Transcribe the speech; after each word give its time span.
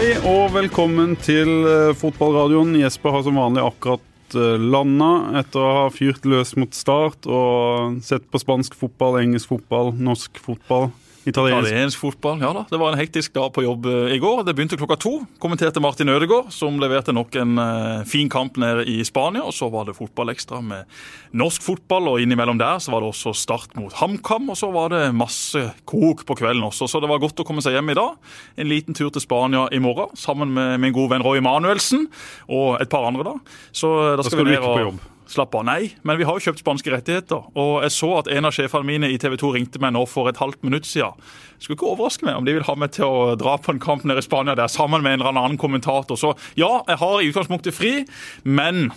Hei 0.00 0.14
og 0.24 0.54
velkommen 0.54 1.10
til 1.20 1.50
eh, 1.68 1.90
fotballradioen. 1.92 2.70
Jesper 2.80 3.12
har 3.12 3.20
som 3.26 3.36
vanlig 3.36 3.60
akkurat 3.60 4.32
eh, 4.32 4.54
landa 4.56 5.10
etter 5.36 5.60
å 5.60 5.72
ha 5.76 5.82
fyrt 5.92 6.24
løs 6.24 6.54
mot 6.56 6.72
start 6.72 7.28
og 7.28 7.98
sett 8.06 8.24
på 8.32 8.40
spansk 8.40 8.78
fotball, 8.80 9.18
engelsk 9.20 9.52
fotball, 9.52 9.92
norsk 10.00 10.40
fotball. 10.40 10.88
Italiensk. 11.28 11.68
Italiensk 11.68 12.00
fotball, 12.00 12.40
ja 12.40 12.50
da. 12.56 12.62
Det 12.70 12.78
var 12.80 12.94
en 12.94 12.98
hektisk 13.00 13.34
dag 13.36 13.50
på 13.52 13.64
jobb 13.64 13.86
eh, 13.90 14.14
i 14.14 14.18
går. 14.22 14.40
Det 14.46 14.54
begynte 14.56 14.78
klokka 14.80 14.96
to. 15.00 15.12
Kommenterte 15.42 15.82
Martin 15.84 16.08
Ødegaard, 16.08 16.48
som 16.54 16.78
leverte 16.80 17.12
nok 17.12 17.36
en 17.36 17.60
uh, 17.60 18.06
fin 18.08 18.30
kamp 18.32 18.56
nede 18.60 18.86
i 18.88 19.02
Spania. 19.04 19.44
Og 19.44 19.52
så 19.52 19.68
var 19.72 19.84
det 19.88 19.98
fotballekstra 19.98 20.62
med 20.64 20.88
norsk 21.36 21.66
fotball, 21.66 22.08
og 22.14 22.24
innimellom 22.24 22.60
der 22.60 22.80
så 22.80 22.94
var 22.94 23.04
det 23.04 23.12
også 23.12 23.34
start 23.36 23.76
mot 23.76 23.92
HamKam. 24.00 24.48
Og 24.48 24.56
så 24.56 24.72
var 24.72 24.94
det 24.94 25.02
masse 25.12 25.66
kok 25.84 26.24
på 26.24 26.38
kvelden 26.40 26.64
også, 26.70 26.88
så 26.88 27.04
det 27.04 27.12
var 27.12 27.20
godt 27.20 27.44
å 27.44 27.48
komme 27.48 27.64
seg 27.64 27.76
hjem 27.76 27.92
i 27.92 28.00
dag. 28.00 28.16
En 28.56 28.72
liten 28.72 28.96
tur 28.96 29.12
til 29.12 29.24
Spania 29.24 29.68
i 29.76 29.82
morgen, 29.82 30.16
sammen 30.16 30.56
med 30.56 30.80
min 30.80 30.96
gode 30.96 31.12
venn 31.12 31.26
Roy 31.26 31.44
Manuelsen 31.44 32.08
og 32.48 32.80
et 32.80 32.88
par 32.88 33.04
andre, 33.12 33.28
da. 33.34 33.56
Så 33.76 33.92
uh, 33.92 34.12
da 34.16 34.24
skal, 34.24 34.40
Da 34.40 34.40
skal 34.40 34.46
vi 34.48 34.56
ned 34.56 34.92
og? 34.94 35.08
Slapp 35.30 35.54
av. 35.54 35.62
Nei, 35.68 35.92
men 36.02 36.18
vi 36.18 36.26
har 36.26 36.34
jo 36.34 36.42
kjøpt 36.48 36.64
spanske 36.64 36.90
rettigheter. 36.90 37.44
Og 37.54 37.84
jeg 37.84 37.94
så 37.94 38.08
at 38.18 38.30
en 38.34 38.48
av 38.48 38.54
sjefene 38.56 38.88
mine 38.88 39.10
i 39.12 39.18
TV 39.20 39.36
2 39.38 39.52
ringte 39.54 39.82
meg 39.82 39.94
nå 39.94 40.02
for 40.10 40.26
et 40.26 40.40
halvt 40.42 40.64
minutt 40.66 40.88
siden. 40.90 41.14
Skulle 41.60 41.78
ikke 41.78 41.92
overraske 41.92 42.26
meg 42.26 42.40
om 42.40 42.48
de 42.48 42.56
vil 42.56 42.66
ha 42.66 42.74
meg 42.78 42.96
til 42.96 43.06
å 43.06 43.36
dra 43.38 43.54
på 43.62 43.70
en 43.74 43.82
kamp 43.82 44.02
nede 44.08 44.24
i 44.24 44.26
Spania 44.26 44.56
der 44.58 44.72
sammen 44.72 45.04
med 45.06 45.14
en 45.14 45.22
eller 45.22 45.38
annen 45.38 45.60
kommentator. 45.60 46.18
Så 46.18 46.34
ja, 46.58 46.80
jeg 46.88 46.98
har 46.98 47.14
i 47.20 47.30
utgangspunktet 47.30 47.76
fri, 47.76 47.94
men 48.42 48.90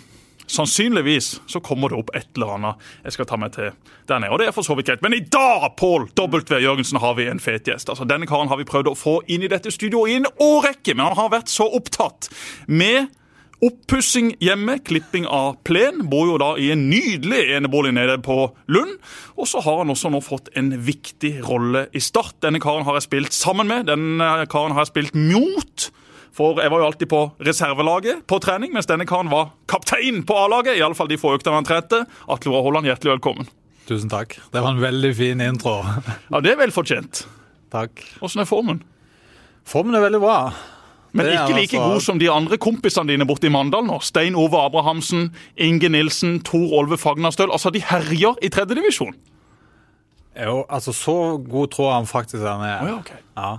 sannsynligvis 0.49 1.41
så 1.47 1.61
kommer 1.63 1.93
det 1.93 2.01
opp 2.01 2.11
et 2.17 2.27
eller 2.35 2.57
annet 2.57 2.91
jeg 3.05 3.15
skal 3.15 3.27
ta 3.29 3.37
meg 3.39 3.53
til 3.55 3.69
der 4.09 4.19
nede. 4.23 4.33
Og 4.33 4.41
det 4.41 4.49
er 4.49 4.55
for 4.55 4.65
så 4.65 4.75
vidt 4.77 4.89
greit. 4.89 5.05
Men 5.05 5.15
i 5.15 5.21
dag, 5.21 5.69
Pål 5.77 6.09
W. 6.17 6.41
Jørgensen, 6.65 6.99
har 6.99 7.13
vi 7.19 7.29
en 7.29 7.41
fet 7.43 7.69
gjest. 7.69 7.93
Altså, 7.93 8.09
Denne 8.09 8.27
karen 8.29 8.49
har 8.51 8.59
vi 8.59 8.67
prøvd 8.67 8.91
å 8.91 8.97
få 8.97 9.19
inn 9.31 9.45
i 9.45 9.51
dette 9.51 9.71
studioet 9.71 10.11
i 10.11 10.21
en 10.21 10.31
årrekke, 10.33 10.95
men 10.97 11.05
han 11.11 11.19
har 11.19 11.35
vært 11.37 11.53
så 11.53 11.69
opptatt 11.69 12.31
med 12.67 13.13
Oppussing 13.63 14.33
hjemme, 14.43 14.75
klipping 14.83 15.23
av 15.29 15.55
plen. 15.63 16.01
Bor 16.11 16.27
jo 16.27 16.37
da 16.41 16.49
i 16.59 16.67
en 16.73 16.87
nydelig 16.89 17.45
enebolig 17.55 17.93
nede 17.95 18.17
på 18.23 18.35
Lund. 18.67 18.97
Og 19.39 19.47
så 19.47 19.61
har 19.63 19.77
han 19.79 19.93
også 19.93 20.11
nå 20.11 20.19
fått 20.25 20.49
en 20.59 20.73
viktig 20.83 21.37
rolle 21.45 21.85
i 21.95 22.01
Start. 22.03 22.35
Denne 22.43 22.59
karen 22.63 22.83
har 22.83 22.97
jeg 22.99 23.07
spilt 23.07 23.35
sammen 23.35 23.69
med. 23.71 23.87
Denne 23.87 24.43
karen 24.51 24.75
har 24.75 24.83
jeg 24.83 24.91
spilt 24.91 25.15
mot. 25.15 25.87
For 26.33 26.59
jeg 26.59 26.73
var 26.73 26.81
jo 26.81 26.89
alltid 26.89 27.11
på 27.13 27.21
reservelaget 27.45 28.25
på 28.27 28.39
trening, 28.43 28.73
mens 28.73 28.89
denne 28.89 29.05
karen 29.07 29.29
var 29.31 29.53
kaptein 29.69 30.23
på 30.27 30.35
A-laget. 30.43 30.79
Iallfall 30.81 31.11
de 31.11 31.19
få 31.21 31.35
øktene 31.37 31.61
han 31.61 31.67
trente. 31.69 32.01
Atle 32.27 32.51
Roar 32.51 32.65
Holland, 32.67 32.89
hjertelig 32.89 33.15
velkommen. 33.15 33.47
Tusen 33.87 34.11
takk. 34.11 34.35
Det 34.51 34.63
var 34.63 34.73
en 34.75 34.83
veldig 34.83 35.13
fin 35.15 35.43
intro. 35.45 35.77
Ja, 36.31 36.41
Det 36.41 36.55
er 36.55 36.59
vel 36.65 36.73
fortjent. 36.75 37.23
Takk. 37.71 38.01
Åssen 38.25 38.43
er 38.43 38.49
formen? 38.49 38.83
Formen 39.69 39.95
er 39.95 40.03
veldig 40.03 40.19
bra. 40.23 40.37
Men 41.13 41.25
ikke 41.29 41.53
like 41.59 41.77
altså- 41.77 41.93
god 41.93 42.01
som 42.01 42.19
de 42.19 42.29
andre 42.31 42.57
kompisene 42.57 43.07
dine 43.07 43.25
borte 43.25 43.47
i 43.47 43.49
Mandal 43.53 43.85
nå. 43.85 43.99
Stein 44.01 44.35
Ove 44.35 44.57
Abrahamsen, 44.57 45.35
Inge 45.57 45.89
Nilsen, 45.89 46.39
Tor 46.43 46.73
Olve 46.73 46.97
Fagnastøl. 46.97 47.51
Altså, 47.51 47.69
de 47.69 47.81
herjer 47.81 48.35
i 48.41 48.49
tredjedivisjon. 48.49 49.13
Jo, 50.43 50.65
altså 50.69 50.91
Så 50.91 51.37
god 51.49 51.67
tror 51.67 51.93
han 51.93 52.05
faktisk 52.05 52.41
han 52.41 52.61
er. 52.61 52.87
ja, 52.87 52.95
ok. 52.97 53.11
Ja. 53.37 53.57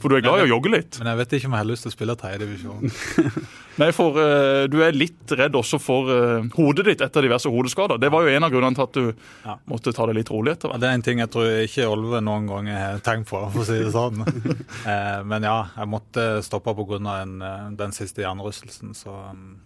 For 0.00 0.08
du 0.08 0.16
er 0.16 0.22
glad 0.24 0.40
i 0.40 0.44
å 0.46 0.50
jogge 0.54 0.70
litt? 0.72 0.96
Men 1.00 1.10
jeg 1.12 1.18
vet 1.20 1.34
ikke 1.36 1.48
om 1.50 1.54
jeg 1.56 1.60
har 1.60 1.68
lyst 1.68 1.84
til 1.84 1.90
å 1.90 1.94
spille 1.94 2.14
tredjedivisjon. 2.16 2.92
Nei, 3.80 3.88
for 3.96 4.16
uh, 4.16 4.64
du 4.72 4.78
er 4.84 4.96
litt 4.96 5.32
redd 5.36 5.56
også 5.56 5.78
for 5.80 6.08
uh, 6.08 6.46
hodet 6.56 6.86
ditt 6.88 7.04
etter 7.04 7.24
diverse 7.24 7.48
hodeskader. 7.52 8.00
Det 8.00 8.10
var 8.12 8.24
jo 8.24 8.32
en 8.32 8.46
av 8.46 8.52
grunnene 8.52 8.76
til 8.78 8.86
at 8.86 8.96
du 8.96 9.24
Ja. 9.46 9.56
måtte 9.70 9.92
ta 9.96 10.06
det 10.08 10.16
litt 10.18 10.32
rolig 10.32 10.54
etter 10.56 10.72
hvert. 10.72 10.80
Det 10.82 10.88
er 10.88 10.96
en 10.98 11.04
ting 11.06 11.20
jeg 11.22 11.30
tror 11.32 11.48
ikke 11.66 11.88
Olve 11.88 12.20
noen 12.24 12.48
gang 12.48 12.70
har 12.72 13.02
tenkt 13.04 13.28
på, 13.30 13.40
for 13.52 13.62
å 13.62 13.66
si 13.68 13.78
det 13.80 13.92
sånn. 13.94 14.22
uh, 14.24 15.20
men 15.30 15.46
ja, 15.48 15.58
jeg 15.76 15.90
måtte 15.92 16.28
stoppe 16.46 16.74
pga. 16.76 17.00
Eh, 17.20 17.66
den 17.80 17.92
siste 17.96 18.24
hjernerystelsen, 18.24 18.94
så 18.96 19.12
um, 19.30 19.58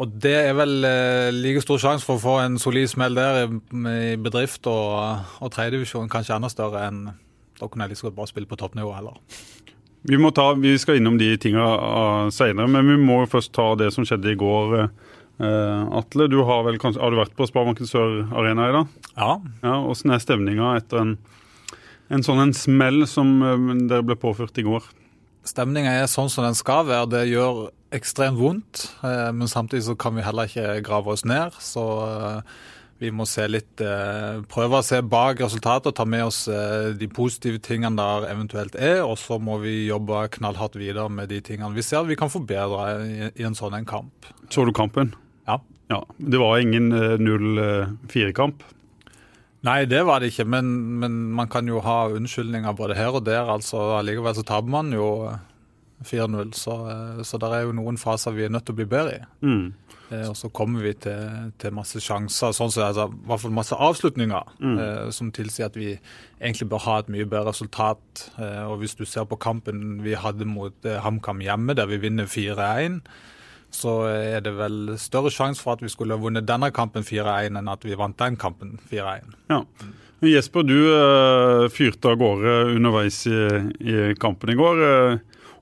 Og 0.00 0.14
det 0.24 0.34
er 0.48 0.54
vel 0.56 0.72
like 1.36 1.60
stor 1.64 1.80
sjanse 1.82 2.06
for 2.08 2.16
å 2.16 2.22
få 2.22 2.38
en 2.46 2.56
solid 2.60 2.88
smell 2.88 3.16
der 3.18 3.42
i, 3.44 3.50
i 3.92 4.16
bedrift 4.16 4.64
og, 4.70 5.28
og 5.44 5.52
tredjedivisjon, 5.52 6.08
kanskje 6.12 6.38
enda 6.38 6.48
større 6.52 6.86
enn 6.88 7.02
da 7.62 7.70
kunne 7.70 7.86
jeg 7.86 7.94
like 7.94 8.06
godt 8.08 8.18
bare 8.18 8.30
spille 8.30 8.50
på 8.50 8.58
toppnivå 8.60 8.92
heller. 8.96 9.18
Vi, 10.02 10.18
må 10.18 10.32
ta, 10.34 10.48
vi 10.58 10.74
skal 10.82 10.98
innom 10.98 11.16
de 11.20 11.30
tinga 11.40 11.64
uh, 11.78 12.30
seinere, 12.34 12.68
men 12.70 12.88
vi 12.90 12.98
må 12.98 13.20
jo 13.22 13.32
først 13.36 13.52
ta 13.54 13.68
det 13.78 13.92
som 13.94 14.06
skjedde 14.06 14.32
i 14.34 14.38
går. 14.38 14.88
Uh, 15.42 15.98
Atle, 16.02 16.26
du 16.30 16.40
har 16.46 16.64
vel 16.66 16.80
har 16.82 17.14
du 17.14 17.20
vært 17.20 17.36
på 17.38 17.46
Sparebanken 17.48 17.88
Sør 17.88 18.24
Arena 18.34 18.66
i 18.68 18.74
dag? 18.80 18.96
Ja, 19.14 19.36
Ja, 19.62 19.76
hvordan 19.86 20.16
er 20.16 20.24
stemninga 20.24 20.72
etter 20.80 21.04
en, 21.04 21.14
en 22.10 22.26
sånn 22.26 22.42
en 22.42 22.56
smell 22.56 23.06
som 23.10 23.38
uh, 23.46 23.54
dere 23.86 24.04
ble 24.10 24.18
påført 24.18 24.58
i 24.58 24.66
går? 24.66 24.90
Stemninga 25.46 25.94
er 25.98 26.10
sånn 26.10 26.30
som 26.30 26.46
den 26.46 26.58
skal 26.58 26.84
være. 26.86 27.08
Det 27.10 27.22
gjør 27.32 27.70
ekstremt 27.92 28.38
vondt, 28.38 28.84
eh, 29.02 29.30
men 29.34 29.50
samtidig 29.50 29.84
så 29.88 29.96
kan 29.98 30.14
vi 30.16 30.24
heller 30.24 30.48
ikke 30.48 30.82
grave 30.86 31.12
oss 31.12 31.24
ned. 31.28 31.56
Så 31.60 31.82
eh, 32.06 32.60
vi 33.02 33.10
må 33.14 33.26
se 33.28 33.44
litt 33.50 33.82
eh, 33.82 34.42
prøve 34.50 34.78
å 34.78 34.86
se 34.86 35.00
bak 35.02 35.40
resultatet 35.42 35.90
og 35.90 35.96
ta 35.98 36.06
med 36.08 36.26
oss 36.28 36.44
eh, 36.50 36.92
de 36.98 37.08
positive 37.10 37.60
tingene 37.64 37.98
der 37.98 38.28
eventuelt 38.30 38.76
er. 38.78 39.02
Og 39.04 39.16
så 39.20 39.40
må 39.42 39.58
vi 39.64 39.88
jobbe 39.88 40.24
knallhardt 40.36 40.78
videre 40.80 41.08
med 41.12 41.32
de 41.32 41.42
tingene 41.44 41.74
vi 41.74 41.84
ser 41.86 42.06
vi 42.08 42.18
kan 42.18 42.32
forbedre 42.32 42.86
i, 43.30 43.44
en 43.46 43.58
sånn 43.58 43.76
en 43.78 43.88
kamp. 43.88 44.30
Så 44.52 44.66
du 44.68 44.72
kampen? 44.76 45.14
Ja. 45.48 45.58
Ja. 45.90 46.02
Det 46.16 46.40
var 46.40 46.62
ingen 46.62 46.92
uh, 46.94 47.18
0-4-kamp? 47.20 48.62
Nei, 49.62 49.84
det 49.86 50.02
var 50.08 50.22
det 50.22 50.32
ikke, 50.32 50.46
men, 50.50 50.70
men 50.98 51.18
man 51.36 51.50
kan 51.50 51.68
jo 51.70 51.82
ha 51.84 52.08
unnskyldninger 52.10 52.74
både 52.78 52.96
her 52.98 53.14
og 53.14 53.26
der. 53.28 53.46
altså 53.46 53.92
Allikevel 54.00 54.34
så 54.34 54.46
taper 54.46 54.72
man 54.74 54.90
jo 54.94 55.06
4-0, 56.06 56.52
så, 56.58 56.76
eh, 56.90 57.22
så 57.26 57.38
det 57.40 57.52
er 57.52 57.64
jo 57.66 57.72
noen 57.78 57.98
faser 58.00 58.34
vi 58.36 58.44
er 58.46 58.52
nødt 58.54 58.66
til 58.66 58.74
å 58.74 58.80
bli 58.82 58.86
bedre 58.90 59.16
i. 59.20 59.24
Mm. 59.46 59.72
Eh, 60.12 60.28
Og 60.28 60.36
så 60.36 60.50
kommer 60.52 60.82
vi 60.84 60.92
til, 61.00 61.52
til 61.58 61.72
masse 61.72 62.00
sjanser, 62.04 62.52
sånn 62.52 62.70
som 62.70 62.84
altså, 62.84 63.06
i 63.08 63.26
hvert 63.30 63.40
fall 63.40 63.54
masse 63.56 63.76
avslutninger, 63.76 64.50
eh, 64.60 65.10
som 65.10 65.30
tilsier 65.32 65.70
at 65.70 65.76
vi 65.78 65.94
egentlig 66.40 66.68
bør 66.68 66.84
ha 66.84 66.98
et 67.00 67.08
mye 67.08 67.24
bedre 67.24 67.48
resultat. 67.52 68.26
Eh, 68.38 68.62
og 68.68 68.78
hvis 68.82 68.94
du 68.98 69.04
ser 69.08 69.24
på 69.30 69.38
kampen 69.40 70.02
vi 70.04 70.14
hadde 70.14 70.44
mot 70.44 70.74
eh, 70.84 71.00
HamKam 71.00 71.40
hjemme, 71.40 71.74
der 71.78 71.86
vi 71.88 71.96
vinner 72.02 72.28
4-1, 72.28 73.00
så 73.72 74.04
er 74.12 74.42
det 74.44 74.52
vel 74.58 74.98
større 75.00 75.30
sjanse 75.32 75.62
for 75.64 75.72
at 75.78 75.80
vi 75.80 75.88
skulle 75.88 76.12
ha 76.12 76.20
vunnet 76.20 76.44
denne 76.44 76.68
kampen 76.76 77.06
4-1 77.08 77.56
enn 77.56 77.70
at 77.72 77.86
vi 77.88 77.96
vant 77.96 78.18
den 78.20 78.36
kampen 78.36 78.74
4-1. 78.90 79.32
Ja. 79.48 79.62
Jesper, 80.22 80.62
du 80.62 80.76
fyrte 81.72 82.12
av 82.12 82.18
gårde 82.20 82.52
underveis 82.76 83.24
i, 83.26 83.38
i 83.80 84.14
kampen 84.20 84.52
i 84.52 84.58
går. 84.60 84.82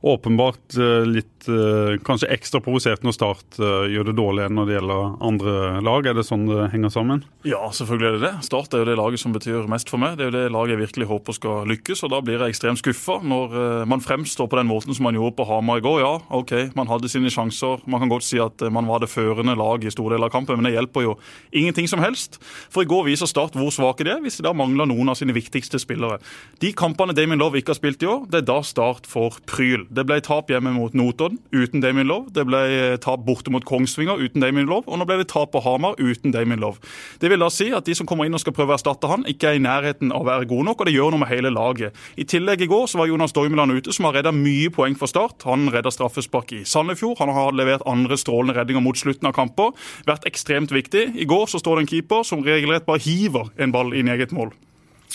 Åpenbart 0.01 0.77
eh, 0.77 1.07
litt 1.41 1.49
eh, 1.49 2.03
kanskje 2.05 2.29
ekstra 2.31 2.61
provosert 2.61 3.03
når 3.03 3.15
Start 3.15 3.59
eh, 3.59 3.91
gjør 3.95 4.11
det 4.11 4.17
dårlig 4.19 4.45
enn 4.47 4.57
når 4.59 4.67
det 4.67 4.75
gjelder 4.77 5.17
andre 5.21 5.55
lag. 5.85 6.07
Er 6.07 6.15
det 6.15 6.27
sånn 6.27 6.47
det 6.49 6.71
henger 6.73 6.91
sammen? 6.91 7.25
Ja, 7.45 7.71
selvfølgelig 7.73 8.09
er 8.09 8.17
det 8.19 8.25
det. 8.27 8.45
Start 8.45 8.75
er 8.75 8.83
jo 8.83 8.89
det 8.89 8.97
laget 8.99 9.21
som 9.21 9.33
betyr 9.33 9.69
mest 9.71 9.91
for 9.91 10.01
meg. 10.01 10.17
Det 10.19 10.27
er 10.27 10.31
jo 10.31 10.37
det 10.37 10.53
laget 10.53 10.75
jeg 10.75 10.83
virkelig 10.85 11.09
håper 11.11 11.37
skal 11.37 11.71
lykkes, 11.71 12.05
og 12.05 12.13
da 12.13 12.21
blir 12.25 12.41
jeg 12.41 12.55
ekstremt 12.55 12.81
skuffa 12.81 13.21
når 13.25 13.57
eh, 13.57 13.85
man 13.91 14.05
fremstår 14.05 14.51
på 14.51 14.61
den 14.61 14.71
måten 14.71 14.97
som 14.97 15.09
man 15.09 15.17
gjorde 15.17 15.37
på 15.39 15.49
Hamar 15.49 15.81
i 15.81 15.85
går. 15.85 16.01
Ja, 16.03 16.13
OK, 16.41 16.55
man 16.77 16.91
hadde 16.91 17.11
sine 17.13 17.33
sjanser. 17.33 17.85
Man 17.91 18.05
kan 18.05 18.13
godt 18.13 18.27
si 18.27 18.41
at 18.43 18.65
man 18.73 18.89
var 18.91 19.03
det 19.03 19.11
førende 19.13 19.57
lag 19.59 19.85
i 19.85 19.93
store 19.93 20.17
deler 20.17 20.29
av 20.31 20.35
kampen, 20.35 20.61
men 20.61 20.69
det 20.69 20.77
hjelper 20.77 21.07
jo 21.07 21.17
ingenting 21.57 21.89
som 21.91 22.03
helst. 22.05 22.41
For 22.71 22.85
i 22.85 22.91
går 22.91 23.07
viser 23.09 23.29
Start 23.31 23.57
hvor 23.57 23.71
svake 23.75 24.05
de 24.07 24.15
er, 24.15 24.23
hvis 24.25 24.41
de 24.41 24.47
da 24.47 24.55
mangler 24.57 24.89
noen 24.91 25.13
av 25.13 25.19
sine 25.19 25.35
viktigste 25.37 25.79
spillere. 25.81 26.19
De 26.63 26.73
kampene 26.77 27.15
Damien 27.17 27.41
Love 27.41 27.61
ikke 27.61 27.75
har 27.75 27.79
spilt 27.79 28.03
i 28.03 28.09
år, 28.11 28.25
det 28.31 28.43
er 28.43 28.49
da 28.49 28.61
Start 28.67 29.07
får 29.11 29.39
pryl. 29.49 29.87
Det 29.91 30.05
ble 30.09 30.19
tap 30.25 30.51
hjemme 30.51 30.73
mot 30.75 30.97
Notodden 30.97 31.30
uten 31.53 31.83
Damien 31.83 32.09
Love. 32.09 32.33
Det 32.35 32.45
ble 32.49 32.61
eh, 32.75 32.97
tap 33.03 33.25
borte 33.27 33.53
mot 33.53 33.65
Kongsvinger 33.67 34.21
uten 34.21 34.43
Damien 34.43 34.69
Love. 34.69 34.89
Og 34.89 35.01
nå 35.01 35.07
ble 35.09 35.21
det 35.21 35.29
tap 35.33 35.53
på 35.55 35.63
Hamar 35.65 35.99
uten 36.01 36.35
Damien 36.35 36.61
Love. 36.63 36.83
Det 37.21 37.31
vil 37.31 37.43
da 37.43 37.51
si 37.53 37.71
at 37.77 37.87
de 37.87 37.97
som 37.97 38.09
kommer 38.09 38.29
inn 38.29 38.37
og 38.37 38.43
skal 38.43 38.55
prøve 38.57 38.75
å 38.75 38.79
erstatte 38.79 39.11
han, 39.11 39.27
ikke 39.29 39.51
er 39.51 39.59
i 39.59 39.65
nærheten 39.65 40.15
av 40.15 40.25
å 40.25 40.29
være 40.31 40.49
gode 40.51 40.69
nok, 40.71 40.81
og 40.83 40.89
det 40.89 40.95
gjør 40.97 41.15
noe 41.15 41.23
med 41.25 41.33
hele 41.33 41.53
laget. 41.55 41.97
I 42.21 42.27
tillegg 42.29 42.65
i 42.65 42.71
går 42.71 42.89
så 42.91 43.03
var 43.03 43.11
Jonas 43.11 43.35
Doimeland 43.37 43.77
ute, 43.77 43.95
som 43.97 44.09
har 44.09 44.19
redda 44.19 44.35
mye 44.37 44.73
poeng 44.75 44.97
for 44.99 45.11
Start. 45.11 45.45
Han 45.49 45.69
redda 45.73 45.93
straffespark 45.95 46.55
i 46.57 46.63
Sandefjord. 46.69 47.19
Han 47.21 47.35
har 47.35 47.55
levert 47.57 47.87
andre 47.91 48.19
strålende 48.21 48.57
reddinger 48.59 48.85
mot 48.85 48.99
slutten 48.99 49.29
av 49.31 49.37
kamper. 49.37 49.75
Vært 50.09 50.27
ekstremt 50.31 50.75
viktig. 50.75 51.11
I 51.21 51.29
går 51.29 51.51
så 51.51 51.61
står 51.63 51.79
det 51.79 51.87
en 51.87 51.93
keeper 51.95 52.27
som 52.27 52.45
regelrett 52.47 52.89
bare 52.89 53.03
hiver 53.05 53.53
en 53.61 53.75
ball 53.75 53.95
inn 53.97 54.11
i 54.11 54.17
eget 54.17 54.35
mål. 54.37 54.55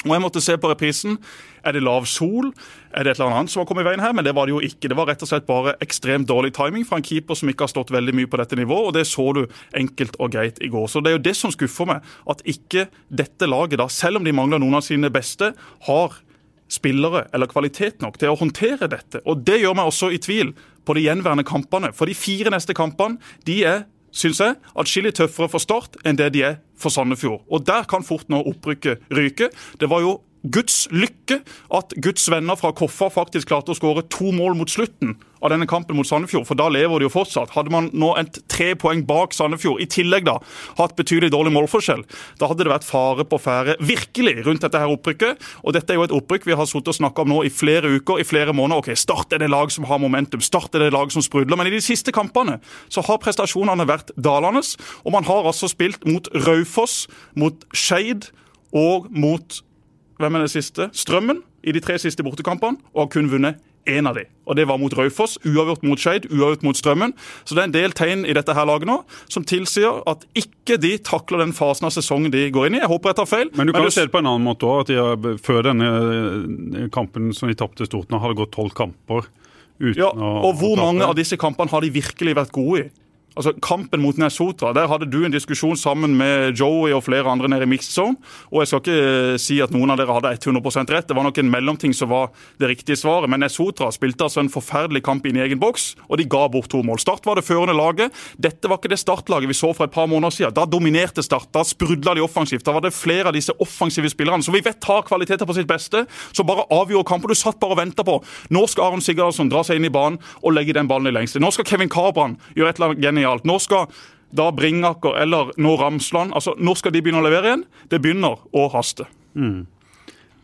Og 0.03 0.11
jeg 0.11 0.21
måtte 0.21 0.41
se 0.43 0.57
på 0.59 0.69
reprisen. 0.69 1.15
Er 1.65 1.73
det 1.73 1.83
lav 1.85 2.03
sol? 2.09 2.51
Er 2.91 3.05
det 3.05 3.13
et 3.13 3.21
eller 3.21 3.37
annet 3.39 3.53
som 3.53 3.61
har 3.61 3.69
kommet 3.69 3.85
i 3.85 3.87
veien 3.87 4.03
her? 4.03 4.13
Men 4.13 4.27
det 4.27 4.35
var 4.35 4.49
det 4.49 4.53
jo 4.53 4.59
ikke. 4.65 4.89
Det 4.91 4.97
var 4.97 5.07
rett 5.09 5.23
og 5.23 5.29
slett 5.31 5.47
bare 5.47 5.77
ekstremt 5.83 6.27
dårlig 6.29 6.51
timing 6.57 6.85
fra 6.85 6.99
en 6.99 7.05
keeper 7.05 7.39
som 7.39 7.49
ikke 7.49 7.65
har 7.65 7.71
stått 7.71 7.93
veldig 7.95 8.13
mye 8.17 8.29
på 8.29 8.41
dette 8.41 8.59
nivået, 8.59 8.89
og 8.89 8.93
det 8.97 9.05
så 9.09 9.29
du 9.37 9.45
enkelt 9.77 10.19
og 10.19 10.35
greit 10.35 10.59
i 10.61 10.69
går. 10.73 10.89
Så 10.91 11.01
det 11.01 11.13
er 11.13 11.17
jo 11.17 11.25
det 11.29 11.35
som 11.39 11.53
skuffer 11.53 11.89
meg, 11.89 12.13
at 12.29 12.43
ikke 12.45 12.89
dette 13.07 13.49
laget, 13.49 13.79
da, 13.81 13.87
selv 13.89 14.19
om 14.19 14.27
de 14.27 14.35
mangler 14.35 14.61
noen 14.61 14.77
av 14.81 14.85
sine 14.85 15.09
beste, 15.13 15.53
har 15.87 16.21
spillere 16.71 17.27
eller 17.33 17.49
kvalitet 17.49 18.01
nok 18.01 18.17
til 18.19 18.31
å 18.33 18.39
håndtere 18.39 18.89
dette. 18.91 19.21
Og 19.29 19.43
det 19.47 19.61
gjør 19.61 19.77
meg 19.77 19.89
også 19.89 20.11
i 20.13 20.21
tvil 20.21 20.53
på 20.85 20.95
de 20.97 21.05
gjenværende 21.05 21.45
kampene. 21.47 21.91
For 21.95 22.09
de 22.09 22.17
fire 22.17 22.53
neste 22.53 22.75
kampene 22.77 23.21
de 23.47 23.61
er 23.65 23.85
synes 24.15 24.39
jeg, 24.39 24.55
atskillig 24.79 25.13
tøffere 25.17 25.51
for 25.51 25.61
Start 25.63 25.99
enn 26.07 26.17
det 26.19 26.31
de 26.35 26.45
er 26.47 26.61
for 26.79 26.93
Sandefjord. 26.93 27.43
Og 27.51 27.65
Der 27.67 27.83
kan 27.83 28.03
fort 28.03 28.29
nå 28.31 28.41
opprykket 28.47 29.03
ryke. 29.11 29.49
Det 29.79 29.89
var 29.91 30.01
jo 30.05 30.21
Guds 30.51 30.85
lykke 30.93 31.39
at 31.73 31.95
Guds 32.01 32.27
venner 32.31 32.57
fra 32.59 32.73
Koffa 32.75 33.09
faktisk 33.13 33.49
klarte 33.49 33.73
å 33.73 33.77
skåre 33.77 34.05
to 34.11 34.31
mål 34.35 34.57
mot 34.59 34.71
slutten 34.71 35.15
av 35.45 35.51
denne 35.53 35.67
kampen 35.69 35.97
mot 35.97 36.07
Sandefjord, 36.07 36.45
for 36.47 36.57
da 36.57 36.67
lever 36.71 37.01
de 37.01 37.07
jo 37.07 37.13
fortsatt. 37.13 37.53
Hadde 37.55 37.73
man 37.73 37.89
nå 37.93 38.11
et 38.19 38.39
tre 38.51 38.71
poeng 38.79 39.03
bak 39.05 39.35
Sandefjord, 39.35 39.81
i 39.83 39.89
tillegg 39.89 40.25
da 40.27 40.37
hatt 40.79 40.95
betydelig 40.97 41.31
dårlig 41.33 41.53
målforskjell, 41.55 42.05
da 42.41 42.49
hadde 42.49 42.65
det 42.65 42.71
vært 42.71 42.87
fare 42.87 43.25
på 43.29 43.39
ferde 43.41 43.77
virkelig 43.83 44.39
rundt 44.47 44.65
dette 44.65 44.81
her 44.81 44.93
opprykket. 44.93 45.41
Og 45.63 45.75
dette 45.75 45.93
er 45.93 45.99
jo 45.99 46.07
et 46.07 46.15
opprykk 46.15 46.47
vi 46.49 46.57
har 46.57 46.69
sittet 46.69 46.93
og 46.93 46.99
snakka 46.99 47.25
om 47.25 47.33
nå 47.35 47.41
i 47.45 47.53
flere 47.53 47.91
uker, 47.97 48.21
i 48.21 48.27
flere 48.27 48.55
måneder. 48.55 48.81
Ok, 48.81 48.97
Start 48.99 49.35
er 49.35 49.43
det 49.43 49.51
lag 49.53 49.73
som 49.73 49.87
har 49.89 50.01
momentum, 50.01 50.43
Start 50.45 50.75
er 50.77 50.87
det 50.87 50.93
lag 50.95 51.13
som 51.13 51.25
sprudler. 51.25 51.59
Men 51.59 51.69
i 51.69 51.75
de 51.75 51.83
siste 51.83 52.13
kampene 52.15 52.57
så 52.89 53.03
har 53.05 53.21
prestasjonene 53.21 53.87
vært 53.89 54.13
dalende. 54.17 54.63
Og 55.03 55.13
man 55.13 55.25
har 55.27 55.45
altså 55.45 55.69
spilt 55.69 56.05
mot 56.07 56.27
Raufoss, 56.45 57.05
mot 57.37 57.65
Skeid 57.75 58.29
og 58.75 59.09
mot 59.13 59.61
hvem 60.21 60.37
er 60.37 60.45
det 60.45 60.51
siste? 60.53 60.89
Strømmen 60.95 61.41
i 61.65 61.73
de 61.75 61.81
tre 61.83 61.97
siste 61.99 62.23
bortekampene, 62.23 62.77
og 62.93 63.05
har 63.05 63.13
kun 63.15 63.31
vunnet 63.31 63.61
én 63.85 64.07
av 64.09 64.15
de. 64.17 64.25
Og 64.45 64.55
Det 64.55 64.65
var 64.67 64.79
mot 64.81 64.93
Raufoss, 64.93 65.37
uavgjort 65.45 65.83
mot 65.85 65.99
Skeid, 65.99 66.25
uavgjort 66.31 66.63
mot 66.65 66.77
Strømmen. 66.77 67.13
Så 67.45 67.55
det 67.55 67.61
er 67.61 67.67
en 67.69 67.75
del 67.75 67.93
tegn 67.93 68.25
i 68.25 68.33
dette 68.33 68.53
her 68.53 68.65
laget 68.65 68.89
nå 68.89 68.97
som 69.29 69.45
tilsier 69.45 70.01
at 70.09 70.25
ikke 70.37 70.79
de 70.81 70.95
takler 71.05 71.43
den 71.43 71.53
fasen 71.53 71.85
av 71.85 71.93
sesongen 71.93 72.33
de 72.33 72.47
går 72.53 72.69
inn 72.69 72.79
i. 72.79 72.81
Jeg 72.83 72.91
håper 72.91 73.13
jeg 73.13 73.19
tar 73.21 73.29
feil. 73.29 73.53
Men 73.53 73.69
du 73.69 73.75
kan 73.75 73.85
jo 73.85 73.93
se 73.93 74.07
det 74.07 74.13
på 74.13 74.21
en 74.21 74.31
annen 74.31 74.45
måte 74.45 74.65
òg. 74.69 74.85
At 74.85 74.91
de 74.91 74.99
har, 74.99 75.39
før 75.45 75.69
denne 75.69 75.89
eh, 75.93 76.89
kampen 76.93 77.33
som 77.37 77.51
de 77.51 77.57
tapte 77.57 77.87
stort 77.89 78.09
nå, 78.09 78.21
har 78.21 78.33
det 78.33 78.41
gått 78.41 78.55
tolv 78.57 78.73
kamper 78.77 79.29
uten 79.77 79.99
Ja, 79.99 80.11
og 80.15 80.53
hvor 80.55 80.77
å 80.77 80.83
mange 80.87 81.05
av 81.05 81.17
disse 81.17 81.37
kampene 81.37 81.69
har 81.73 81.83
de 81.83 81.91
virkelig 81.93 82.37
vært 82.37 82.53
gode 82.55 82.85
i? 82.85 82.91
Altså, 83.35 83.51
Kampen 83.61 84.01
mot 84.03 84.17
Nesotra, 84.19 84.71
der 84.75 84.87
hadde 84.87 85.09
du 85.11 85.19
en 85.25 85.33
diskusjon 85.33 85.75
sammen 85.79 86.15
med 86.15 86.55
Joey 86.55 86.93
og 86.95 87.03
flere 87.03 87.27
andre 87.31 87.49
nede 87.51 87.67
i 87.67 87.69
mixed 87.69 87.91
zone. 87.91 88.15
Og 88.51 88.61
jeg 88.61 88.71
skal 88.71 88.83
ikke 88.83 88.99
eh, 89.35 89.39
si 89.41 89.57
at 89.63 89.73
noen 89.75 89.91
av 89.91 89.99
dere 89.99 90.15
hadde 90.15 90.31
100% 90.39 90.93
rett, 90.95 91.07
det 91.09 91.17
var 91.17 91.27
nok 91.27 91.41
en 91.41 91.51
mellomting 91.51 91.95
som 91.95 92.11
var 92.13 92.31
det 92.61 92.69
riktige 92.71 92.99
svaret. 92.99 93.29
Men 93.31 93.43
Nesotra 93.43 93.91
spilte 93.93 94.27
altså 94.27 94.43
en 94.43 94.51
forferdelig 94.51 95.03
kamp 95.05 95.27
inn 95.27 95.39
i 95.39 95.43
egen 95.43 95.59
boks, 95.59 95.93
og 96.07 96.21
de 96.21 96.27
ga 96.31 96.45
bort 96.51 96.71
to 96.71 96.79
mål. 96.85 97.01
Start 97.03 97.27
var 97.27 97.39
det 97.39 97.45
førende 97.47 97.75
laget. 97.75 98.15
Dette 98.39 98.71
var 98.71 98.79
ikke 98.79 98.93
det 98.93 99.01
startlaget 99.03 99.51
vi 99.51 99.57
så 99.57 99.73
for 99.75 99.89
et 99.89 99.95
par 99.95 100.07
måneder 100.11 100.35
siden. 100.35 100.55
Da 100.55 100.67
dominerte 100.69 101.23
Start, 101.25 101.49
da 101.55 101.63
sprudla 101.65 102.15
de 102.15 102.23
offensivt. 102.23 102.63
Da 102.65 102.75
var 102.75 102.85
det 102.85 102.93
flere 102.95 103.31
av 103.31 103.35
disse 103.35 103.53
offensive 103.63 104.09
spillerne 104.11 104.45
som 104.45 104.55
vi 104.55 104.63
vet 104.63 104.83
har 104.87 105.03
kvaliteter 105.07 105.47
på 105.47 105.55
sitt 105.57 105.67
beste, 105.67 106.05
som 106.31 106.47
bare 106.47 106.67
avgjorde 106.71 107.09
kampen. 107.09 107.31
Du 107.31 107.37
satt 107.37 107.59
bare 107.59 107.75
og 107.75 107.81
venta 107.81 108.05
på. 108.05 108.19
Nå 108.53 108.65
skal 108.71 108.91
Aron 108.91 109.03
Sigurdsson 109.03 109.49
dra 109.51 109.63
seg 109.65 109.79
inn 109.79 109.89
i 109.89 109.93
banen 109.93 110.21
og 110.41 110.53
legge 110.55 110.75
den 110.77 110.87
ballen 110.87 111.09
i 111.09 111.15
lengste. 111.15 111.41
Nå 111.41 111.51
skal 111.55 111.67
Kevin 111.67 111.91
Cabran 111.91 112.37
gjøre 112.55 112.71
et 112.71 112.79
eller 112.79 112.93
annet 112.93 113.24
genialt. 113.25 113.47
Nå 113.49 113.59
skal 113.63 113.89
da 114.35 114.49
Bringaker 114.51 115.15
eller 115.21 115.53
nå 115.61 115.75
Ramsland 115.79 116.33
altså 116.35 116.55
Når 116.59 116.79
skal 116.81 116.91
de 116.91 117.01
begynne 117.03 117.21
å 117.21 117.25
levere 117.25 117.51
igjen. 117.51 117.65
Det 117.91 118.01
begynner 118.03 118.41
å 118.55 118.67
haste. 118.73 119.07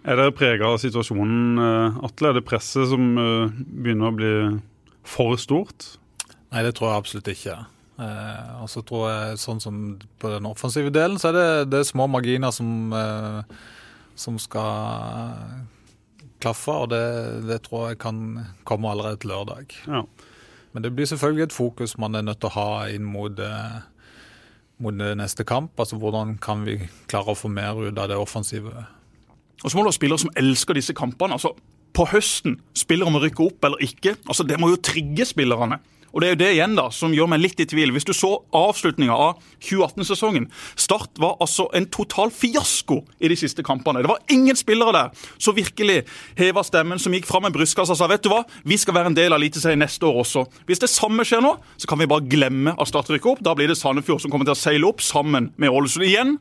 Er 0.02 0.18
dere 0.18 0.34
prega 0.34 0.72
av 0.72 0.80
situasjonen, 0.82 1.60
eh, 1.62 2.00
Atle? 2.08 2.32
Er 2.32 2.40
det 2.40 2.48
presset 2.48 2.90
som 2.90 3.12
eh, 3.22 3.52
begynner 3.54 4.10
å 4.10 4.16
bli 4.18 4.32
for 5.06 5.38
stort? 5.38 5.92
Nei, 6.52 6.64
det 6.66 6.74
tror 6.76 6.90
jeg 6.90 7.04
absolutt 7.04 7.30
ikke. 7.32 7.60
Eh, 8.02 8.64
og 8.64 8.70
så 8.72 8.82
tror 8.88 9.06
jeg, 9.12 9.38
sånn 9.44 9.62
som 9.62 9.78
på 10.20 10.32
den 10.34 10.50
offensive 10.50 10.90
delen, 10.94 11.20
så 11.22 11.30
er 11.30 11.38
det, 11.38 11.50
det 11.72 11.82
er 11.82 11.92
små 11.92 12.10
marginer 12.10 12.54
som, 12.56 12.90
eh, 12.98 13.70
som 14.18 14.40
skal 14.42 15.38
klaffe, 16.42 16.74
og 16.74 16.90
det, 16.90 17.06
det 17.46 17.62
tror 17.68 17.92
jeg 17.92 18.02
kan 18.02 18.26
komme 18.66 18.90
allerede 18.90 19.22
til 19.22 19.36
lørdag. 19.36 19.78
Ja. 19.86 20.02
Men 20.74 20.84
det 20.84 20.94
blir 20.96 21.10
selvfølgelig 21.10 21.50
et 21.50 21.56
fokus 21.56 21.98
man 22.00 22.16
er 22.16 22.26
nødt 22.26 22.40
til 22.42 22.52
å 22.52 22.56
ha 22.56 22.88
inn 22.94 23.04
mot, 23.04 23.40
eh, 23.40 23.82
mot 24.80 24.94
neste 24.94 25.44
kamp. 25.44 25.74
Altså 25.80 26.00
hvordan 26.00 26.38
kan 26.42 26.66
vi 26.66 26.78
klare 27.12 27.34
å 27.34 27.38
få 27.38 27.52
mer 27.52 27.76
ut 27.76 27.98
av 27.98 28.08
det 28.10 28.18
offensive. 28.18 28.86
Og 29.64 29.70
så 29.70 29.78
må 29.78 29.84
du 29.84 29.92
ha 29.92 29.96
spillere 29.96 30.24
som 30.24 30.34
elsker 30.36 30.74
disse 30.74 30.94
kampene. 30.94 31.34
altså 31.34 31.54
På 31.94 32.08
høsten, 32.08 32.60
spillere 32.74 33.12
må 33.12 33.20
rykke 33.22 33.46
opp 33.46 33.66
eller 33.66 33.84
ikke. 33.84 34.16
altså 34.26 34.44
Det 34.48 34.60
må 34.60 34.70
jo 34.70 34.82
trigge 34.82 35.26
spillerne. 35.26 35.80
Og 36.12 36.22
Det 36.22 36.28
er 36.28 36.34
jo 36.34 36.40
det 36.42 36.50
igjen 36.56 36.76
da, 36.76 36.88
som 36.92 37.14
gjør 37.16 37.30
meg 37.32 37.42
litt 37.44 37.62
i 37.64 37.68
tvil. 37.70 37.94
Hvis 37.96 38.08
du 38.08 38.14
så 38.16 38.34
avslutninga 38.56 39.16
av 39.16 39.40
2018-sesongen 39.64 40.50
Start 40.80 41.20
var 41.22 41.38
altså 41.44 41.68
en 41.78 41.88
total 41.92 42.32
fiasko 42.36 43.02
i 43.20 43.32
de 43.32 43.38
siste 43.40 43.64
kampene. 43.64 44.04
Det 44.04 44.12
var 44.12 44.22
ingen 44.32 44.58
spillere 44.60 44.94
der 44.96 45.28
som 45.42 45.56
virkelig 45.56 46.02
heva 46.40 46.64
stemmen, 46.68 47.00
som 47.00 47.14
gikk 47.16 47.30
fram 47.30 47.46
med 47.48 47.56
brystkassa 47.56 47.96
og 47.96 48.00
sa 48.00 48.10
vet 48.12 48.24
du 48.26 48.32
hva, 48.32 48.44
vi 48.68 48.78
skal 48.80 48.98
være 48.98 49.12
en 49.12 49.18
del 49.18 49.34
av 49.34 49.42
Eliteserien 49.42 49.82
neste 49.82 50.08
år 50.08 50.22
også. 50.24 50.46
Hvis 50.70 50.84
det 50.84 50.92
samme 50.92 51.26
skjer 51.28 51.44
nå, 51.46 51.56
så 51.80 51.90
kan 51.90 52.02
vi 52.02 52.10
bare 52.12 52.28
glemme 52.28 52.76
at 52.76 52.92
Start 52.92 53.12
rykker 53.14 53.36
opp. 53.36 53.44
Da 53.46 53.56
blir 53.58 53.72
det 53.72 53.80
Sandefjord 53.80 54.24
som 54.24 54.34
kommer 54.34 54.48
til 54.50 54.58
å 54.58 54.62
seile 54.62 54.90
opp 54.90 55.04
sammen 55.06 55.54
med 55.62 55.72
Ålesund 55.72 56.08
igjen. 56.08 56.38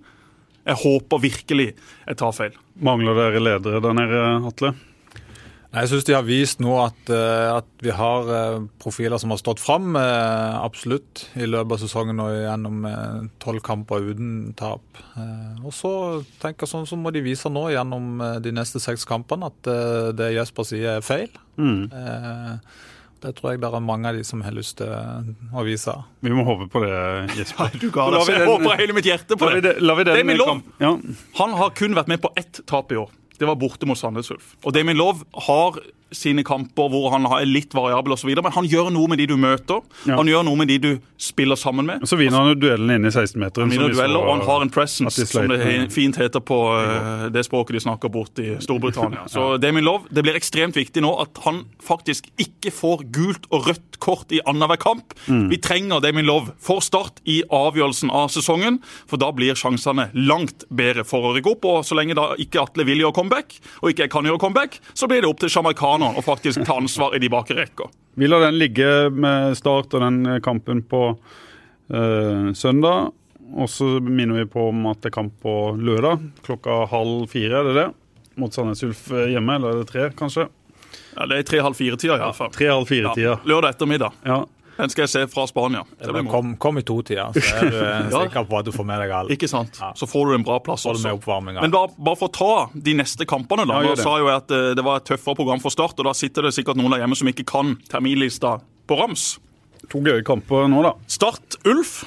Jeg 0.66 0.76
håper 0.82 1.22
virkelig 1.22 1.70
jeg 1.72 2.20
tar 2.20 2.36
feil. 2.36 2.56
Mangler 2.84 3.16
dere 3.16 3.42
ledere 3.42 3.80
der 3.84 3.96
nede, 3.96 4.24
Atle? 4.50 4.74
Nei, 5.70 5.84
Jeg 5.84 5.90
syns 5.92 6.06
de 6.08 6.14
har 6.16 6.24
vist 6.26 6.58
nå 6.58 6.72
at, 6.82 7.10
eh, 7.14 7.48
at 7.60 7.68
vi 7.84 7.92
har 7.94 8.30
eh, 8.34 8.56
profiler 8.82 9.20
som 9.22 9.30
har 9.30 9.38
stått 9.38 9.60
fram, 9.62 9.92
eh, 9.94 10.56
absolutt, 10.58 11.28
i 11.38 11.46
løpet 11.46 11.76
av 11.76 11.82
sesongen 11.84 12.18
og 12.24 12.32
gjennom 12.34 12.80
tolv 13.38 13.62
kamper 13.62 14.08
uten 14.10 14.32
tap. 14.58 14.82
Og 15.62 15.70
så 15.76 15.92
tenker 16.42 16.66
jeg 16.66 16.72
sånn 16.72 16.88
så 16.90 16.98
må 16.98 17.12
de 17.14 17.22
vise 17.22 17.46
nå 17.52 17.68
gjennom 17.70 18.18
de 18.42 18.52
neste 18.56 18.82
seks 18.82 19.06
kampene 19.06 19.46
at 19.52 19.70
det 20.18 20.32
Jesper 20.34 20.66
sier 20.66 20.96
er 20.98 21.06
feil. 21.06 21.30
Mm. 21.60 21.84
Eh, 21.92 22.56
Det 23.20 23.34
tror 23.36 23.50
jeg 23.52 23.60
det 23.60 23.68
er 23.68 23.82
mange 23.84 24.08
av 24.08 24.16
de 24.16 24.22
som 24.24 24.40
har 24.40 24.54
lyst 24.56 24.78
til 24.78 24.88
å 24.88 25.60
vise. 25.62 25.92
Vi 26.24 26.30
må 26.32 26.40
håpe 26.48 26.70
på 26.72 26.80
det, 26.80 27.36
Jesper. 27.36 27.68
Du 27.82 27.90
ga 27.92 28.06
det. 28.14 28.22
Jeg 28.32 28.46
håper 28.48 28.78
hele 28.80 28.94
mitt 28.96 29.04
hjerte 29.04 29.36
på 29.36 29.44
La 29.44 29.54
vi, 29.58 29.60
det. 29.60 29.74
det, 29.76 29.82
la 29.84 29.94
vi 29.98 30.04
den 30.08 30.14
Det 30.16 30.22
er 30.24 30.30
min 30.30 30.40
lov. 30.40 30.62
Ja. 30.80 30.94
Han 31.42 31.52
har 31.60 31.70
kun 31.76 31.92
vært 31.94 32.08
med 32.08 32.22
på 32.24 32.32
ett 32.40 32.62
tap 32.66 32.90
i 32.90 32.96
år. 32.96 33.10
Det 33.40 33.48
var 33.48 33.56
borte 33.56 33.88
mot 33.88 33.98
Sandnes 33.98 34.30
Ulf. 34.30 34.54
Og 34.64 34.74
Damien 34.76 34.98
Love 35.00 35.24
har 35.48 35.80
sine 36.12 36.44
kamper 36.46 36.90
hvor 36.90 37.10
han 37.14 37.26
er 37.28 37.46
litt 37.48 37.74
variabel 37.76 38.16
osv., 38.16 38.32
men 38.40 38.54
han 38.54 38.68
gjør 38.68 38.90
noe 38.94 39.10
med 39.10 39.20
de 39.22 39.28
du 39.30 39.36
møter. 39.40 39.82
Ja. 40.08 40.18
Han 40.18 40.30
gjør 40.30 40.44
noe 40.46 40.58
med 40.60 40.70
de 40.70 40.78
du 40.82 40.90
spiller 41.20 41.58
sammen 41.60 41.86
med. 41.86 42.06
Så 42.08 42.18
vinner 42.18 42.40
han 42.40 42.52
jo 42.52 42.58
duellen 42.58 42.94
inne 42.96 43.10
i 43.10 43.14
16-meteren. 43.14 43.68
Han 43.68 43.74
vinner 43.74 43.94
dueller, 43.94 44.20
og 44.20 44.32
han 44.38 44.44
har 44.48 44.64
en 44.64 44.72
presence, 44.72 45.20
de 45.20 45.28
som 45.28 45.48
det 45.50 45.60
fint 45.94 46.16
heter 46.20 46.42
på 46.44 46.58
eh, 46.78 47.26
det 47.34 47.44
språket 47.46 47.78
de 47.78 47.84
snakker 47.84 48.12
bort 48.12 48.40
i 48.42 48.54
Storbritannia. 48.62 49.26
Så 49.30 49.54
Damien 49.62 49.86
Love, 49.86 50.08
det 50.10 50.24
blir 50.26 50.38
ekstremt 50.38 50.78
viktig 50.78 51.04
nå 51.04 51.12
at 51.22 51.42
han 51.44 51.64
faktisk 51.84 52.30
ikke 52.40 52.72
får 52.74 53.04
gult 53.12 53.48
og 53.50 53.68
rødt 53.70 54.00
kort 54.00 54.32
i 54.32 54.40
annenhver 54.48 54.80
kamp. 54.80 55.14
Mm. 55.28 55.48
Vi 55.52 55.60
trenger 55.62 56.00
Damien 56.00 56.26
Love 56.26 56.54
for 56.62 56.82
start 56.84 57.20
i 57.28 57.40
avgjørelsen 57.44 58.12
av 58.14 58.30
sesongen, 58.32 58.80
for 59.10 59.20
da 59.20 59.30
blir 59.36 59.58
sjansene 59.58 60.08
langt 60.16 60.64
bedre 60.72 61.04
for 61.06 61.28
å 61.28 61.34
rykke 61.36 61.54
opp. 61.54 61.68
Og 61.68 61.84
så 61.86 61.98
lenge 61.98 62.16
da 62.18 62.30
ikke 62.40 62.62
Atle 62.64 62.86
vil 62.88 63.04
gjøre 63.04 63.16
comeback, 63.20 63.58
og 63.82 63.92
ikke 63.92 64.06
jeg 64.06 64.14
kan 64.14 64.28
gjøre 64.28 64.40
comeback, 64.42 64.80
så 64.96 65.08
blir 65.10 65.22
det 65.22 65.30
opp 65.30 65.42
til 65.42 65.52
jamaicaneren 66.00 66.16
og 66.18 66.24
faktisk 66.24 66.64
ta 66.66 66.76
ansvar 66.76 67.14
i 67.16 67.18
de 67.20 67.28
bakre 67.28 67.56
rekka. 67.56 67.88
Vi 68.14 68.26
lar 68.28 68.40
den 68.40 68.58
ligge 68.58 69.10
med 69.10 69.56
start 69.56 69.94
og 69.94 70.00
den 70.00 70.40
kampen 70.42 70.82
på 70.82 71.18
eh, 71.92 72.52
søndag. 72.54 73.12
Og 73.52 73.68
så 73.68 73.84
minner 74.00 74.38
vi 74.38 74.46
på 74.46 74.68
om 74.68 74.86
at 74.86 75.00
det 75.02 75.10
er 75.10 75.16
kamp 75.16 75.32
på 75.42 75.74
lørdag 75.76 76.20
klokka 76.46 76.84
halv 76.90 77.26
fire. 77.32 77.60
Er 77.60 77.64
det 77.64 77.74
det? 77.74 77.88
Mot 78.38 78.52
Sandnes 78.54 78.82
Ulf 78.86 79.10
eh, 79.10 79.32
hjemme, 79.32 79.56
eller 79.56 79.74
er 79.74 79.80
det 79.82 79.88
tre, 79.90 80.10
kanskje? 80.14 80.48
Ja, 81.16 81.26
Det 81.26 81.38
er 81.38 81.42
tre-halv 81.42 81.74
fire-tida 81.74 82.16
iallfall. 82.18 82.50
Tre-halv 82.54 82.86
fire-tida. 82.86 83.34
Ja, 83.34 83.40
lørdag 83.44 83.74
ettermiddag. 83.74 84.12
Ja. 84.24 84.44
Den 84.80 84.92
skal 84.92 85.04
jeg 85.04 85.12
se 85.12 85.22
fra 85.28 85.44
Spania. 85.50 85.82
Det 86.00 86.12
blir. 86.14 86.26
Kom, 86.30 86.54
kom 86.62 86.78
i 86.80 86.84
to-tida, 86.86 87.28
så 87.36 87.56
er 87.60 87.70
du 87.70 87.76
eh, 87.76 87.88
Ja. 88.10 88.22
sikker 88.24 88.46
på 88.48 88.58
at 88.60 88.68
du 88.68 88.72
får 88.72 88.86
med 88.88 89.02
deg 89.04 89.12
alt. 89.18 89.32
Ikke 89.34 89.48
sant? 89.50 89.76
Ja. 89.80 89.90
Så 89.98 90.08
får 90.08 90.30
du 90.30 90.36
en 90.38 90.46
bra 90.46 90.56
plass 90.64 90.86
Får 90.88 90.96
også. 90.96 91.40
Men 91.60 91.74
bare, 91.74 91.92
bare 91.98 92.16
for 92.20 92.30
å 92.30 92.34
ta 92.34 92.52
de 92.74 92.94
neste 92.96 93.26
kampene, 93.28 93.66
da. 93.68 93.82
Ja, 93.84 93.92
Nå 93.92 94.00
sa 94.00 94.16
jo 94.22 94.30
jeg 94.30 94.36
at 94.40 94.54
eh, 94.56 94.70
det 94.78 94.84
var 94.86 95.02
et 95.02 95.08
tøffere 95.10 95.36
program 95.38 95.60
for 95.62 95.74
Start, 95.74 95.98
og 96.00 96.08
da 96.08 96.14
sitter 96.16 96.48
det 96.48 96.54
sikkert 96.56 96.80
noen 96.80 96.94
der 96.96 97.04
hjemme 97.04 97.18
som 97.18 97.28
ikke 97.30 97.44
kan 97.50 97.76
terminlista 97.92 98.56
på 98.88 98.98
rams. 98.98 99.34
To 99.92 100.00
gøye 100.04 100.24
kamper 100.26 100.66
nå, 100.70 100.82
da. 100.86 100.94
Start 101.10 101.60
Ulf. 101.68 102.00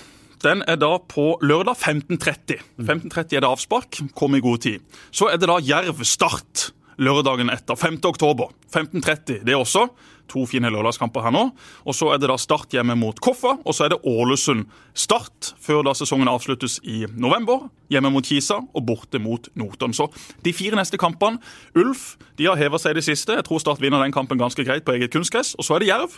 Den 0.44 0.60
er 0.68 0.76
da 0.76 0.98
på 1.00 1.38
lørdag 1.40 1.78
15.30. 1.80 2.58
15.30 2.84 3.38
er 3.38 3.46
det 3.46 3.48
avspark. 3.48 4.02
Kom 4.18 4.36
i 4.36 4.42
god 4.44 4.60
tid. 4.66 4.82
Så 5.16 5.30
er 5.32 5.38
det 5.40 5.48
da 5.48 5.56
Jerv 5.64 6.02
Start 6.04 6.72
lørdagen 6.98 7.52
etter. 7.54 7.78
5. 7.80 8.00
oktober. 8.10 8.52
15.30 8.74 9.44
det 9.48 9.56
også. 9.56 9.88
To 10.32 10.46
fine 10.48 10.70
lørdagskamper 10.72 11.26
her 11.26 11.34
nå. 11.36 11.44
Og 11.84 11.96
så 11.98 12.14
er 12.14 12.22
det 12.22 12.30
da 12.32 12.38
Start 12.40 12.74
hjemme 12.74 12.96
mot 13.00 13.20
Koffa, 13.24 13.58
og 13.60 13.76
så 13.76 13.86
er 13.86 13.94
det 13.94 14.00
Ålesund 14.08 14.66
Start 14.96 15.52
før 15.62 15.84
da 15.88 15.94
sesongen 15.98 16.32
avsluttes 16.32 16.80
i 16.88 17.04
november. 17.12 17.68
Hjemme 17.92 18.14
mot 18.14 18.26
Kisa 18.26 18.62
og 18.64 18.86
borte 18.88 19.20
mot 19.22 19.50
Notodden. 19.60 19.96
Så 19.96 20.08
de 20.46 20.56
fire 20.56 20.80
neste 20.80 21.00
kampene 21.02 21.42
Ulf 21.76 22.14
de 22.40 22.48
har 22.48 22.60
heva 22.60 22.80
seg 22.82 22.96
i 22.96 23.02
det 23.02 23.08
siste. 23.10 23.36
Jeg 23.36 23.48
tror 23.50 23.62
Start 23.62 23.84
vinner 23.84 24.02
den 24.04 24.16
kampen 24.16 24.42
ganske 24.42 24.66
greit 24.66 24.88
på 24.88 24.96
eget 24.96 25.14
kunstgress. 25.14 25.54
Og 25.60 25.68
så 25.68 25.76
er 25.76 25.84
det 25.84 25.92
Jerv. 25.92 26.18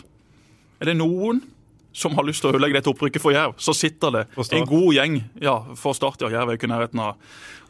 Er 0.80 0.92
det 0.92 0.98
noen 1.00 1.42
som 1.96 2.12
har 2.18 2.26
lyst 2.28 2.42
til 2.44 2.50
å 2.50 2.54
ødelegge 2.54 2.76
dette 2.76 2.90
opprykket 2.92 3.22
for 3.24 3.32
Jerv, 3.32 3.54
så 3.56 3.72
sitter 3.72 4.12
det 4.12 4.22
en 4.52 4.66
god 4.68 4.90
gjeng 4.98 5.14
ja, 5.40 5.54
for 5.80 5.96
Start. 5.96 6.20
Ja, 6.20 6.28
Jerv 6.34 6.50
er 6.52 6.58
ikke 6.58 6.68
i 6.68 6.72
nærheten 6.74 7.00
av 7.00 7.14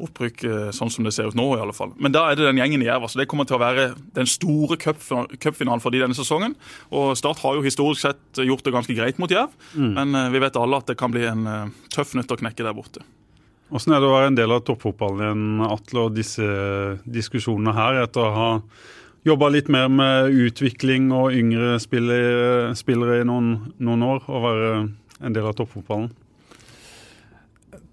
opprykk 0.02 0.42
eh, 0.44 0.64
sånn 0.76 0.90
som 0.92 1.06
det 1.06 1.12
ser 1.14 1.30
ut 1.30 1.36
nå, 1.38 1.44
i 1.56 1.60
alle 1.62 1.72
fall. 1.76 1.92
Men 2.02 2.12
da 2.12 2.24
er 2.28 2.36
det 2.36 2.48
den 2.48 2.58
gjengen 2.60 2.82
i 2.82 2.88
Jerv. 2.88 3.06
altså 3.06 3.20
Det 3.22 3.28
kommer 3.30 3.46
til 3.48 3.56
å 3.56 3.62
være 3.62 3.84
den 4.18 4.26
store 4.28 4.76
cupfina- 4.82 5.38
cupfinalen 5.40 5.80
for 5.80 5.94
de 5.94 6.02
denne 6.02 6.18
sesongen. 6.18 6.56
Og 6.90 7.14
Start 7.16 7.38
har 7.44 7.54
jo 7.56 7.62
historisk 7.64 8.02
sett 8.02 8.42
gjort 8.42 8.66
det 8.66 8.74
ganske 8.74 8.96
greit 8.98 9.22
mot 9.22 9.30
Jerv, 9.32 9.54
Mm. 9.76 9.92
men 9.94 10.14
eh, 10.18 10.28
vi 10.34 10.42
vet 10.42 10.56
alle 10.58 10.76
at 10.82 10.86
det 10.90 10.98
kan 10.98 11.14
bli 11.14 11.22
en 11.30 11.46
eh, 11.46 11.70
tøff 11.94 12.12
nøtt 12.18 12.34
å 12.34 12.40
knekke 12.42 12.66
der 12.66 12.74
borte. 12.76 13.06
Hvordan 13.70 13.94
er 13.96 14.02
det 14.04 14.06
å 14.10 14.14
være 14.18 14.26
en 14.30 14.36
del 14.38 14.52
av 14.54 14.60
toppfotballen 14.68 15.22
igjen, 15.24 15.64
Atle, 15.70 16.04
og 16.06 16.14
disse 16.14 16.44
diskusjonene 17.06 17.72
her, 17.74 18.02
etter 18.04 18.22
å 18.22 18.34
ha 18.36 18.50
jobba 19.26 19.50
litt 19.50 19.70
mer 19.72 19.88
med 19.90 20.36
utvikling 20.46 21.10
og 21.14 21.34
yngre 21.34 21.76
spillere, 21.82 22.70
spillere 22.78 23.20
i 23.22 23.26
noen, 23.26 23.72
noen, 23.82 24.06
år, 24.06 24.22
og 24.30 24.46
være 24.46 24.70
en 25.26 25.36
del 25.36 25.48
av 25.48 25.56
toppfotballen? 25.58 26.12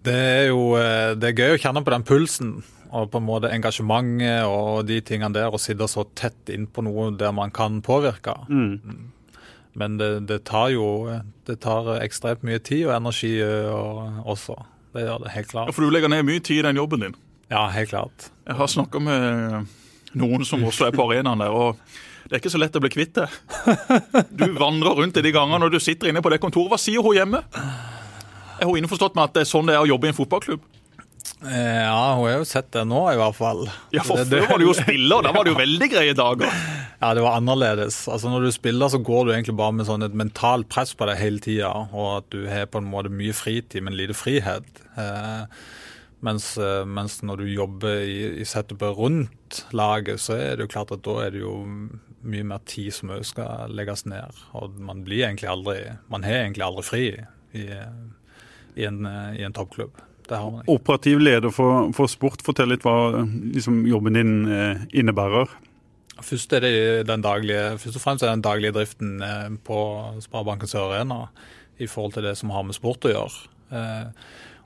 Det 0.04 0.14
er 0.14 0.46
jo 0.52 0.74
eh, 0.76 1.14
det 1.16 1.32
er 1.32 1.40
gøy 1.40 1.56
å 1.56 1.62
kjenne 1.64 1.84
på 1.84 1.94
den 1.94 2.06
pulsen 2.08 2.56
og 2.94 3.10
på 3.10 3.18
en 3.18 3.26
måte 3.26 3.50
engasjementet 3.50 4.46
og 4.46 4.84
de 4.86 5.00
tingene 5.02 5.34
der, 5.34 5.50
og 5.50 5.62
sitte 5.62 5.88
så 5.90 6.06
tett 6.14 6.52
innpå 6.54 6.84
noe 6.86 7.10
der 7.18 7.34
man 7.34 7.54
kan 7.54 7.80
påvirke. 7.82 8.36
Mm. 8.52 9.10
Men 9.74 9.98
det, 9.98 10.12
det, 10.30 10.44
tar 10.46 10.70
jo 10.76 10.86
det 11.48 11.58
tar 11.64 11.96
ekstremt 12.04 12.46
mye 12.46 12.62
tid 12.62 12.86
og 12.86 12.98
energi 13.00 13.34
og, 13.42 14.20
også. 14.36 14.60
Det 14.94 15.08
gjør 15.08 15.24
det 15.24 15.34
helt 15.34 15.50
klart. 15.50 15.72
Ja, 15.72 15.74
For 15.74 15.86
du 15.86 15.90
legger 15.90 16.12
ned 16.14 16.28
mye 16.28 16.44
tid 16.44 16.62
i 16.62 16.68
den 16.68 16.78
jobben 16.78 17.08
din? 17.08 17.16
Ja, 17.50 17.66
helt 17.74 17.90
klart. 17.90 18.30
Jeg 18.46 18.60
har 18.60 18.70
snakka 18.70 19.02
med 19.02 19.72
noen 20.20 20.46
som 20.48 20.64
også 20.66 20.90
er 20.90 20.96
på 20.96 21.06
arenaen 21.08 21.44
der. 21.44 21.54
og 21.54 21.80
det 22.24 22.38
er 22.38 22.40
ikke 22.40 22.54
så 22.54 22.60
lett 22.62 22.78
å 22.80 22.82
bli 22.82 22.90
kvitt 22.90 23.18
det. 23.18 23.26
Du 24.32 24.46
vandrer 24.56 24.96
rundt 24.96 25.18
i 25.20 25.24
de 25.26 25.34
gangene 25.36 25.60
når 25.62 25.76
du 25.76 25.82
sitter 25.84 26.10
inne 26.10 26.22
på 26.24 26.32
det 26.32 26.40
kontoret. 26.42 26.72
Hva 26.72 26.80
sier 26.82 27.04
hun 27.04 27.18
hjemme? 27.18 27.44
Er 28.58 28.70
hun 28.70 28.80
innforstått 28.80 29.18
med 29.18 29.28
at 29.28 29.36
det 29.36 29.44
er 29.44 29.50
sånn 29.50 29.68
det 29.68 29.76
er 29.76 29.84
å 29.84 29.90
jobbe 29.90 30.08
i 30.08 30.14
en 30.14 30.18
fotballklubb? 30.18 30.64
Eh, 31.44 31.84
ja, 31.84 32.16
hun 32.16 32.24
har 32.24 32.38
jo 32.38 32.48
sett 32.48 32.70
det 32.72 32.86
nå, 32.88 33.02
i 33.12 33.20
hvert 33.20 33.36
fall. 33.36 33.66
Ja, 33.92 34.04
for 34.08 34.24
før 34.24 34.48
var 34.48 34.62
du 34.62 34.66
jo 34.70 34.76
spiller, 34.86 35.26
da 35.26 35.34
var 35.36 35.44
det 35.44 35.54
jo 35.54 35.60
veldig 35.60 35.90
greie 35.92 36.16
dager. 36.16 36.58
Ja, 37.02 37.12
det 37.16 37.26
var 37.26 37.36
annerledes. 37.36 38.06
Altså 38.08 38.32
Når 38.32 38.48
du 38.48 38.52
spiller, 38.56 38.92
så 38.92 39.02
går 39.04 39.28
du 39.28 39.34
egentlig 39.34 39.58
bare 39.60 39.76
med 39.76 39.90
sånn 39.90 40.08
et 40.08 40.16
mentalt 40.16 40.70
press 40.72 40.96
på 40.96 41.08
deg 41.10 41.20
hele 41.20 41.44
tida, 41.44 41.74
og 41.92 42.10
at 42.22 42.30
du 42.32 42.48
har 42.48 42.70
på 42.72 42.80
en 42.80 42.88
måte 42.88 43.12
mye 43.12 43.36
fritid, 43.36 43.84
men 43.84 43.98
lite 44.00 44.16
frihet. 44.16 44.84
Eh, 44.96 45.44
mens, 46.24 46.54
eh, 46.58 46.84
mens, 46.88 47.20
når 47.28 47.44
du 47.44 47.52
jobber 47.52 48.08
i, 48.08 48.20
i 48.40 48.48
setupet 48.48 48.96
rundt 48.96 49.32
laget, 49.76 50.22
så 50.22 50.38
er 50.38 50.56
det 50.58 50.68
jo 50.68 50.74
klart 50.76 50.94
at 50.96 51.04
da 51.06 51.18
er 51.26 51.36
det 51.36 51.44
jo 51.44 51.54
mye 52.24 52.48
mer 52.48 52.64
tid 52.70 52.94
som 52.96 53.12
òg 53.14 53.26
skal 53.28 53.74
legges 53.76 54.06
ned. 54.08 54.40
Og 54.58 54.80
man 54.80 55.04
blir 55.04 55.26
egentlig 55.28 55.50
aldri 55.52 55.78
Man 56.12 56.24
har 56.24 56.46
egentlig 56.46 56.66
aldri 56.66 56.84
fri 56.88 57.04
i, 57.54 57.68
i, 58.76 58.86
en, 58.88 59.04
i 59.36 59.44
en 59.44 59.56
toppklubb. 59.56 60.00
Operativ 60.68 61.20
leder 61.20 61.52
for, 61.52 61.92
for, 61.94 62.08
sport, 62.08 62.42
fortell 62.46 62.72
litt 62.72 62.86
hva 62.86 63.26
liksom, 63.26 63.84
jobben 63.90 64.16
din 64.18 64.34
eh, 64.48 64.86
innebærer. 64.96 65.52
Først, 66.24 66.54
er 66.54 66.64
det 66.64 67.08
den 67.10 67.26
daglige, 67.26 67.74
først 67.82 67.98
og 68.00 68.04
fremst 68.04 68.24
er 68.24 68.32
det 68.32 68.38
den 68.38 68.46
daglige 68.46 68.76
driften 68.78 69.18
eh, 69.26 69.50
på 69.68 69.78
Sparebanken 70.24 70.70
Sør 70.70 70.94
Arena 70.94 71.26
i 71.82 71.90
forhold 71.90 72.16
til 72.16 72.28
det 72.30 72.38
som 72.40 72.54
har 72.56 72.64
med 72.64 72.78
sport 72.78 73.10
å 73.10 73.12
gjøre. 73.12 73.52
Eh, 73.76 74.08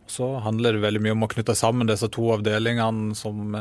så 0.08 0.30
handler 0.46 0.78
det 0.78 0.86
veldig 0.86 1.04
mye 1.04 1.18
om 1.18 1.26
å 1.26 1.32
knytte 1.32 1.58
sammen 1.58 1.90
disse 1.90 2.08
to 2.14 2.30
avdelingene 2.38 3.16
som 3.18 3.58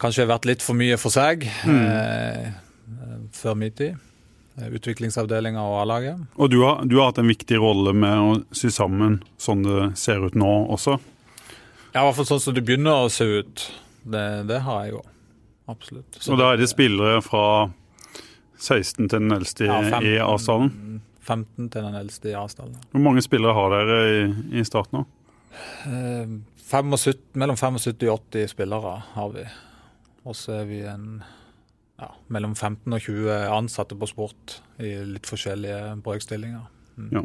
kanskje 0.00 0.24
har 0.24 0.32
vært 0.34 0.48
litt 0.48 0.64
for 0.64 0.78
mye 0.78 0.98
for 1.00 1.14
seg 1.14 1.46
mm. 1.66 1.84
eh, 1.90 3.28
før 3.34 3.56
min 3.58 3.74
tid. 3.76 3.96
Eh, 4.58 4.68
utviklingsavdelinga 4.78 5.62
og 5.62 5.80
A-laget. 5.82 6.20
Og 6.38 6.50
du 6.52 6.60
har, 6.62 6.84
du 6.86 6.98
har, 7.00 7.10
hatt 7.10 7.22
en 7.22 7.30
viktig 7.30 7.58
rolle 7.58 7.94
med 7.96 8.20
å 8.20 8.36
sy 8.54 8.70
sammen 8.74 9.20
sånn 9.40 9.64
det 9.66 9.94
ser 9.98 10.22
ut 10.26 10.38
nå 10.38 10.52
også? 10.74 10.98
Ja, 11.94 12.02
i 12.02 12.06
hvert 12.06 12.18
fall 12.18 12.28
sånn 12.34 12.42
som 12.42 12.54
det 12.56 12.64
begynner 12.66 13.06
å 13.06 13.10
se 13.12 13.26
ut. 13.26 13.66
Det, 14.02 14.26
det 14.50 14.60
har 14.66 14.84
jeg 14.84 14.96
jo. 14.96 15.02
Absolutt. 15.70 16.20
Så 16.20 16.34
og 16.34 16.40
da 16.42 16.52
er 16.52 16.60
det 16.60 16.68
spillere 16.68 17.22
fra 17.24 17.46
16 18.60 19.08
til 19.08 19.16
den 19.16 19.34
eldste 19.34 19.68
ja, 19.68 19.80
i 20.02 20.16
A-stallen? 20.22 21.00
15 21.24 21.70
til 21.72 21.86
den 21.86 21.98
eldste 21.98 22.30
i 22.30 22.38
A-stallen. 22.38 22.76
Hvor 22.92 23.02
mange 23.02 23.22
spillere 23.24 23.56
har 23.56 23.72
dere 23.72 24.00
i, 24.10 24.24
i 24.60 24.64
starten 24.66 25.00
nå? 25.00 25.04
Eh, 25.88 26.34
75, 26.64 27.22
mellom 27.40 27.56
75 27.56 28.08
og 28.10 28.18
80 28.18 28.50
spillere 28.52 28.96
har 29.14 29.32
vi. 29.34 29.46
Og 30.24 30.36
så 30.38 30.60
er 30.60 30.68
vi 30.68 30.82
en 30.88 31.22
ja, 32.00 32.10
mellom 32.32 32.54
15 32.56 32.92
og 32.92 33.00
20 33.00 33.30
ansatte 33.54 33.96
på 33.98 34.08
sport 34.10 34.58
i 34.82 34.96
litt 35.14 35.28
forskjellige 35.28 35.96
brøkstillinger. 36.04 36.68
Mm. 36.96 37.10
Ja. 37.14 37.24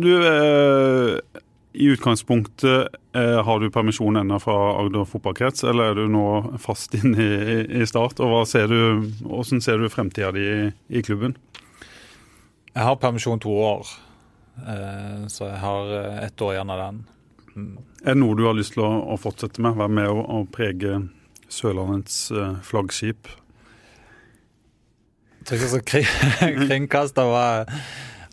Du, 0.00 0.12
eh, 0.24 1.40
i 1.72 1.86
utgangspunktet 1.86 2.88
eh, 3.12 3.44
har 3.44 3.60
du 3.60 3.70
permisjon 3.70 4.16
ennå 4.16 4.38
fra 4.42 4.56
Agder 4.80 5.04
fotballkrets, 5.06 5.64
eller 5.64 5.92
er 5.92 6.00
du 6.00 6.08
nå 6.10 6.56
fast 6.58 6.96
inn 6.98 7.14
i, 7.14 7.30
i 7.82 7.86
Start? 7.86 8.22
Og 8.24 8.42
ser 8.48 8.70
du, 8.72 9.06
Hvordan 9.22 9.62
ser 9.62 9.78
du 9.78 9.90
fremtida 9.92 10.32
di 10.34 10.46
i, 10.46 10.72
i 10.88 11.02
klubben? 11.06 11.36
Jeg 12.70 12.86
har 12.86 12.98
permisjon 13.02 13.42
to 13.42 13.52
år, 13.52 13.88
eh, 14.64 15.22
så 15.30 15.50
jeg 15.50 15.62
har 15.62 15.94
eh, 16.00 16.18
ett 16.26 16.42
år 16.42 16.56
igjen 16.56 16.74
av 16.74 16.82
den. 16.84 17.00
Mm. 17.54 17.72
Er 18.02 18.14
det 18.14 18.20
noe 18.22 18.38
du 18.38 18.44
har 18.46 18.56
lyst 18.56 18.74
til 18.74 18.86
å, 18.86 18.92
å 19.14 19.18
fortsette 19.20 19.62
med? 19.62 19.78
Være 19.78 19.94
med 20.00 20.10
og, 20.10 20.22
å 20.26 20.44
prege 20.50 21.00
Sørlandets 21.50 22.30
eh, 22.30 22.56
flaggskip? 22.66 23.30
Jeg 25.40 25.48
tror 25.48 25.58
ikke 25.58 25.72
så 25.72 25.82
kring, 25.92 26.08
kringkaster 26.68 27.28
var 27.30 27.70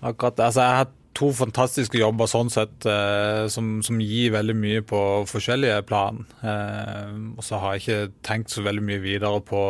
akkurat 0.05 0.39
Altså, 0.45 0.61
jeg 0.61 0.79
har 0.81 0.93
to 1.17 1.31
fantastiske 1.33 1.97
jobber 1.97 2.29
sånn 2.29 2.51
sett, 2.53 2.85
eh, 2.85 3.47
som, 3.49 3.79
som, 3.85 4.01
gir 4.03 4.35
veldig 4.35 4.55
mye 4.57 4.83
på 4.85 4.99
forskjellige 5.29 5.81
plan. 5.89 6.21
Eh, 6.45 7.15
og 7.33 7.41
så 7.45 7.61
har 7.61 7.75
jeg 7.75 7.83
ikke 7.83 8.19
tenkt 8.27 8.53
så 8.53 8.65
veldig 8.65 8.85
mye 8.85 9.01
videre 9.01 9.41
på 9.45 9.63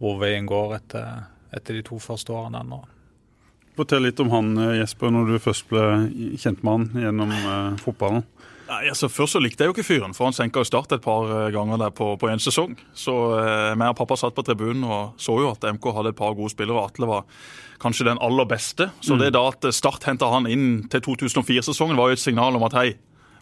hvor 0.00 0.16
veien 0.22 0.48
går 0.48 0.78
etter, 0.78 1.28
etter 1.52 1.76
de 1.76 1.84
to 1.84 2.00
første 2.00 2.32
årene 2.32 2.64
ennå. 2.64 2.80
Fortell 3.76 4.02
litt 4.04 4.20
om 4.22 4.32
han 4.32 4.54
eh, 4.58 4.78
Jesper, 4.80 5.12
når 5.14 5.28
du 5.28 5.42
først 5.42 5.68
ble 5.70 5.84
kjent 6.40 6.64
med 6.64 6.72
han 6.72 7.04
gjennom 7.04 7.36
eh, 7.36 7.76
fotballen. 7.84 8.24
Nei, 8.70 8.84
altså 8.86 9.08
Først 9.10 9.34
så 9.34 9.40
likte 9.42 9.64
jeg 9.64 9.70
jo 9.70 9.74
ikke 9.74 9.86
fyren, 9.86 10.12
for 10.14 10.28
han 10.28 10.36
senka 10.36 10.62
Start 10.66 10.92
et 10.94 11.02
par 11.02 11.26
eh, 11.26 11.48
ganger 11.54 11.80
der 11.80 11.94
på, 11.94 12.12
på 12.20 12.30
en 12.30 12.42
sesong. 12.42 12.76
Så 12.94 13.14
eh, 13.40 13.72
meg 13.78 13.90
og 13.90 13.98
pappa 13.98 14.18
satt 14.20 14.36
på 14.36 14.44
tribunen 14.46 14.84
og 14.86 15.18
så 15.20 15.34
jo 15.42 15.50
at 15.50 15.66
MK 15.74 15.90
hadde 15.96 16.12
et 16.14 16.20
par 16.20 16.36
gode 16.38 16.52
spillere. 16.54 16.78
og 16.78 16.92
Atle 16.92 17.08
var 17.10 17.26
kanskje 17.82 18.06
den 18.12 18.20
aller 18.22 18.46
beste. 18.46 18.90
Så 19.02 19.16
mm. 19.16 19.24
det 19.24 19.32
da 19.34 19.42
at 19.50 19.70
Start 19.74 20.06
henta 20.06 20.30
han 20.30 20.46
inn 20.50 20.84
til 20.92 21.02
2004-sesongen, 21.08 21.98
var 21.98 22.12
jo 22.12 22.18
et 22.18 22.22
signal 22.22 22.58
om 22.60 22.66
at 22.68 22.78
hei, 22.78 22.88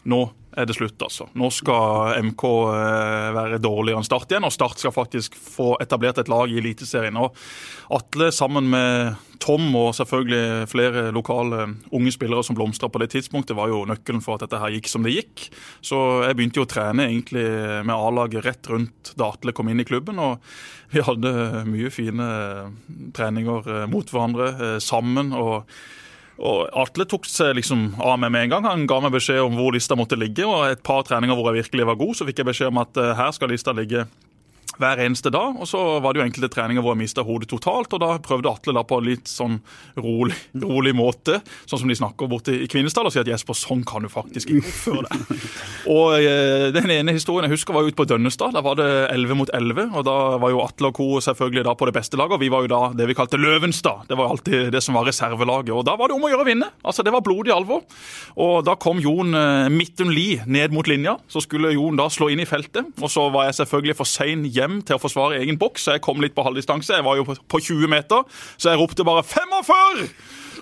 nå 0.09 0.23
er 0.59 0.67
det 0.69 0.75
slutt, 0.77 0.99
altså. 1.05 1.29
Nå 1.39 1.49
skal 1.53 2.19
MK 2.29 2.43
eh, 2.73 3.29
være 3.35 3.61
dårligere 3.63 4.01
enn 4.01 4.07
Start 4.07 4.31
igjen, 4.31 4.47
og 4.47 4.53
Start 4.55 4.81
skal 4.81 4.95
faktisk 4.95 5.37
få 5.39 5.73
etablert 5.83 6.21
et 6.21 6.31
lag 6.31 6.51
i 6.51 6.59
Eliteserien. 6.61 7.19
Og 7.19 7.35
Atle 7.95 8.29
sammen 8.35 8.69
med 8.71 9.17
Tom 9.39 9.69
og 9.79 9.93
selvfølgelig 9.95 10.67
flere 10.67 11.05
lokale 11.15 11.69
unge 11.95 12.11
spillere 12.11 12.43
som 12.43 12.57
blomstra 12.57 12.89
på 12.91 12.99
det 13.01 13.11
tidspunktet, 13.15 13.55
var 13.57 13.71
jo 13.71 13.85
nøkkelen 13.87 14.23
for 14.25 14.35
at 14.35 14.43
dette 14.43 14.59
her 14.59 14.73
gikk 14.75 14.91
som 14.91 15.05
det 15.05 15.15
gikk. 15.15 15.47
Så 15.85 15.99
jeg 16.27 16.35
begynte 16.35 16.61
jo 16.61 16.67
å 16.67 16.73
trene 16.73 17.07
egentlig 17.07 17.47
med 17.87 17.95
A-laget 17.95 18.45
rett 18.45 18.69
rundt 18.71 19.13
da 19.19 19.31
Atle 19.31 19.55
kom 19.55 19.71
inn 19.71 19.79
i 19.79 19.87
klubben. 19.87 20.19
og 20.19 20.43
vi 20.89 21.03
hadde 21.05 21.31
mye 21.69 21.91
fine 21.93 22.27
treninger 23.15 23.71
eh, 23.75 23.87
mot 23.91 24.09
hverandre 24.09 24.51
eh, 24.55 24.77
sammen. 24.83 25.33
og 25.37 25.69
og 26.39 26.69
Atle 26.79 27.05
tok 27.09 27.27
seg 27.27 27.57
liksom 27.57 27.99
av 27.99 28.15
meg 28.21 28.31
med 28.31 28.45
en 28.45 28.53
gang. 28.53 28.67
Han 28.69 28.87
ga 28.89 29.01
meg 29.03 29.13
beskjed 29.17 29.41
om 29.43 29.57
hvor 29.59 29.75
lista 29.75 29.97
måtte 29.99 30.19
ligge. 30.19 30.45
og 30.47 30.71
Et 30.71 30.81
par 30.83 31.03
treninger 31.07 31.35
hvor 31.35 31.51
jeg 31.51 31.65
virkelig 31.65 31.87
var 31.91 31.99
god, 31.99 32.15
så 32.15 32.27
fikk 32.27 32.41
jeg 32.41 32.49
beskjed 32.51 32.71
om 32.71 32.81
at 32.83 32.99
uh, 32.99 33.11
her 33.17 33.33
skal 33.35 33.51
lista 33.51 33.75
ligge 33.75 34.05
hver 34.79 35.01
eneste 35.03 35.31
dag. 35.33 35.57
Og 35.59 35.67
så 35.69 35.81
var 36.03 36.13
det 36.13 36.21
jo 36.21 36.27
enkelte 36.27 36.51
treninger 36.53 36.83
hvor 36.83 36.95
jeg 36.95 37.03
mista 37.03 37.25
hodet 37.25 37.49
totalt, 37.51 37.93
og 37.95 38.03
da 38.03 38.15
prøvde 38.23 38.51
Atle 38.51 38.75
da 38.75 38.83
på 38.87 38.99
en 38.99 39.07
litt 39.09 39.29
sånn 39.29 39.59
rolig, 39.99 40.37
rolig 40.65 40.95
måte, 40.97 41.39
sånn 41.69 41.83
som 41.83 41.91
de 41.91 41.97
snakker 41.99 42.31
borte 42.31 42.55
i 42.55 42.69
Kvinesdal, 42.71 43.09
og 43.09 43.15
sier 43.15 43.25
at 43.25 43.31
Jesper, 43.33 43.57
sånn 43.57 43.83
kan 43.87 44.05
du 44.05 44.11
faktisk 44.11 44.53
ikke 44.53 44.65
oppføre 44.65 45.05
deg. 45.09 45.45
Og 45.95 46.15
eh, 46.19 46.67
den 46.75 46.91
ene 46.93 47.15
historien 47.15 47.47
jeg 47.47 47.57
husker 47.57 47.75
var 47.75 47.87
ute 47.87 47.97
på 47.97 48.05
Dønnestad. 48.09 48.53
Da 48.55 48.61
var 48.65 48.77
det 48.79 48.87
11 49.09 49.37
mot 49.39 49.51
11, 49.55 49.89
og 49.95 50.03
da 50.05 50.15
var 50.41 50.51
jo 50.53 50.61
Atle 50.63 50.91
og 50.91 50.97
co. 50.97 51.07
selvfølgelig 51.23 51.63
da 51.65 51.73
på 51.77 51.87
det 51.89 51.95
beste 51.95 52.19
laget, 52.19 52.35
og 52.37 52.43
vi 52.43 52.51
var 52.51 52.65
jo 52.65 52.71
da 52.71 52.81
det 52.97 53.07
vi 53.09 53.15
kalte 53.17 53.39
Løvenstad. 53.39 54.05
Det 54.09 54.17
var 54.19 54.33
alltid 54.33 54.69
det 54.75 54.81
som 54.85 54.97
var 54.97 55.07
reservelaget, 55.09 55.71
og 55.75 55.85
da 55.87 55.95
var 55.99 56.11
det 56.11 56.17
om 56.17 56.27
å 56.27 56.31
gjøre 56.31 56.45
å 56.45 56.49
vinne. 56.49 56.69
Altså, 56.83 57.05
det 57.05 57.13
var 57.15 57.25
blodig 57.25 57.53
alvor. 57.55 57.85
Og 58.39 58.59
da 58.67 58.75
kom 58.79 59.01
Jon 59.01 59.33
eh, 59.37 59.71
Midtun 59.73 60.13
Lie 60.13 60.43
ned 60.45 60.75
mot 60.75 60.87
linja, 60.89 61.17
så 61.31 61.41
skulle 61.43 61.73
Jon 61.75 61.97
da 61.99 62.09
slå 62.11 62.29
inn 62.33 62.43
i 62.43 62.49
feltet, 62.49 62.91
og 62.99 63.11
så 63.11 63.27
var 63.33 63.49
jeg 63.49 63.59
selvfølgelig 63.61 63.97
for 63.97 64.09
sein 64.09 64.45
hjem 64.47 64.68
hjem 64.69 64.83
til 64.85 64.97
å 64.97 65.01
forsvare 65.01 65.39
egen 65.41 65.57
boks. 65.59 65.87
så 65.87 65.97
Jeg 65.97 66.05
kom 66.05 66.21
litt 66.21 66.35
på 66.35 66.45
halvdistanse. 66.45 66.93
Jeg 66.93 67.05
var 67.05 67.17
jo 67.17 67.25
på 67.25 67.59
20 67.59 67.89
meter, 67.89 68.23
så 68.57 68.71
jeg 68.71 68.79
ropte 68.79 69.03
bare 69.07 69.23
45! 69.23 70.13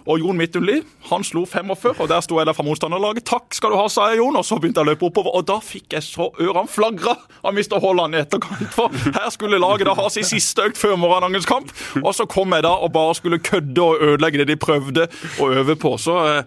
Og 0.08 0.22
Jon 0.22 0.38
Midtunli 0.40 0.78
han 1.10 1.24
slo 1.28 1.42
45, 1.44 1.98
og 2.00 2.08
der 2.08 2.22
sto 2.24 2.38
jeg 2.40 2.48
der 2.48 2.56
fra 2.56 2.64
motstanderlaget. 2.64 3.26
'Takk 3.28 3.52
skal 3.52 3.74
du 3.74 3.76
ha', 3.76 3.90
sa 3.92 4.08
jeg, 4.08 4.22
Jon. 4.22 4.38
Og 4.40 4.46
så 4.46 4.56
begynte 4.56 4.80
jeg 4.80 4.88
å 4.88 4.92
løpe 4.94 5.10
oppover, 5.10 5.36
og 5.36 5.44
da 5.48 5.60
fikk 5.60 5.98
jeg 5.98 6.04
så 6.04 6.30
ørene 6.40 6.72
flagra 6.72 7.18
av 7.44 7.52
Mr. 7.52 7.76
Haaland 7.84 8.16
i 8.16 8.22
etterkant. 8.24 8.72
For 8.72 8.88
her 8.88 9.30
skulle 9.36 9.60
laget 9.60 9.90
da 9.90 9.98
ha 10.00 10.08
sin 10.10 10.24
siste 10.24 10.64
økt 10.64 10.80
før 10.80 10.96
morgendagens 10.96 11.50
kamp. 11.50 11.74
Og 12.00 12.16
så 12.16 12.24
kom 12.24 12.56
jeg 12.56 12.64
da 12.64 12.78
og 12.80 12.94
bare 12.96 13.16
skulle 13.20 13.44
kødde 13.44 13.84
og 13.84 14.00
ødelegge 14.00 14.46
det 14.46 14.48
de 14.54 14.56
prøvde 14.56 15.10
å 15.44 15.52
øve 15.52 15.76
på. 15.76 15.98
Så 16.00 16.16
eh, 16.24 16.44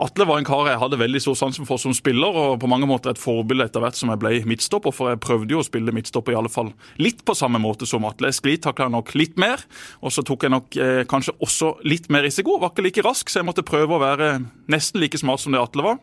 Atle 0.00 0.24
var 0.24 0.40
en 0.40 0.46
kar 0.48 0.68
jeg 0.70 0.80
hadde 0.80 0.98
veldig 1.00 1.20
stor 1.20 1.36
sansen 1.36 1.66
for 1.68 1.80
som 1.80 1.92
spiller, 1.96 2.32
og 2.32 2.60
på 2.62 2.68
mange 2.70 2.88
måter 2.88 3.12
et 3.12 3.20
forbilde 3.20 3.66
etter 3.68 3.82
hvert 3.84 3.98
som 3.98 4.12
jeg 4.12 4.20
ble 4.22 4.32
midtstopper. 4.48 4.94
For 4.96 5.12
jeg 5.12 5.20
prøvde 5.20 5.52
jo 5.52 5.60
å 5.60 5.66
spille 5.66 5.92
midtstopper 5.92 6.34
i 6.34 6.38
alle 6.40 6.52
fall 6.52 6.72
litt 7.02 7.20
på 7.26 7.36
samme 7.36 7.60
måte 7.60 7.88
som 7.88 8.06
Atle. 8.08 8.30
Jeg 8.30 8.40
sklitakla 8.40 8.88
nok 8.92 9.12
litt 9.18 9.36
mer, 9.40 9.60
og 10.00 10.14
så 10.14 10.24
tok 10.26 10.46
jeg 10.46 10.54
nok 10.54 10.80
eh, 10.80 11.02
kanskje 11.10 11.36
også 11.44 11.74
litt 11.84 12.08
mer 12.12 12.24
risiko. 12.24 12.56
Var 12.62 12.72
ikke 12.72 12.86
like 12.86 13.04
rask, 13.04 13.28
så 13.28 13.42
jeg 13.42 13.50
måtte 13.50 13.66
prøve 13.66 13.98
å 13.98 14.02
være 14.02 14.32
nesten 14.72 15.02
like 15.04 15.20
smart 15.20 15.44
som 15.44 15.52
det 15.56 15.60
Atle 15.60 15.86
var. 15.90 16.02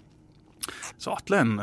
Så 1.02 1.16
Atle 1.16 1.42
er 1.42 1.48
en 1.48 1.60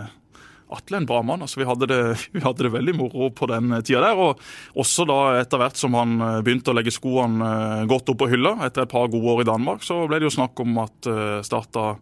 Atle 0.73 0.97
en 0.97 1.07
bra 1.07 1.23
mann. 1.23 1.43
altså 1.43 1.61
Vi 1.61 1.67
hadde 1.69 1.89
det, 1.91 2.01
vi 2.33 2.43
hadde 2.45 2.67
det 2.67 2.73
veldig 2.73 2.97
moro 2.97 3.31
på 3.31 3.49
den 3.51 3.73
tida 3.83 4.03
der. 4.05 4.21
Og 4.21 4.41
også 4.81 5.07
da 5.09 5.19
etter 5.41 5.61
hvert 5.61 5.81
som 5.81 5.97
han 5.99 6.17
eh, 6.21 6.43
begynte 6.45 6.73
å 6.73 6.77
legge 6.77 6.95
skoene 6.95 7.49
eh, 7.49 7.89
godt 7.91 8.13
opp 8.13 8.23
på 8.25 8.31
hylla, 8.33 8.57
etter 8.67 8.85
et 8.85 8.93
par 8.93 9.11
gode 9.13 9.35
år 9.35 9.45
i 9.45 9.49
Danmark, 9.51 9.85
så 9.87 10.05
ble 10.09 10.21
det 10.21 10.31
jo 10.31 10.37
snakk 10.39 10.65
om 10.65 10.79
at 10.85 11.11
eh, 11.11 11.41
Starta 11.45 11.99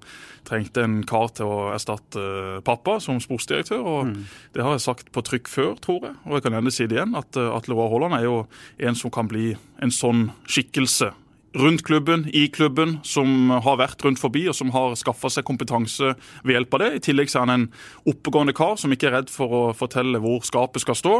trengte 0.46 0.82
en 0.82 0.96
kar 1.06 1.28
til 1.36 1.46
å 1.46 1.58
erstatte 1.70 2.22
pappa 2.66 2.96
som 3.02 3.20
sportsdirektør. 3.22 3.82
og 3.82 4.10
mm. 4.10 4.22
Det 4.56 4.64
har 4.66 4.74
jeg 4.74 4.86
sagt 4.88 5.12
på 5.14 5.22
trykk 5.22 5.50
før, 5.50 5.74
tror 5.78 6.08
jeg, 6.08 6.16
og 6.26 6.34
jeg 6.34 6.44
kan 6.46 6.56
gjerne 6.58 6.74
si 6.74 6.86
det 6.90 6.98
igjen, 6.98 7.14
at 7.18 7.38
Atle 7.38 7.78
Roar 7.78 7.92
Haaland 7.92 8.18
er 8.18 8.26
jo 8.26 8.40
en 8.82 8.98
som 8.98 9.14
kan 9.14 9.30
bli 9.30 9.52
en 9.82 9.94
sånn 9.94 10.32
skikkelse 10.50 11.12
rundt 11.54 11.82
klubben, 11.84 12.24
i 12.32 12.46
klubben, 12.48 12.96
som 13.04 13.50
har 13.50 13.76
vært 13.80 14.02
rundt 14.04 14.20
forbi 14.20 14.46
og 14.48 14.56
som 14.56 14.70
har 14.72 14.94
skaffa 14.96 15.28
seg 15.32 15.44
kompetanse 15.44 16.14
ved 16.46 16.56
hjelp 16.56 16.76
av 16.76 16.82
det. 16.82 16.90
I 16.96 17.02
tillegg 17.08 17.32
så 17.32 17.40
er 17.40 17.46
han 17.46 17.54
en 17.54 17.66
oppegående 18.08 18.54
kar 18.56 18.78
som 18.80 18.92
ikke 18.94 19.10
er 19.10 19.16
redd 19.18 19.32
for 19.32 19.52
å 19.52 19.62
fortelle 19.76 20.20
hvor 20.22 20.40
skapet 20.48 20.84
skal 20.84 20.96
stå. 20.98 21.14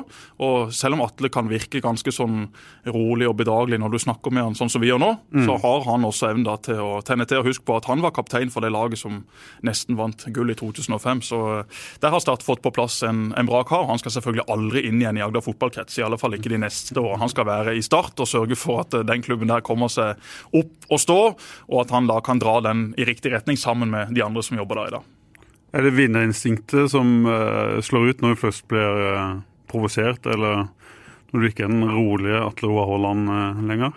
Og 0.45 0.73
selv 0.75 0.97
om 0.97 1.05
Atle 1.05 1.29
kan 1.33 1.51
virke 1.51 1.83
ganske 1.85 2.15
sånn 2.15 2.47
rolig 2.89 3.29
og 3.29 3.37
bedagelig 3.43 3.81
når 3.83 3.93
du 3.93 3.99
snakker 4.07 4.33
med 4.33 4.47
han 4.47 4.57
sånn 4.59 4.73
som 4.73 4.83
vi 4.83 4.89
gjør 4.89 5.03
nå, 5.03 5.11
mm. 5.35 5.45
så 5.49 5.59
har 5.67 5.87
han 5.91 6.09
også 6.09 6.31
evnen 6.31 6.49
til 6.65 6.81
å 6.81 7.03
tenne 7.05 7.29
til. 7.29 7.43
Og 7.43 7.53
husk 7.53 7.67
på 7.69 7.77
at 7.77 7.91
han 7.91 8.05
var 8.05 8.17
kaptein 8.17 8.53
for 8.53 8.65
det 8.65 8.73
laget 8.73 9.03
som 9.03 9.23
nesten 9.67 10.01
vant 10.01 10.27
gull 10.33 10.55
i 10.55 10.57
2005. 10.59 11.23
Så 11.29 11.43
eh, 11.59 11.85
der 12.01 12.15
har 12.15 12.23
Start 12.23 12.45
fått 12.47 12.63
på 12.63 12.71
plass 12.71 13.01
en, 13.05 13.33
en 13.37 13.49
bra 13.49 13.65
kar. 13.67 13.89
Han 13.91 14.01
skal 14.01 14.15
selvfølgelig 14.15 14.49
aldri 14.53 14.87
inn 14.89 15.01
igjen 15.03 15.19
i 15.19 15.25
Agder 15.25 15.43
fotballkrets, 15.45 15.99
i 15.99 16.07
alle 16.07 16.21
fall 16.21 16.39
ikke 16.39 16.53
de 16.53 16.61
neste 16.63 16.97
årene. 17.01 17.25
Han 17.25 17.33
skal 17.33 17.49
være 17.49 17.77
i 17.77 17.83
Start 17.85 18.23
og 18.23 18.31
sørge 18.31 18.57
for 18.57 18.85
at 18.87 18.97
eh, 18.97 19.05
den 19.09 19.25
klubben 19.27 19.51
der 19.51 19.65
kommer 19.67 19.91
seg 19.93 20.22
opp 20.53 20.89
og 20.93 21.03
stå, 21.03 21.19
og 21.69 21.81
at 21.83 21.93
han 21.95 22.11
da 22.11 22.21
kan 22.25 22.43
dra 22.43 22.59
den 22.65 22.91
i 23.01 23.07
riktig 23.09 23.33
retning 23.35 23.59
sammen 23.61 23.93
med 23.93 24.15
de 24.17 24.25
andre 24.25 24.45
som 24.45 24.59
jobber 24.61 24.83
der 24.83 24.93
i 24.93 24.95
dag. 24.97 25.11
Er 25.73 25.87
det 25.87 25.95
vinnerinstinktet 25.97 26.93
som 26.93 27.23
uh, 27.25 27.81
slår 27.85 28.13
ut 28.13 28.25
når 28.25 28.35
du 28.35 28.43
først 28.43 28.67
blir 28.69 29.05
uh, 29.17 29.41
provosert, 29.73 30.27
eller 30.29 30.67
når 31.33 31.41
du 31.41 31.49
ikke 31.49 31.65
er 31.65 31.73
den 31.73 31.87
rolige 31.89 32.43
Atle 32.45 32.73
Roar 32.73 32.91
Haaland 32.91 33.31
uh, 33.33 33.63
lenger? 33.71 33.97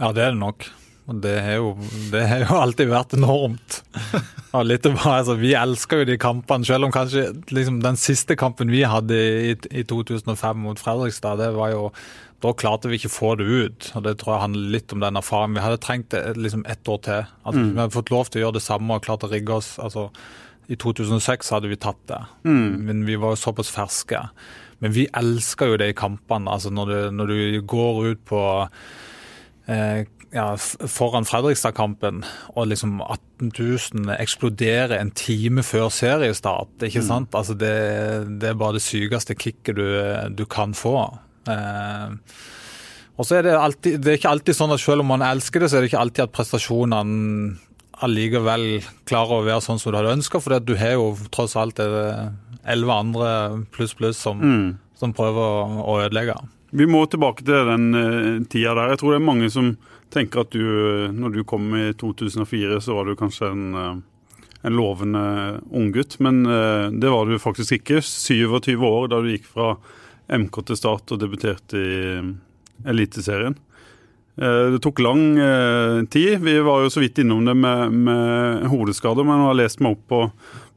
Ja, 0.00 0.14
det 0.16 0.24
er 0.24 0.32
det 0.32 0.40
nok. 0.40 0.70
Og 1.10 1.18
det 1.18 1.34
har 1.42 1.56
jo, 1.58 1.70
det 2.12 2.22
har 2.30 2.44
jo 2.44 2.58
alltid 2.62 2.90
vært 2.92 3.14
enormt. 3.18 3.80
altså, 5.18 5.34
vi 5.40 5.54
elsker 5.58 6.02
jo 6.02 6.10
de 6.12 6.18
kampene, 6.20 6.66
selv 6.68 6.86
om 6.86 6.94
kanskje 6.94 7.30
liksom, 7.50 7.80
den 7.82 7.98
siste 7.98 8.36
kampen 8.38 8.70
vi 8.70 8.84
hadde 8.86 9.16
i, 9.50 9.56
i 9.72 9.86
2005 9.88 10.60
mot 10.62 10.78
Fredrikstad, 10.78 11.40
det 11.42 11.50
var 11.56 11.72
jo 11.74 11.88
da 12.42 12.50
klarte 12.58 12.90
vi 12.90 12.98
ikke 12.98 13.10
å 13.10 13.14
få 13.14 13.32
det 13.38 13.46
ut. 13.46 13.88
og 13.94 14.02
Det 14.06 14.16
tror 14.18 14.34
jeg 14.34 14.44
handler 14.44 14.72
litt 14.74 14.94
om 14.94 15.02
den 15.02 15.18
erfaringen. 15.18 15.58
Vi 15.58 15.62
hadde 15.62 15.82
trengt 15.82 16.08
det 16.14 16.22
liksom 16.38 16.64
ett 16.70 16.88
år 16.90 16.98
til. 17.06 17.28
At 17.46 17.54
mm. 17.54 17.68
Vi 17.68 17.78
hadde 17.78 17.94
fått 17.94 18.10
lov 18.10 18.30
til 18.30 18.40
å 18.40 18.44
gjøre 18.46 18.56
det 18.58 18.64
samme 18.64 18.96
og 18.96 19.04
klart 19.06 19.26
å 19.26 19.30
rigge 19.30 19.60
oss. 19.60 19.76
altså 19.82 20.08
I 20.66 20.78
2006 20.82 21.52
hadde 21.54 21.70
vi 21.70 21.78
tatt 21.78 22.00
det, 22.10 22.18
mm. 22.42 22.66
men 22.88 23.04
vi 23.06 23.18
var 23.20 23.36
jo 23.36 23.42
såpass 23.44 23.70
ferske. 23.70 24.24
Men 24.82 24.94
vi 24.96 25.06
elsker 25.14 25.70
jo 25.70 25.78
det 25.78 25.92
i 25.92 25.98
kampene. 25.98 26.50
altså 26.50 26.74
Når 26.74 26.90
du, 26.90 26.98
når 27.14 27.30
du 27.30 27.62
går 27.70 28.02
ut 28.10 28.24
på 28.26 28.42
eh, 29.70 30.02
ja, 30.32 30.46
foran 30.56 31.26
Fredrikstad-kampen, 31.28 32.22
og 32.56 32.70
liksom 32.70 33.00
18 33.04 33.52
000 33.52 34.14
eksploderer 34.16 34.96
en 34.98 35.12
time 35.16 35.64
før 35.66 35.90
seriestart. 35.92 36.72
ikke 36.80 37.02
mm. 37.04 37.08
sant? 37.08 37.36
Altså 37.36 37.56
det, 37.58 37.74
det 38.40 38.52
er 38.52 38.58
bare 38.58 38.78
det 38.78 38.84
sykeste 38.86 39.36
kicket 39.36 39.76
du, 39.76 39.84
du 40.32 40.46
kan 40.48 40.72
få. 40.76 40.96
Eh, 41.50 42.16
og 43.20 43.28
så 43.28 43.38
er 43.38 43.46
det 43.46 43.58
alltid, 43.58 44.00
det 44.00 44.12
er 44.12 44.20
ikke 44.20 44.32
alltid 44.32 44.56
sånn 44.56 44.72
at 44.72 44.82
selv 44.82 45.04
om 45.04 45.12
man 45.12 45.24
elsker 45.26 45.62
det, 45.62 45.68
så 45.68 45.78
er 45.78 45.84
det 45.84 45.92
ikke 45.92 46.00
alltid 46.06 46.24
at 46.24 46.34
prestasjonene 46.34 47.58
allikevel 48.02 48.66
klarer 49.06 49.36
å 49.36 49.46
være 49.46 49.62
sånn 49.62 49.78
som 49.78 49.92
du 49.92 50.00
hadde 50.00 50.16
ønska, 50.16 50.40
for 50.42 50.58
du 50.64 50.74
har 50.80 50.96
jo 50.96 51.12
tross 51.34 51.54
alt 51.60 51.78
elleve 51.78 52.96
andre 52.96 53.28
pluss 53.74 53.94
pluss 53.98 54.18
som, 54.18 54.40
mm. 54.40 54.66
som, 54.98 55.14
prøver 55.14 55.78
å 55.84 56.00
ødelegge. 56.02 56.34
Vi 56.72 56.88
må 56.88 57.04
tilbake 57.06 57.44
til 57.44 57.68
den 57.68 57.88
uh, 57.92 58.42
tida 58.50 58.72
der. 58.78 58.94
Jeg 58.94 59.02
tror 59.02 59.12
det 59.12 59.20
er 59.20 59.28
mange 59.28 59.52
som 59.52 59.74
tenker 60.12 60.44
at 60.44 60.54
du, 60.54 61.08
når 61.16 61.34
du 61.34 61.42
kom 61.48 61.72
i 61.78 61.88
2004, 61.98 62.80
så 62.84 62.98
var 62.98 63.08
du 63.08 63.16
kanskje 63.18 63.48
en, 63.48 63.64
uh, 63.74 64.36
en 64.62 64.76
lovende 64.76 65.24
unggutt. 65.72 66.18
Men 66.22 66.44
uh, 66.46 66.92
det 66.92 67.10
var 67.12 67.26
du 67.26 67.40
faktisk 67.42 67.80
ikke. 67.80 68.02
27 68.04 68.76
år 68.76 69.10
da 69.12 69.22
du 69.24 69.32
gikk 69.32 69.48
fra 69.50 69.74
MK 70.38 70.62
til 70.68 70.78
Start 70.78 71.12
og 71.12 71.20
debuterte 71.20 71.78
i 71.78 72.00
eh, 72.16 72.32
Eliteserien. 72.88 73.56
Eh, 74.36 74.64
det 74.74 74.80
tok 74.84 75.02
lang 75.04 75.24
eh, 75.38 76.02
tid. 76.12 76.38
Vi 76.44 76.58
var 76.64 76.84
jo 76.84 76.92
så 76.92 77.02
vidt 77.02 77.20
innom 77.22 77.44
det 77.46 77.56
med, 77.58 77.96
med 78.08 78.68
hodeskader, 78.72 79.26
men 79.26 79.40
jeg 79.40 79.50
har 79.50 79.60
lest 79.60 79.82
meg 79.84 79.96
opp 79.96 80.06
på, 80.12 80.22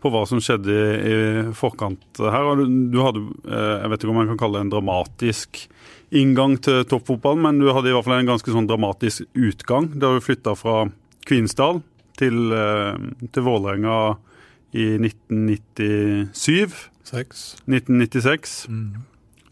på 0.04 0.14
hva 0.14 0.26
som 0.30 0.42
skjedde 0.44 0.76
i, 0.76 1.14
i 1.14 1.56
forkant 1.58 2.22
her. 2.22 2.66
Du 2.66 3.00
hadde, 3.04 3.26
jeg 3.46 3.92
vet 3.92 4.04
ikke 4.04 4.14
om 4.14 4.22
man 4.24 4.34
kan 4.34 4.44
kalle 4.44 4.60
det 4.60 4.68
en 4.68 4.76
dramatisk 4.76 5.66
inngang 6.12 6.58
til 6.64 6.84
toppfotballen, 6.90 7.42
men 7.46 7.64
du 7.64 7.72
hadde 7.74 7.92
i 7.92 7.96
hvert 7.96 8.08
fall 8.08 8.20
en 8.20 8.30
ganske 8.34 8.54
sånn 8.54 8.70
dramatisk 8.70 9.26
utgang 9.34 9.90
da 9.96 10.14
du 10.14 10.24
flytta 10.24 10.56
fra 10.60 10.86
Kvinesdal 11.26 11.82
til, 12.20 12.54
til 13.34 13.46
Vålerenga 13.46 13.98
i 14.76 14.96
1997. 15.00 16.90
Seks. 17.06 17.44
1996. 17.66 18.66
Mm. 18.70 19.04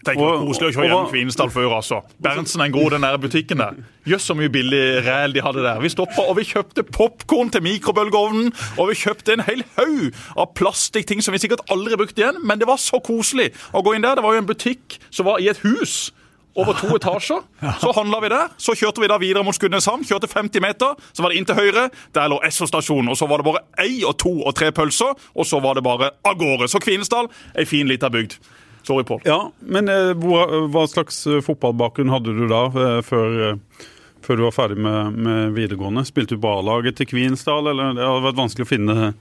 Tenk 0.03 0.19
hvor 0.19 0.41
koselig 0.43 0.67
å 0.67 0.73
kjøre 0.75 0.87
gjennom 0.89 1.05
Kvinesdal 1.07 1.51
før, 1.53 1.77
altså. 1.77 2.01
Berntsen 2.23 2.59
er 2.59 2.67
en 2.67 2.75
god, 2.75 2.89
den 2.95 3.05
der 3.05 3.19
butikken 3.23 3.61
der. 3.61 3.77
Jøss, 4.09 4.25
så 4.27 4.35
mye 4.35 4.51
billig 4.51 4.81
ræl 5.05 5.35
de 5.35 5.43
hadde 5.45 5.63
der. 5.63 5.79
Vi 5.79 5.91
stoppa 5.93 6.25
og 6.27 6.35
vi 6.41 6.47
kjøpte 6.49 6.83
popkorn 6.83 7.53
til 7.53 7.63
mikrobølgeovnen. 7.63 8.49
Og 8.81 8.91
vi 8.91 8.97
kjøpte 8.99 9.37
en 9.37 9.45
hel 9.47 9.63
haug 9.77 10.09
av 10.35 10.51
plastikkting 10.59 11.23
som 11.23 11.35
vi 11.35 11.39
sikkert 11.45 11.63
aldri 11.71 11.99
brukte 11.99 12.19
igjen. 12.19 12.41
Men 12.43 12.59
det 12.59 12.67
var 12.67 12.81
så 12.83 12.99
koselig 13.03 13.53
å 13.71 13.83
gå 13.85 13.95
inn 13.95 14.03
der. 14.03 14.19
Det 14.19 14.25
var 14.27 14.35
jo 14.35 14.43
en 14.43 14.49
butikk 14.49 14.99
som 15.07 15.29
var 15.29 15.39
i 15.39 15.47
et 15.53 15.63
hus 15.63 16.11
over 16.55 16.73
to 16.77 16.89
etasjer. 16.95 17.41
Så 17.81 17.91
handla 17.95 18.19
vi 18.21 18.31
der. 18.33 18.51
Så 18.61 18.75
kjørte 18.77 19.01
vi 19.01 19.09
da 19.09 19.17
videre 19.21 19.43
mot 19.45 19.55
Skudeneshavn. 19.55 20.05
Kjørte 20.07 20.29
50 20.29 20.63
meter. 20.63 20.97
Så 21.13 21.23
var 21.23 21.33
det 21.33 21.39
inn 21.39 21.47
til 21.49 21.57
høyre. 21.57 21.87
Der 22.13 22.29
lå 22.31 22.39
Esso-stasjonen. 22.45 23.09
Og 23.13 23.17
så 23.17 23.29
var 23.29 23.41
det 23.41 23.47
bare 23.49 23.63
ei 23.81 24.03
og 24.05 24.17
to 24.21 24.35
og 24.43 24.53
tre 24.57 24.71
pølser. 24.75 25.15
Og 25.33 25.49
så 25.49 25.61
var 25.63 25.79
det 25.79 25.85
bare 25.85 26.13
av 26.25 26.37
gårde. 26.39 26.69
Så 26.69 26.81
Kvinesdal, 26.83 27.31
ei 27.57 27.65
fin 27.69 27.89
lita 27.89 28.11
bygd. 28.13 28.37
Sorry, 28.83 29.05
Pål. 29.07 29.21
Ja, 29.23 29.39
men 29.63 29.87
eh, 29.87 30.11
hva, 30.19 30.43
hva, 30.67 30.85
slags 30.91 31.21
eh, 31.27 31.39
fotballbakgrunn 31.43 32.11
hadde 32.11 32.33
du 32.35 32.43
da, 32.51 32.65
eh, 32.67 32.97
før, 33.07 33.37
eh, 33.47 33.85
før 34.25 34.39
du 34.39 34.43
var 34.43 34.55
ferdig 34.57 34.83
med, 34.83 35.21
med 35.23 35.53
videregående? 35.55 36.03
Spilte 36.07 36.35
du 36.35 36.43
på 36.43 36.51
A-laget 36.51 36.99
til 36.99 37.07
Kvinesdal, 37.07 37.71
eller 37.71 37.95
det 37.95 38.03
hadde 38.03 38.25
vært 38.27 38.41
vanskelig 38.41 38.67
å 38.67 38.71
finne 38.73 39.13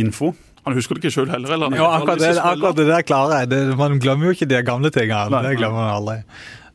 info? 0.00 0.32
Han 0.64 0.76
husker 0.76 0.96
det 0.96 1.04
ikke 1.04 1.14
sjøl 1.14 1.30
heller? 1.32 1.52
eller? 1.56 1.76
Jo, 1.76 1.84
akkurat 1.88 2.20
det, 2.20 2.32
akkurat 2.36 2.80
det 2.80 2.88
der 2.88 3.04
klarer 3.08 3.42
jeg. 3.42 3.52
Det, 3.52 3.60
man 3.80 4.00
glemmer 4.00 4.28
jo 4.28 4.36
ikke 4.36 4.48
de 4.48 4.64
gamle 4.64 4.90
tingene. 4.92 5.44
Det 5.44 5.54
glemmer 5.60 5.84
man 5.84 5.92
aldri. 5.94 6.16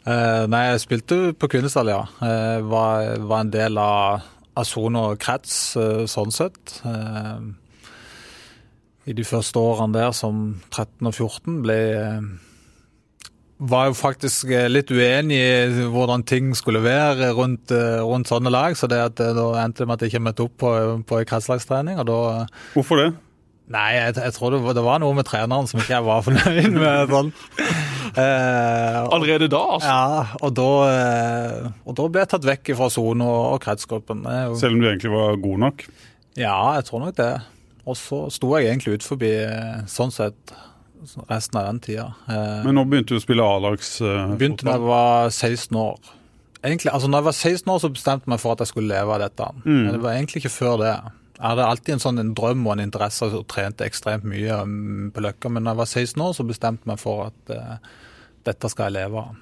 Uh, 0.05 0.45
nei, 0.51 0.67
jeg 0.69 0.81
spilte 0.85 1.19
på 1.33 1.49
Kvinesdal, 1.49 1.89
ja. 1.89 2.01
Uh, 2.21 2.61
var, 2.69 3.15
var, 3.25 3.39
en 3.41 3.53
del 3.53 3.79
av, 3.81 4.31
Sono 4.63 5.09
krets, 5.19 5.55
uh, 5.75 6.05
sånn 6.09 6.31
sett. 6.31 6.79
I 9.05 9.13
de 9.13 9.25
første 9.25 9.61
årene 9.61 9.93
der, 9.93 10.11
som 10.17 10.57
13 10.71 11.05
og 11.05 11.13
14, 11.13 11.59
ble 11.61 11.77
eh, 11.93 12.29
var 13.69 13.91
jo 13.91 13.97
faktisk 13.97 14.49
eh, 14.49 14.65
litt 14.71 14.89
uenig 14.89 15.37
i 15.37 15.85
hvordan 15.93 16.25
ting 16.25 16.49
skulle 16.57 16.81
være 16.83 17.29
rundt, 17.37 17.69
eh, 17.71 18.01
rundt 18.01 18.31
sånne 18.31 18.49
lag. 18.49 18.73
Så 18.77 18.89
det 18.89 19.03
at 19.03 19.21
da 19.21 19.45
endte 19.61 19.83
det 19.83 19.89
med 19.89 19.99
at 19.99 20.05
jeg 20.05 20.13
ikke 20.13 20.23
møtte 20.25 20.47
opp 20.47 20.57
på, 20.63 20.73
på 21.05 21.21
kretslagstrening. 21.29 22.01
og 22.01 22.09
da... 22.09 22.19
Hvorfor 22.73 23.03
det? 23.03 23.11
Nei, 23.73 23.87
jeg, 23.95 24.13
jeg 24.21 24.33
tror 24.35 24.53
det 24.53 24.59
var, 24.61 24.75
det 24.77 24.83
var, 24.85 24.99
noe 25.01 25.15
med 25.17 25.25
treneren 25.25 25.65
som 25.69 25.79
ikke 25.81 25.95
jeg 25.95 26.05
var 26.05 26.25
fornøyd 26.27 26.75
med. 26.75 27.13
sånn. 27.13 27.31
Eh, 28.15 28.99
Allerede 29.11 29.49
da, 29.51 29.61
altså? 29.75 29.89
Ja, 29.89 30.35
og 30.45 30.53
da, 30.55 30.67
og 31.83 31.97
da 31.97 32.05
ble 32.07 32.21
jeg 32.21 32.29
tatt 32.31 32.45
vekk 32.47 32.75
fra 32.77 32.91
sone 32.93 33.25
og, 33.25 33.41
og 33.55 33.63
kretsgruppen. 33.65 34.21
Selv 34.61 34.77
om 34.77 34.83
du 34.83 34.87
egentlig 34.91 35.11
var 35.11 35.41
god 35.41 35.63
nok? 35.65 35.83
Ja, 36.39 36.59
jeg 36.77 36.85
tror 36.87 37.03
nok 37.07 37.17
det. 37.17 37.33
Og 37.85 37.97
så 37.97 38.21
sto 38.33 38.53
jeg 38.57 38.69
egentlig 38.69 38.97
ut 38.99 39.05
forbi 39.05 39.31
eh, 39.43 39.81
sånn 39.89 40.13
sett 40.13 40.55
resten 41.29 41.59
av 41.59 41.67
den 41.69 41.81
tida. 41.85 42.07
Eh, 42.27 42.61
Men 42.65 42.79
nå 42.79 42.85
begynte 42.89 43.13
du 43.13 43.19
å 43.19 43.23
spille 43.23 43.45
A-lagsfotball? 43.45 44.31
Uh, 44.33 44.37
begynte 44.39 44.65
da 44.65 44.77
jeg 44.77 44.87
var 44.87 45.29
16 45.29 45.77
år. 45.77 46.13
Egentlig, 46.65 46.91
altså 46.95 47.09
når 47.11 47.21
jeg 47.21 47.27
var 47.27 47.37
16 47.37 47.73
år, 47.75 47.81
så 47.83 47.91
bestemte 47.93 48.25
jeg 48.25 48.33
meg 48.33 48.41
for 48.41 48.55
at 48.55 48.63
jeg 48.63 48.71
skulle 48.71 48.89
leve 48.89 49.13
av 49.13 49.21
dette. 49.21 49.51
Mm. 49.67 49.75
Men 49.75 49.91
det 49.93 50.01
var 50.01 50.15
egentlig 50.15 50.41
ikke 50.41 50.55
før 50.55 50.79
det. 50.81 50.95
Hadde 51.35 51.67
alltid 51.67 51.97
en 51.97 52.03
sånn 52.03 52.21
en 52.21 52.33
drøm 52.37 52.63
og 52.67 52.75
en 52.75 52.85
interesse 52.85 53.27
og 53.27 53.47
trente 53.51 53.87
ekstremt 53.87 54.27
mye 54.27 54.61
um, 54.63 55.09
på 55.13 55.23
Løkka. 55.25 55.51
Men 55.51 55.67
da 55.67 55.73
jeg 55.73 55.81
var 55.81 55.91
16 55.91 56.25
år, 56.27 56.35
så 56.37 56.45
bestemte 56.47 56.85
jeg 56.85 56.93
meg 56.93 57.01
for 57.01 57.27
at 57.27 57.55
uh, 57.55 57.95
dette 58.45 58.69
skal 58.69 58.89
jeg 58.89 58.99
leve 58.99 59.23
av. 59.23 59.33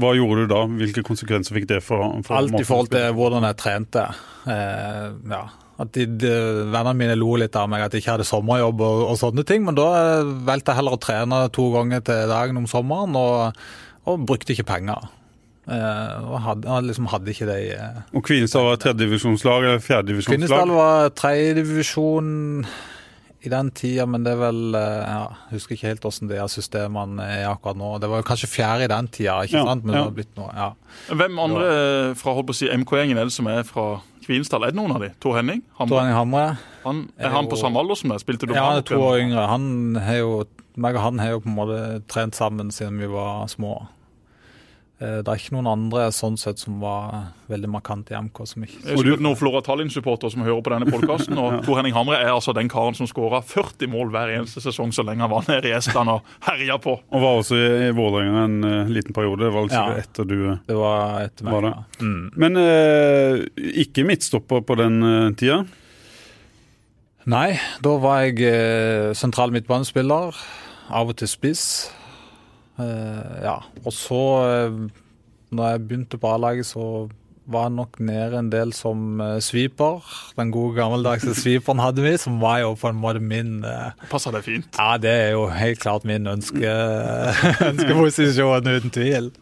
Hva 0.00 0.12
gjorde 0.16 0.44
du 0.44 0.52
da? 0.52 0.60
Hvilke 0.82 1.04
konsekvenser 1.06 1.56
fikk 1.56 1.68
det 1.70 1.80
for, 1.84 2.04
for 2.26 2.36
Alt 2.36 2.58
i 2.58 2.66
forhold 2.66 2.90
til 2.92 3.14
hvordan 3.16 3.46
jeg 3.48 3.58
trente. 3.60 4.04
Eh, 4.44 5.06
ja. 5.32 5.44
At 5.80 5.92
de, 5.96 6.04
de, 6.20 6.32
Vennene 6.68 6.96
mine 6.98 7.16
lo 7.16 7.38
litt 7.40 7.56
av 7.56 7.70
meg 7.72 7.86
at 7.86 7.96
jeg 7.96 8.04
ikke 8.04 8.18
hadde 8.18 8.28
sommerjobb 8.28 8.82
og, 8.84 9.04
og 9.12 9.16
sånne 9.20 9.46
ting. 9.48 9.64
Men 9.64 9.78
da 9.78 9.86
eh, 10.00 10.34
valgte 10.48 10.74
jeg 10.74 10.80
heller 10.82 10.98
å 10.98 11.00
trene 11.00 11.40
to 11.56 11.70
ganger 11.72 12.04
til 12.04 12.34
dagen 12.34 12.60
om 12.60 12.68
sommeren, 12.70 13.16
og, 13.16 13.64
og 14.10 14.28
brukte 14.28 14.52
ikke 14.52 14.68
penger. 14.68 15.08
Eh, 15.70 16.22
og 16.26 16.40
hadde, 16.42 16.78
liksom 16.88 17.06
hadde 17.12 17.30
ikke 17.30 17.46
det 17.46 17.58
eh. 17.76 17.98
Og 18.16 18.24
Kvinesdal 18.26 18.64
var 18.72 18.78
tredjedivisjonslag 18.82 19.66
eller 19.68 19.82
fjerdedivisjonslag? 19.84 20.40
Kvinesdal 20.40 20.72
var 20.74 21.12
tredjedivisjon 21.14 22.32
i 23.40 23.48
den 23.52 23.70
tida, 23.72 24.04
men 24.10 24.24
det 24.26 24.32
er 24.34 24.40
vel 24.40 24.74
eh, 24.76 25.04
ja, 25.06 25.20
Jeg 25.48 25.60
husker 25.60 25.76
ikke 25.76 25.92
helt 25.92 26.02
hvordan 26.04 26.32
de 26.32 26.40
systemene 26.50 27.28
er 27.38 27.46
akkurat 27.52 27.78
nå. 27.78 27.92
Det 28.02 28.10
var 28.10 28.20
jo 28.20 28.26
kanskje 28.32 28.50
fjerde 28.50 28.88
i 28.88 28.90
den 28.90 29.10
tida, 29.14 29.36
ikke 29.46 29.60
Ja, 29.60 29.68
sant? 29.70 29.86
Men 29.86 29.94
ja. 29.94 30.00
det 30.00 30.08
har 30.10 30.16
blitt 30.18 30.40
noe, 30.40 30.50
ja. 30.56 31.14
Hvem 31.22 31.38
andre 31.44 31.68
fra 32.18 32.34
holdt 32.34 32.50
på 32.50 32.56
å 32.56 32.60
si, 32.64 32.72
MK-gjengen 32.82 33.22
er 33.22 33.30
det 33.30 33.36
som 33.36 33.52
er 33.52 33.62
fra 33.68 33.86
Kvinesdal? 34.26 34.66
Er 34.66 34.74
det 34.74 34.80
noen 34.80 34.96
av 34.96 35.06
de? 35.06 35.12
Tor 35.22 35.38
Henning? 35.38 35.62
Hamre? 35.78 35.94
Tor 35.94 36.02
Henning 36.02 36.18
Hamre. 36.18 36.44
han, 36.82 37.06
er 37.22 37.36
han 37.36 37.52
på 37.52 37.60
samme 37.62 37.78
alder 37.78 38.02
som 38.02 38.10
deg? 38.10 38.24
Spilte 38.24 38.50
du 38.50 38.56
Ja, 38.58 38.66
han 38.66 38.80
han 38.80 38.82
er 38.82 38.90
to 38.90 38.98
år 39.06 39.22
yngre. 39.22 39.46
Han 39.54 39.70
har 40.02 40.20
jo, 40.24 40.34
meg 40.82 40.98
og 40.98 41.06
han 41.06 41.22
har 41.22 41.36
jo 41.36 41.46
på 41.46 41.52
en 41.54 41.58
måte 41.62 41.80
trent 42.10 42.34
sammen 42.34 42.74
siden 42.74 42.98
vi 42.98 43.14
var 43.14 43.46
små. 43.54 43.78
Eh, 45.00 45.22
Det 45.24 45.28
er 45.32 45.38
ikke 45.40 45.54
noen 45.56 45.68
andre 45.70 46.10
sånn 46.12 46.34
sett 46.36 46.60
som 46.60 46.76
var 46.82 47.30
veldig 47.48 47.68
markant 47.72 48.10
i 48.12 48.16
MK. 48.20 48.40
som 48.46 48.64
ikke... 48.66 48.80
Jeg 48.84 48.98
husker 48.98 49.22
noen 49.24 49.38
Flora 49.40 49.62
Tallinn-supportere 49.64 50.30
som 50.34 50.42
hører 50.44 50.60
på 50.66 50.72
denne 50.74 50.90
podkasten. 50.92 51.38
Og 51.40 51.60
Tor 51.64 51.78
Henning 51.78 51.94
Hamre 51.96 52.18
er 52.20 52.28
altså 52.34 52.52
den 52.56 52.68
karen 52.68 52.96
som 52.98 53.08
skåra 53.08 53.40
40 53.40 53.88
mål 53.88 54.12
hver 54.12 54.34
eneste 54.36 54.60
sesong 54.60 54.92
så 54.92 55.04
lenge 55.08 55.24
han 55.24 55.32
var 55.32 55.48
nede 55.48 55.70
i 55.70 55.74
Estland 55.78 56.12
og 56.12 56.28
herja 56.44 56.76
på. 56.84 56.98
Og 57.00 57.24
var 57.24 57.40
også 57.40 57.56
i, 57.56 57.68
i 57.88 57.92
Vålerenga 57.96 58.42
en 58.44 58.58
uh, 58.64 58.90
liten 58.92 59.16
periode. 59.16 59.46
Det 59.46 59.52
var 59.56 59.64
altså 59.68 59.84
Ja. 59.88 60.00
etter 60.04 60.28
du 60.28 60.36
eh, 60.52 60.58
Det 60.68 60.76
var 60.76 61.20
etter 61.24 61.48
meg. 61.48 61.54
Var 61.56 61.66
det? 61.68 61.70
Ja. 61.72 61.84
Mm. 62.04 62.24
Men 62.44 62.60
uh, 62.60 63.70
ikke 63.84 64.04
midtstopper 64.04 64.60
på 64.68 64.76
den 64.82 65.00
uh, 65.02 65.30
tida? 65.32 65.62
Nei, 67.30 67.54
da 67.84 67.94
var 68.00 68.22
jeg 68.24 69.14
sentral 69.14 69.52
midtbanespiller. 69.54 70.36
Av 70.90 71.08
og 71.12 71.16
til 71.20 71.28
spiss. 71.30 71.64
Eh, 72.80 73.38
ja. 73.44 73.56
Og 73.84 73.92
så, 73.94 74.20
eh, 74.48 74.76
når 75.50 75.72
jeg 75.74 75.86
begynte 75.88 76.20
på 76.20 76.34
A-laget, 76.34 76.66
så 76.68 77.08
var 77.50 77.66
jeg 77.66 77.74
nok 77.74 77.96
nede 78.06 78.38
en 78.38 78.50
del 78.52 78.70
som 78.76 79.18
uh, 79.18 79.40
sweeper. 79.42 80.04
Den 80.38 80.52
gode 80.54 80.76
gammeldagse 80.76 81.32
sweeperen 81.34 81.80
hadde 81.82 82.04
vi, 82.04 82.12
som 82.20 82.36
var 82.38 82.60
jo 82.62 82.76
på 82.78 82.90
en 82.92 83.00
måte 83.00 83.18
min 83.18 83.64
uh, 83.66 83.90
Passer 84.10 84.30
det 84.36 84.44
fint? 84.46 84.68
Ja, 84.78 84.94
det 85.02 85.10
er 85.10 85.32
jo 85.34 85.48
helt 85.50 85.80
klart 85.82 86.06
min 86.06 86.28
ønske, 86.30 86.70
ønskeposisjon, 87.70 88.70
uten 88.70 88.94
tvil. 88.94 89.32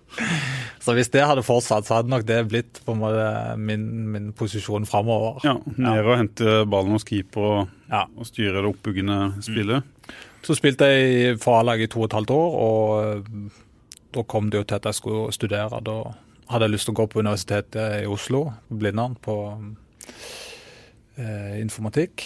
Så 0.81 0.95
hvis 0.97 1.11
det 1.13 1.27
hadde 1.29 1.45
fortsatt, 1.45 1.85
så 1.85 1.99
hadde 1.99 2.09
nok 2.15 2.25
det 2.29 2.39
blitt 2.49 2.81
på 2.87 2.95
en 2.97 3.03
måte 3.03 3.27
min, 3.61 3.85
min 4.15 4.31
posisjon 4.37 4.89
framover. 4.89 5.43
Ja, 5.45 5.59
Ned 5.77 6.07
og 6.07 6.17
hente 6.23 6.63
ballen 6.71 6.97
hos 6.97 7.05
keeper 7.09 7.51
og, 7.51 7.75
Ja. 7.93 8.07
og 8.17 8.29
styre 8.31 8.63
det 8.63 8.71
oppbyggende 8.73 9.19
spillet. 9.45 9.85
Så 10.49 10.55
spilte 10.57 10.87
jeg 10.89 11.09
i 11.13 11.33
A-laget 11.53 11.91
i 11.91 11.93
to 11.93 12.01
og 12.01 12.07
et 12.09 12.15
halvt 12.17 12.31
år, 12.33 12.55
og 12.57 12.93
eh, 13.05 13.59
da 14.17 14.23
kom 14.25 14.49
det 14.49 14.63
jo 14.63 14.65
til 14.65 14.79
at 14.79 14.87
jeg 14.89 14.97
skulle 14.97 15.33
studere. 15.37 15.81
Da 15.85 15.97
hadde 16.49 16.65
jeg 16.65 16.73
lyst 16.73 16.89
til 16.89 16.95
å 16.95 17.01
gå 17.03 17.05
på 17.13 17.21
Universitetet 17.21 17.99
i 18.01 18.09
Oslo, 18.09 18.47
på 18.71 18.79
Blindern, 18.81 19.19
på 19.21 19.37
eh, 21.21 21.59
informatikk. 21.61 22.25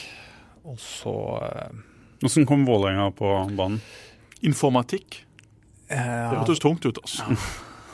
Og 0.71 0.79
så 0.79 1.17
eh, 1.49 1.83
Hvordan 2.23 2.47
kom 2.47 2.63
Vålerenga 2.69 3.11
på 3.19 3.35
banen? 3.59 3.83
Informatikk? 4.47 5.25
Det 5.91 5.99
eh, 5.99 6.31
hørtes 6.37 6.63
tungt 6.63 6.87
ut, 6.87 7.03
altså. 7.03 7.27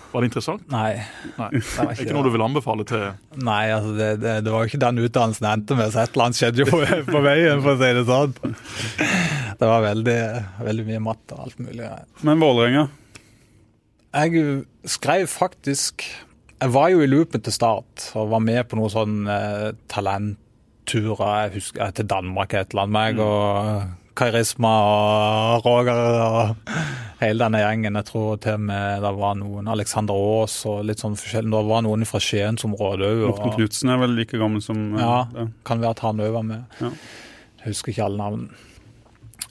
Var 0.09 0.25
det 0.25 0.29
interessant? 0.31 0.63
Nei. 0.73 1.03
Nei. 1.37 1.49
Det 1.59 1.75
var 1.77 1.91
Ikke 1.93 2.15
noe 2.17 2.25
du 2.25 2.31
vil 2.33 2.45
anbefale 2.47 2.85
til 2.89 3.03
Nei, 3.45 3.65
altså 3.75 3.91
det, 3.99 4.07
det, 4.23 4.37
det 4.47 4.55
var 4.55 4.65
jo 4.65 4.71
ikke 4.71 4.81
den 4.81 5.03
utdannelsen 5.05 5.49
jeg 5.49 5.59
endte 5.61 5.77
med, 5.77 5.91
så 5.93 6.05
et 6.05 6.15
eller 6.15 6.25
annet 6.29 6.39
skjedde 6.41 6.63
jo 6.63 6.69
på, 6.71 6.81
på 7.15 7.21
veien, 7.27 7.61
for 7.65 7.75
å 7.75 7.81
si 7.83 7.91
det 7.99 8.07
sånn. 8.09 8.57
Det 9.59 9.69
var 9.69 9.85
veldig, 9.85 10.17
veldig 10.65 10.87
mye 10.89 11.03
matte 11.11 11.37
og 11.37 11.45
alt 11.49 11.61
mulig. 11.61 11.91
Men 12.25 12.41
Vålerenga? 12.41 12.87
Jeg 14.09 14.43
skrev 14.89 15.27
faktisk 15.29 16.07
Jeg 16.09 16.73
var 16.73 16.89
jo 16.89 17.03
i 17.05 17.09
loopen 17.11 17.43
til 17.45 17.53
start 17.53 18.09
og 18.17 18.31
var 18.33 18.41
med 18.43 18.65
på 18.71 18.79
noen 18.79 18.91
sånne 18.95 19.35
eh, 19.35 19.67
talentturer. 19.93 21.29
Jeg 21.45 21.53
husker 21.59 21.93
til 21.95 22.09
Danmark 22.11 22.57
et 22.57 22.73
eller 22.73 22.89
annet. 22.89 22.97
Meg 22.97 23.21
og 23.23 24.17
Karisma 24.19 24.73
og 24.89 25.69
Roger 25.69 26.01
og 26.25 26.73
hele 27.21 27.43
denne 27.45 27.59
gjengen. 27.63 27.99
Jeg 27.99 28.07
tror 28.11 28.37
til 28.43 28.55
og 28.55 28.61
med 28.69 29.03
det 29.03 29.13
var 29.19 29.35
noen 29.41 29.69
Alexander 29.73 30.15
Aas 30.15 30.55
og 30.71 30.85
litt 30.87 31.03
sånn 31.03 31.17
forskjellig. 31.19 31.51
Det 31.55 31.63
var 31.73 31.83
noen 31.87 32.07
fra 32.07 32.21
Skiensområdet 32.23 33.09
òg. 33.11 33.25
Morten 33.33 33.55
Knutsen 33.57 33.91
er 33.95 33.99
vel 34.05 34.15
like 34.21 34.39
gammel 34.39 34.63
som 34.65 34.85
eh, 34.95 35.03
Ja, 35.03 35.17
det. 35.35 35.49
kan 35.67 35.83
være 35.83 35.97
at 35.97 36.05
han 36.07 36.23
òg 36.25 36.33
var 36.39 36.47
med. 36.47 36.79
Ja. 36.83 36.93
Jeg 37.65 37.73
husker 37.75 37.93
ikke 37.95 38.05
alle 38.07 38.23
navn. 38.23 38.49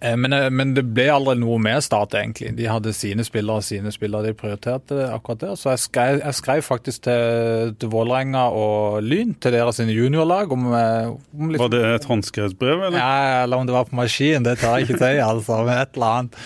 Eh, 0.02 0.14
Men, 0.16 0.34
eh, 0.34 0.50
men 0.54 0.74
det 0.78 0.84
ble 0.94 1.08
aldri 1.10 1.34
noe 1.42 1.58
med 1.58 1.82
Start, 1.82 2.14
egentlig. 2.14 2.52
De 2.58 2.68
hadde 2.70 2.92
sine 2.94 3.24
spillere 3.26 3.58
og 3.62 3.66
sine 3.66 3.90
spillere. 3.92 4.28
De 4.28 4.34
prioriterte 4.38 5.08
akkurat 5.10 5.40
det. 5.42 5.50
Så 5.58 5.72
jeg 5.74 5.80
skrev, 5.80 6.20
jeg 6.22 6.38
skrev 6.38 6.62
faktisk 6.62 7.02
til, 7.08 7.74
til 7.82 7.90
Vålerenga 7.90 8.44
og 8.54 9.02
Lyn, 9.04 9.34
til 9.42 9.56
deres 9.58 9.80
juniorlag, 9.82 10.52
om, 10.54 10.68
om 10.70 11.18
om 11.40 11.54
Var 11.58 11.70
det 11.74 11.82
et 11.96 12.06
håndskrevet 12.06 12.58
brev, 12.60 12.84
eller? 12.88 12.98
ja, 13.00 13.44
eller 13.44 13.58
om 13.58 13.66
det 13.66 13.74
var 13.74 13.86
på 13.90 13.96
maskin, 13.98 14.44
det 14.46 14.58
tar 14.60 14.78
jeg 14.78 14.88
ikke 14.90 15.00
til, 15.02 15.22
altså, 15.26 15.64
men 15.66 15.78
et 15.82 15.98
eller 15.98 16.14
annet. 16.20 16.40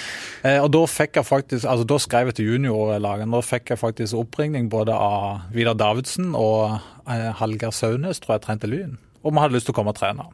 Eh, 0.43 0.57
og 0.63 0.71
da 0.73 0.85
fikk 0.89 1.19
jeg 1.19 1.25
faktisk, 1.27 1.65
altså 1.67 1.85
da 1.91 1.97
skrev 2.01 2.31
jeg 2.31 2.35
til 2.39 2.51
juniorlagene, 2.53 3.31
da 3.35 3.41
fikk 3.45 3.69
jeg 3.75 3.79
faktisk 3.83 4.15
oppringning 4.23 4.69
både 4.71 4.95
av 4.95 5.41
Vidar 5.53 5.75
Davidsen 5.77 6.31
og 6.39 6.79
eh, 7.07 7.29
Hallgeir 7.41 7.75
Saunes, 7.75 8.19
tror 8.23 8.37
jeg 8.39 8.45
trente 8.47 8.67
Lyn, 8.71 8.95
Og 9.23 9.33
vi 9.35 9.39
hadde 9.43 9.53
lyst 9.59 9.67
til 9.69 9.75
å 9.75 9.77
komme 9.81 9.91
og 9.93 9.99
trene 9.99 10.25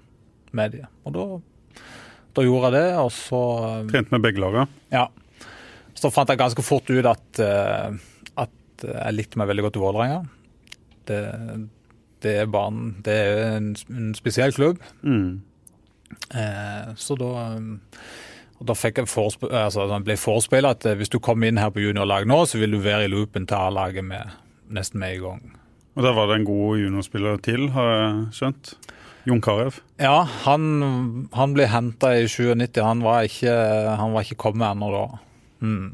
med 0.55 0.71
dem. 0.77 0.85
Og 1.05 1.13
da, 1.17 1.25
da 2.37 2.45
gjorde 2.45 2.69
jeg 2.69 2.77
det, 2.77 2.89
og 3.01 3.09
så 3.15 3.41
eh, 3.69 3.87
Trent 3.93 4.13
med 4.13 4.27
begge 4.27 4.43
laga? 4.43 4.67
ja. 4.93 5.07
Så 5.97 6.11
fant 6.13 6.29
jeg 6.29 6.37
ganske 6.37 6.61
fort 6.61 6.85
ut 6.93 7.07
at, 7.09 7.39
eh, 7.41 7.95
at 8.37 8.83
jeg 8.85 9.15
likte 9.15 9.39
meg 9.41 9.49
veldig 9.49 9.63
godt 9.65 9.79
i 9.79 9.81
Vålerenga. 9.81 10.19
Det, 11.09 11.21
det 12.21 12.33
er 12.43 12.51
banen. 12.53 12.91
en, 12.91 13.01
det 13.07 13.15
er 13.17 13.39
en, 13.55 13.71
en 13.95 14.11
spesiell 14.13 14.53
klubb. 14.53 14.77
Mm. 15.01 15.39
Eh, 16.37 16.91
så 17.01 17.17
da, 17.17 17.31
eh, 17.47 17.97
og 18.57 18.69
da 18.69 18.75
fikk 18.77 19.01
jeg 19.01 19.09
forespe, 19.09 19.49
altså, 19.49 19.87
ble 20.05 20.17
forespeilet 20.21 20.77
at 20.77 20.99
hvis 21.01 21.13
du 21.13 21.17
kommer 21.23 21.49
inn 21.49 21.61
her 21.61 21.73
på 21.73 21.81
juniorlag 21.81 22.29
nå, 22.29 22.43
så 22.45 22.61
vil 22.61 22.77
du 22.77 22.81
være 22.83 23.07
i 23.07 23.11
loopen 23.11 23.49
til 23.49 23.57
A-laget 23.57 24.05
med 24.05 24.37
nesten 24.73 25.01
med 25.01 25.17
i 25.17 25.21
gang. 25.23 25.43
Og 25.97 26.05
der 26.05 26.13
var 26.13 26.29
det 26.29 26.39
en 26.39 26.47
god 26.47 26.77
juniorspiller 26.77 27.41
til, 27.41 27.71
har 27.73 27.89
jeg 27.93 28.23
skjønt. 28.37 28.75
Jon 29.27 29.41
Carew. 29.43 29.75
Ja, 29.99 30.21
han, 30.45 31.27
han 31.35 31.55
ble 31.55 31.67
henta 31.67 32.13
i 32.15 32.27
97. 32.31 32.79
Han 32.79 33.03
var 33.03 33.27
ikke, 33.27 33.55
han 33.99 34.13
var 34.15 34.23
ikke 34.23 34.39
kommet 34.39 34.69
ennå 34.71 34.91
da. 34.93 35.05
Mm. 35.59 35.89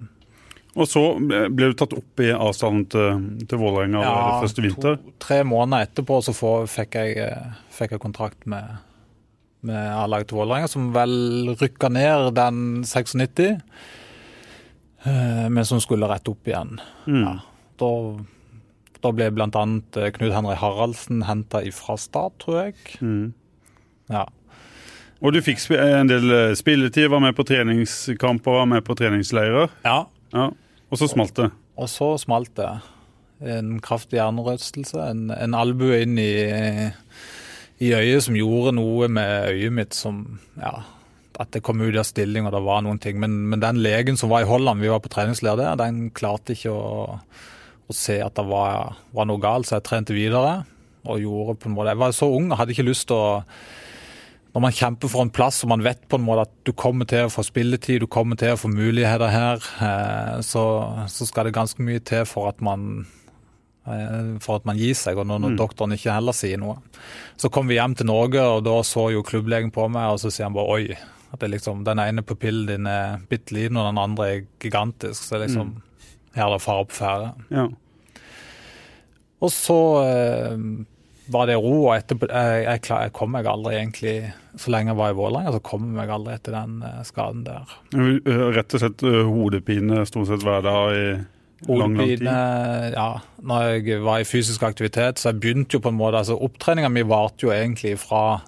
Og 0.73 0.89
så 0.89 1.01
ble 1.21 1.69
du 1.69 1.75
tatt 1.77 1.93
opp 1.93 2.21
i 2.23 2.31
avstanden 2.33 2.85
til, 2.89 3.25
til 3.49 3.61
Vålerenga 3.61 4.01
ja, 4.01 4.13
første 4.41 4.63
vinter. 4.65 4.97
to, 4.97 5.13
tre 5.21 5.43
måneder 5.45 5.85
etterpå 5.85 6.17
så 6.25 6.33
får, 6.33 6.65
fikk, 6.73 6.97
jeg, 6.97 7.27
eh, 7.27 7.59
fikk 7.73 7.93
jeg 7.93 8.01
kontrakt 8.01 8.47
med, 8.49 8.79
med 9.69 9.91
A-laget 9.93 10.31
til 10.31 10.39
Vålerenga, 10.41 10.69
som 10.71 10.89
vel 10.95 11.53
rykka 11.61 11.91
ned 11.93 12.31
den 12.39 12.63
96, 12.89 13.51
eh, 15.05 15.45
men 15.53 15.69
som 15.69 15.81
skulle 15.83 16.09
rette 16.09 16.33
opp 16.33 16.49
igjen. 16.49 16.79
Mm. 17.05 17.21
Ja. 17.21 17.35
Da, 17.81 17.91
da 19.03 19.11
ble 19.15 19.29
bl.a. 19.35 19.49
Knut 19.51 20.33
Henry 20.33 20.55
Haraldsen 20.59 21.25
henta 21.27 21.61
ifra 21.65 21.97
Start, 21.99 22.37
tror 22.43 22.61
jeg. 22.61 22.77
Mm. 23.03 23.33
Ja. 24.11 24.25
Og 25.23 25.35
du 25.35 25.39
fikk 25.43 25.61
en 25.77 26.09
del 26.11 26.31
eh, 26.35 26.55
spilletid, 26.59 27.07
var 27.11 27.21
med 27.23 27.35
på 27.37 27.45
treningskamper, 27.47 28.57
var 28.63 28.67
med 28.71 28.83
på 28.87 28.97
treningsleirer. 28.99 29.71
ja. 29.87 30.03
Ja. 30.33 30.49
Og 30.93 30.97
så 30.97 31.07
smalt 31.09 31.33
det. 31.37 31.47
Og 31.81 31.87
så 31.89 32.07
smalt 32.21 32.51
det. 32.57 32.69
En 33.41 33.79
kraftig 33.81 34.19
hjernerystelse. 34.19 34.99
En, 35.09 35.31
en 35.33 35.55
albue 35.57 36.03
inn 36.05 36.19
i, 36.21 36.89
i 37.81 37.89
øyet 37.97 38.25
som 38.27 38.37
gjorde 38.37 38.75
noe 38.77 39.09
med 39.09 39.47
øyet 39.55 39.73
mitt 39.73 39.97
som 39.97 40.19
Ja, 40.59 40.83
at 41.41 41.49
det 41.55 41.63
kom 41.65 41.81
ut 41.81 41.97
av 41.97 42.05
stilling 42.05 42.45
og 42.45 42.53
det 42.53 42.61
var 42.65 42.83
noen 42.85 43.01
ting. 43.01 43.17
Men, 43.21 43.39
men 43.49 43.63
den 43.63 43.81
legen 43.81 44.19
som 44.21 44.29
var 44.29 44.45
i 44.45 44.49
Holland, 44.49 44.85
vi 44.85 44.91
var 44.93 45.01
på 45.01 45.09
treningsleir 45.13 45.57
der, 45.57 45.73
den 45.81 46.11
klarte 46.13 46.53
ikke 46.53 46.73
å, 46.77 47.17
å 47.89 47.95
se 47.95 48.19
at 48.23 48.35
det 48.39 48.45
var, 48.47 48.97
var 49.15 49.29
noe 49.29 49.41
galt, 49.43 49.67
så 49.67 49.77
jeg 49.77 49.87
trente 49.89 50.15
videre. 50.15 50.61
Og 51.03 51.19
gjorde 51.19 51.57
på 51.59 51.67
en 51.67 51.73
måte 51.75 51.91
Jeg 51.91 51.99
var 51.99 52.13
så 52.15 52.29
ung 52.31 52.45
og 52.51 52.59
hadde 52.61 52.71
ikke 52.71 52.87
lyst 52.87 53.09
til 53.09 53.19
å 53.19 53.41
når 54.53 54.61
man 54.61 54.75
kjemper 54.77 55.09
for 55.09 55.25
en 55.25 55.31
plass 55.33 55.63
og 55.65 55.71
man 55.71 55.81
vet 55.81 56.03
på 56.05 56.19
en 56.19 56.25
måte 56.27 56.45
at 56.45 56.51
du 56.67 56.69
kommer 56.77 57.07
til 57.09 57.25
å 57.25 57.31
få 57.33 57.41
spilletid, 57.45 58.03
du 58.03 58.09
kommer 58.11 58.37
til 58.37 58.53
å 58.53 58.59
få 58.59 58.69
muligheter 58.69 59.31
her, 59.33 59.63
eh, 59.81 60.35
så, 60.45 60.65
så 61.09 61.25
skal 61.25 61.49
det 61.49 61.55
ganske 61.57 61.81
mye 61.81 62.03
til 62.05 62.21
for 62.29 62.51
at 62.51 62.61
man 62.61 63.07
eh, 63.89 64.35
for 64.43 64.59
at 64.59 64.67
man 64.69 64.77
gir 64.77 64.93
seg, 64.93 65.17
og 65.17 65.25
når, 65.25 65.41
når 65.41 65.57
doktoren 65.57 65.97
ikke 65.97 66.13
heller 66.13 66.37
sier 66.37 66.61
noe. 66.61 66.77
Så 67.33 67.49
kom 67.49 67.65
vi 67.71 67.79
hjem 67.79 67.97
til 67.97 68.11
Norge, 68.11 68.45
og 68.45 68.61
da 68.67 68.77
så 68.85 69.07
jo 69.15 69.25
klubblegen 69.25 69.73
på 69.73 69.87
meg, 69.89 70.13
og 70.13 70.21
så 70.21 70.29
sier 70.29 70.45
han 70.45 70.57
bare 70.59 70.77
oi. 70.77 71.01
At 71.33 71.41
det 71.41 71.49
liksom, 71.55 71.81
Den 71.81 71.97
ene 71.97 72.21
pupillen 72.21 72.69
din 72.69 72.85
er 72.85 73.25
bitte 73.25 73.57
liten, 73.57 73.81
og 73.81 73.89
den 73.89 74.03
andre 74.03 74.29
er 74.29 74.45
gigantisk. 74.61 75.17
Så 75.17 75.41
liksom, 75.41 75.79
her 75.81 75.92
er 76.33 76.49
det 76.53 76.61
fare 76.63 76.85
på 76.89 76.97
ferde. 76.97 77.31
Ja. 77.53 77.67
Og 79.43 79.51
så 79.51 79.79
eh, 80.03 80.63
var 81.33 81.47
det 81.47 81.57
ro, 81.59 81.75
og 81.87 81.93
etterpå 81.95 82.29
jeg, 82.29 82.63
jeg, 82.65 82.81
klar, 82.85 83.05
jeg 83.05 83.15
kom 83.15 83.33
meg 83.35 83.47
aldri 83.49 83.75
egentlig 83.77 84.15
Så 84.59 84.71
lenge 84.73 84.91
jeg 84.91 84.99
var 84.99 85.13
i 85.13 85.17
Vålerenga, 85.17 85.53
så 85.55 85.61
kom 85.63 85.85
jeg 85.87 85.97
meg 85.97 86.11
aldri 86.13 86.35
etter 86.37 86.55
den 86.55 86.81
eh, 86.85 87.03
skaden 87.07 87.45
der. 87.47 87.77
Eh, 87.95 88.47
Rett 88.55 88.75
og 88.75 88.83
slett 88.83 89.05
eh, 89.07 89.21
hodepine 89.27 90.03
stort 90.09 90.29
sett 90.31 90.45
hver 90.45 90.65
dag 90.65 90.95
i 90.95 91.05
lang, 91.67 91.95
lang 91.95 91.99
tid. 92.01 92.25
Ja. 92.27 93.09
Når 93.41 93.67
jeg 93.69 94.01
var 94.03 94.21
i 94.21 94.27
fysisk 94.27 94.65
aktivitet, 94.67 95.19
så 95.19 95.31
jeg 95.31 95.41
begynte 95.43 95.77
jo 95.77 95.83
på 95.83 95.93
en 95.93 95.99
måte 95.99 96.19
altså 96.21 96.37
Opptreninga 96.37 96.91
mi 96.91 97.05
varte 97.07 97.47
jo 97.47 97.53
egentlig 97.55 97.95
fra 98.03 98.41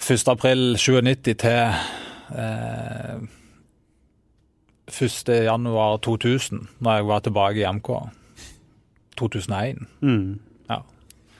1.4.97 0.00 1.36
til 1.44 1.60
eh, 2.40 3.20
1.1.2000, 4.92 6.66
når 6.78 7.00
jeg 7.00 7.06
var 7.10 7.26
tilbake 7.26 7.62
i 7.62 7.66
MK. 7.72 7.90
2001. 9.20 9.84
Mm. 10.00 10.38
Ja. 10.70 10.80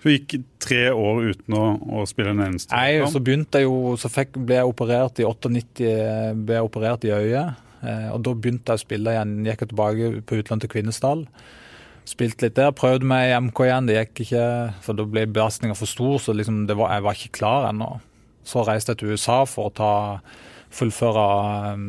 Du 0.02 0.10
gikk 0.10 0.36
tre 0.60 0.90
år 0.92 1.22
uten 1.32 1.56
å, 1.56 1.64
å 2.00 2.04
spille 2.08 2.32
en 2.34 2.42
eneste 2.44 2.76
Nei, 2.76 3.00
så 3.08 3.20
begynte 3.20 3.60
jeg 3.60 3.68
jo 3.68 3.94
Så 4.00 4.08
fikk, 4.12 4.36
ble 4.36 4.56
jeg 4.58 4.68
operert 4.68 5.20
i 5.20 5.26
98 5.28 5.90
ble 6.40 6.56
jeg 6.56 6.66
operert 6.66 7.06
i 7.08 7.12
øyet. 7.14 7.60
Eh, 7.80 8.08
og 8.12 8.20
da 8.24 8.34
begynte 8.36 8.72
jeg 8.72 8.80
å 8.80 8.84
spille 8.84 9.14
igjen. 9.14 9.40
Gikk 9.46 9.64
jeg 9.64 9.72
tilbake 9.72 10.12
på 10.28 10.40
utlandet 10.40 10.66
til 10.66 10.72
Kvinesdal. 10.74 11.24
Spilte 12.08 12.46
litt 12.46 12.58
der. 12.58 12.72
Prøvde 12.76 13.08
meg 13.08 13.30
i 13.30 13.34
MK 13.48 13.64
igjen. 13.66 13.88
Det 13.88 13.98
gikk 13.98 14.24
ikke, 14.26 14.46
for 14.84 14.98
da 14.98 15.08
ble 15.08 15.26
belastninga 15.30 15.76
for 15.78 15.90
stor, 15.90 16.16
så 16.22 16.36
liksom 16.36 16.64
det 16.68 16.76
var, 16.80 16.94
jeg 16.96 17.06
var 17.06 17.18
ikke 17.18 17.36
klar 17.40 17.68
ennå. 17.70 17.90
Så 18.46 18.64
reiste 18.66 18.94
jeg 18.94 19.02
til 19.02 19.14
USA 19.14 19.42
for 19.48 19.68
å 19.68 19.74
ta 19.76 19.92
fullføre 20.74 21.26
um, 21.74 21.86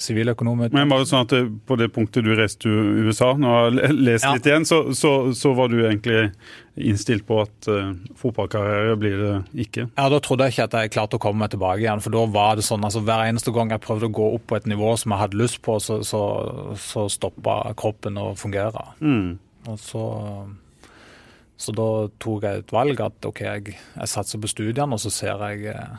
siviløkonomutdanning. 0.00 0.78
Men 0.80 0.90
bare 0.92 1.06
sånn 1.08 1.26
at 1.26 1.32
det, 1.34 1.42
på 1.68 1.76
det 1.80 1.90
punktet 1.94 2.24
du 2.24 2.30
reiste 2.38 2.64
til 2.64 3.04
USA, 3.06 3.34
nå 3.36 3.50
har 3.52 3.70
jeg 3.76 3.96
lest 4.00 4.24
Ja. 4.26 4.32
litt 4.36 4.48
igjen, 4.48 4.64
så, 4.68 4.78
så, 4.96 5.10
så 5.36 5.52
var 5.58 5.68
du 5.72 5.76
egentlig 5.82 6.30
innstilt 6.80 7.26
på 7.28 7.40
at 7.42 7.68
uh, 7.68 7.90
fotballkarriere 8.16 8.94
blir 8.96 9.18
det 9.20 9.32
ikke. 9.66 9.84
Ja, 9.98 10.06
Da 10.08 10.20
trodde 10.24 10.46
jeg 10.48 10.54
ikke 10.56 10.68
at 10.70 10.76
jeg 10.80 10.92
klarte 10.94 11.18
å 11.18 11.22
komme 11.22 11.44
meg 11.44 11.52
tilbake 11.52 11.82
igjen. 11.84 12.00
For 12.00 12.14
da 12.14 12.24
var 12.32 12.56
det 12.56 12.64
sånn, 12.64 12.84
altså 12.86 13.02
hver 13.04 13.26
eneste 13.28 13.52
gang 13.52 13.70
jeg 13.74 13.82
prøvde 13.84 14.08
å 14.08 14.14
gå 14.16 14.30
opp 14.38 14.46
på 14.48 14.56
et 14.56 14.68
nivå 14.70 14.94
som 14.96 15.12
jeg 15.12 15.20
hadde 15.26 15.40
lyst 15.42 15.60
på, 15.66 15.76
så, 15.84 16.00
så, 16.06 16.22
så 16.80 17.04
stoppa 17.12 17.60
kroppen 17.76 18.16
å 18.20 18.30
fungere. 18.40 18.86
Mm. 19.04 19.34
Og 19.68 19.76
så, 19.82 20.04
så 21.60 21.74
da 21.76 21.88
tok 22.22 22.46
jeg 22.48 22.62
et 22.64 22.72
valg 22.72 23.00
at 23.04 23.26
OK, 23.28 23.42
jeg, 23.44 23.74
jeg 23.76 24.08
satser 24.14 24.40
på 24.40 24.48
studiene, 24.48 24.96
og 24.96 25.02
så 25.02 25.12
ser 25.12 25.42
jeg 25.50 25.74
eh, 25.74 25.98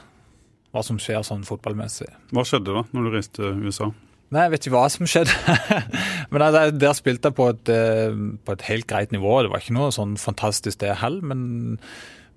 hva 0.72 0.84
som 0.86 1.00
skjer 1.02 1.26
sånn 1.28 1.44
fotballmessig. 1.48 2.08
Hva 2.32 2.46
skjedde 2.48 2.78
da, 2.78 2.86
når 2.96 3.06
du 3.08 3.14
reiste 3.16 3.36
til 3.42 3.68
USA? 3.68 3.92
Nei, 4.32 4.46
jeg 4.46 4.54
vet 4.54 4.66
ikke 4.66 4.78
hva 4.78 4.88
som 4.94 5.10
skjedde. 5.12 5.56
men 6.32 6.46
der, 6.56 6.72
der 6.72 6.96
spilte 6.96 7.32
jeg 7.32 7.36
på 7.36 7.50
et, 7.52 7.72
eh, 7.72 8.16
på 8.48 8.56
et 8.56 8.66
helt 8.70 8.88
greit 8.88 9.12
nivå. 9.12 9.42
Det 9.44 9.52
var 9.52 9.64
ikke 9.64 9.76
noe 9.76 9.92
sånn 9.92 10.16
fantastisk 10.22 10.80
det 10.84 10.96
heller, 11.02 11.26
men, 11.34 11.80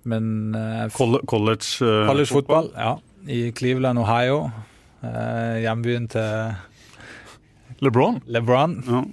men 0.02 0.26
eh, 0.58 0.86
College, 0.98 1.68
uh, 1.86 2.02
College-fotball, 2.10 2.72
ja. 2.74 2.96
I 3.30 3.44
Cleveland, 3.56 4.02
Ohio. 4.02 4.48
Eh, 5.04 5.60
hjembyen 5.64 6.08
til 6.08 6.54
LeBron. 7.84 8.22
LeBron. 8.26 8.76
Ja. 8.88 9.04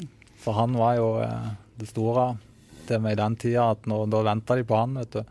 For 0.42 0.58
han 0.58 0.76
var 0.78 0.96
jo 0.98 1.10
eh, 1.24 1.52
det 1.80 1.90
store 1.90 2.34
til 2.92 3.02
meg 3.04 3.16
den 3.20 3.36
tida. 3.40 3.70
at 3.74 3.88
nå, 3.90 4.04
Da 4.12 4.22
venta 4.28 4.56
de 4.60 4.66
på 4.68 4.78
han, 4.78 4.94
vet 5.00 5.16
du. 5.16 5.22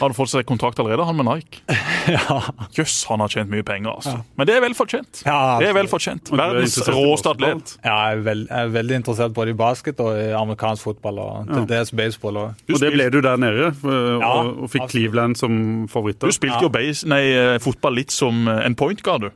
Har 0.00 0.08
du 0.12 0.16
fått 0.16 0.32
seg 0.32 0.46
kontrakt 0.48 0.80
allerede, 0.82 1.04
han 1.06 1.16
med 1.20 1.28
Nike? 1.28 1.60
ja. 2.16 2.40
Jøss, 2.76 2.96
han 3.10 3.20
har 3.22 3.30
tjent 3.32 3.52
mye 3.52 3.62
penger, 3.66 3.92
altså. 4.00 4.16
Men 4.40 4.48
det 4.48 4.56
er 4.56 4.64
vel 4.64 4.74
fortjent. 4.78 5.22
Ja, 5.28 5.58
Det 5.60 5.68
er 5.70 5.76
vel 5.76 5.90
fortjent. 5.92 6.30
Du 6.32 6.34
er 6.38 6.42
Verdens 6.56 6.78
råeste 6.88 7.34
atlet. 7.34 7.76
ja 7.84 7.96
jeg, 8.10 8.18
er 8.18 8.24
veld, 8.26 8.46
jeg 8.50 8.66
er 8.70 8.74
veldig 8.80 8.98
interessert 9.02 9.34
både 9.36 9.54
i 9.54 9.58
basket 9.60 10.00
og 10.02 10.16
i 10.18 10.30
amerikansk 10.40 10.88
fotball, 10.90 11.20
og 11.22 11.52
til 11.54 11.68
dels 11.70 11.92
baseball. 12.02 12.40
Og. 12.46 12.64
Og 12.72 12.80
det 12.82 12.92
ble 12.96 13.10
du 13.12 13.20
der 13.24 13.36
nede, 13.40 13.70
Ja, 13.84 14.32
og, 14.40 14.64
og 14.64 14.70
fikk 14.72 14.86
absolutt. 14.86 14.90
Cleveland 14.96 15.36
som 15.40 15.60
du 15.84 15.92
favoritter. 15.92 16.32
spilte 16.34 16.62
jo 16.64 16.72
base, 16.72 17.06
nei, 17.10 17.22
eh, 17.36 17.58
fotball 17.62 17.94
litt 18.00 18.10
som 18.14 18.46
eh, 18.48 18.64
en 18.66 18.74
point 18.78 19.02
guard, 19.06 19.28
du. 19.28 19.30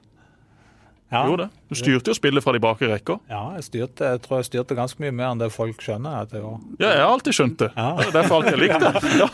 Ja, 1.14 1.22
Gjorde 1.30 1.46
det. 1.46 1.62
Du 1.70 1.78
styrte 1.78 2.10
jo 2.12 2.14
spillet 2.18 2.42
fra 2.44 2.52
de 2.56 2.60
bakre 2.62 2.88
rekker. 2.90 3.18
ja 3.30 3.42
jeg, 3.56 3.64
styrte, 3.68 4.10
jeg 4.12 4.20
tror 4.24 4.40
jeg 4.40 4.48
styrte 4.50 4.76
ganske 4.78 5.00
mye 5.02 5.14
mer 5.14 5.30
enn 5.32 5.40
det 5.42 5.48
folk 5.54 5.80
skjønner. 5.82 6.22
at 6.24 6.34
jeg 6.34 6.42
var. 6.42 6.58
Ja, 6.82 6.88
jeg 6.90 7.02
har 7.04 7.12
alltid 7.14 7.36
skjønt 7.38 7.58
det. 7.62 7.70
Ja. 7.76 7.86
Det 8.00 8.06
er 8.08 8.16
derfor 8.18 8.34
alltid 8.40 8.56
jeg 8.58 8.62
likte 8.66 8.90
det. 8.90 9.02
Ja. 9.22 9.28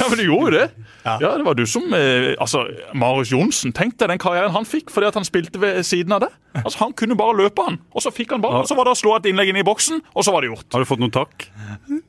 ja, 0.00 0.08
men 0.08 0.18
du 0.18 0.24
gjorde 0.24 0.44
jo 0.48 0.54
det. 0.58 0.66
Ja. 1.04 1.16
Ja, 1.20 1.30
det 1.38 1.44
var 1.46 1.54
du 1.58 1.64
som 1.68 1.84
eh, 1.94 2.32
Altså, 2.40 2.64
Marius 2.96 3.32
Johnsen, 3.32 3.72
tenk 3.76 3.98
deg 4.00 4.08
den 4.14 4.20
karrieren 4.22 4.54
han 4.56 4.64
fikk 4.68 4.90
fordi 4.94 5.08
at 5.10 5.18
han 5.20 5.26
spilte 5.28 5.60
ved 5.62 5.82
siden 5.86 6.12
av 6.16 6.24
det. 6.26 6.32
Altså, 6.62 6.78
Han 6.84 6.92
kunne 6.94 7.16
bare 7.18 7.36
løpe, 7.36 7.62
han. 7.66 7.78
Og 7.94 8.02
så 8.04 8.12
fikk 8.14 8.30
han 8.36 8.42
bare 8.44 8.62
og 8.62 8.68
så 8.70 8.76
var 8.78 8.86
det 8.86 8.94
å 8.94 8.98
slå 8.98 9.16
et 9.16 9.26
innlegg 9.30 9.50
inn 9.50 9.58
i 9.58 9.64
boksen, 9.66 10.00
og 10.14 10.24
så 10.24 10.32
var 10.34 10.44
det 10.44 10.52
gjort. 10.52 10.66
Har 10.72 10.84
du 10.84 10.88
fått 10.88 11.02
noen 11.02 11.14
takk? 11.14 11.48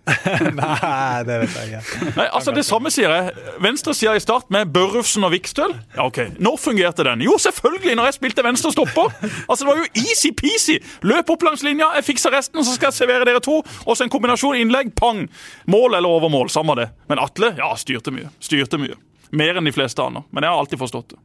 Nei, 0.59 1.23
det 1.25 1.37
vet 1.41 1.55
jeg 1.57 1.79
ikke. 1.79 2.09
Nei, 2.15 2.27
altså 2.29 2.53
Det 2.55 2.63
samme 2.67 2.91
sier 2.93 3.09
jeg. 3.11 3.33
Venstre 3.63 3.95
sier 3.97 4.17
i 4.17 4.21
start 4.23 4.51
med 4.53 4.69
Børufsen 4.75 5.25
og 5.25 5.33
Vikstøl. 5.33 5.73
Ja, 5.95 6.05
ok. 6.05 6.19
Når 6.43 6.59
fungerte 6.61 7.05
den? 7.07 7.23
Jo, 7.25 7.37
selvfølgelig, 7.41 7.95
når 7.97 8.11
jeg 8.11 8.17
spilte 8.19 8.45
venstre 8.45 8.71
stopper. 8.75 9.11
Altså, 9.49 9.63
Det 9.63 9.69
var 9.71 9.81
jo 9.81 9.89
easy-peasy. 10.03 10.77
Løp 11.09 11.33
opp 11.33 11.45
langs 11.47 11.65
linja, 11.65 11.89
jeg 11.97 12.07
fikser 12.11 12.33
resten, 12.35 12.61
så 12.65 12.75
skal 12.77 12.91
jeg 12.91 12.99
servere 13.01 13.25
dere 13.27 13.41
to. 13.43 13.61
Og 13.85 13.97
så 13.97 14.05
en 14.05 14.13
kombinasjon 14.13 14.59
innlegg, 14.61 14.93
pang. 14.99 15.25
Mål 15.71 15.97
eller 15.99 16.09
overmål, 16.19 16.51
samme 16.53 16.77
det. 16.79 16.89
Men 17.09 17.21
Atle, 17.23 17.53
ja, 17.57 17.71
styrte 17.79 18.13
mye. 18.13 18.29
Styrte 18.43 18.79
mye. 18.81 18.97
Mer 19.35 19.57
enn 19.59 19.65
de 19.67 19.73
fleste 19.75 20.03
andre. 20.03 20.23
Men 20.31 20.45
jeg 20.45 20.53
har 20.53 20.61
alltid 20.61 20.79
forstått 20.85 21.15
det. 21.15 21.23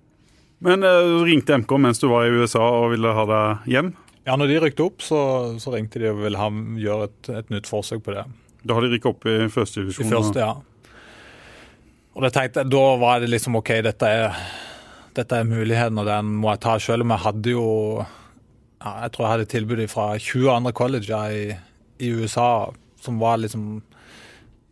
Men 0.64 0.84
uh, 0.84 1.20
ringte 1.24 1.56
MK 1.62 1.76
mens 1.80 2.00
du 2.02 2.08
var 2.10 2.28
i 2.28 2.32
USA 2.36 2.62
og 2.82 2.90
ville 2.92 3.12
ha 3.16 3.26
deg 3.28 3.70
hjem. 3.72 3.92
Ja, 4.28 4.36
når 4.36 4.50
de 4.50 4.58
rykte 4.66 4.84
opp, 4.84 5.00
så, 5.02 5.20
så 5.60 5.72
ringte 5.72 6.02
de 6.02 6.10
og 6.12 6.20
ville 6.20 6.38
ha, 6.38 6.50
gjøre 6.84 7.08
et, 7.08 7.30
et 7.40 7.52
nytt 7.54 7.68
forsøk 7.70 8.04
på 8.04 8.14
det. 8.14 8.26
Da 8.60 8.76
har 8.76 8.84
de 8.84 8.90
rykket 8.92 9.08
opp 9.08 9.24
i 9.26 9.36
I 9.40 9.48
første, 9.48 10.42
ja. 10.42 10.52
Og 12.10 12.26
det 12.26 12.32
tenkte, 12.34 12.66
Da 12.68 12.82
var 13.00 13.22
det 13.22 13.30
liksom 13.30 13.56
OK, 13.56 13.72
dette 13.86 14.08
er, 14.08 14.40
dette 15.16 15.38
er 15.40 15.48
muligheten, 15.48 15.98
og 16.02 16.08
den 16.08 16.34
må 16.42 16.52
jeg 16.52 16.62
ta. 16.66 16.76
Selv 16.82 17.06
om 17.06 17.14
jeg 17.14 17.24
hadde 17.24 17.54
jo 17.54 17.66
ja, 18.02 18.92
Jeg 19.06 19.12
tror 19.14 19.24
jeg 19.24 19.32
hadde 19.34 19.50
tilbud 19.54 19.84
fra 19.92 20.10
20 20.18 20.50
andre 20.52 20.74
colleger 20.76 21.36
i, 21.36 21.46
i 22.04 22.12
USA 22.12 22.50
som 23.00 23.20
var 23.22 23.40
liksom 23.40 23.80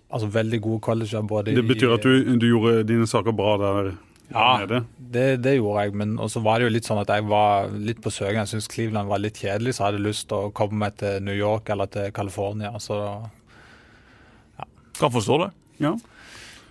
Altså 0.08 0.28
veldig 0.32 0.60
gode 0.64 0.80
colleger. 0.80 1.24
Både 1.28 1.52
Det 1.52 1.66
betyr 1.68 1.90
at 1.92 2.04
du, 2.04 2.36
du 2.40 2.46
gjorde 2.48 2.86
dine 2.88 3.06
saker 3.06 3.34
bra 3.36 3.56
der 3.60 3.90
Ja, 4.28 4.66
det, 4.98 5.24
det 5.40 5.54
gjorde 5.56 5.86
jeg. 5.86 5.94
Men 5.96 6.16
så 6.28 6.42
var 6.44 6.58
det 6.60 6.68
jo 6.68 6.72
litt 6.74 6.88
sånn 6.88 7.00
at 7.00 7.08
jeg 7.12 7.24
var 7.30 7.70
litt 7.72 8.02
på 8.04 8.12
søken. 8.12 8.42
Jeg 8.42 8.50
syntes 8.52 8.68
Cleveland 8.72 9.08
var 9.08 9.22
litt 9.22 9.40
kjedelig, 9.40 9.76
så 9.76 9.82
jeg 9.86 9.92
hadde 9.92 10.04
lyst 10.04 10.26
til 10.28 10.48
å 10.48 10.52
komme 10.52 10.82
meg 10.84 10.98
til 11.00 11.22
New 11.24 11.36
York 11.36 11.70
eller 11.72 11.88
til 11.92 12.12
California. 12.16 12.74
Så, 12.82 12.98
Kan 14.98 15.12
forstå 15.14 15.38
det. 15.44 15.50
Ja. 15.78 15.94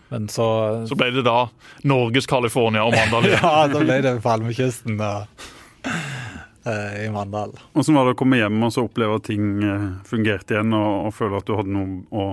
men 0.10 0.28
så, 0.28 0.46
Så 0.88 0.96
ble 1.00 1.10
det 1.16 1.24
da 1.24 1.48
Norges 1.88 2.28
California 2.28 2.84
og 2.86 2.94
Mandal. 2.96 3.30
Ja, 3.38 3.68
da 3.72 3.80
ble 3.82 4.02
det 4.04 4.18
Palmekysten 4.24 4.98
da, 5.00 5.12
eh, 6.68 7.06
i 7.06 7.10
Mandal. 7.14 7.56
Hvordan 7.74 7.96
var 7.98 8.06
det 8.10 8.16
å 8.18 8.20
komme 8.20 8.40
hjem 8.42 8.62
og 8.68 8.74
så 8.76 8.84
oppleve 8.88 9.18
at 9.20 9.28
ting 9.32 9.64
eh, 9.64 9.88
fungerte 10.08 10.58
igjen, 10.58 10.76
og, 10.76 11.08
og 11.08 11.16
føle 11.16 11.40
at 11.40 11.48
du 11.48 11.56
hadde 11.58 11.74
noe 11.74 12.04
å 12.12 12.28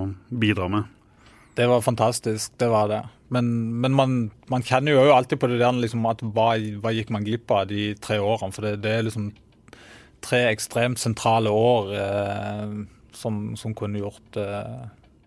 bidra 0.45 0.69
med? 0.73 0.91
Det 1.55 1.67
var 1.71 1.85
fantastisk, 1.87 2.53
det 2.59 2.69
var 2.69 2.89
det. 2.91 3.03
Men, 3.35 3.47
men 3.81 3.95
man, 3.95 4.17
man 4.51 4.63
kjenner 4.67 4.97
jo 4.97 5.15
alltid 5.15 5.41
på 5.41 5.49
det 5.51 5.61
der 5.63 5.77
liksom 5.79 6.05
at 6.11 6.23
hva, 6.35 6.55
hva 6.83 6.93
gikk 6.95 7.13
man 7.15 7.27
glipp 7.27 7.51
av 7.55 7.69
de 7.71 7.93
tre 8.03 8.19
årene? 8.23 8.55
For 8.55 8.67
det, 8.67 8.81
det 8.85 8.93
er 8.95 9.07
liksom 9.07 9.31
tre 10.25 10.45
ekstremt 10.51 11.01
sentrale 11.01 11.53
år 11.53 11.95
eh, 12.01 12.75
som, 13.15 13.55
som 13.61 13.75
kunne 13.77 14.03
gjort 14.03 14.39
eh, 14.41 14.85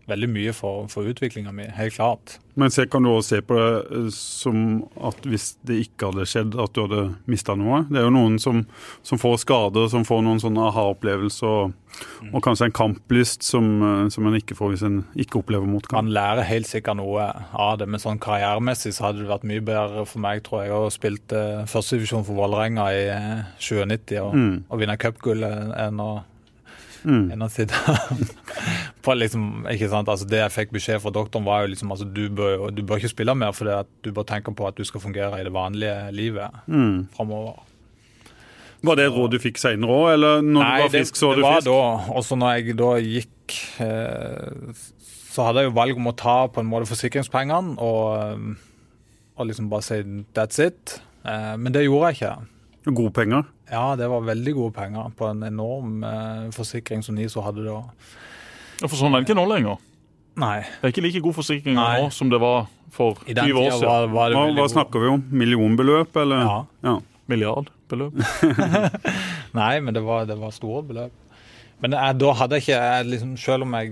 veldig 0.08 0.28
mye 0.32 0.54
for, 0.56 0.86
for 0.92 1.08
utviklinga 1.12 1.52
mi, 1.52 1.66
helt 1.76 1.96
klart. 1.98 2.38
Men 2.58 2.72
se, 2.74 2.88
kan 2.90 3.04
du 3.06 3.12
også 3.12 3.36
se 3.36 3.42
på 3.46 3.58
det 3.58 3.98
eh, 3.98 4.06
som 4.16 4.62
at 5.06 5.26
hvis 5.28 5.50
det 5.68 5.82
ikke 5.84 6.10
hadde 6.12 6.26
skjedd, 6.30 6.56
at 6.64 6.74
du 6.74 6.80
hadde 6.86 7.02
mista 7.30 7.54
noe? 7.60 7.84
Det 7.92 8.00
er 8.00 8.08
jo 8.08 8.14
noen 8.16 8.38
som, 8.42 8.64
som 9.06 9.20
får 9.22 9.42
skader, 9.44 9.90
som 9.92 10.06
får 10.08 10.24
noen 10.26 10.40
sånne 10.42 10.64
aha-opplevelser, 10.72 11.68
og, 11.68 12.00
og 12.32 12.42
kanskje 12.46 12.70
en 12.70 12.76
kamplyst 12.78 13.46
som, 13.46 13.68
eh, 13.84 14.06
som 14.14 14.30
en 14.30 14.38
ikke 14.40 14.58
får 14.58 14.74
hvis 14.74 14.86
en 14.88 15.02
ikke 15.20 15.42
opplever 15.44 15.70
motkamp. 15.70 16.00
Man 16.00 16.14
lærer 16.16 16.48
helt 16.48 16.70
sikkert 16.72 16.98
noe 17.02 17.28
av 17.54 17.76
det, 17.82 17.90
men 17.92 18.02
sånn 18.02 18.22
karrieremessig 18.24 18.96
så 18.98 19.10
hadde 19.10 19.22
det 19.26 19.30
vært 19.34 19.46
mye 19.52 19.66
bedre 19.68 20.08
for 20.10 20.24
meg, 20.24 20.42
tror 20.48 20.64
jeg, 20.66 20.74
å 20.74 20.90
spille 20.94 21.20
uh, 21.36 21.68
førstedivisjon 21.70 22.26
for 22.26 22.40
Vålerenga 22.40 22.88
i 22.96 23.06
2090 23.60 24.24
og, 24.24 24.34
Mm. 24.38 24.58
og 24.70 24.82
vinne 24.82 24.98
cupgull 25.02 25.44
enn 25.48 25.72
enn 25.78 26.02
å 26.04 26.10
Mm. 27.04 27.32
enn 27.32 27.44
å 27.46 27.50
sitte 27.52 27.74
på 29.06 29.14
liksom, 29.16 29.66
ikke 29.72 29.90
sant, 29.92 30.10
altså 30.10 30.26
Det 30.28 30.40
jeg 30.42 30.52
fikk 30.56 30.72
beskjed 30.76 31.02
fra 31.04 31.12
doktoren, 31.16 31.46
var 31.46 31.64
jo 31.66 31.72
liksom 31.74 31.92
altså 31.94 32.08
du 32.12 32.24
bør, 32.34 32.70
du 32.74 32.82
bør 32.84 32.98
ikke 33.02 33.14
spille 33.14 33.36
mer, 33.38 33.52
for 33.56 33.70
du 34.04 34.12
bør 34.12 34.26
tenke 34.28 34.54
på 34.56 34.68
at 34.68 34.76
du 34.80 34.84
skal 34.88 35.04
fungere 35.04 35.40
i 35.40 35.46
det 35.48 35.54
vanlige 35.56 36.12
livet 36.16 36.52
Mm. 36.68 37.08
framover. 37.16 37.60
Var 38.84 38.96
det 38.96 39.06
et 39.08 39.14
råd 39.16 39.32
du 39.34 39.40
fikk 39.42 39.58
seinere 39.58 39.90
òg, 39.90 40.14
eller 40.14 40.42
når 40.46 40.62
du 40.62 40.84
var 40.84 40.92
frisk, 40.94 41.16
så 41.18 41.32
var 41.32 41.36
det 41.36 41.42
du 41.42 41.48
var 41.48 41.62
da. 41.66 42.14
Og 42.14 42.24
så 42.28 42.38
når 42.38 42.52
jeg 42.60 42.76
da 42.78 42.92
gikk, 43.02 43.56
eh, 43.82 44.84
så 45.34 45.48
hadde 45.48 45.64
jeg 45.64 45.72
jo 45.72 45.76
valg 45.78 45.98
om 45.98 46.10
å 46.12 46.16
ta 46.18 46.36
på 46.48 46.62
en 46.62 46.70
måte 46.70 46.90
forsikringspengene 46.90 47.78
og, 47.82 48.04
eh, 48.22 48.54
og 49.38 49.48
liksom 49.50 49.70
bare 49.70 49.82
si 49.86 49.98
that's 50.38 50.60
it. 50.62 51.00
Eh, 51.26 51.56
men 51.58 51.74
det 51.74 51.86
gjorde 51.88 52.14
jeg 52.14 52.20
ikke. 52.22 52.94
Gode 52.94 53.14
penger? 53.18 53.44
Ja, 53.72 53.96
det 54.00 54.08
var 54.08 54.24
veldig 54.24 54.54
gode 54.56 54.74
penger 54.78 55.12
på 55.18 55.28
en 55.28 55.44
enorm 55.44 56.04
eh, 56.08 56.48
forsikring 56.56 57.04
som 57.04 57.18
NISO 57.18 57.44
hadde 57.44 57.66
da. 57.66 57.82
Ja, 58.80 58.88
For 58.88 58.96
sånn 59.00 59.16
er 59.16 59.24
det 59.24 59.28
ikke 59.28 59.40
nå 59.40 59.48
lenger. 59.50 59.82
Nei. 60.38 60.62
Det 60.62 60.86
er 60.86 60.94
ikke 60.94 61.04
like 61.08 61.22
god 61.26 61.36
forsikring 61.40 61.78
Nei. 61.80 61.92
nå 62.04 62.12
som 62.14 62.30
det 62.30 62.40
var 62.40 62.68
for 62.94 63.18
I 63.26 63.34
den 63.34 63.50
20 63.50 63.60
år 63.60 63.72
siden. 63.74 63.90
var, 63.90 64.08
var 64.14 64.30
det 64.32 64.38
Hva, 64.38 64.46
hva 64.60 64.68
snakker 64.72 65.04
vi 65.04 65.12
om? 65.16 65.24
Millionbeløp, 65.42 66.20
eller? 66.22 66.44
Ja. 66.46 66.58
ja. 66.86 66.96
Milliardbeløp. 67.28 68.22
Nei, 69.60 69.74
men 69.84 69.98
det 69.98 70.04
var, 70.06 70.28
det 70.30 70.38
var 70.40 70.54
store 70.56 70.84
beløp. 70.88 71.24
Men 71.84 71.98
jeg, 71.98 72.18
da 72.22 72.34
hadde 72.40 72.58
jeg 72.58 72.66
ikke 72.66 72.78
jeg 72.78 73.08
liksom, 73.12 73.34
Selv 73.38 73.68
om 73.68 73.76
jeg 73.78 73.92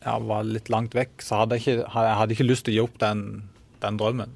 ja, 0.00 0.14
var 0.30 0.46
litt 0.48 0.70
langt 0.72 0.96
vekk, 0.96 1.20
så 1.22 1.42
hadde 1.42 1.58
jeg 1.58 1.66
ikke, 1.66 1.82
jeg 1.84 2.16
hadde 2.22 2.36
ikke 2.36 2.48
lyst 2.48 2.64
til 2.66 2.72
å 2.72 2.76
gi 2.78 2.84
opp 2.86 2.96
den, 3.02 3.24
den 3.82 3.98
drømmen. 4.00 4.32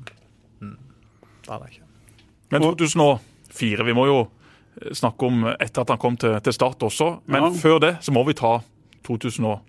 det 0.61 1.49
hadde 1.49 1.71
jeg 1.71 1.79
ikke. 1.79 1.87
Men 2.53 2.67
2004, 3.55 3.85
vi 3.87 3.95
må 3.95 4.07
jo 4.11 4.19
snakke 4.95 5.29
om 5.29 5.45
etter 5.55 5.85
at 5.85 5.93
han 5.95 6.01
kom 6.03 6.17
til, 6.19 6.35
til 6.43 6.53
Start 6.57 6.83
også. 6.83 7.21
Men 7.31 7.43
Ja. 7.47 7.51
før 7.55 7.79
det 7.81 7.93
så 8.03 8.13
må 8.13 8.25
vi 8.27 8.35
ta 8.35 8.57
2003. 9.07 9.61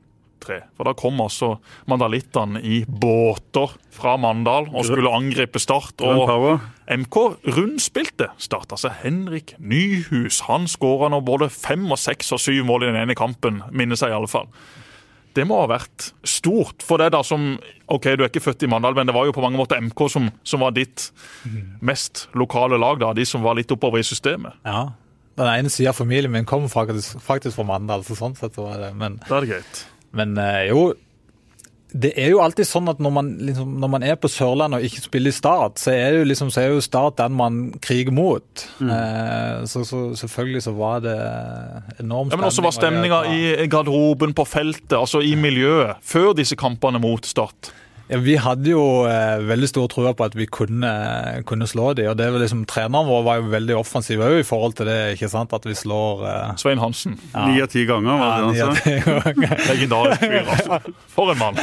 For 0.77 0.83
da 0.85 0.93
kom 0.93 1.19
altså 1.23 1.55
mandalittene 1.89 2.59
i 2.61 2.83
båter 2.85 3.71
fra 3.95 4.15
Mandal 4.21 4.67
og 4.73 4.85
skulle 4.85 5.09
angripe 5.13 5.59
Start. 5.61 6.01
Og. 6.01 6.59
MK 6.91 7.17
rundspilte 7.55 8.27
Start. 8.37 8.71
Altså 8.71 8.91
Henrik 9.03 9.55
Nyhus. 9.59 10.41
Han 10.49 10.67
skåra 10.67 11.09
nå 11.09 11.21
både 11.25 11.49
fem 11.49 11.85
og 11.91 11.97
seks 12.01 12.31
og 12.35 12.39
syv 12.43 12.65
mål 12.65 12.83
i 12.83 12.91
den 12.91 12.99
ene 13.01 13.15
kampen, 13.17 13.61
minnes 13.71 14.01
jeg 14.01 14.09
i 14.13 14.17
alle 14.17 14.29
fall. 14.29 14.47
Det 15.35 15.43
må 15.47 15.57
ha 15.61 15.67
vært 15.67 16.09
stort 16.27 16.83
for 16.85 17.01
deg 17.01 17.11
da 17.15 17.19
som 17.27 17.55
OK, 17.91 18.07
du 18.15 18.23
er 18.23 18.29
ikke 18.29 18.43
født 18.45 18.63
i 18.65 18.69
Mandal, 18.71 18.95
men 18.97 19.09
det 19.09 19.15
var 19.15 19.27
jo 19.27 19.33
på 19.35 19.43
mange 19.43 19.59
måter 19.59 19.81
MK 19.83 20.05
som, 20.11 20.29
som 20.47 20.63
var 20.63 20.71
ditt 20.75 21.09
mest 21.85 22.27
lokale 22.39 22.79
lag, 22.81 22.99
da, 23.03 23.11
de 23.17 23.25
som 23.27 23.43
var 23.45 23.57
litt 23.59 23.71
oppover 23.75 23.99
i 24.01 24.07
systemet. 24.07 24.55
Ja. 24.65 24.87
Den 25.35 25.51
ene 25.51 25.69
sida 25.73 25.91
av 25.91 25.97
familien 25.99 26.31
min 26.31 26.47
kommer 26.47 26.71
faktisk, 26.71 27.19
faktisk 27.23 27.59
fra 27.59 27.67
Mandal, 27.67 28.05
så 28.07 28.15
sånn 28.15 28.37
sett 28.39 28.55
så 28.55 28.69
var 28.69 28.79
det 28.79 28.93
Men, 28.95 29.19
det 29.27 29.35
er 29.35 29.43
det 29.43 29.51
greit. 29.51 29.81
men 30.15 30.37
eh, 30.39 30.69
jo 30.71 30.93
Det 31.95 32.11
er 32.19 32.33
jo 32.33 32.41
alltid 32.43 32.67
sånn 32.67 32.89
at 32.91 32.99
når 32.99 33.13
man, 33.15 33.29
liksom, 33.47 33.75
når 33.79 33.91
man 33.93 34.03
er 34.03 34.17
på 34.19 34.27
Sørlandet 34.31 34.81
og 34.81 34.87
ikke 34.87 35.03
spiller 35.05 35.31
i 35.31 35.35
Start, 35.35 35.79
så 35.79 35.93
er, 35.93 36.17
jo 36.19 36.25
liksom, 36.27 36.49
så 36.51 36.65
er 36.65 36.73
jo 36.73 36.83
Start 36.83 37.15
den 37.21 37.37
man 37.39 37.61
kriger 37.83 38.11
mot. 38.15 38.65
Eh, 38.83 39.63
så, 39.71 39.85
så 39.87 40.01
selvfølgelig 40.19 40.65
så 40.67 40.75
var 40.75 41.05
det 41.05 41.15
enorm 42.03 42.33
Ja, 42.33 42.35
men 42.35 42.49
også 42.49 42.65
var 42.65 42.75
stemning, 42.75 43.13
stemninga 43.15 43.63
i 43.63 43.69
garderoben, 43.71 44.35
på 44.35 44.43
feltet, 44.49 44.97
altså 44.99 45.23
i 45.23 45.37
miljøet, 45.39 46.01
før 46.03 46.33
disse 46.35 46.59
kampene 46.59 46.99
mot 46.99 47.25
Start. 47.25 47.71
Ja, 48.07 48.19
Vi 48.21 48.35
hadde 48.37 48.69
jo 48.69 48.81
eh, 49.09 49.39
veldig 49.49 49.67
stor 49.71 49.87
tro 49.89 50.03
på 50.13 50.25
at 50.27 50.35
vi 50.37 50.45
kunne, 50.45 50.91
kunne 51.49 51.65
slå 51.67 51.93
dem. 51.97 52.11
og 52.11 52.17
det 52.19 52.27
var 52.33 52.43
liksom, 52.43 52.65
Treneren 52.69 53.07
vår 53.09 53.23
var 53.25 53.39
jo 53.39 53.47
veldig 53.53 53.77
offensiv 53.79 54.21
òg 54.21 54.39
i 54.43 54.45
forhold 54.45 54.75
til 54.77 54.85
det. 54.89 54.97
ikke 55.15 55.29
sant, 55.31 55.53
At 55.57 55.65
vi 55.65 55.73
slår 55.73 56.21
eh, 56.29 56.51
Svein 56.61 56.81
Hansen. 56.83 57.17
Ni 57.47 57.61
av 57.63 57.71
ti 57.73 57.85
ganger, 57.89 58.19
var 58.21 58.51
det 58.51 58.59
ja, 58.59 58.67
han 58.67 58.75
sa. 58.75 58.91
ja, 59.47 59.57
Legendarisk 59.71 60.21
fyr, 60.21 60.37
altså. 60.43 60.93
For 61.15 61.33
en 61.33 61.41
mann. 61.41 61.57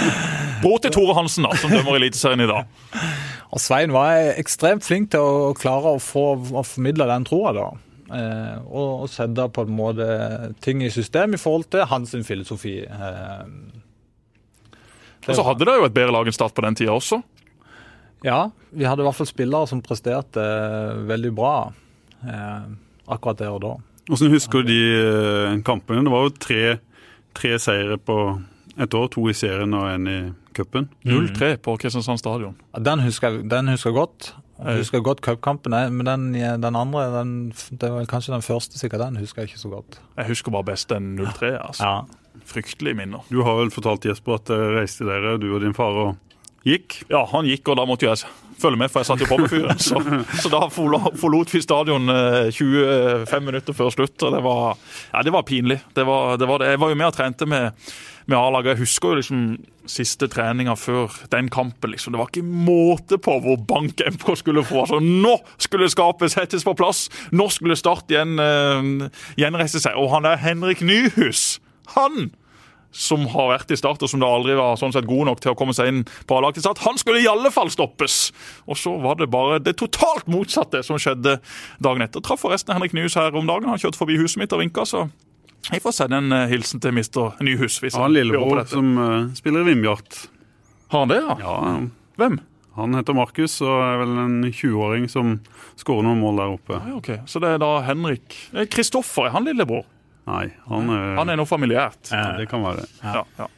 Bror 0.65 0.83
til 0.83 0.95
Tore 0.95 1.15
Hansen, 1.19 1.47
da, 1.47 1.55
som 1.63 1.71
dømmer 1.71 2.01
Eliteserien 2.01 2.43
i 2.43 2.51
dag. 2.51 2.67
Og 3.53 3.61
Svein 3.63 3.95
var 3.95 4.35
ekstremt 4.41 4.83
flink 4.87 5.13
til 5.15 5.23
å 5.23 5.55
klare 5.59 5.95
å 5.95 6.03
få 6.03 6.27
å 6.59 6.67
formidle 6.67 7.07
den 7.11 7.27
troa, 7.29 7.55
da. 7.55 7.69
Eh, 8.13 8.57
og, 8.67 9.05
og 9.05 9.09
sette 9.09 9.47
på 9.55 9.63
en 9.65 9.77
måte 9.79 10.09
ting 10.65 10.83
i 10.85 10.91
system 10.93 11.37
i 11.37 11.41
forhold 11.41 11.71
til 11.73 11.87
hans 11.89 12.13
filosofi. 12.27 12.81
Eh, 12.83 13.47
Og 15.29 15.37
så 15.39 15.45
hadde 15.47 15.65
dere 15.65 15.79
jo 15.81 15.87
et 15.89 15.95
bedre 15.95 16.13
lag 16.15 16.27
enn 16.27 16.35
Start 16.35 16.55
på 16.57 16.65
den 16.65 16.75
tida 16.79 16.95
også. 16.95 17.23
ja, 18.25 18.51
vi 18.71 18.85
hadde 18.87 19.03
i 19.03 19.07
hvert 19.07 19.19
fall 19.19 19.29
spillere 19.29 19.69
som 19.69 19.83
presterte 19.85 20.43
eh, 20.43 21.01
veldig 21.09 21.33
bra 21.37 21.55
eh, 22.25 22.69
akkurat 23.13 23.39
der 23.43 23.51
og 23.55 23.61
da. 23.65 23.73
Hvordan 24.09 24.33
husker 24.35 24.63
du 24.63 24.71
de 24.71 24.79
eh, 24.99 25.59
kampene? 25.67 26.05
Det 26.07 26.13
var 26.15 26.25
jo 26.27 26.33
tre, 26.41 26.63
tre 27.37 27.59
seire 27.63 27.99
på 27.99 28.17
et 28.81 28.95
år. 28.95 29.11
To 29.13 29.27
i 29.29 29.35
serien 29.37 29.75
og 29.77 29.89
én 29.91 30.09
i 30.09 30.17
cupen. 30.57 30.89
0-3 31.05 31.57
på 31.65 31.75
Kristiansand 31.81 32.19
stadion. 32.23 32.57
Den 32.79 33.03
husker 33.05 33.31
jeg, 33.37 33.45
den 33.51 33.69
husker 33.73 33.91
jeg 33.93 33.99
godt. 34.01 34.33
Jeg 34.63 34.79
husker 34.79 35.01
godt 35.03 35.21
cupkampene, 35.25 35.89
men 35.91 36.07
den, 36.07 36.27
den 36.63 36.77
andre, 36.79 37.07
den, 37.19 37.31
det 37.81 37.89
var 37.91 38.05
kanskje 38.07 38.35
den 38.37 38.45
første, 38.47 38.79
sikkert 38.79 39.01
den 39.03 39.17
husker 39.19 39.43
jeg 39.43 39.51
ikke 39.51 39.59
så 39.63 39.71
godt. 39.73 39.99
Jeg 40.17 40.29
husker 40.29 40.55
bare 40.55 40.69
best 40.71 40.91
den 40.93 41.17
0-3. 41.19 41.51
altså. 41.59 41.83
Ja, 41.83 42.22
Fryktelige 42.49 42.99
minner. 42.99 43.25
Du 43.31 43.43
har 43.47 43.59
vel 43.61 43.73
fortalt 43.75 44.07
Jesper 44.09 44.39
at 44.39 44.49
dere 44.51 44.77
reiste 44.79 45.07
dere, 45.09 45.39
du 45.41 45.51
og 45.53 45.63
din 45.65 45.77
far, 45.77 45.99
og 45.99 46.33
gikk. 46.67 47.03
Ja, 47.11 47.25
han 47.33 47.49
gikk, 47.49 47.67
og 47.71 47.79
da 47.81 47.87
måtte 47.89 48.09
jeg 48.09 48.23
følge 48.63 48.79
med, 48.79 48.93
for 48.93 49.03
jeg 49.03 49.11
satt 49.11 49.25
jo 49.25 49.29
på 49.31 49.41
med 49.43 49.51
fyren. 49.51 49.83
Så, 49.83 49.99
så 50.43 50.53
da 50.53 50.67
forlot 50.71 51.53
vi 51.53 51.63
stadion 51.65 52.13
eh, 52.13 52.53
25 52.55 53.45
minutter 53.47 53.77
før 53.77 53.93
slutt, 53.95 54.17
og 54.23 54.37
det 54.37 54.43
var, 54.45 54.81
ja, 55.11 55.27
det 55.27 55.35
var 55.35 55.47
pinlig. 55.49 55.81
Det 55.97 56.07
var, 56.09 56.39
det 56.41 56.49
var. 56.51 56.65
Jeg 56.71 56.81
var 56.83 56.93
jo 56.93 56.99
med 57.01 57.09
og 57.09 57.17
trente 57.17 57.49
med, 57.49 57.83
med 58.31 58.39
A-laget. 58.39 58.77
Jeg 58.77 58.85
husker 58.87 59.13
jo 59.13 59.21
liksom 59.21 59.43
siste 59.91 60.29
treninga 60.31 60.77
før 60.79 61.11
den 61.33 61.51
kampen. 61.51 61.91
liksom. 61.91 62.15
Det 62.15 62.23
var 62.23 62.31
ikke 62.31 62.47
måte 62.47 63.19
på 63.19 63.35
hvor 63.43 63.59
bank 63.67 64.03
MK 64.15 64.37
skulle 64.39 64.65
få. 64.67 64.85
Altså, 64.85 65.01
nå 65.03 65.37
skulle 65.59 65.91
skapet 65.91 66.35
settes 66.35 66.67
på 66.67 66.77
plass! 66.79 67.09
Nå 67.35 67.49
skulle 67.51 67.79
Start 67.83 68.13
igjen 68.13 68.39
uh, 68.39 69.09
gjenreise 69.41 69.81
seg. 69.83 69.97
Og 69.99 70.13
han 70.13 70.29
der 70.29 70.39
Henrik 70.39 70.85
Nyhus, 70.87 71.59
han 71.97 72.31
som 72.93 73.25
har 73.33 73.49
vært 73.55 73.73
i 73.73 73.77
Start, 73.81 74.03
og 74.05 74.11
som 74.13 74.21
da 74.21 74.29
aldri 74.29 74.53
var 74.59 74.77
sånn 74.77 74.93
sett 74.93 75.09
god 75.09 75.31
nok 75.31 75.41
til 75.41 75.55
å 75.55 75.57
komme 75.57 75.73
seg 75.73 75.89
inn 75.89 76.03
på 76.29 76.37
A-laget 76.37 76.61
til 76.61 76.67
Start, 76.67 76.83
han 76.85 77.01
skulle 77.01 77.23
i 77.23 77.29
alle 77.31 77.49
fall 77.55 77.73
stoppes! 77.73 78.19
Og 78.69 78.77
så 78.77 78.93
var 79.01 79.17
det 79.21 79.31
bare 79.33 79.63
det 79.65 79.79
totalt 79.81 80.29
motsatte 80.31 80.83
som 80.85 81.01
skjedde 81.01 81.39
dagen 81.83 82.05
etter. 82.05 82.21
Traff 82.21 82.45
forresten 82.45 82.77
Henrik 82.77 82.93
Nyhus 82.97 83.17
her 83.17 83.33
om 83.33 83.49
dagen. 83.49 83.71
Han 83.73 83.81
kjørte 83.81 84.01
forbi 84.01 84.21
huset 84.21 84.43
mitt 84.43 84.53
og 84.53 84.61
vinka, 84.61 84.85
så 84.89 85.07
jeg 85.71 85.81
får 85.81 85.95
sende 85.95 86.19
en 86.19 86.35
eh, 86.35 86.49
hilsen 86.51 86.83
til 86.83 86.95
mister 86.97 87.37
Nyhus. 87.41 87.79
hvis 87.81 87.95
han 87.95 88.11
en 88.11 88.17
lillebror 88.17 88.65
som 88.67 88.97
uh, 88.99 89.29
spiller 89.39 89.63
i 89.63 89.71
Vindbjart. 89.71 90.25
Har 90.93 91.05
han 91.07 91.13
det, 91.13 91.21
ja? 91.23 91.37
Ja, 91.41 91.77
Hvem? 92.19 92.41
han 92.77 92.97
heter 92.97 93.17
Markus 93.17 93.59
og 93.61 93.83
er 93.85 93.99
vel 94.01 94.15
en 94.23 94.37
20-åring 94.49 95.09
som 95.13 95.35
skårer 95.81 96.07
noen 96.07 96.23
mål 96.23 96.41
der 96.41 96.55
oppe. 96.55 96.79
Ja, 96.81 96.95
ok. 96.97 97.11
Så 97.29 97.43
det 97.43 97.55
er 97.55 97.61
da 97.61 97.75
Henrik 97.87 98.37
Eh, 98.53 98.67
Kristoffer, 98.69 99.29
er 99.29 99.37
han 99.37 99.45
lillebror? 99.49 99.85
Nei, 100.29 100.45
han 100.69 100.93
er, 100.95 101.17
Han 101.19 101.33
er 101.33 101.41
noe 101.41 101.51
familiært. 101.51 102.13
ja, 102.13 102.37
Det 102.39 102.47
kan 102.51 102.63
være. 102.65 102.87
Ja, 103.03 103.25
ja. 103.39 103.49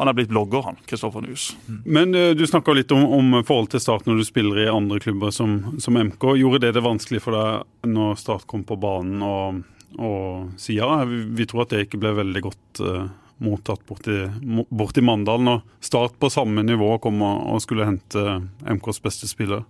Han 0.00 0.08
er 0.08 0.16
blitt 0.16 0.32
blogger, 0.32 0.64
han. 0.66 0.78
Kristoffer 0.88 1.22
Nus. 1.22 1.52
Men 1.84 2.14
uh, 2.16 2.32
du 2.34 2.46
snakka 2.48 2.72
litt 2.74 2.90
om, 2.90 3.04
om 3.06 3.36
forhold 3.46 3.70
til 3.70 3.82
Start 3.84 4.08
når 4.08 4.18
du 4.18 4.24
spiller 4.26 4.64
i 4.64 4.70
andre 4.72 4.98
klubber 5.02 5.30
som, 5.30 5.76
som 5.78 5.98
MK. 6.00 6.32
Gjorde 6.40 6.64
det 6.64 6.72
det 6.74 6.82
vanskelig 6.82 7.22
for 7.22 7.36
deg 7.36 7.90
når 7.92 8.16
Start 8.18 8.48
kom 8.50 8.64
på 8.66 8.78
banen 8.82 9.22
og, 9.22 9.60
og 10.00 10.56
sier 10.58 10.82
ja, 10.82 11.04
vi, 11.06 11.22
vi 11.36 11.46
tror 11.46 11.66
at 11.66 11.76
det 11.76 11.84
ikke 11.86 12.00
ble 12.02 12.16
veldig 12.18 12.42
godt 12.48 12.82
uh, 12.82 13.04
mottatt 13.42 13.84
borti, 13.86 14.16
borti 14.70 15.04
Mandal 15.04 15.44
når 15.44 15.62
Start 15.82 16.18
på 16.18 16.30
samme 16.32 16.64
nivå 16.66 16.96
kom 17.02 17.22
og, 17.22 17.46
og 17.52 17.62
skulle 17.62 17.86
hente 17.86 18.40
MKs 18.64 19.02
beste 19.04 19.30
spiller? 19.30 19.62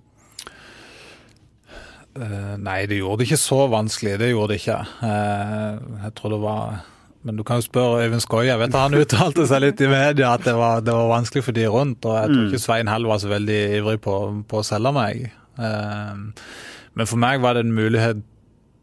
Eh, 2.12 2.54
nei, 2.60 2.80
det 2.88 2.98
gjorde 3.00 3.22
det 3.22 3.28
ikke 3.30 3.40
så 3.40 3.60
vanskelig. 3.72 4.16
Det 4.20 4.32
gjorde 4.32 4.52
det 4.52 4.62
ikke. 4.62 4.78
Eh, 5.08 5.76
jeg 6.06 6.14
tror 6.18 6.34
det 6.34 6.40
var 6.42 6.80
Men 7.22 7.36
du 7.38 7.44
kan 7.46 7.60
jo 7.60 7.62
spørre 7.62 8.02
Øyvind 8.02 8.20
Skoie. 8.24 8.48
Jeg 8.48 8.58
vet 8.58 8.74
Han 8.74 8.98
uttalte 9.02 9.46
seg 9.46 9.62
litt 9.62 9.80
i 9.80 9.86
media 9.86 10.32
at 10.34 10.42
det 10.42 10.56
var, 10.58 10.80
det 10.82 10.92
var 10.92 11.12
vanskelig 11.12 11.44
for 11.44 11.52
de 11.52 11.68
rundt. 11.70 12.04
Og 12.04 12.16
jeg 12.18 12.32
tror 12.32 12.48
ikke 12.48 12.64
Svein 12.64 12.90
Hell 12.90 13.06
var 13.06 13.22
så 13.22 13.30
veldig 13.30 13.60
ivrig 13.78 14.00
på, 14.02 14.16
på 14.48 14.58
å 14.58 14.66
selge 14.66 14.92
meg. 14.96 15.30
Eh, 15.58 16.50
men 16.92 17.08
for 17.08 17.22
meg 17.22 17.40
var 17.40 17.54
det 17.54 17.62
en 17.64 17.76
mulighet 17.76 18.26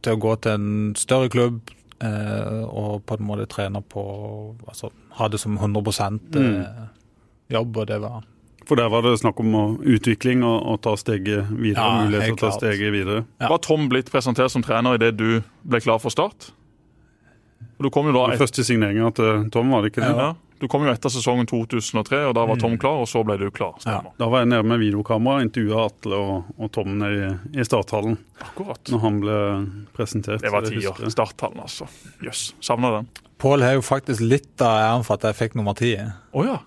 til 0.02 0.16
å 0.16 0.22
gå 0.24 0.38
til 0.40 0.56
en 0.56 0.96
større 0.96 1.30
klubb 1.30 1.60
og 2.00 3.02
på 3.04 3.18
en 3.18 3.26
måte 3.28 3.44
trene 3.52 3.82
på 3.84 4.02
Altså 4.72 4.88
ha 5.20 5.28
det 5.28 5.40
som 5.42 5.58
100 5.58 6.20
eh, 6.40 6.84
jobb, 7.52 7.78
og 7.78 7.88
det 7.88 8.00
var 8.02 8.24
For 8.70 8.78
der 8.78 8.90
var 8.94 9.02
det 9.02 9.16
snakk 9.18 9.40
om 9.42 9.56
utvikling 9.82 10.44
og, 10.46 10.60
og 10.70 10.82
ta 10.86 10.94
steget 11.00 11.50
videre. 11.50 11.82
Ja, 11.82 12.04
mulighet 12.06 12.28
til 12.28 12.36
å 12.36 12.38
ta 12.38 12.46
klart. 12.52 12.60
steget 12.62 12.94
videre. 12.94 13.24
Ja. 13.42 13.50
Var 13.50 13.64
Tom 13.66 13.88
blitt 13.90 14.12
presentert 14.14 14.54
som 14.54 14.62
trener 14.66 15.00
idet 15.00 15.16
du 15.18 15.40
ble 15.66 15.82
klar 15.82 15.98
for 16.04 16.14
Start? 16.14 16.52
Og 17.80 17.88
Du 17.88 17.90
kom 17.90 18.12
jo 18.12 18.14
da 18.14 18.28
et... 18.34 18.38
første 18.42 18.64
signeringa 18.68 19.10
til 19.18 19.50
Tom, 19.56 19.74
var 19.74 19.82
det 19.82 19.94
ikke 19.94 20.04
det? 20.06 20.14
Ja. 20.14 20.30
Du 20.60 20.68
kom 20.68 20.84
jo 20.84 20.92
etter 20.92 21.12
sesongen 21.12 21.48
2003, 21.48 22.18
og 22.28 22.34
da 22.36 22.44
var 22.44 22.60
Tom 22.60 22.76
klar, 22.80 23.00
og 23.00 23.08
så 23.08 23.22
ble 23.24 23.38
du 23.40 23.46
klar. 23.56 23.78
Ja. 23.88 24.02
Da 24.20 24.28
var 24.28 24.44
jeg 24.44 24.50
nede 24.52 24.68
med 24.68 24.82
videokamera, 24.82 25.40
og 25.40 25.48
intervjua 25.48 25.86
Atle 25.88 26.20
og, 26.20 26.50
og 26.60 26.72
Tom 26.76 26.98
nede 27.00 27.30
i, 27.30 27.62
i 27.64 27.66
starthallen 27.66 28.18
Akkurat. 28.44 28.84
når 28.92 29.04
han 29.06 29.22
ble 29.24 29.38
presentert. 29.96 30.44
Det 30.44 30.52
var 30.52 30.68
tiår. 30.68 31.00
Starthallen, 31.16 31.64
altså. 31.64 31.88
Jøss. 32.20 32.52
Yes. 32.52 32.68
Savna 32.68 32.92
den. 32.98 33.08
Pål 33.40 33.64
har 33.64 33.78
jo 33.80 33.86
faktisk 33.88 34.22
litt 34.28 34.60
av 34.60 34.82
æren 34.84 35.08
for 35.08 35.16
at 35.16 35.30
jeg 35.30 35.40
fikk 35.40 35.56
nummer 35.56 35.78
ti. 35.80 35.94
Å 35.96 36.44
ja. 36.44 36.60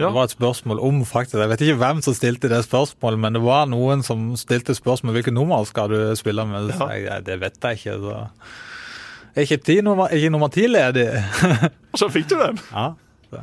Ja. 0.00 0.06
Det 0.08 0.14
var 0.16 0.24
et 0.24 0.32
spørsmål 0.32 0.78
om 0.80 1.02
faktisk, 1.04 1.36
Jeg 1.36 1.50
vet 1.50 1.60
ikke 1.66 1.80
hvem 1.82 2.00
som 2.02 2.14
stilte 2.16 2.48
det 2.48 2.62
spørsmålet, 2.64 3.20
men 3.20 3.36
det 3.36 3.42
var 3.44 3.66
noen 3.68 4.02
som 4.02 4.30
stilte 4.40 4.74
spørsmål 4.74 5.18
hvilket 5.18 5.34
nummer 5.36 5.64
skal 5.68 5.92
du 5.92 6.16
spille 6.16 6.46
med. 6.48 6.72
Ja. 6.72 6.88
jeg, 6.96 7.26
det 7.26 7.40
vet 7.42 7.58
jeg 7.60 7.80
ikke. 7.80 7.98
Så. 8.00 8.16
Er 9.34 9.46
ikke, 9.46 9.56
ti 9.64 9.80
nummer, 9.84 10.08
er 10.08 10.16
ikke 10.16 10.32
nummer 10.32 10.48
ti 10.52 10.66
ledig? 10.68 11.06
Så 12.00 12.08
fikk 12.12 12.30
du 12.32 12.38
dem. 12.40 12.58
ja. 12.72 12.92
Ja, 13.32 13.42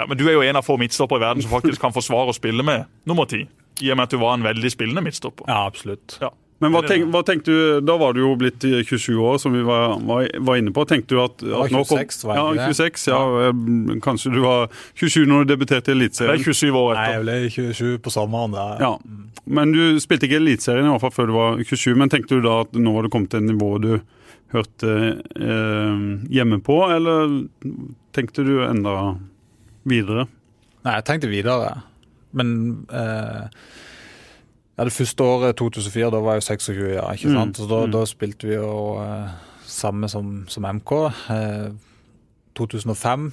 ja, 0.00 0.04
Men 0.08 0.18
du 0.18 0.26
er 0.28 0.36
jo 0.36 0.42
en 0.42 0.56
av 0.56 0.64
få 0.66 0.76
midtstoppere 0.80 1.20
i 1.20 1.24
verden 1.26 1.42
som 1.44 1.50
faktisk 1.54 1.82
kan 1.82 1.94
forsvare 1.94 2.32
å 2.32 2.36
spille 2.36 2.62
med 2.66 2.86
nummer 3.06 3.26
ti. 3.30 3.44
I 3.82 3.90
og 3.90 3.98
med 3.98 4.06
at 4.06 4.14
du 4.14 4.20
var 4.22 4.36
en 4.38 4.46
veldig 4.46 4.70
spillende 4.70 5.02
midtstopper. 5.02 5.46
ja, 5.50 5.64
absolutt. 5.66 6.18
Ja. 6.22 6.30
Men 6.62 6.70
hva, 6.72 6.80
tenk, 6.86 7.08
hva 7.12 7.20
tenkte 7.26 7.50
du, 7.50 7.80
Da 7.84 7.96
var 7.98 8.14
du 8.14 8.20
jo 8.22 8.30
blitt 8.38 8.62
27 8.62 9.16
år, 9.18 9.38
som 9.42 9.52
vi 9.52 9.62
var, 9.66 9.96
var, 10.06 10.28
var 10.46 10.60
inne 10.60 10.72
på. 10.74 10.84
Tenkte 10.88 11.16
du 11.16 11.20
at, 11.20 11.42
at 11.42 11.72
nå 11.74 11.82
kom- 11.84 11.98
26, 11.98 12.22
var 12.28 12.38
jeg 12.38 12.60
ja, 12.60 12.68
26, 12.70 13.06
ja, 13.10 13.18
ja, 13.48 13.98
Kanskje 14.04 14.32
du 14.32 14.40
var 14.44 14.68
27 14.94 15.26
når 15.28 15.44
du 15.44 15.52
debuterte 15.54 15.92
i 15.92 15.98
Det 15.98 16.12
Jeg 16.14 16.44
ble 16.44 16.46
27 16.46 16.78
år 16.78 16.94
etter. 16.94 17.02
Nei, 17.02 17.12
jeg 17.12 17.24
ble 17.24 17.66
27 17.74 17.98
på 18.06 18.14
sommeren. 18.14 18.54
da. 18.54 18.66
Ja. 18.80 18.92
Men 19.44 19.74
du 19.74 19.98
spilte 20.00 20.28
ikke 20.28 20.38
Eliteserien 20.40 20.86
i 20.86 20.92
hvert 20.94 21.04
fall 21.04 21.16
før 21.18 21.26
du 21.28 21.34
var 21.36 21.58
27. 21.60 21.94
Men 22.00 22.12
tenkte 22.12 22.38
du 22.38 22.46
da 22.46 22.60
at 22.64 22.72
nå 22.78 22.94
var 22.94 23.04
du 23.04 23.12
kommet 23.12 23.34
til 23.34 23.42
et 23.42 23.50
nivå 23.50 23.74
du 23.82 23.92
hørte 24.54 24.90
eh, 25.34 26.02
hjemme 26.30 26.60
på, 26.62 26.78
eller 26.94 27.40
tenkte 28.14 28.44
du 28.46 28.60
enda 28.62 29.16
videre? 29.90 30.28
Nei, 30.84 30.94
jeg 31.00 31.06
tenkte 31.08 31.30
videre. 31.32 31.72
Men 32.36 32.52
eh, 32.94 33.48
Ja, 34.78 34.84
Det 34.84 34.92
første 34.92 35.22
året, 35.22 35.56
2004, 35.56 36.10
da 36.10 36.18
var 36.20 36.34
jeg 36.40 36.42
26, 36.42 36.94
ja. 36.96 37.04
ikke 37.14 37.28
Mm, 37.30 37.34
sant? 37.38 37.56
Så 37.62 37.68
da, 37.70 37.84
mm. 37.86 37.92
da 37.94 38.04
spilte 38.10 38.48
vi 38.48 38.54
jo 38.56 38.98
eh, 39.02 39.28
samme 39.70 40.08
som, 40.10 40.44
som 40.50 40.64
MK. 40.66 40.92
Eh, 41.30 41.68
2005 42.58 43.28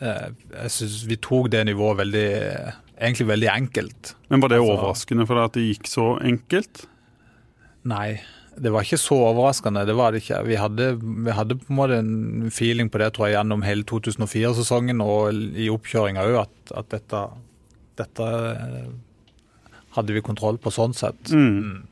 eh, 0.00 0.28
Jeg 0.62 0.70
syns 0.74 1.04
vi 1.10 1.16
tok 1.22 1.50
det 1.54 1.64
nivået 1.66 1.98
veldig 2.04 2.28
Egentlig 2.94 3.26
veldig 3.26 3.48
enkelt. 3.50 4.14
Men 4.30 4.40
var 4.40 4.48
det 4.52 4.60
Altså- 4.60 4.72
overraskende 4.76 5.26
for 5.26 5.34
deg 5.34 5.44
at 5.44 5.52
det 5.58 5.64
gikk 5.66 5.88
så 5.90 6.04
enkelt? 6.22 6.84
Nei, 7.84 8.20
det 8.56 8.70
var 8.72 8.82
ikke 8.86 8.96
så 9.02 9.16
overraskende. 9.18 9.82
Det 9.84 9.96
var 9.98 10.12
det 10.12 10.22
ikke. 10.22 10.38
Vi 10.46 10.54
hadde, 10.54 11.00
vi 11.02 11.30
hadde 11.34 11.56
på 11.58 11.66
en 11.70 11.76
måte 11.76 11.98
en 11.98 12.50
feeling 12.54 12.88
på 12.88 12.98
det 13.02 13.12
tror 13.12 13.26
jeg, 13.26 13.34
gjennom 13.34 13.62
hele 13.66 13.82
2004-sesongen 13.82 15.02
og 15.02 15.34
i 15.58 15.66
oppkjøringa 15.68 16.22
òg, 16.22 16.38
at, 16.46 16.72
at 16.78 16.88
dette, 16.94 17.24
dette 17.98 18.22
eh, 18.22 18.86
hadde 19.94 20.14
vi 20.16 20.22
kontroll 20.24 20.58
på 20.58 20.72
sånn 20.74 20.94
sett. 20.96 21.32
Mm. 21.32 21.84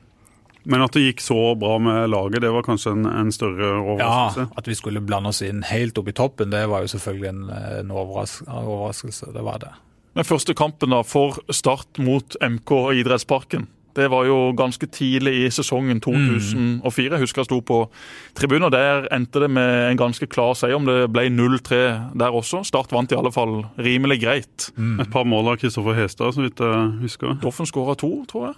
Men 0.62 0.84
at 0.84 0.94
det 0.94 1.02
gikk 1.02 1.22
så 1.24 1.54
bra 1.58 1.76
med 1.82 2.10
laget, 2.12 2.42
det 2.44 2.52
var 2.54 2.62
kanskje 2.66 2.92
en, 2.94 3.06
en 3.10 3.32
større 3.34 3.96
Ja, 3.98 4.46
at 4.54 4.68
vi 4.68 4.76
skulle 4.78 5.02
blande 5.02 5.32
oss 5.32 5.42
inn 5.42 5.64
helt 5.66 5.98
opp 5.98 6.10
i 6.10 6.14
toppen, 6.14 6.52
det 6.54 6.66
var 6.70 6.84
jo 6.84 6.92
selvfølgelig 6.92 7.30
en, 7.32 7.42
en 7.80 7.94
overraskelse. 7.94 9.32
Det 9.34 9.42
var 9.42 9.62
det. 9.64 9.72
Den 10.18 10.28
første 10.28 10.54
kampen 10.54 10.92
da 10.92 11.00
for 11.06 11.40
Start 11.50 11.98
mot 12.02 12.36
MK 12.38 12.74
og 12.76 13.00
Idrettsparken. 13.00 13.66
Det 13.94 14.08
var 14.10 14.24
jo 14.24 14.36
ganske 14.56 14.86
tidlig 14.88 15.34
i 15.42 15.50
sesongen 15.52 16.00
2004. 16.00 17.12
Jeg 17.12 17.20
husker 17.20 17.42
jeg 17.42 17.50
sto 17.50 17.60
på 17.60 17.78
tribunen, 18.38 18.64
og 18.68 18.72
der 18.72 19.06
endte 19.12 19.40
det 19.44 19.50
med 19.52 19.90
en 19.90 20.00
ganske 20.00 20.26
klar 20.26 20.54
seier. 20.56 20.76
Om 20.78 20.86
det 20.88 21.10
ble 21.12 21.26
0-3 21.28 21.80
der 22.16 22.32
også. 22.32 22.62
Start 22.64 22.92
vant 22.92 23.12
i 23.12 23.18
alle 23.18 23.32
fall 23.32 23.62
rimelig 23.78 24.20
greit. 24.24 24.70
Et 25.00 25.10
par 25.12 25.24
mål 25.28 25.52
av 25.52 25.60
Kristoffer 25.60 25.94
Hestad, 25.98 26.32
så 26.32 26.42
vidt 26.46 26.60
jeg 26.60 26.92
husker. 27.04 27.36
Doffen 27.42 27.66
skåra 27.68 27.94
to, 28.00 28.24
tror 28.30 28.48
jeg. 28.50 28.54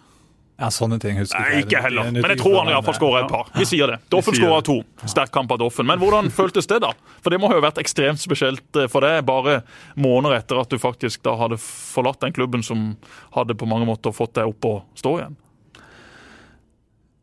Ja, 0.54 0.68
sånne 0.70 1.00
ting 1.02 1.16
husker 1.18 1.40
Nei, 1.42 1.64
ikke 1.64 1.80
heller. 1.82 2.06
Er 2.06 2.14
Men 2.14 2.30
jeg 2.30 2.38
tror 2.38 2.60
han 2.60 2.68
iallfall 2.70 2.94
skåra 2.94 3.24
et 3.24 3.30
par. 3.32 3.48
Vi 3.58 3.66
sier 3.66 3.90
det. 3.90 3.96
Doffen 4.12 4.36
skåra 4.38 4.60
to. 4.62 4.76
Sterk 5.10 5.32
kamp 5.34 5.50
av 5.50 5.58
Doffen. 5.64 5.86
Men 5.88 5.98
hvordan 5.98 6.30
føltes 6.34 6.68
det, 6.70 6.78
da? 6.84 6.92
For 7.24 7.34
det 7.34 7.40
må 7.42 7.50
jo 7.50 7.58
ha 7.58 7.64
vært 7.66 7.80
ekstremt 7.82 8.22
spesielt 8.22 8.78
eh, 8.78 8.86
for 8.90 9.02
deg, 9.02 9.24
bare 9.26 9.62
måneder 9.98 10.38
etter 10.38 10.62
at 10.62 10.70
du 10.70 10.78
faktisk 10.78 11.24
da 11.26 11.34
hadde 11.40 11.58
forlatt 11.58 12.22
den 12.22 12.36
klubben 12.36 12.62
som 12.62 12.92
hadde 13.34 13.58
på 13.58 13.66
mange 13.66 13.88
måter 13.90 14.14
fått 14.14 14.36
deg 14.38 14.54
opp 14.54 14.70
og 14.70 15.00
stå 15.00 15.16
igjen. 15.18 15.34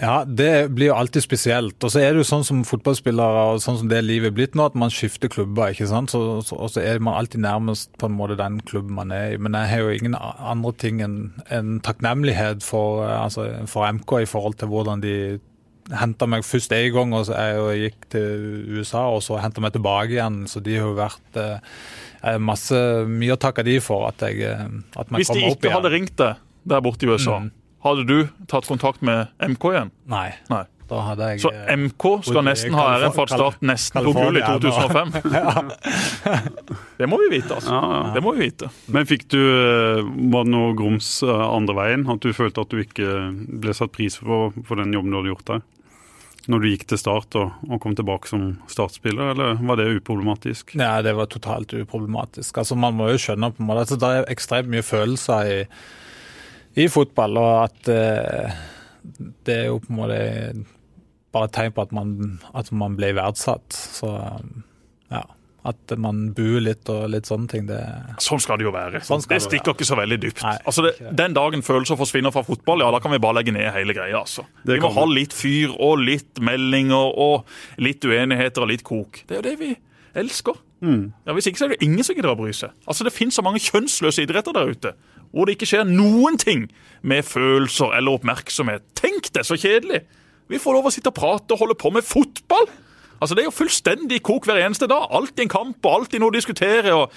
Ja, 0.02 0.24
det 0.26 0.72
blir 0.74 0.88
jo 0.90 0.96
alltid 0.98 1.22
spesielt. 1.22 1.78
Og 1.86 1.92
så 1.94 2.00
er 2.02 2.16
det 2.16 2.24
jo 2.24 2.26
sånn 2.26 2.46
som 2.48 2.64
fotballspillere 2.66 3.44
og 3.52 3.60
sånn 3.62 3.78
som 3.84 3.90
det 3.92 4.00
livet 4.02 4.32
er 4.32 4.36
blitt 4.40 4.56
nå, 4.58 4.66
at 4.72 4.78
man 4.80 4.90
skifter 4.90 5.30
klubber. 5.30 5.76
ikke 5.76 5.86
sant? 5.92 6.10
Så, 6.10 6.42
så, 6.48 6.58
og 6.58 6.72
så 6.74 6.82
er 6.82 7.04
man 7.06 7.20
alltid 7.20 7.44
nærmest 7.46 7.94
på 8.02 8.10
en 8.10 8.18
måte 8.18 8.40
den 8.40 8.58
klubben 8.66 8.98
man 8.98 9.14
er 9.14 9.36
i. 9.36 9.38
Men 9.38 9.54
jeg 9.60 9.70
har 9.70 9.86
jo 9.86 9.94
ingen 10.00 10.18
andre 10.18 10.74
ting 10.82 11.04
enn 11.06 11.20
en 11.54 11.78
takknemlighet 11.86 12.66
for, 12.66 13.04
eh, 13.06 13.14
altså, 13.28 13.46
for 13.70 13.86
MK 13.94 14.24
i 14.24 14.30
forhold 14.34 14.58
til 14.58 14.74
hvordan 14.74 15.06
de 15.06 15.16
henta 15.98 16.26
meg 16.30 16.46
først 16.48 16.74
en 16.74 16.92
gang, 16.96 17.14
og 17.18 17.26
så 17.28 17.38
jeg 17.38 17.86
gikk 17.86 18.10
til 18.14 18.44
USA, 18.80 19.06
og 19.12 19.22
så 19.26 19.38
henta 19.44 19.62
meg 19.62 19.76
tilbake 19.78 20.16
igjen. 20.18 20.44
Så 20.50 20.64
de 20.66 20.78
har 20.80 20.90
jo 20.90 20.98
vært 20.98 21.42
eh, 21.42 22.38
masse 22.42 22.78
Mye 23.10 23.38
å 23.38 23.42
takke 23.42 23.66
de 23.66 23.78
for 23.84 24.10
at 24.10 24.22
jeg 24.26 24.42
eh, 24.50 24.66
at 24.98 25.14
man 25.14 25.22
Hvis 25.22 25.34
de 25.34 25.46
ikke 25.46 25.74
hadde 25.74 25.94
ringt 25.94 26.18
deg 26.22 26.42
der 26.70 26.82
borte 26.86 27.06
i 27.06 27.10
USA, 27.10 27.40
Mm. 27.42 27.50
Hadde 27.86 28.06
du 28.08 28.46
tatt 28.52 28.68
kontakt 28.70 29.02
med 29.06 29.32
MK 29.42 29.74
igjen? 29.74 29.92
Nei. 30.12 30.30
Nei. 30.52 30.66
Da 30.92 31.00
hadde 31.06 31.28
jeg 31.32 31.42
Så 31.46 31.52
eh, 31.56 31.70
MK 31.80 32.06
skal 32.28 32.44
nesten 32.44 32.76
ha 32.76 32.88
æren 32.98 33.14
for 33.16 33.24
at 33.24 33.32
Start 33.32 33.62
nesten 33.64 34.04
tok 34.04 34.18
gull 34.18 34.40
i 34.40 34.44
2005? 34.44 35.14
ja. 35.40 35.54
Det 37.00 37.08
må 37.08 37.20
vi 37.22 37.30
vite, 37.38 37.56
altså. 37.56 37.72
Ja, 37.72 37.92
ja. 37.96 38.02
Det 38.18 38.24
må 38.26 38.34
vi 38.36 38.50
vite. 38.50 38.72
Men 38.92 39.08
fikk 39.08 39.30
du 39.32 39.40
eh, 39.40 40.02
Var 40.04 40.48
det 40.48 40.52
noe 40.52 40.74
grums 40.78 41.14
eh, 41.24 41.44
andre 41.48 41.78
veien? 41.80 42.04
At 42.12 42.26
du 42.26 42.36
følte 42.36 42.66
at 42.66 42.74
du 42.74 42.82
ikke 42.84 43.14
ble 43.64 43.76
satt 43.78 43.96
pris 43.96 44.20
på 44.20 44.42
for 44.68 44.82
den 44.82 44.92
jobben 44.98 45.16
du 45.16 45.22
hadde 45.22 45.32
gjort 45.32 45.54
der? 45.54 45.64
Når 46.52 46.60
du 46.64 46.70
gikk 46.72 46.88
til 46.90 47.00
Start 47.00 47.38
og, 47.38 47.56
og 47.70 47.80
kom 47.84 47.96
tilbake 47.96 48.28
som 48.28 48.46
startspiller, 48.72 49.32
eller 49.36 49.60
var 49.62 49.78
det 49.78 49.92
uproblematisk? 50.00 50.74
Nei, 50.82 50.96
det 51.06 51.14
var 51.16 51.30
totalt 51.30 51.76
uproblematisk. 51.78 52.58
Altså, 52.58 52.76
Man 52.76 52.98
må 52.98 53.12
jo 53.14 53.20
skjønne 53.22 53.52
på 53.54 53.62
en 53.62 53.70
måte 53.70 53.86
at 53.86 54.02
det 54.02 54.10
er 54.18 54.32
ekstremt 54.34 54.72
mye 54.74 54.84
følelser 54.84 55.52
i, 55.54 55.60
i 56.80 56.88
fotball, 56.92 57.38
og 57.42 57.52
at 57.66 57.92
eh, 57.92 58.62
det 59.48 59.58
er 59.58 59.70
jo 59.72 59.82
på 59.84 59.92
en 59.92 60.00
måte 60.00 60.22
bare 61.32 61.48
et 61.48 61.54
tegn 61.56 61.76
på 61.76 61.84
at 61.86 61.94
man, 61.96 62.16
at 62.58 62.72
man 62.76 62.98
blir 63.00 63.16
verdsatt. 63.18 63.72
Så 63.72 64.10
ja. 65.12 65.24
At 65.62 65.94
man 66.02 66.32
buer 66.34 66.64
litt 66.66 66.90
og 66.90 67.04
litt 67.14 67.28
sånne 67.30 67.46
ting, 67.52 67.68
det 67.70 67.78
Sånn 68.24 68.42
skal 68.42 68.58
det 68.58 68.66
jo 68.66 68.72
være. 68.74 69.04
Sånn 69.06 69.22
det 69.22 69.36
det 69.36 69.44
stikker 69.46 69.76
ikke 69.76 69.86
så 69.86 69.98
veldig 70.00 70.18
dypt. 70.24 70.42
Nei, 70.42 70.56
altså 70.66 70.88
det. 70.88 70.96
Den 71.20 71.36
dagen 71.38 71.62
følelser 71.62 72.00
forsvinner 72.00 72.34
fra 72.34 72.42
fotball, 72.48 72.82
ja, 72.82 72.90
da 72.96 73.02
kan 73.04 73.14
vi 73.14 73.22
bare 73.22 73.38
legge 73.38 73.54
ned 73.54 73.70
hele 73.76 73.94
greia. 73.94 74.24
altså. 74.24 74.48
Vi 74.66 74.80
må 74.82 74.90
ha 74.96 75.06
litt 75.12 75.36
fyr 75.38 75.76
og 75.78 76.02
litt 76.02 76.42
meldinger 76.42 77.14
og 77.14 77.46
litt 77.78 78.02
uenigheter 78.02 78.66
og 78.66 78.74
litt 78.74 78.84
kok. 78.88 79.22
Det 79.30 79.38
er 79.38 79.44
jo 79.44 79.48
det 79.52 79.56
vi 79.62 79.72
elsker. 80.18 80.58
Mm. 80.82 81.12
Ja, 81.28 81.34
Hvis 81.38 81.52
ikke 81.52 81.62
så 81.62 81.68
er 81.68 81.76
det 81.76 81.86
ingen 81.86 82.02
som 82.04 82.18
gidder 82.18 82.34
å 82.34 82.40
bry 82.40 82.50
seg. 82.58 82.74
Altså 82.90 83.06
Det 83.06 83.14
finnes 83.14 83.38
så 83.38 83.46
mange 83.46 83.62
kjønnsløse 83.62 84.26
idretter 84.26 84.58
der 84.58 84.74
ute 84.74 84.96
hvor 85.32 85.48
det 85.48 85.58
ikke 85.58 85.70
skjer 85.74 85.88
noen 85.90 86.38
ting 86.42 86.68
med 87.08 87.26
følelser 87.26 87.96
eller 87.98 88.20
oppmerksomhet. 88.20 88.84
Tenk 89.00 89.32
det, 89.36 89.46
så 89.48 89.58
kjedelig! 89.60 90.04
Vi 90.52 90.60
får 90.60 90.76
lov 90.76 90.90
å 90.90 90.92
sitte 90.92 91.12
og 91.14 91.16
prate 91.16 91.56
og 91.56 91.62
holde 91.64 91.78
på 91.80 91.92
med 91.96 92.04
fotball! 92.04 92.68
Altså 93.22 93.36
Det 93.38 93.44
er 93.44 93.52
jo 93.52 93.54
fullstendig 93.54 94.18
kok 94.26 94.48
hver 94.50 94.60
eneste 94.64 94.88
dag. 94.90 95.06
Alltid 95.14 95.46
en 95.46 95.52
kamp 95.54 95.86
og 95.86 95.94
alltid 96.00 96.24
noe 96.24 96.34
å 96.34 96.36
diskutere. 96.36 96.94
og 96.98 97.14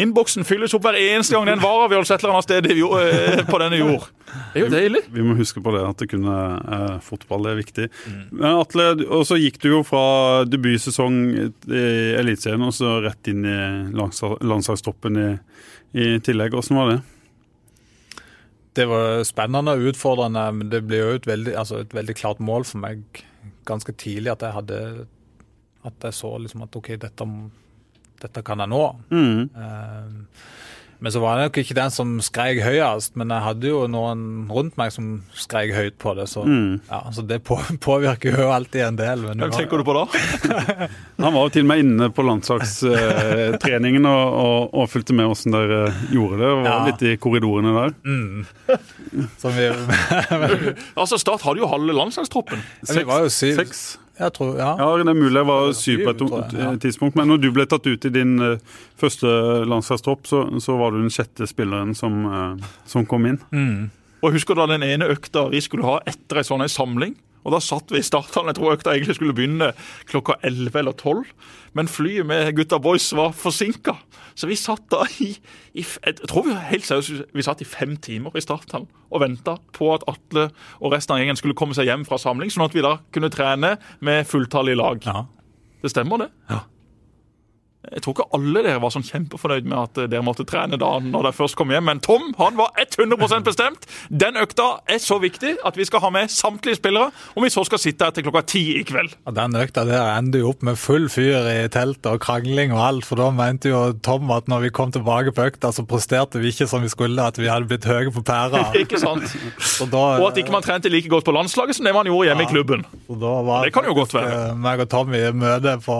Innboksen 0.00 0.46
fylles 0.48 0.72
opp 0.72 0.86
hver 0.86 0.96
eneste 0.96 1.34
gang 1.36 1.44
det 1.44 1.52
er 1.52 1.58
en 1.58 1.64
vareavgjørelse 1.66 2.14
et 2.16 2.22
eller 2.24 2.32
annet 2.38 2.46
sted 2.46 2.68
eh, 2.72 3.42
på 3.50 3.58
denne 3.60 3.76
jord. 3.82 4.06
Det 4.54 4.62
er 4.62 4.64
jo 4.64 4.70
deilig. 4.72 5.02
Vi 5.12 5.26
må 5.26 5.34
huske 5.36 5.60
på 5.60 5.74
det, 5.74 5.82
at 5.84 6.00
det 6.00 6.08
kunne 6.08 6.36
eh, 6.78 6.94
fotball 7.04 7.50
er 7.50 7.58
viktig. 7.60 7.90
Men 8.30 8.56
Atle, 8.62 8.86
og 9.12 9.26
så 9.28 9.36
gikk 9.36 9.60
du 9.60 9.68
jo 9.74 9.82
fra 9.84 10.04
debutsesong 10.48 11.18
i 11.36 11.84
Eliteserien 12.16 12.64
og 12.64 12.72
så 12.72 12.96
rett 13.04 13.28
inn 13.28 13.44
i 13.44 13.58
landslag- 13.92 14.40
landslagstroppen 14.40 15.20
i, 15.20 15.30
i 16.00 16.08
tillegg. 16.24 16.56
Hvordan 16.56 16.80
var 16.80 16.94
det? 16.94 16.98
Det 18.72 18.86
var 18.88 19.22
spennende 19.28 19.74
og 19.76 19.90
utfordrende, 19.92 20.46
men 20.56 20.70
det 20.72 20.82
ble 20.88 21.02
jo 21.02 21.16
et 21.18 21.28
veldig, 21.28 21.52
altså 21.60 21.82
et 21.82 21.92
veldig 21.94 22.16
klart 22.16 22.40
mål 22.40 22.64
for 22.68 22.80
meg 22.80 23.02
ganske 23.68 23.92
tidlig 23.98 24.32
at 24.32 24.42
jeg 24.42 24.56
hadde 24.56 24.78
At 25.86 26.06
jeg 26.06 26.14
så 26.14 26.30
liksom 26.38 26.62
at 26.64 26.76
OK, 26.78 26.92
dette, 27.02 27.26
dette 28.22 28.42
kan 28.46 28.62
jeg 28.62 28.70
nå. 28.70 28.82
Mm. 29.10 29.50
Eh, 29.50 30.12
Men 31.02 31.10
så 31.10 31.18
var 31.18 31.40
jeg 31.40 31.48
nok 31.48 31.56
ikke 31.58 31.74
den 31.74 31.90
som 31.90 32.10
skrek 32.22 32.60
høyest, 32.62 33.16
men 33.18 33.32
jeg 33.34 33.42
hadde 33.42 33.66
jo 33.72 33.80
noen 33.90 34.20
rundt 34.54 34.76
meg 34.78 34.92
som 34.94 35.08
skrek 35.34 35.72
høyt 35.74 35.96
på 35.98 36.12
det, 36.14 36.28
så, 36.30 36.44
Mm. 36.46 36.76
ja, 36.86 37.00
så 37.10 37.24
det 37.26 37.40
på, 37.42 37.56
påvirker 37.88 38.38
jo 38.38 38.46
alltid 38.54 38.84
en 38.86 38.96
del. 39.00 39.24
Hva 39.26 39.34
var- 39.40 39.50
tenker 39.56 39.82
du 39.82 39.84
på 39.88 39.96
da? 39.98 40.04
Han 41.22 41.34
var 41.34 41.42
jo 41.48 41.52
til 41.56 41.64
og 41.66 41.70
med 41.72 41.82
inne 41.82 42.08
på 42.14 42.22
landslagstreningen 42.26 44.06
og, 44.06 44.38
og, 44.44 44.74
og 44.82 44.88
fulgte 44.92 45.14
med 45.18 45.26
hvordan 45.30 45.56
dere 45.56 45.80
gjorde 46.14 46.38
det. 46.38 46.50
og 46.52 46.62
var 46.62 46.70
Ja. 46.70 46.78
litt 46.86 47.02
i 47.02 47.16
korridorene 47.22 47.74
der. 47.76 47.94
Mm. 48.06 48.46
Som 49.42 49.52
vi, 49.58 49.66
Altså 50.96 51.18
Start 51.20 51.42
hadde 51.42 51.60
jo 51.62 51.66
halve 51.70 51.92
landslagstroppen. 51.98 52.62
vi 52.88 53.04
var 53.04 53.26
jo 53.26 53.28
syv. 53.32 53.56
Seks? 53.58 53.82
Jeg 54.22 54.34
tror, 54.36 54.52
ja. 54.60 54.72
Ja, 54.78 54.90
det 54.98 55.10
er 55.10 55.18
mulig 55.18 55.40
jeg 55.40 55.48
var 55.48 55.72
syv 55.76 56.04
på 56.04 56.12
et 56.12 56.22
jeg, 56.22 56.60
ja. 56.60 56.70
tidspunkt. 56.84 57.16
Men 57.18 57.32
når 57.32 57.42
du 57.42 57.48
ble 57.54 57.66
tatt 57.70 57.88
ut 57.88 58.06
i 58.06 58.12
din 58.14 58.36
eh, 58.44 58.78
første 59.00 59.32
landslagstropp, 59.68 60.28
så, 60.30 60.44
så 60.62 60.76
var 60.78 60.94
du 60.94 61.00
den 61.00 61.12
sjette 61.12 61.48
spilleren 61.50 61.96
som, 61.98 62.22
eh, 62.28 62.70
som 62.88 63.08
kom 63.08 63.26
inn. 63.30 63.40
Mm. 63.50 63.90
Og 64.22 64.36
Husker 64.36 64.54
du 64.54 64.62
da 64.62 64.70
den 64.70 64.86
ene 64.86 65.10
økta 65.10 65.48
vi 65.50 65.60
skulle 65.64 65.86
ha 65.88 65.98
etter 66.06 66.40
en 66.40 66.48
sånn 66.52 66.66
samling. 66.70 67.16
Og 67.42 67.52
Da 67.54 67.60
satt 67.62 67.90
vi 67.90 67.98
i 67.98 68.06
starthallen. 68.06 68.52
Jeg 68.52 68.58
tror 68.60 68.76
økta 68.76 68.94
egentlig 68.94 69.16
skulle 69.18 69.34
begynne 69.36 69.72
klokka 70.10 70.38
11 70.46 70.78
eller 70.78 70.92
12. 70.92 71.24
Men 71.74 71.88
flyet 71.88 72.26
med 72.28 72.52
gutta 72.56 72.78
boys 72.78 73.08
var 73.16 73.34
forsinka. 73.36 73.96
Så 74.34 74.48
vi 74.48 74.56
satt 74.56 74.84
da 74.92 75.02
i, 75.20 75.32
i 75.74 75.84
Jeg 75.84 76.28
tror 76.28 76.46
vi 76.46 76.54
helt 76.70 76.86
seriøst 76.86 77.34
vi 77.34 77.44
satt 77.44 77.60
i 77.60 77.68
fem 77.68 77.96
timer 77.96 78.36
i 78.36 78.44
starthallen 78.44 78.88
og 79.12 79.20
venta 79.20 79.58
på 79.76 79.90
at 79.92 80.06
Atle 80.08 80.46
og 80.80 80.94
resten 80.94 81.12
av 81.12 81.20
gjengen 81.20 81.36
skulle 81.36 81.56
komme 81.58 81.76
seg 81.76 81.90
hjem 81.90 82.06
fra 82.08 82.16
samling, 82.16 82.48
sånn 82.48 82.64
at 82.64 82.72
vi 82.72 82.84
da 82.84 82.94
kunne 83.12 83.28
trene 83.32 83.74
med 84.00 84.24
fulltallig 84.28 84.76
lag. 84.80 85.04
ja. 85.04 85.26
Det 85.82 85.90
stemmer, 85.90 86.20
det. 86.22 86.28
Ja. 86.46 86.60
Jeg 87.90 88.02
tror 88.04 88.14
ikke 88.14 88.28
alle 88.38 88.60
dere 88.62 88.78
var 88.78 88.92
sånn 88.94 89.02
kjempefornøyd 89.02 89.64
med 89.66 89.74
at 89.80 89.98
dere 90.12 90.22
måtte 90.22 90.44
trene 90.46 90.78
da 90.78 90.90
når 91.02 91.24
dere 91.26 91.34
først 91.34 91.56
kom 91.58 91.72
hjem, 91.74 91.82
men 91.88 91.98
Tom 92.04 92.28
han 92.38 92.54
var 92.60 92.70
100% 92.78 93.42
bestemt. 93.48 93.86
Den 94.08 94.38
økta 94.38 94.68
er 94.86 95.00
så 95.02 95.16
viktig 95.18 95.56
at 95.66 95.74
vi 95.76 95.86
skal 95.88 96.04
ha 96.04 96.10
med 96.14 96.30
samtlige 96.30 96.78
spillere, 96.78 97.10
om 97.34 97.42
vi 97.42 97.50
så 97.50 97.64
skal 97.66 97.80
sitte 97.82 98.06
her 98.06 98.14
til 98.14 98.22
klokka 98.28 98.44
ti 98.52 98.62
i 98.78 98.84
kveld. 98.86 99.16
Og 99.26 99.34
Den 99.34 99.56
økta 99.58 99.82
der 99.88 100.12
ender 100.14 100.44
jo 100.44 100.52
opp 100.52 100.62
med 100.62 100.78
full 100.78 101.08
fyr 101.10 101.48
i 101.50 101.56
teltet 101.74 102.06
og 102.12 102.20
krangling 102.22 102.70
og 102.76 102.84
alt, 102.86 103.08
for 103.08 103.18
da 103.18 103.30
mente 103.34 103.72
jo 103.72 103.80
Tom 104.06 104.30
at 104.30 104.46
når 104.52 104.68
vi 104.68 104.70
kom 104.78 104.94
tilbake 104.94 105.34
på 105.34 105.48
økta, 105.50 105.72
så 105.74 105.82
presterte 105.88 106.38
vi 106.38 106.52
ikke 106.54 106.68
som 106.70 106.86
vi 106.86 106.92
skulle, 106.92 107.18
at 107.18 107.40
vi 107.42 107.50
hadde 107.50 107.66
blitt 107.66 107.88
høye 107.90 108.14
på 108.14 108.22
pæra. 108.22 108.62
Ikke 108.82 108.98
sant? 109.02 109.26
Da, 109.90 110.04
Og 110.20 110.28
at 110.30 110.38
ikke 110.38 110.54
man 110.54 110.62
trente 110.62 110.90
like 110.92 111.10
godt 111.10 111.26
på 111.26 111.34
landslaget 111.34 111.76
som 111.76 111.86
det 111.86 111.92
man 111.94 112.06
gjorde 112.06 112.30
hjemme 112.30 112.46
i 112.46 112.50
klubben. 112.50 112.86
Det 113.66 113.72
kan 113.74 113.84
jo 113.90 113.94
godt 113.98 114.14
være. 114.14 114.38
eh, 114.52 114.54
meg 114.62 114.80
og 114.86 114.88
Tom 114.92 115.12
i 115.18 115.24
møte 115.34 115.76
på 115.82 115.98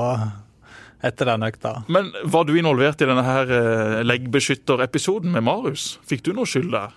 etter 1.02 1.28
den 1.28 1.44
økta. 1.46 1.76
Men 1.92 2.10
var 2.30 2.46
du 2.46 2.54
involvert 2.56 3.02
i 3.02 3.08
denne 3.08 3.24
her 3.26 3.50
eh, 3.50 4.00
leggbeskytterepisoden 4.06 5.34
med 5.34 5.44
Marius? 5.46 5.96
Fikk 6.06 6.24
du 6.28 6.32
noe 6.36 6.48
skyld 6.48 6.70
der? 6.74 6.94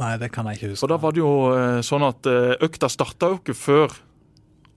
Nei, 0.00 0.14
det 0.22 0.30
kan 0.34 0.48
jeg 0.48 0.58
ikke 0.58 0.72
huske. 0.72 0.86
Og 0.86 0.92
da 0.92 0.98
var 1.02 1.14
det 1.14 1.22
jo 1.22 1.34
eh, 1.54 1.80
sånn 1.86 2.06
at 2.06 2.26
eh, 2.30 2.56
økta 2.66 2.90
starta 2.90 3.32
jo 3.32 3.40
ikke 3.40 3.56
før 3.58 3.94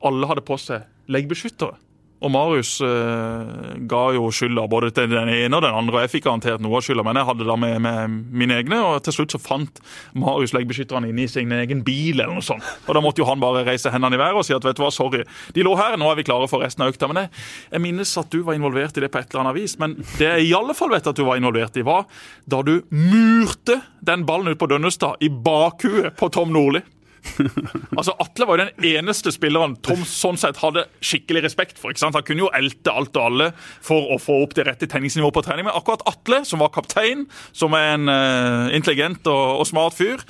alle 0.03 0.29
hadde 0.29 0.45
på 0.45 0.57
seg 0.59 0.85
leggbeskyttere. 1.13 1.77
Og 2.23 2.31
Marius 2.31 2.77
eh, 2.85 3.79
ga 3.89 4.01
jo 4.15 4.29
skylda 4.31 4.63
både 4.71 4.93
til 4.95 5.09
den 5.11 5.31
ene 5.31 5.57
og 5.57 5.65
den 5.65 5.75
andre, 5.75 5.97
og 5.97 6.05
jeg 6.05 6.13
fikk 6.13 6.27
garantert 6.29 6.63
noe 6.63 6.79
av 6.79 6.85
skylda, 6.85 7.03
men 7.03 7.19
jeg 7.19 7.27
hadde 7.27 7.47
da 7.49 7.57
med, 7.59 7.75
med 7.83 8.15
mine 8.31 8.59
egne, 8.61 8.79
og 8.79 9.01
til 9.03 9.17
slutt 9.17 9.35
så 9.35 9.41
fant 9.43 9.81
Marius 10.15 10.55
leggbeskytterne 10.55 11.11
inne 11.11 11.25
i 11.25 11.31
sin 11.31 11.51
egen 11.51 11.83
bil 11.83 12.21
eller 12.21 12.31
noe 12.31 12.45
sånt. 12.45 12.63
Og 12.87 12.95
da 12.95 13.03
måtte 13.03 13.19
jo 13.19 13.27
han 13.27 13.43
bare 13.43 13.65
reise 13.67 13.91
hendene 13.91 14.15
i 14.15 14.21
været 14.21 14.39
og 14.39 14.47
si 14.47 14.55
at 14.55 14.63
vet 14.63 14.79
du 14.79 14.85
hva, 14.85 14.93
sorry, 14.95 15.25
de 15.55 15.67
lå 15.67 15.75
her, 15.79 15.97
nå 15.99 16.07
er 16.09 16.21
vi 16.21 16.27
klare 16.29 16.47
for 16.51 16.63
resten 16.63 16.85
av 16.85 16.93
økta. 16.93 17.11
Men 17.11 17.25
jeg, 17.25 17.33
jeg 17.75 17.85
minnes 17.89 18.15
at 18.23 18.31
du 18.31 18.39
var 18.47 18.57
involvert 18.57 18.97
i 18.97 19.03
det 19.03 19.11
på 19.11 19.19
et 19.19 19.29
eller 19.33 19.43
annet 19.43 19.59
vis, 19.59 19.75
men 19.83 19.99
det 20.15 20.31
jeg 20.31 20.47
i 20.47 20.55
alle 20.57 20.77
fall 20.77 20.95
vet 20.95 21.11
at 21.11 21.19
du 21.19 21.25
var 21.27 21.41
involvert 21.41 21.75
i, 21.79 21.85
var 21.85 22.07
da 22.47 22.63
du 22.63 22.77
murte 22.95 23.81
den 23.99 24.23
ballen 24.27 24.55
ut 24.55 24.61
på 24.63 24.71
Dønnestad 24.71 25.19
i 25.23 25.31
bakhuet 25.31 26.15
på 26.19 26.31
Tom 26.31 26.55
Nordli. 26.55 26.83
altså 27.97 28.15
Atle 28.21 28.47
var 28.47 28.57
jo 28.57 28.65
den 28.65 28.87
eneste 28.97 29.31
spilleren 29.33 29.75
Tom 29.85 30.03
sånn 30.07 30.39
sett 30.39 30.59
hadde 30.61 30.85
skikkelig 31.03 31.45
respekt 31.47 31.79
for. 31.81 31.93
ikke 31.93 32.03
sant? 32.03 32.17
Han 32.17 32.25
kunne 32.27 32.45
jo 32.45 32.51
elte 32.55 32.93
alt 32.93 33.15
og 33.17 33.29
alle 33.29 33.51
for 33.83 34.13
å 34.13 34.19
få 34.21 34.41
opp 34.43 34.57
det 34.57 34.67
rette 34.67 34.89
tenningsnivået 34.91 35.37
på 35.37 35.45
trening. 35.45 35.67
Men 35.67 35.77
akkurat 35.77 36.03
Atle, 36.09 36.43
som 36.47 36.63
var 36.63 36.73
kaptein, 36.75 37.27
som 37.55 37.75
er 37.77 37.93
en 37.95 38.11
uh, 38.11 38.73
intelligent 38.75 39.27
og, 39.31 39.63
og 39.63 39.69
smart 39.69 39.97
fyr, 39.97 40.23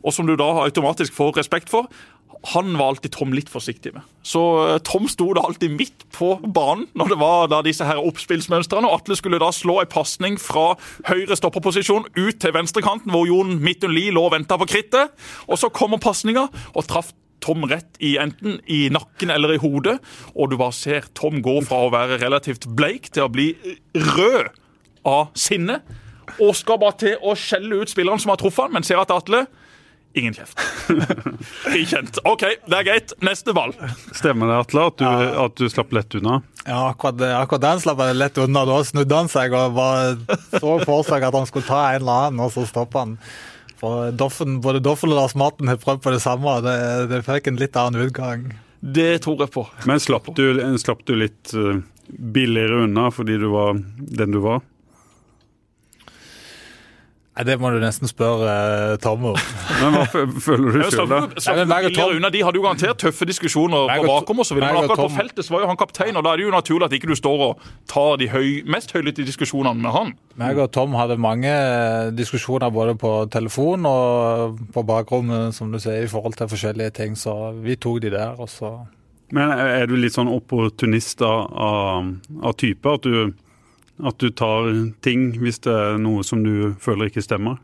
og 0.00 0.14
som 0.16 0.28
du 0.28 0.36
da 0.38 0.48
automatisk 0.64 1.14
får 1.16 1.36
respekt 1.40 1.70
for, 1.72 1.90
han 2.54 2.72
var 2.78 2.94
alltid 2.94 3.12
Tom 3.12 3.34
litt 3.36 3.50
forsiktig 3.52 3.92
med. 3.92 4.04
Så 4.24 4.40
uh, 4.40 4.78
Tom 4.86 5.08
sto 5.12 5.28
da 5.36 5.44
alltid 5.44 5.74
midt 5.76 6.06
på 6.14 6.32
banen 6.40 6.86
når 6.96 7.12
det 7.12 7.18
var 7.20 7.50
da 7.52 7.60
disse 7.64 7.84
her 7.84 8.00
oppspillsmønstrene. 8.00 8.88
og 8.88 9.02
Atle 9.02 9.18
skulle 9.18 9.40
da 9.42 9.50
slå 9.52 9.80
en 9.82 9.90
pasning 9.92 10.38
fra 10.40 10.72
høyre 11.10 11.36
stopperposisjon 11.36 12.08
ut 12.16 12.40
til 12.40 12.54
venstrekanten, 12.56 13.12
hvor 13.12 13.28
Jon 13.28 13.58
Midtun 13.60 13.92
Lie 13.92 14.14
lå 14.14 14.24
og 14.28 14.34
venta 14.38 14.56
på 14.60 14.68
krittet. 14.70 15.12
Og 15.48 15.60
så 15.60 15.68
kommer 15.68 16.00
pasninga 16.00 16.48
og 16.72 16.86
traff 16.88 17.12
Tom 17.40 17.64
rett 17.68 17.96
i 18.04 18.16
enten 18.20 18.58
i 18.68 18.82
nakken 18.92 19.32
eller 19.32 19.54
i 19.54 19.60
hodet. 19.60 19.98
Og 20.36 20.52
du 20.52 20.58
bare 20.60 20.76
ser 20.76 21.08
Tom 21.16 21.40
gå 21.44 21.58
fra 21.68 21.86
å 21.86 21.92
være 21.92 22.20
relativt 22.20 22.68
bleik 22.76 23.12
til 23.12 23.26
å 23.26 23.32
bli 23.32 23.52
rød 23.96 24.52
av 25.08 25.32
sinne. 25.36 25.80
Og 26.40 26.52
skal 26.56 26.80
bare 26.80 27.00
til 27.00 27.16
å 27.24 27.36
skjelle 27.36 27.82
ut 27.82 27.92
spilleren 27.92 28.20
som 28.20 28.32
har 28.32 28.40
truffet 28.40 28.68
han, 28.68 28.76
men 28.76 28.86
ser 28.86 29.00
at 29.00 29.12
Atle 29.12 29.46
Ingen 30.18 30.34
kjeft. 30.34 30.60
Frikjent. 31.64 32.18
OK, 32.26 32.42
det 32.66 32.78
er 32.80 32.86
greit. 32.86 33.12
Neste 33.22 33.54
ball. 33.54 33.74
Stemmer 34.16 34.50
det, 34.50 34.56
Atle, 34.64 34.86
at 34.90 34.98
du, 34.98 35.06
at 35.44 35.60
du 35.60 35.70
slapp 35.70 35.94
lett 35.94 36.16
unna? 36.18 36.40
Ja, 36.64 36.88
akkurat, 36.88 37.22
akkurat 37.38 37.62
den 37.62 37.82
slapp 37.84 38.02
jeg 38.02 38.18
lett 38.18 38.40
unna. 38.42 38.64
Da 38.66 38.80
snudde 38.88 39.20
han 39.20 39.30
seg 39.30 39.54
og 39.54 39.78
så 40.56 40.74
for 40.82 41.06
seg 41.06 41.28
at 41.28 41.38
han 41.38 41.46
skulle 41.46 41.68
ta 41.68 41.84
en 41.92 42.02
eller 42.02 42.26
annen, 42.26 42.42
og 42.42 42.50
så 42.56 42.66
stoppa 42.66 43.04
han. 43.04 43.14
For 43.80 44.10
Doffen, 44.12 44.58
både 44.64 44.82
Doffen 44.84 45.14
og 45.14 45.22
Lars 45.22 45.36
Marten 45.38 45.70
har 45.70 45.78
prøvd 45.80 46.02
på 46.04 46.12
det 46.12 46.20
samme, 46.24 46.58
og 46.58 46.66
det, 46.66 46.76
det 47.12 47.22
fikk 47.24 47.48
en 47.48 47.60
litt 47.60 47.78
annen 47.80 48.10
utgang. 48.10 48.50
Det 48.80 49.22
tror 49.24 49.44
jeg 49.44 49.52
på. 49.54 49.64
Men 49.88 50.02
slapp 50.02 50.28
du, 50.36 50.44
slapp 50.80 51.06
du 51.08 51.14
litt 51.16 51.54
uh, 51.56 51.78
billigere 52.10 52.84
unna 52.86 53.08
fordi 53.14 53.38
du 53.40 53.46
var 53.52 53.78
den 53.96 54.36
du 54.36 54.40
var? 54.44 54.60
Det 57.46 57.56
må 57.60 57.70
du 57.72 57.78
nesten 57.82 58.08
spørre 58.10 58.52
uh, 58.92 58.96
Tom 59.02 59.24
om. 59.32 59.38
Men 59.80 59.96
hva 59.96 60.04
føler 60.44 60.76
du 60.76 60.82
sjøl, 60.92 61.08
da? 61.10 61.20
Unna? 62.10 62.30
De 62.32 62.42
hadde 62.44 62.60
jo 62.60 62.64
garantert 62.64 63.00
tøffe 63.00 63.26
diskusjoner 63.28 63.90
på 63.94 64.06
bakom 64.08 64.42
osv. 64.44 64.58
Men 64.58 64.80
akkurat 64.82 65.04
på 65.04 65.08
feltet 65.14 65.46
så 65.46 65.54
var 65.54 65.64
jo 65.64 65.70
han 65.70 65.80
kaptein, 65.80 66.18
og 66.18 66.26
da 66.26 66.34
er 66.34 66.40
det 66.40 66.46
jo 66.48 66.54
naturlig 66.54 66.88
at 66.88 66.96
ikke 66.98 67.10
du 67.10 67.16
står 67.18 67.44
og 67.48 67.66
tar 67.90 68.20
de 68.20 68.30
høy, 68.32 68.60
mest 68.70 68.94
høylytte 68.96 69.26
diskusjonene 69.28 69.80
med 69.80 69.94
han. 69.96 70.14
Meg 70.40 70.60
og 70.62 70.70
Tom 70.74 70.94
hadde 70.98 71.18
mange 71.20 71.52
diskusjoner 72.16 72.72
både 72.74 72.96
på 73.00 73.12
telefon 73.32 73.86
og 73.88 74.60
på 74.74 74.86
bakrommet, 74.88 75.56
som 75.56 75.72
du 75.72 75.80
sier, 75.82 76.04
i 76.04 76.10
forhold 76.10 76.38
til 76.38 76.50
forskjellige 76.50 76.96
ting, 77.02 77.18
så 77.18 77.52
vi 77.56 77.76
tok 77.80 78.00
de 78.04 78.14
der, 78.16 78.40
og 78.40 78.50
så 78.50 78.78
Men 79.30 79.52
er 79.54 79.86
du 79.86 79.94
litt 79.94 80.16
sånn 80.16 80.30
opportunist 80.30 81.22
av, 81.22 82.08
av 82.42 82.56
type? 82.58 82.96
At 82.98 83.06
du 83.06 83.30
at 84.06 84.18
du 84.22 84.30
tar 84.30 84.70
ting 85.04 85.32
hvis 85.40 85.62
det 85.66 85.74
er 85.74 85.98
noe 86.02 86.24
som 86.26 86.44
du 86.44 86.74
føler 86.82 87.10
ikke 87.10 87.24
stemmer? 87.24 87.58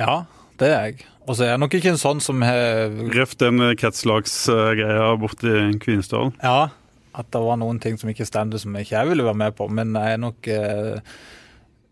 Ja, 0.00 0.24
det 0.60 0.70
er 0.70 0.84
jeg. 0.88 1.06
Og 1.28 1.36
så 1.36 1.44
er 1.44 1.52
jeg 1.52 1.62
nok 1.62 1.74
ikke 1.76 1.92
en 1.92 2.00
sånn 2.00 2.22
som 2.24 2.42
har 2.42 2.94
Røff 3.14 3.36
den 3.40 3.62
kretslagsgreia 3.78 5.12
borti 5.20 5.52
Kvinesdal? 5.82 6.32
Ja, 6.40 6.70
at 7.16 7.28
det 7.34 7.42
var 7.42 7.58
noen 7.60 7.80
ting 7.82 7.98
som 8.00 8.10
ikke 8.10 8.28
stemte 8.28 8.58
som 8.62 8.74
ikke 8.78 8.96
jeg 8.96 9.10
ville 9.10 9.26
være 9.26 9.42
med 9.42 9.54
på. 9.58 9.68
Men 9.70 9.92
jeg 9.98 10.16
er 10.16 10.22
nok 10.22 10.50
eh, 10.50 11.14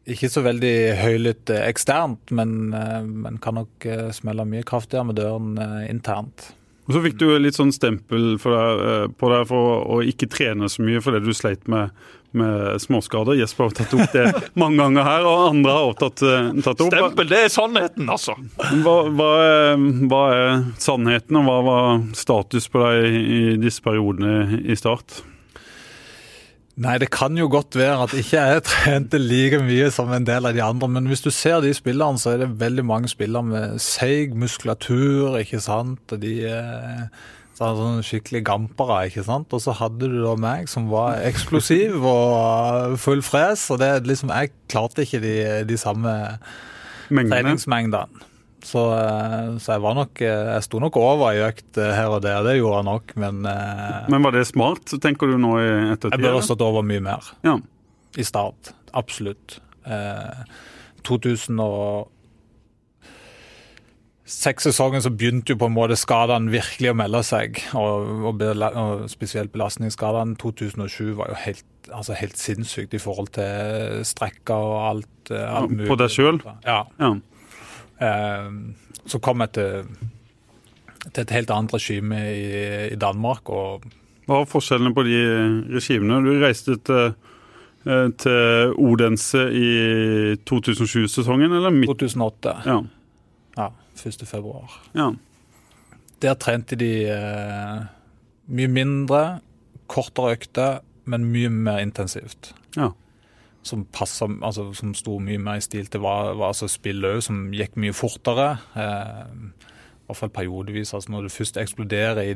ikke 0.08 0.30
så 0.32 0.42
veldig 0.46 0.74
høylytt 1.02 1.52
eksternt, 1.58 2.32
men, 2.34 2.72
eh, 2.74 3.02
men 3.04 3.38
kan 3.42 3.58
nok 3.60 3.86
eh, 3.86 4.08
smelle 4.14 4.46
mye 4.48 4.66
kraftigere 4.66 5.10
med 5.10 5.18
døren 5.20 5.58
eh, 5.60 5.90
internt. 5.90 6.52
Og 6.88 6.94
Så 6.96 7.02
fikk 7.04 7.18
du 7.20 7.26
litt 7.36 7.56
sånn 7.58 7.72
stempel 7.74 8.38
deg, 8.40 9.16
på 9.20 9.32
deg 9.32 9.48
for 9.50 9.82
å 9.84 9.98
ikke 10.08 10.30
trene 10.32 10.70
så 10.72 10.84
mye 10.84 11.02
fordi 11.04 11.20
du 11.26 11.34
sleit 11.36 11.68
med, 11.68 11.92
med 12.32 12.80
småskader. 12.80 13.36
Jesper 13.36 13.68
har 13.68 13.76
tatt 13.76 13.92
opp 13.92 14.14
det 14.16 14.24
mange 14.62 14.80
ganger 14.80 15.04
her, 15.04 15.28
og 15.28 15.44
andre 15.50 15.74
har 15.76 15.88
også 15.90 16.08
tatt, 16.08 16.22
tatt 16.64 16.84
opp. 16.86 16.92
Stempel, 16.94 17.28
det 17.28 17.42
er 17.44 17.52
sannheten, 17.52 18.08
altså. 18.08 18.38
Hva, 18.56 18.96
hva, 19.12 19.30
er, 19.44 19.88
hva, 20.08 20.22
er, 20.32 20.62
sannheten, 20.80 21.40
og 21.42 21.50
hva 21.50 21.58
var 21.68 22.06
status 22.16 22.70
på 22.72 22.86
deg 22.86 23.18
i 23.20 23.42
disse 23.60 23.84
periodene 23.84 24.62
i 24.64 24.78
start? 24.80 25.20
Nei, 26.78 26.94
det 27.02 27.08
kan 27.10 27.34
jo 27.34 27.48
godt 27.50 27.74
være 27.74 28.04
at 28.04 28.12
ikke 28.14 28.38
jeg 28.38 28.62
trente 28.68 29.18
like 29.18 29.58
mye 29.64 29.88
som 29.94 30.12
en 30.14 30.26
del 30.26 30.46
av 30.46 30.54
de 30.54 30.62
andre, 30.62 30.88
men 30.94 31.10
hvis 31.10 31.24
du 31.24 31.30
ser 31.34 31.58
de 31.64 31.72
spillerne, 31.74 32.20
så 32.22 32.36
er 32.36 32.44
det 32.44 32.52
veldig 32.60 32.84
mange 32.86 33.10
spillere 33.10 33.42
med 33.42 33.82
seig 33.82 34.36
muskulatur, 34.38 35.40
ikke 35.40 35.58
sant. 35.64 36.14
Og 36.14 36.22
de 36.22 36.36
er 36.46 37.08
sånn 37.58 38.04
skikkelig 38.06 38.44
gampere, 38.46 39.00
ikke 39.10 39.26
sant. 39.26 39.50
Og 39.50 39.64
så 39.64 39.74
hadde 39.74 40.06
du 40.06 40.20
da 40.22 40.36
meg 40.38 40.70
som 40.70 40.86
var 40.92 41.18
eksplosiv 41.26 41.98
og 42.14 42.94
full 43.02 43.24
fres, 43.26 43.66
og 43.74 43.82
det 43.82 44.06
liksom 44.06 44.30
Jeg 44.30 44.54
klarte 44.70 45.02
ikke 45.02 45.22
de, 45.24 45.36
de 45.66 45.80
samme 45.80 46.14
treningsmengdene. 47.10 48.26
Så, 48.64 48.80
så, 49.62 49.68
jeg 49.70 49.82
var 49.84 49.94
nok 49.94 50.18
Jeg 50.18 50.62
sto 50.66 50.80
nok 50.82 50.96
over 50.98 51.36
i 51.36 51.44
økt 51.46 51.78
her 51.78 52.08
og 52.10 52.24
der, 52.24 52.40
det 52.42 52.56
gjorde 52.56 52.80
jeg 52.80 52.86
nok, 52.88 53.12
men 53.22 53.36
Men 54.10 54.24
var 54.26 54.34
det 54.34 54.48
smart, 54.50 54.96
tenker 54.98 55.30
du 55.30 55.36
nå 55.38 55.52
i 55.62 55.68
ettertid? 55.92 56.18
Jeg 56.18 56.24
burde 56.26 56.42
stått 56.48 56.64
over 56.66 56.82
mye 56.82 57.04
mer 57.06 57.30
ja. 57.46 57.54
i 58.18 58.26
start. 58.26 58.72
Absolutt. 58.98 59.60
Eh, 59.86 60.42
2006 61.08 62.08
sesongen 64.68 65.02
så 65.04 65.10
begynte 65.10 65.54
jo 65.54 65.60
på 65.62 65.68
en 65.70 65.76
måte 65.76 65.96
skadene 65.98 66.52
virkelig 66.52 66.90
å 66.92 66.98
melde 66.98 67.22
seg, 67.26 67.62
og, 67.78 68.24
og, 68.28 68.42
og 68.68 69.06
spesielt 69.12 69.52
belastningsskadene. 69.54 70.36
2007 70.40 71.14
var 71.18 71.26
jo 71.32 71.36
helt, 71.46 71.64
altså 71.88 72.12
helt 72.18 72.38
sinnssykt 72.40 72.92
i 72.94 73.02
forhold 73.02 73.28
til 73.38 74.04
strekker 74.08 74.54
og 74.54 74.78
alt. 74.90 75.16
alt 75.32 75.72
ja, 75.72 75.88
På 75.88 75.96
deg 76.00 76.10
sjøl? 76.12 76.38
Ja. 76.66 76.80
ja. 77.00 77.10
Så 77.98 79.18
kom 79.24 79.42
jeg 79.42 79.54
til, 79.56 79.86
til 81.12 81.22
et 81.22 81.32
helt 81.34 81.50
annet 81.50 81.74
regime 81.74 82.18
i, 82.30 82.44
i, 82.92 82.98
Danmark. 83.00 83.48
og 83.50 83.86
Hva 84.26 84.42
var 84.42 84.50
forskjellene 84.50 84.94
på 84.94 85.04
de 85.06 85.18
regimene? 85.74 86.20
Du 86.22 86.30
reiste 86.42 86.76
til, 86.86 87.16
til 88.22 88.74
Odense 88.76 89.48
i 89.50 89.70
2007-sesongen, 90.50 91.56
eller? 91.58 91.74
Midt? 91.74 91.90
2008. 91.90 92.54
Ja. 92.68 92.78
ja 93.58 93.68
1. 93.98 94.22
februar. 94.28 94.78
Ja. 94.94 95.10
Der 96.22 96.34
trente 96.34 96.76
de 96.78 96.92
eh, 97.08 97.82
mye 98.50 98.70
mindre, 98.70 99.40
kortere 99.90 100.36
økter, 100.36 100.80
men 101.08 101.30
mye 101.32 101.50
mer 101.50 101.82
intensivt. 101.82 102.52
Ja 102.76 102.92
som, 103.68 103.84
passet, 103.94 104.32
altså, 104.44 104.70
som 104.76 104.94
sto 104.96 105.18
mye 105.22 105.40
mer 105.42 105.60
i 105.60 105.64
stil 105.64 105.88
til 105.90 106.02
hva, 106.04 106.34
hva 106.36 106.52
altså 106.52 106.68
spillet 106.70 107.18
òg, 107.18 107.24
som 107.24 107.48
gikk 107.54 107.76
mye 107.80 107.96
fortere. 107.96 108.50
Eh, 108.78 109.20
I 109.28 110.08
hvert 110.08 110.20
fall 110.22 110.32
periodevis. 110.32 110.94
altså 110.96 111.12
Når 111.12 111.26
det 111.26 111.34
først 111.34 111.60
eksploderer 111.60 112.22
i, 112.24 112.34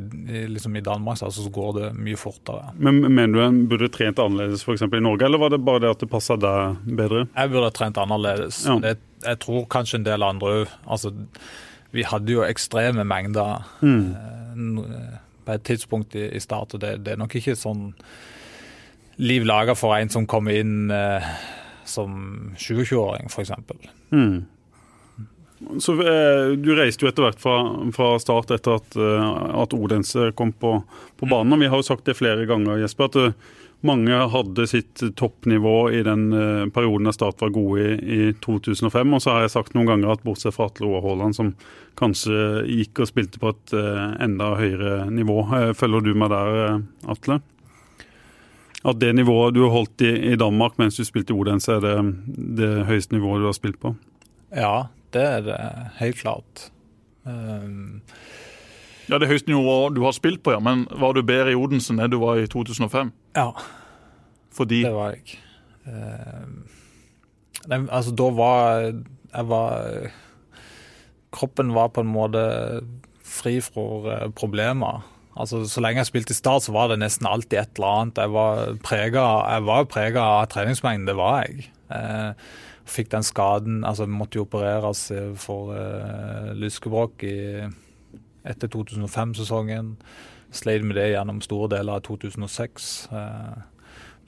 liksom 0.52 0.76
i 0.76 0.84
Danmark, 0.84 1.22
altså, 1.22 1.46
så 1.46 1.52
går 1.52 1.72
det 1.78 1.90
mye 1.96 2.20
fortere. 2.20 2.74
Men 2.76 3.00
Mener 3.08 3.32
du 3.32 3.42
en 3.46 3.60
burde 3.70 3.88
trent 3.92 4.20
annerledes 4.20 4.64
f.eks. 4.66 4.84
i 4.84 5.00
Norge, 5.00 5.24
eller 5.24 5.40
var 5.40 5.54
det 5.54 5.62
bare 5.64 5.84
det 5.86 5.94
at 5.96 6.04
det 6.04 6.10
passa 6.12 6.36
deg 6.36 6.84
bedre? 7.00 7.26
Jeg 7.32 7.54
burde 7.54 7.72
trent 7.76 8.00
annerledes. 8.00 8.64
Ja. 8.68 8.78
Det, 8.84 8.98
jeg 9.24 9.40
tror 9.44 9.68
kanskje 9.72 10.02
en 10.02 10.08
del 10.08 10.26
andre 10.26 10.56
òg. 10.62 10.76
Altså, 10.84 11.14
vi 11.92 12.04
hadde 12.08 12.32
jo 12.32 12.44
ekstreme 12.44 13.04
mengder 13.04 13.64
mm. 13.80 14.04
eh, 14.82 15.16
på 15.44 15.56
et 15.56 15.64
tidspunkt 15.68 16.14
i, 16.16 16.28
i 16.36 16.40
start, 16.40 16.74
og 16.74 16.84
det, 16.84 16.98
det 17.04 17.14
er 17.14 17.20
nok 17.20 17.40
ikke 17.40 17.56
sånn 17.58 17.90
liv 19.22 19.46
laga 19.46 19.76
for 19.78 19.94
en 19.96 20.10
som 20.12 20.26
kom 20.28 20.50
inn 20.52 20.90
eh, 20.90 21.30
som 21.88 22.52
20-åring, 22.58 23.30
f.eks. 23.30 23.54
Mm. 24.12 24.44
Så 25.78 25.94
eh, 26.02 26.52
Du 26.58 26.72
reiste 26.74 27.06
jo 27.06 27.10
etter 27.10 27.28
hvert 27.28 27.42
fra, 27.42 27.56
fra 27.94 28.12
start 28.22 28.50
etter 28.54 28.80
at, 28.80 28.96
uh, 28.98 29.62
at 29.62 29.74
Odense 29.76 30.32
kom 30.38 30.50
på, 30.52 30.76
på 31.18 31.28
banen. 31.30 31.54
og 31.54 31.62
Vi 31.62 31.70
har 31.70 31.82
jo 31.82 31.86
sagt 31.86 32.08
det 32.08 32.18
flere 32.18 32.48
ganger, 32.50 32.80
Jesper, 32.82 33.10
at 33.10 33.20
uh, 33.20 33.58
mange 33.82 34.14
hadde 34.30 34.66
sitt 34.70 35.02
toppnivå 35.18 35.90
i 35.90 36.02
den 36.06 36.28
eh, 36.32 36.66
perioden 36.70 37.08
da 37.08 37.12
Start 37.14 37.42
var 37.42 37.50
gode 37.54 37.82
i, 37.82 37.94
i 37.98 38.34
2005. 38.44 39.14
Og 39.16 39.22
så 39.22 39.32
har 39.34 39.42
jeg 39.42 39.54
sagt 39.56 39.74
noen 39.74 39.90
ganger 39.90 40.14
at 40.14 40.22
bortsett 40.22 40.54
fra 40.54 40.68
Atle 40.70 40.86
Roar 40.86 41.02
Haaland, 41.02 41.34
som 41.34 41.50
kanskje 41.98 42.62
gikk 42.70 43.02
og 43.02 43.10
spilte 43.10 43.42
på 43.42 43.50
et 43.50 43.74
eh, 43.74 44.04
enda 44.22 44.52
høyere 44.60 45.08
nivå. 45.10 45.40
Eh, 45.58 45.72
følger 45.78 46.06
du 46.06 46.12
med 46.14 46.30
der, 46.30 46.78
Atle? 47.10 47.40
At 48.84 48.98
det 49.00 49.14
nivået 49.14 49.54
du 49.54 49.62
har 49.62 49.70
holdt 49.70 50.02
i, 50.02 50.10
i 50.32 50.36
Danmark 50.36 50.78
mens 50.78 50.96
du 50.98 51.04
spilte 51.06 51.34
i 51.34 51.36
Odense, 51.36 51.72
er 51.72 51.80
det 51.84 51.94
det 52.58 52.70
høyeste 52.88 53.14
nivået 53.14 53.40
du 53.40 53.46
har 53.46 53.56
spilt 53.56 53.78
på? 53.80 53.94
Ja, 54.50 54.88
det 55.14 55.22
er 55.22 55.40
det 55.46 55.58
helt 56.00 56.18
klart. 56.18 56.70
Um, 57.24 58.02
ja, 59.08 59.18
Det 59.18 59.28
høyeste 59.28 59.50
nivået 59.50 59.96
du 59.96 60.02
har 60.04 60.10
spilt 60.10 60.42
på, 60.42 60.50
ja. 60.52 60.58
Men 60.58 60.86
var 60.90 61.12
du 61.12 61.22
bedre 61.22 61.52
i 61.52 61.58
Odense 61.58 61.94
enn 61.94 62.10
du 62.10 62.18
var 62.18 62.42
i 62.42 62.46
2005? 62.50 63.12
Ja. 63.36 63.50
Fordi 64.52 64.82
Det 64.82 64.94
var 64.94 65.14
jeg. 65.14 65.38
Um... 65.86 66.64
Nei, 67.68 67.78
altså, 67.94 68.10
da 68.10 68.26
var 68.34 68.80
jeg 68.82 69.48
var 69.48 70.10
Kroppen 71.32 71.70
var 71.74 71.88
på 71.94 72.02
en 72.02 72.10
måte 72.12 72.42
fri 73.24 73.60
for 73.64 74.10
uh, 74.10 74.30
problemer. 74.36 75.06
Altså, 75.36 75.64
Så 75.64 75.80
lenge 75.80 76.02
jeg 76.02 76.10
spilte 76.10 76.34
i 76.34 76.36
Start, 76.36 76.62
så 76.66 76.72
var 76.72 76.88
det 76.88 77.00
nesten 77.00 77.26
alltid 77.26 77.58
et 77.58 77.78
eller 77.78 77.88
annet. 77.88 78.18
Jeg 78.18 78.30
var 79.68 79.86
prega 79.88 80.26
av 80.26 80.50
treningsmengden, 80.52 81.06
det 81.08 81.16
var 81.16 81.42
jeg. 81.44 81.70
jeg. 81.90 82.34
fikk 82.84 83.12
den 83.12 83.22
skaden 83.22 83.84
altså 83.84 84.06
Måtte 84.06 84.36
jo 84.36 84.42
opereres 84.42 85.12
for 85.38 85.70
uh, 85.72 86.52
lyskebrokk 86.58 87.24
etter 88.44 88.68
2005-sesongen. 88.68 89.96
Sleit 90.52 90.84
med 90.84 90.98
det 90.98 91.12
gjennom 91.14 91.40
store 91.40 91.70
deler 91.76 91.96
av 91.96 92.04
2006. 92.04 93.08
Uh, 93.12 93.62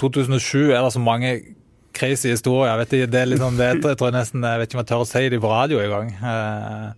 2007 0.01 0.73
er 0.73 0.81
det 0.81 0.93
så 0.95 1.03
mange 1.03 1.35
crazy 1.95 2.31
historier. 2.31 2.71
Jeg 2.73 2.79
vet 2.79 3.13
det 3.13 3.21
er 3.21 3.37
sånn 3.39 3.59
det, 3.59 3.71
jeg 3.85 3.99
tror 3.99 4.11
jeg 4.11 4.17
nesten, 4.17 4.45
jeg 4.47 4.61
vet 4.61 4.71
ikke 4.71 4.79
om 4.79 4.83
jeg 4.83 4.91
tør 4.91 5.05
å 5.05 5.09
si 5.09 5.25
det 5.31 5.41
på 5.43 5.53
radio 5.53 5.83
engang. 5.85 6.13
Uh, 6.23 6.93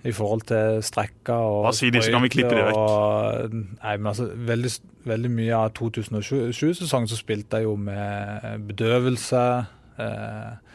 I 0.00 0.12
forhold 0.16 0.46
til 0.48 0.80
strekker 0.84 1.34
og 1.34 1.66
Hva 1.66 1.74
sier 1.76 1.92
de, 1.92 2.00
så 2.00 2.14
kan 2.14 2.24
vi 2.24 2.32
klippe 2.32 2.54
det 2.56 2.64
vekk. 2.70 2.78
Og, 2.78 3.58
nei, 3.82 3.96
men 3.98 4.08
altså, 4.12 4.30
veldig, 4.32 4.72
veldig 5.10 5.32
mye 5.34 5.58
av 5.58 5.74
2007-sesongen 5.76 7.10
så 7.10 7.18
spilte 7.18 7.60
jeg 7.60 7.68
jo 7.68 7.76
med 7.76 8.64
bedøvelse. 8.70 9.44
Uh, 10.00 10.70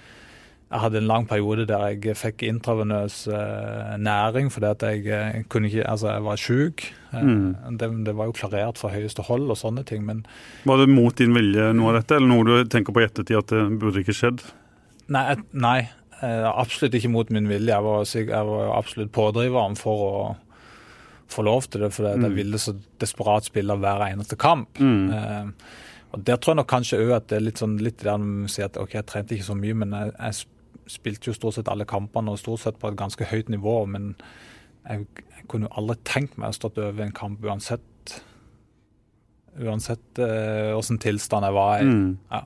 jeg 0.66 0.82
hadde 0.82 1.00
en 1.02 1.10
lang 1.10 1.26
periode 1.30 1.66
der 1.70 1.88
jeg 1.94 2.18
fikk 2.20 2.44
intravenøs 2.46 3.24
uh, 3.32 3.96
næring 4.02 4.52
fordi 4.54 4.70
at 4.70 4.86
jeg, 4.86 5.04
eh, 5.08 5.42
kunne 5.50 5.70
ikke, 5.70 5.86
altså 5.90 6.12
jeg 6.12 6.24
var 6.26 6.42
sjuk. 6.42 6.86
Mm. 7.16 7.78
det, 7.80 7.90
det, 8.06 8.16
var 8.18 8.28
jo 8.28 8.36
klarert 8.36 8.78
fra 8.82 8.92
høyeste 8.92 9.24
hold 9.24 9.48
og 9.50 9.58
sånne 9.58 9.86
ting, 9.88 10.04
men 10.06 10.26
Var 10.68 10.82
det 10.82 10.90
mot 10.92 11.16
din 11.18 11.34
vilje 11.34 11.70
noe 11.78 11.94
av 11.94 12.02
dette, 12.02 12.18
eller 12.18 12.28
noe 12.28 12.44
du 12.44 12.70
tenker 12.70 12.94
på 12.94 13.02
i 13.02 13.08
ettertid 13.08 13.40
at 13.40 13.54
det 13.54 13.62
burde 13.80 14.04
ikke 14.04 14.18
skjedd? 14.18 14.44
Nei, 15.14 15.24
nei 15.54 15.80
absolutt 16.50 16.98
ikke 16.98 17.12
mot 17.14 17.30
min 17.34 17.50
vilje. 17.50 17.74
Jeg 17.74 17.86
var, 17.86 18.06
jeg 18.06 18.50
var 18.50 18.74
absolutt 18.78 19.14
pådriveren 19.16 19.78
for 19.80 20.06
å 20.06 20.16
få 21.32 21.46
lov 21.46 21.68
til 21.70 21.86
det, 21.86 21.92
fordi 21.96 22.14
mm. 22.22 22.36
ville 22.36 22.60
så 22.62 22.76
desperat 23.02 23.48
spille 23.48 23.78
hver 23.82 24.04
eneste 24.08 24.38
kamp. 24.40 24.80
Mm. 24.80 25.54
og 26.14 26.26
Der 26.28 26.38
tror 26.38 26.54
jeg 26.54 26.62
nok 26.62 26.70
kanskje 26.70 27.00
òg 27.02 27.16
at 27.16 27.30
det 27.32 27.40
er 27.40 27.48
litt 27.48 27.62
sånn 27.62 27.80
litt 27.82 28.04
der 28.04 28.20
man 28.22 28.52
sier 28.52 28.70
at 28.70 28.78
OK, 28.78 28.94
jeg 28.94 29.08
trente 29.10 29.36
ikke 29.36 29.48
så 29.48 29.58
mye, 29.58 29.78
men 29.82 29.96
jeg, 29.98 30.14
jeg 30.20 30.92
spilte 30.94 31.32
jo 31.32 31.38
stort 31.38 31.58
sett 31.58 31.72
alle 31.72 31.88
kampene 31.90 32.36
og 32.36 32.42
stort 32.42 32.62
sett 32.62 32.78
på 32.82 32.92
et 32.92 33.00
ganske 33.00 33.26
høyt 33.32 33.50
nivå. 33.50 33.80
Men 33.90 34.14
jeg, 34.86 35.08
jeg 35.34 35.50
kunne 35.52 35.70
jo 35.70 35.76
aldri 35.82 35.98
tenkt 36.08 36.38
meg 36.38 36.54
å 36.54 36.58
stått 36.60 36.80
over 36.82 37.06
en 37.06 37.16
kamp 37.16 37.44
uansett 37.46 38.20
uansett 39.56 40.20
åssen 40.76 40.98
eh, 41.00 41.04
tilstand 41.06 41.48
jeg 41.48 41.56
var 41.56 41.80
i. 41.80 41.88
Mm. 41.88 42.10
Ja. 42.32 42.42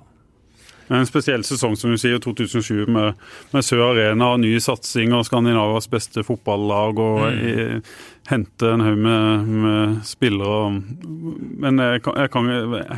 En 0.90 1.06
spesiell 1.06 1.44
sesong 1.46 1.76
som 1.78 1.94
du 1.94 2.00
sier, 2.02 2.18
2007 2.22 2.90
med, 2.90 3.18
med 3.54 3.66
Sør 3.66 3.92
Arena 3.92 4.32
og 4.34 4.40
ny 4.42 4.56
satsing 4.64 5.14
og 5.14 5.28
Skandinavias 5.28 5.90
beste 5.92 6.24
fotballag 6.26 7.02
og 7.04 7.20
mm. 7.28 7.44
i, 7.46 7.82
hente 8.30 8.72
en 8.74 8.84
haug 8.86 8.98
med, 9.06 9.52
med, 9.66 10.00
spillere. 10.06 10.80
Men 11.62 11.82
jeg 11.84 12.02
kan, 12.06 12.18
jeg 12.24 12.32
kan, 12.34 12.50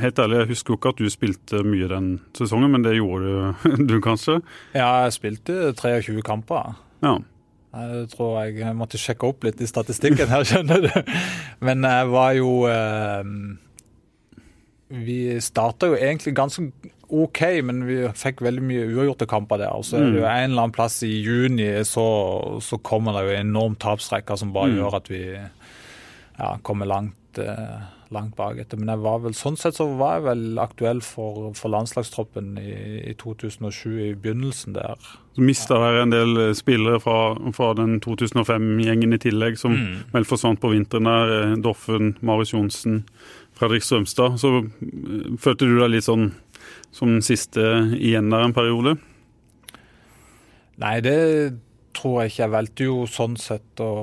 helt 0.04 0.22
ærlig, 0.24 0.40
jeg 0.40 0.52
husker 0.54 0.74
jo 0.74 0.80
ikke 0.80 0.94
at 0.96 1.02
du 1.02 1.12
spilte 1.12 1.64
mye 1.68 1.90
den 1.92 2.14
sesongen, 2.38 2.72
men 2.72 2.88
det 2.88 2.96
gjorde 2.96 3.28
du, 3.28 3.76
du 3.92 3.98
kanskje? 4.04 4.40
Ja, 4.76 5.04
jeg 5.06 5.18
spilte 5.20 5.74
23 5.80 6.24
kamper. 6.28 6.78
Ja. 7.04 7.18
Jeg 7.72 8.08
tror 8.12 8.34
jeg 8.44 8.72
måtte 8.76 9.00
sjekke 9.00 9.30
opp 9.32 9.46
litt 9.48 9.62
i 9.64 9.68
statistikken 9.68 10.32
her, 10.32 10.44
skjønner 10.48 10.88
du. 10.88 11.12
Men 11.64 11.88
jeg 11.88 12.10
var 12.12 12.34
jo 12.36 12.56
eh, 12.72 13.36
Vi 14.92 15.40
starta 15.44 15.92
jo 15.92 15.96
egentlig 16.00 16.36
ganske 16.36 16.68
OK, 17.12 17.42
men 17.68 17.84
vi 17.88 17.98
fikk 18.16 18.42
veldig 18.46 18.64
mye 18.64 18.84
uavgjorte 18.88 19.28
kamper 19.30 19.60
der. 19.60 19.74
Og 19.76 19.88
så 19.88 20.00
er 20.00 20.06
det 20.08 20.22
jo 20.22 20.26
mm. 20.26 20.32
en 20.32 20.52
eller 20.52 20.66
annen 20.66 20.76
plass 20.76 21.02
i 21.04 21.12
juni 21.12 21.70
så, 21.88 22.06
så 22.64 22.80
kommer 22.80 23.18
det 23.18 23.26
jo 23.28 23.40
enorm 23.42 23.76
tapsrekke 23.80 24.38
som 24.40 24.54
bare 24.56 24.72
mm. 24.72 24.78
gjør 24.80 25.02
at 25.02 25.10
vi 25.12 25.24
ja, 25.36 26.54
kommer 26.64 26.88
langt, 26.88 27.38
eh, 27.38 27.82
langt 28.16 28.38
bak 28.40 28.62
etter. 28.64 28.80
Men 28.80 28.94
jeg 28.94 29.04
var 29.04 29.20
vel, 29.26 29.36
sånn 29.36 29.60
sett 29.60 29.76
så 29.76 29.90
var 30.00 30.18
jeg 30.18 30.28
vel 30.30 30.62
aktuell 30.64 31.04
for, 31.04 31.52
for 31.58 31.74
landslagstroppen 31.76 32.56
i, 32.62 32.72
i, 33.12 33.18
2007, 33.20 33.92
i 34.08 34.10
begynnelsen 34.16 34.80
der. 34.80 35.12
Så 35.36 35.44
mista 35.44 35.80
dere 35.84 36.06
en 36.06 36.16
del 36.16 36.40
eh, 36.48 36.54
spillere 36.58 37.04
fra, 37.04 37.20
fra 37.56 37.74
den 37.80 38.00
2005-gjengen 38.04 39.20
i 39.20 39.22
tillegg, 39.28 39.60
som 39.60 39.76
mm. 39.76 39.94
vel 40.16 40.28
forsvant 40.32 40.64
på 40.64 40.72
vinteren 40.74 41.12
der. 41.12 41.36
Eh, 41.42 41.60
Doffen, 41.68 42.16
Marius 42.24 42.56
Johnsen, 42.56 43.04
Fredrik 43.62 43.86
Strømstad. 43.86 44.40
Så 44.42 44.56
eh, 44.66 45.36
følte 45.42 45.70
du 45.70 45.78
deg 45.78 45.94
litt 45.94 46.08
sånn 46.08 46.32
som 46.92 47.14
den 47.14 47.24
siste 47.26 47.62
igjen 47.98 48.32
der 48.34 48.48
en 48.48 48.56
periode? 48.56 48.98
Nei, 50.82 50.98
det 51.06 51.20
tror 51.98 52.22
jeg 52.22 52.32
ikke. 52.32 52.42
Jeg 52.42 52.54
valgte 52.56 52.90
jo 52.90 52.98
sånn 53.10 53.38
sett 53.40 53.84
å, 53.84 53.94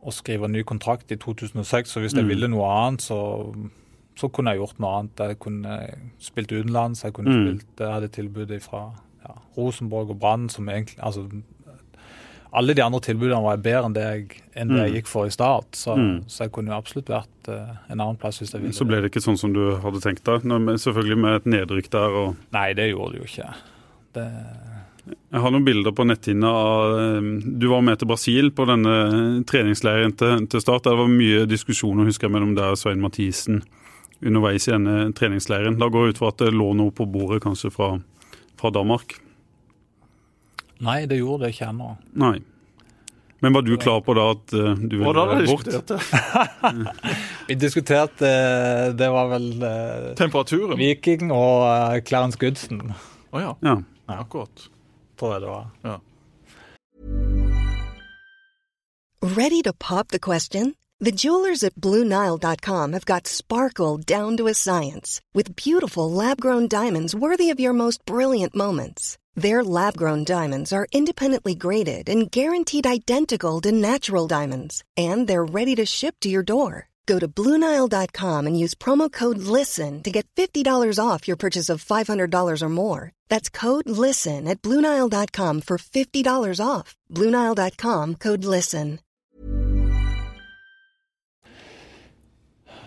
å 0.00 0.14
skrive 0.14 0.50
ny 0.50 0.62
kontrakt 0.68 1.12
i 1.12 1.18
2006, 1.20 1.90
så 1.90 2.02
hvis 2.02 2.16
jeg 2.16 2.26
mm. 2.26 2.32
ville 2.32 2.50
noe 2.52 2.68
annet, 2.70 3.04
så, 3.04 3.20
så, 4.18 4.30
kunne 4.30 4.54
jeg 4.54 4.62
gjort 4.62 4.82
noe 4.82 4.96
annet. 5.00 5.24
Jeg 5.32 5.40
kunne 5.42 5.78
spilt 6.22 6.54
utenlands, 6.54 7.04
jeg 7.04 7.16
kunne 7.16 7.34
mm. 7.34 7.40
spilt, 7.42 7.72
jeg 7.82 7.96
hadde 7.96 8.12
tilbudet 8.14 8.60
fra 8.64 8.86
ja, 9.24 9.36
Rosenborg 9.58 10.14
og 10.14 10.20
Brann, 10.22 10.48
som 10.52 10.70
egentlig 10.70 11.00
altså, 11.02 11.26
alle 12.50 12.74
de 12.74 12.82
andre 12.82 13.00
tilbudene 13.04 13.42
var 13.44 13.60
bedre 13.62 13.86
enn 13.86 13.94
det 13.94 14.04
jeg, 14.04 14.40
enn 14.58 14.72
det 14.72 14.80
jeg 14.80 14.90
mm. 14.90 14.96
gikk 14.98 15.10
for 15.10 15.28
i 15.28 15.34
start. 15.34 15.68
Så, 15.78 15.94
mm. 15.94 16.16
så 16.30 16.46
jeg 16.46 16.54
kunne 16.54 16.72
jo 16.72 16.78
absolutt 16.80 17.12
vært 17.12 17.50
uh, 17.52 17.76
en 17.86 18.00
annen 18.00 18.18
plass 18.18 18.40
hvis 18.42 18.54
jeg 18.54 18.64
ville. 18.64 18.76
Så 18.76 18.86
ble 18.88 18.98
det 19.02 19.12
ikke 19.12 19.22
sånn 19.22 19.38
som 19.40 19.54
du 19.54 19.62
hadde 19.84 20.02
tenkt 20.02 20.26
deg? 20.26 20.46
Selvfølgelig 20.82 21.20
med 21.22 21.38
et 21.38 21.48
nedrykk 21.54 21.90
der 21.94 22.18
og 22.24 22.34
Nei, 22.56 22.72
det 22.78 22.90
gjorde 22.90 23.14
det 23.14 23.22
jo 23.22 23.30
ikke. 23.30 23.52
Det... 24.18 24.26
Jeg 25.10 25.42
har 25.42 25.54
noen 25.54 25.66
bilder 25.66 25.94
på 25.96 26.04
netthinna 26.06 26.50
av 26.54 26.96
eh, 27.00 27.28
Du 27.58 27.64
var 27.70 27.80
med 27.82 27.98
til 27.98 28.10
Brasil 28.10 28.50
på 28.54 28.66
denne 28.68 28.96
treningsleiren 29.48 30.12
til, 30.18 30.44
til 30.50 30.62
start. 30.62 30.86
Det 30.86 30.98
var 30.98 31.10
mye 31.10 31.46
diskusjoner 31.50 32.10
husker 32.10 32.28
jeg, 32.28 32.34
mellom 32.34 32.56
deg 32.58 32.74
og 32.74 32.82
Svein 32.82 33.02
Mathisen 33.02 33.62
underveis 34.20 34.66
i 34.68 34.74
denne 34.74 35.10
treningsleiren. 35.16 35.78
Da 35.80 35.88
går 35.88 36.08
jeg 36.08 36.16
ut 36.16 36.22
fra 36.22 36.34
at 36.34 36.42
det 36.42 36.52
lå 36.52 36.72
noe 36.76 36.92
på 36.94 37.06
bordet 37.08 37.40
kanskje 37.46 37.72
fra, 37.74 37.94
fra 38.60 38.74
Danmark? 38.74 39.16
Nei, 40.80 41.04
det 41.06 41.20
gjorde 41.20 41.44
det 41.44 41.54
ikke 41.54 41.68
ennå. 41.70 41.94
Nei. 42.20 42.38
Men 43.40 43.52
var 43.56 43.62
du 43.64 43.76
klar 43.80 44.00
på 44.04 44.14
da 44.16 44.26
at 44.34 44.52
uh, 44.52 44.74
du 44.76 44.98
ville 45.00 45.12
da 45.16 45.24
bort? 45.48 45.64
Diskuterte. 45.64 45.96
Vi 47.48 47.56
diskuterte 47.56 48.28
uh, 48.28 48.90
Det 48.96 49.08
var 49.08 49.30
vel 49.32 49.48
uh, 49.64 50.10
Temperaturen? 50.16 50.76
Viking 50.80 51.32
og 51.32 51.64
uh, 51.64 51.96
Clarence 52.04 52.36
Goodson. 52.40 52.92
Å 52.92 53.32
oh, 53.32 53.40
ja. 53.40 53.54
ja. 53.64 53.78
Akkurat. 54.20 54.68
Tror 55.20 55.36
jeg 55.36 55.44
det 55.46 55.50
var. 55.54 55.66
Ja. 55.88 55.96
Ready 59.20 59.62
to 59.62 59.72
pop 59.72 60.08
the 60.08 60.18
question? 60.18 60.74
The 60.98 61.12
jewelers 61.12 61.64
at 61.64 61.76
BlueNile.com 61.76 62.92
have 62.92 63.06
got 63.06 63.26
sparkle 63.26 63.96
down 63.96 64.36
to 64.36 64.48
a 64.48 64.54
science 64.54 65.22
with 65.32 65.56
beautiful 65.56 66.10
lab-grown 66.10 66.68
diamonds 66.68 67.14
worthy 67.14 67.48
of 67.48 67.60
your 67.60 67.72
most 67.72 68.04
brilliant 68.04 68.54
moments. 68.54 69.16
Their 69.40 69.64
lab 69.64 69.96
grown 69.96 70.24
diamonds 70.24 70.70
are 70.70 70.86
independently 70.92 71.54
graded 71.54 72.10
and 72.10 72.30
guaranteed 72.30 72.86
identical 72.86 73.58
to 73.62 73.72
natural 73.72 74.26
diamonds, 74.26 74.84
and 74.98 75.26
they're 75.26 75.46
ready 75.46 75.74
to 75.76 75.86
ship 75.86 76.16
to 76.20 76.28
your 76.28 76.42
door. 76.42 76.88
Go 77.06 77.18
to 77.18 77.26
Bluenile.com 77.26 78.46
and 78.46 78.58
use 78.58 78.74
promo 78.74 79.10
code 79.10 79.38
LISTEN 79.38 80.02
to 80.02 80.10
get 80.10 80.26
$50 80.36 80.98
off 81.02 81.26
your 81.26 81.38
purchase 81.38 81.70
of 81.70 81.82
$500 81.82 82.62
or 82.62 82.68
more. 82.68 83.12
That's 83.30 83.48
code 83.48 83.88
LISTEN 83.88 84.46
at 84.46 84.60
Bluenile.com 84.60 85.62
for 85.62 85.78
$50 85.78 86.60
off. 86.62 86.94
Bluenile.com 87.08 88.16
code 88.16 88.44
LISTEN. 88.44 88.98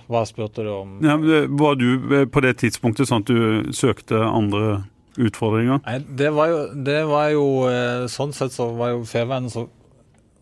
Hva 0.07 0.25
spurte 0.27 0.61
du 0.61 0.69
om? 0.69 0.97
Ja, 1.01 1.17
var 1.49 1.75
du 1.75 2.19
eh, 2.19 2.25
på 2.27 2.41
det 2.45 2.57
tidspunktet 2.61 3.09
sånn 3.09 3.23
at 3.23 3.29
du 3.31 3.37
eh, 3.41 3.71
søkte 3.73 4.19
andre 4.19 4.83
utfordringer? 5.17 5.83
Det 6.07 6.29
var 6.33 6.51
jo, 6.51 6.59
det 6.73 6.99
var 7.09 7.29
jo 7.33 7.45
eh, 7.69 8.05
Sånn 8.11 8.33
sett 8.35 8.55
så 8.55 8.69
var 8.77 8.93
jo 8.95 9.03
Fevennen 9.07 9.51
så, 9.53 9.67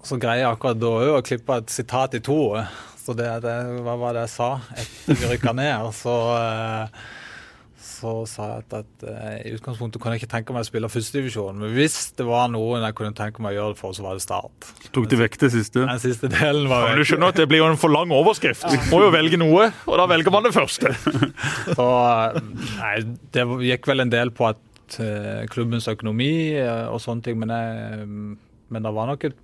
så 0.03 0.17
greie 0.21 0.47
akkurat 0.47 0.79
da 0.81 0.93
å 1.17 1.23
klippe 1.25 1.59
et 1.61 1.73
sitat 1.73 2.15
i 2.17 2.23
to. 2.23 2.39
Så 3.01 3.15
det, 3.17 3.27
det, 3.43 3.55
hva 3.81 3.97
var 3.97 4.15
det 4.15 4.27
jeg 4.27 4.35
sa 4.35 4.51
etter 4.77 5.17
vi 5.17 5.31
rykka 5.33 5.55
ned? 5.57 5.89
Så, 5.97 6.15
eh, 6.37 7.03
så 8.01 8.13
sa 8.29 8.47
jeg 8.49 8.63
at, 8.63 8.75
at 8.81 9.05
uh, 9.05 9.35
i 9.45 9.51
utgangspunktet 9.55 10.01
kunne 10.01 10.15
jeg 10.15 10.23
ikke 10.23 10.31
tenke 10.33 10.55
meg 10.55 10.65
å 10.65 10.67
spille 10.67 10.89
førstedivisjon. 10.91 11.59
Men 11.61 11.73
hvis 11.75 11.97
det 12.17 12.25
var 12.27 12.49
noen 12.53 12.85
jeg 12.87 12.97
kunne 12.97 13.13
tenke 13.17 13.43
meg 13.43 13.53
å 13.53 13.59
gjøre 13.59 13.75
det 13.75 13.81
for, 13.81 13.95
så 13.97 14.05
var 14.05 14.17
det 14.17 14.25
Start. 14.25 14.71
Tok 14.95 15.09
de 15.11 15.19
vekk 15.21 15.37
det 15.43 15.51
siste? 15.53 15.83
Den 15.85 16.01
siste 16.01 16.29
delen 16.31 16.69
var 16.71 16.89
Men 16.89 17.01
du 17.01 17.05
skjønner 17.07 17.33
at 17.33 17.39
det 17.41 17.47
blir 17.51 17.61
jo 17.63 17.69
en 17.71 17.79
for 17.81 17.93
lang 17.93 18.13
overskrift. 18.15 18.65
Må 18.91 19.03
jo 19.05 19.11
velge 19.13 19.39
noe, 19.41 19.69
og 19.85 20.01
da 20.01 20.07
velger 20.11 20.33
man 20.33 20.47
det 20.47 20.53
første. 20.55 20.93
Så, 21.77 21.85
eh, 21.85 22.41
nei, 22.81 22.95
det 23.35 23.47
gikk 23.69 23.91
vel 23.91 24.05
en 24.05 24.13
del 24.13 24.33
på 24.35 24.49
at 24.49 24.97
uh, 25.01 25.45
klubbens 25.51 25.89
økonomi 25.91 26.33
uh, 26.57 26.89
og 26.91 27.01
sånne 27.03 27.25
ting, 27.25 27.39
men, 27.41 27.53
jeg, 27.53 28.09
men 28.73 28.87
det 28.87 28.93
var 28.97 29.09
nok 29.11 29.29
et 29.29 29.39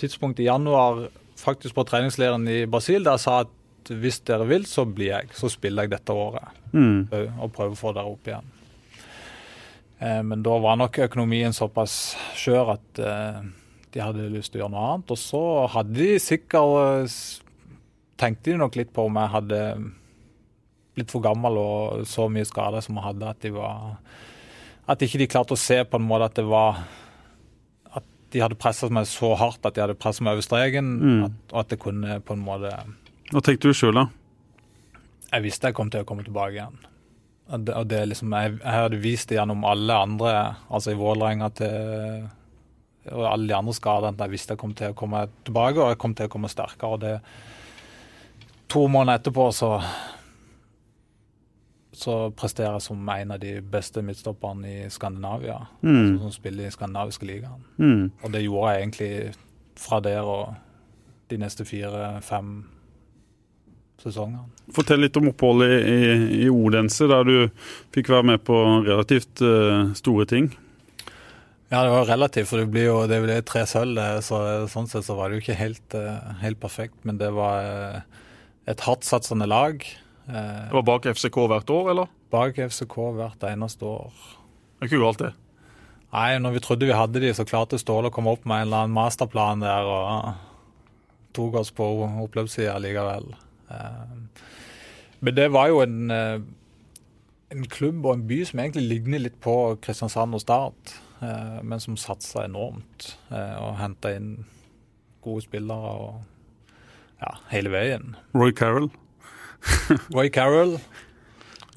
tidspunkt 0.00 0.40
i 0.40 0.48
januar 0.48 1.06
faktisk 1.42 1.76
på 1.76 1.84
treningsleiren 1.88 2.46
i 2.48 2.62
Brasil 2.70 3.04
der 3.04 3.18
jeg 3.18 3.24
sa 3.24 3.40
at 3.44 3.58
hvis 3.90 4.20
dere 4.24 4.46
vil, 4.46 4.64
så 4.68 4.84
blir 4.86 5.10
jeg. 5.12 5.28
Så 5.34 5.48
spiller 5.50 5.82
jeg 5.88 5.90
dette 5.90 6.12
året 6.12 6.48
Mm. 6.72 7.08
og 7.40 7.52
prøver 7.52 7.72
å 7.74 7.76
få 7.76 7.92
dere 7.94 8.06
opp 8.08 8.24
igjen. 8.26 8.44
Eh, 10.00 10.22
men 10.22 10.42
da 10.42 10.58
var 10.58 10.76
nok 10.80 10.98
økonomien 10.98 11.52
såpass 11.52 12.16
skjør 12.34 12.72
at 12.78 12.98
eh, 12.98 13.42
de 13.92 14.00
hadde 14.00 14.30
lyst 14.32 14.52
til 14.52 14.60
å 14.60 14.64
gjøre 14.64 14.72
noe 14.72 14.86
annet. 14.94 15.10
Og 15.10 15.18
så 15.20 15.42
hadde 15.74 15.94
de 15.98 16.18
sikkert 16.18 17.12
Tenkte 18.22 18.52
de 18.52 18.56
nok 18.60 18.76
litt 18.78 18.92
på 18.94 19.06
om 19.08 19.16
jeg 19.18 19.32
hadde 19.32 19.58
blitt 20.94 21.10
for 21.10 21.20
gammel 21.24 21.56
og 21.58 22.02
så 22.06 22.28
mye 22.30 22.46
skade 22.46 22.82
som 22.84 22.94
jeg 23.00 23.02
hadde, 23.08 23.28
at 23.32 23.40
de 23.42 23.50
var 23.50 23.96
At 24.86 25.02
ikke 25.02 25.18
de 25.18 25.26
klarte 25.32 25.56
å 25.56 25.58
se 25.58 25.80
på 25.84 25.98
en 25.98 26.06
måte 26.06 26.24
at 26.30 26.34
det 26.38 26.44
var 26.46 26.84
de 28.32 28.40
hadde 28.40 28.56
pressa 28.56 28.88
meg 28.88 29.04
så 29.10 29.34
hardt 29.36 29.66
at 29.68 29.74
de 29.76 29.82
hadde 29.82 29.94
pressa 30.00 30.22
meg 30.24 30.32
over 30.38 30.42
streken, 30.46 30.86
Mm. 31.02 31.24
at, 31.26 31.32
og 31.52 31.58
at 31.60 31.68
det 31.68 31.78
kunne 31.82 32.14
på 32.24 32.32
en 32.32 32.44
måte 32.46 32.70
Hva 33.32 33.40
tenkte 33.44 33.70
du 33.70 33.76
sjøl, 33.76 33.96
da? 33.96 34.06
Jeg 35.32 35.46
visste 35.46 35.70
jeg 35.70 35.76
kom 35.76 35.90
til 35.92 36.04
å 36.04 36.08
komme 36.08 36.24
tilbake 36.26 36.58
igjen. 36.58 36.76
Og 37.52 37.64
det, 37.66 37.74
og 37.76 37.88
det 37.88 38.02
liksom, 38.10 38.32
jeg, 38.36 38.58
jeg 38.60 38.76
hadde 38.76 39.00
vist 39.02 39.30
det 39.30 39.38
gjennom 39.38 39.64
alle 39.68 39.96
andre, 40.06 40.32
altså 40.72 40.92
i 40.92 41.00
Vålerenga 41.00 41.50
til 41.56 42.30
og 43.10 43.24
alle 43.26 43.48
de 43.50 43.54
andre 43.56 43.72
skadene, 43.74 44.14
jeg 44.14 44.30
visste 44.30 44.54
jeg 44.54 44.60
kom 44.60 44.74
til 44.78 44.92
å 44.92 44.94
komme 44.94 45.24
tilbake, 45.42 45.80
og 45.80 45.90
jeg 45.90 45.98
kom 45.98 46.12
til 46.14 46.28
å 46.28 46.30
komme 46.30 46.50
sterkere. 46.52 46.90
og 46.92 47.00
det 47.02 47.16
To 48.70 48.86
måneder 48.88 49.18
etterpå 49.18 49.48
så 49.52 49.72
så 51.92 52.30
presterer 52.30 52.72
jeg 52.72 52.82
som 52.86 53.08
en 53.08 53.34
av 53.34 53.40
de 53.40 53.60
beste 53.60 54.02
midtstopperne 54.02 54.68
i 54.68 54.90
Skandinavia. 54.90 55.58
Mm. 55.82 56.18
Som 56.22 56.32
spiller 56.32 56.66
i 56.66 56.72
skandinaviske 56.72 57.26
ligaen. 57.28 57.66
Mm. 57.76 58.10
Og 58.22 58.32
det 58.32 58.42
gjorde 58.42 58.70
jeg 58.72 58.82
egentlig 58.82 59.34
fra 59.76 60.00
der 60.00 60.22
og 60.24 60.54
de 61.30 61.38
neste 61.38 61.66
fire-fem 61.68 62.54
sesongene. 64.02 64.44
Fortell 64.74 65.02
litt 65.04 65.16
om 65.18 65.30
oppholdet 65.30 65.72
i, 65.86 65.94
i, 65.94 66.18
i 66.44 66.50
Odense, 66.52 67.08
der 67.10 67.26
du 67.28 67.36
fikk 67.94 68.10
være 68.12 68.28
med 68.32 68.44
på 68.46 68.58
relativt 68.86 69.42
uh, 69.44 69.92
store 69.98 70.26
ting. 70.30 70.50
Ja, 71.72 71.82
det 71.86 71.92
var 71.94 72.08
relativt, 72.10 72.50
for 72.50 72.60
det 72.60 72.68
blir 72.72 72.90
jo 72.90 72.96
det 73.08 73.22
blir 73.24 73.44
tre 73.48 73.64
sølv. 73.68 74.00
Så 74.24 74.42
sånn 74.72 74.90
sett 74.90 75.06
så 75.08 75.16
var 75.16 75.30
det 75.30 75.38
jo 75.38 75.44
ikke 75.46 75.60
helt, 75.60 75.96
uh, 75.96 76.34
helt 76.42 76.60
perfekt. 76.60 76.98
Men 77.08 77.20
det 77.20 77.30
var 77.36 77.64
uh, 77.64 78.24
et 78.68 78.84
hardtsatsende 78.84 79.48
lag. 79.48 79.84
Det 80.22 80.70
var 80.70 80.84
bak 80.86 81.08
FCK 81.10 81.40
hvert 81.50 81.70
år, 81.72 81.88
eller? 81.94 82.10
Bak 82.30 82.60
FCK 82.70 82.98
hvert 83.16 83.46
eneste 83.48 83.88
år. 83.88 84.12
Det 84.78 84.86
er 84.86 84.92
ikke 84.92 85.00
galt, 85.02 85.24
det. 85.24 85.32
Nei, 86.12 86.36
når 86.44 86.58
vi 86.58 86.60
trodde 86.60 86.88
vi 86.88 86.92
hadde 86.92 87.20
de, 87.24 87.30
så 87.32 87.44
klarte 87.48 87.78
Ståle 87.80 88.10
å 88.10 88.14
komme 88.14 88.34
opp 88.34 88.44
med 88.44 88.62
en 88.62 88.66
eller 88.66 88.84
annen 88.84 88.96
masterplan 88.96 89.62
der 89.64 89.86
og 89.88 90.32
tok 91.32 91.56
oss 91.62 91.72
på 91.72 91.86
oppløpssida 92.04 92.74
likevel. 92.84 93.30
Eh, 93.72 94.42
Men 95.22 95.34
det 95.36 95.48
var 95.54 95.68
jo 95.70 95.80
en, 95.84 96.10
eh, 96.10 96.40
en 97.54 97.66
klubb 97.70 98.04
og 98.06 98.16
en 98.16 98.26
by 98.26 98.40
som 98.48 98.60
egentlig 98.60 98.88
ligner 98.88 99.22
litt 99.22 99.38
på 99.40 99.54
Kristiansand 99.80 100.34
og 100.34 100.42
Start, 100.42 100.94
eh, 101.22 101.60
men 101.62 101.78
som 101.80 101.96
satsa 101.96 102.44
enormt 102.48 103.12
og 103.30 103.76
henta 103.78 104.16
inn 104.16 104.44
gode 105.22 105.44
spillere 105.44 105.92
og 106.06 106.22
ja, 107.22 107.36
hele 107.52 107.70
veien. 107.70 108.16
Roy 108.34 108.50
Carroll. 108.50 108.90
Roy 110.16 110.28
Carroll, 110.28 110.80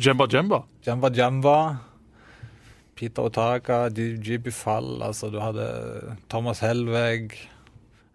Jemba 0.01 0.25
Jemba. 0.27 0.63
Jemba 0.83 1.11
Jemba. 1.13 1.57
Peter 2.95 3.27
Otaka, 3.27 3.89
Jibi 3.91 4.51
Fall, 4.51 5.01
altså 5.03 5.29
du 5.29 5.37
hadde 5.43 6.15
Thomas 6.31 6.61
Helveg, 6.63 7.35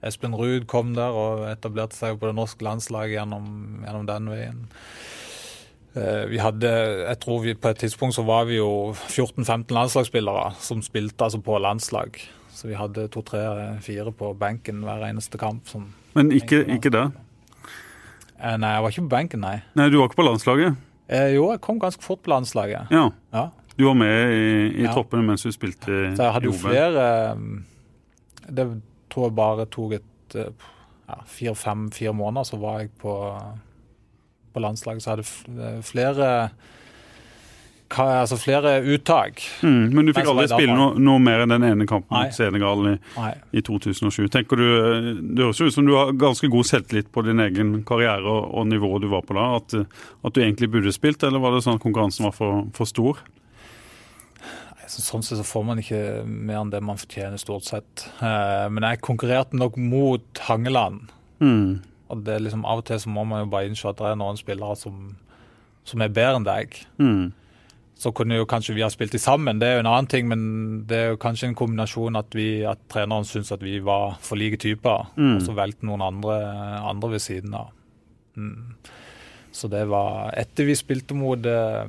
Espen 0.03 0.33
Ruud 0.35 0.65
kom 0.71 0.95
der 0.97 1.13
og 1.13 1.43
etablerte 1.51 1.97
seg 1.99 2.19
på 2.21 2.31
det 2.31 2.37
norske 2.39 2.65
landslaget 2.65 3.19
gjennom, 3.19 3.49
gjennom 3.85 4.07
den 4.09 4.29
veien. 4.33 4.61
Eh, 5.95 6.25
Vi 6.31 6.39
hadde, 6.39 6.71
jeg 7.09 7.19
tror 7.21 7.41
vi 7.43 7.55
På 7.55 7.69
et 7.73 7.79
tidspunkt 7.83 8.15
så 8.15 8.23
var 8.25 8.45
vi 8.47 8.57
jo 8.61 8.93
14-15 8.95 9.75
landslagsspillere 9.75 10.53
som 10.63 10.83
spilte 10.83 11.25
altså 11.27 11.41
på 11.43 11.59
landslag. 11.59 12.17
Så 12.55 12.69
vi 12.69 12.75
hadde 12.79 13.09
to, 13.09 13.23
tre, 13.23 13.41
fire 13.81 14.13
på 14.13 14.33
benken 14.39 14.83
hver 14.85 15.05
eneste 15.09 15.39
kamp. 15.39 15.67
Som, 15.69 15.89
Men 16.15 16.31
ikke, 16.33 16.65
ikke 16.77 16.91
der. 16.93 17.11
Eh, 18.41 18.57
nei, 18.57 18.71
jeg 18.75 18.83
var 18.83 18.91
ikke 18.95 19.03
på 19.09 19.15
benken, 19.17 19.41
nei. 19.45 19.59
Nei, 19.77 19.89
du 19.93 19.99
var 20.01 20.09
ikke 20.09 20.21
på 20.23 20.29
landslaget? 20.31 20.77
Eh, 21.11 21.35
jo, 21.35 21.51
jeg 21.53 21.61
kom 21.61 21.81
ganske 21.83 22.03
fort 22.05 22.23
på 22.25 22.31
landslaget. 22.33 22.89
Ja. 22.95 23.09
Ja. 23.35 23.49
Du 23.77 23.87
var 23.87 23.95
med 23.95 24.33
i, 24.33 24.47
i 24.81 24.85
Ja. 24.85 24.93
troppene 24.93 25.25
mens 25.25 25.43
du 25.43 25.51
spilte 25.53 25.89
i 25.91 26.17
Så 26.17 26.23
jeg 26.27 26.33
hadde 26.35 26.47
jo 26.51 26.53
flere 26.53 27.05
um, 27.33 27.65
Det 28.51 28.67
tror 29.11 29.29
jeg 29.29 29.39
bare 29.39 29.69
tok 29.71 29.97
et 29.99 30.37
uh, 30.39 30.69
ja, 31.11 31.23
fire-fem-fire 31.27 32.13
måneder, 32.17 32.49
så 32.49 32.61
var 32.61 32.83
jeg 32.83 32.93
på, 33.01 33.15
på 34.55 34.63
landslaget. 34.63 35.03
Så 35.03 35.15
hadde 35.15 35.27
eh, 35.69 35.81
flere 35.83 36.29
altså 37.99 38.37
flere 38.39 38.77
uttak. 38.87 39.43
Mm, 39.63 39.91
men 39.95 40.07
du 40.07 40.13
fikk 40.15 40.29
aldri 40.31 40.47
spille 40.51 40.77
noe, 40.77 40.95
noe 41.01 41.19
mer 41.23 41.43
enn 41.43 41.55
den 41.55 41.67
ene 41.67 41.87
kampen 41.91 42.15
mot 42.15 42.37
Senegal 42.37 42.93
i, 42.93 42.95
i 43.59 43.63
2007. 43.67 44.29
Tenker 44.31 44.61
du, 44.61 44.67
eh, 44.79 45.11
Det 45.19 45.45
høres 45.45 45.61
ut 45.61 45.75
som 45.75 45.89
du 45.89 45.97
har 45.97 46.13
ganske 46.15 46.49
god 46.53 46.69
selvtillit 46.69 47.11
på 47.13 47.25
din 47.27 47.43
egen 47.43 47.81
karriere 47.89 48.23
og, 48.23 48.55
og 48.55 48.69
nivået 48.71 49.03
du 49.03 49.11
var 49.11 49.27
på 49.27 49.35
da. 49.35 49.49
At, 49.59 49.75
eh, 49.75 50.07
at 50.23 50.35
du 50.35 50.43
egentlig 50.43 50.71
burde 50.71 50.95
spilt, 50.95 51.23
eller 51.27 51.43
var 51.43 51.57
det 51.57 51.65
sånn 51.67 51.81
at 51.81 51.85
konkurransen 51.85 52.29
var 52.29 52.37
for, 52.37 52.65
for 52.77 52.91
stor? 52.91 53.23
Så, 54.91 55.05
sånn 55.07 55.23
sett 55.23 55.39
så 55.39 55.45
får 55.47 55.65
man 55.69 55.79
ikke 55.79 56.01
mer 56.27 56.61
enn 56.65 56.71
det 56.73 56.81
man 56.83 56.99
fortjener, 56.99 57.39
stort 57.39 57.69
sett. 57.69 58.07
Eh, 58.19 58.67
men 58.75 58.83
jeg 58.89 59.03
konkurrerte 59.07 59.55
nok 59.59 59.77
mot 59.79 60.41
Hangeland. 60.49 61.13
Mm. 61.39 61.77
Og 62.11 62.25
det 62.27 62.35
er 62.35 62.43
liksom 62.43 62.65
av 62.67 62.81
og 62.83 62.89
til 62.89 62.99
så 62.99 63.13
må 63.15 63.23
man 63.29 63.45
jo 63.45 63.51
bare 63.53 63.69
innse 63.71 63.87
at 63.87 64.01
det 64.01 64.09
er 64.11 64.19
noen 64.19 64.39
spillere 64.41 64.75
som, 64.81 65.13
som 65.87 66.03
er 66.03 66.11
bedre 66.11 66.41
enn 66.41 66.49
deg. 66.49 66.75
Mm. 66.99 67.29
Så 68.01 68.11
kunne 68.17 68.39
jo 68.41 68.47
kanskje 68.49 68.75
vi 68.75 68.83
ha 68.83 68.89
spilt 68.91 69.13
de 69.15 69.21
sammen, 69.21 69.59
det 69.61 69.69
er 69.69 69.75
jo 69.77 69.83
en 69.85 69.91
annen 69.93 70.09
ting, 70.11 70.27
men 70.31 70.43
det 70.89 70.97
er 70.99 71.11
jo 71.13 71.19
kanskje 71.21 71.51
en 71.51 71.57
kombinasjon 71.61 72.17
at, 72.19 72.33
vi, 72.35 72.47
at 72.67 72.81
treneren 72.91 73.29
syns 73.29 73.53
at 73.55 73.61
vi 73.63 73.77
var 73.85 74.17
for 74.25 74.41
like 74.41 74.57
typer, 74.63 75.11
Mm. 75.21 75.35
og 75.37 75.45
så 75.45 75.55
valgte 75.55 75.85
noen 75.87 76.03
andre, 76.07 76.39
andre 76.89 77.11
ved 77.15 77.23
siden 77.23 77.55
av. 77.61 77.69
Mm. 78.41 78.73
Så 79.53 79.69
det 79.69 79.85
var 79.91 80.31
Etter 80.39 80.65
vi 80.65 80.75
spilte 80.79 81.15
mot 81.19 81.45
eh, 81.47 81.87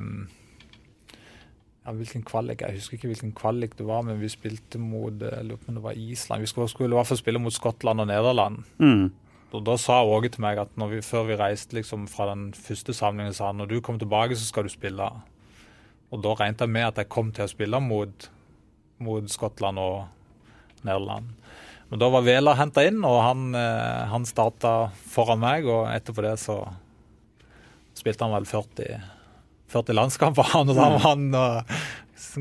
ja, 1.82 1.92
hvilken 1.92 2.22
kvalik, 2.22 2.60
Jeg 2.62 2.78
husker 2.78 2.94
ikke 2.96 3.10
hvilken 3.10 3.32
kvalik 3.34 3.74
det 3.78 3.86
var, 3.86 4.04
men 4.06 4.20
vi 4.20 4.30
spilte 4.30 4.78
mot 4.78 5.12
jeg 5.18 5.44
lurer 5.44 5.58
på 5.58 5.72
om 5.72 5.80
det 5.80 5.82
var 5.82 5.98
Island. 5.98 6.40
Vi 6.40 6.46
skulle, 6.46 6.68
skulle 6.68 6.94
i 6.94 6.98
hvert 6.98 7.10
fall 7.10 7.18
spille 7.18 7.42
mot 7.42 7.52
Skottland 7.52 8.00
og 8.00 8.06
Nederland. 8.06 8.62
Mm. 8.78 9.10
Og 9.52 9.64
Da 9.64 9.76
sa 9.76 10.00
Åge 10.04 10.30
til 10.32 10.40
meg 10.40 10.58
at 10.58 10.70
når 10.80 10.88
vi, 10.94 11.00
før 11.04 11.26
vi 11.28 11.36
reiste 11.36 11.76
liksom 11.76 12.06
fra 12.08 12.30
den 12.30 12.52
første 12.56 12.94
samlingen, 12.96 13.34
sa 13.34 13.50
han 13.50 13.60
når 13.60 13.68
du 13.68 13.80
kommer 13.80 14.00
tilbake, 14.00 14.36
så 14.36 14.46
skal 14.46 14.64
du 14.64 14.72
spille. 14.72 15.10
Og 16.12 16.22
da 16.22 16.32
regnet 16.38 16.60
jeg 16.60 16.72
med 16.72 16.86
at 16.86 17.02
jeg 17.02 17.08
kom 17.12 17.32
til 17.32 17.44
å 17.44 17.50
spille 17.50 17.80
mot, 17.80 18.30
mot 18.98 19.28
Skottland 19.28 19.78
og 19.78 20.06
Nederland. 20.86 21.34
Men 21.90 22.00
da 22.00 22.08
var 22.08 22.24
Vela 22.24 22.54
henta 22.56 22.86
inn, 22.88 23.02
og 23.04 23.18
han, 23.20 23.54
eh, 23.54 24.04
han 24.08 24.24
starta 24.24 24.92
foran 25.12 25.42
meg. 25.42 25.66
Og 25.68 25.90
etterpå 25.92 26.24
det 26.24 26.38
så 26.40 26.62
spilte 27.92 28.24
han 28.24 28.32
vel 28.32 28.48
40, 28.48 29.02
40 29.72 30.34
for 30.36 30.52
han, 30.52 30.68
og 30.68 30.76
så 30.76 30.88
var 30.94 31.04
han 31.06 31.28
uh, 31.34 31.78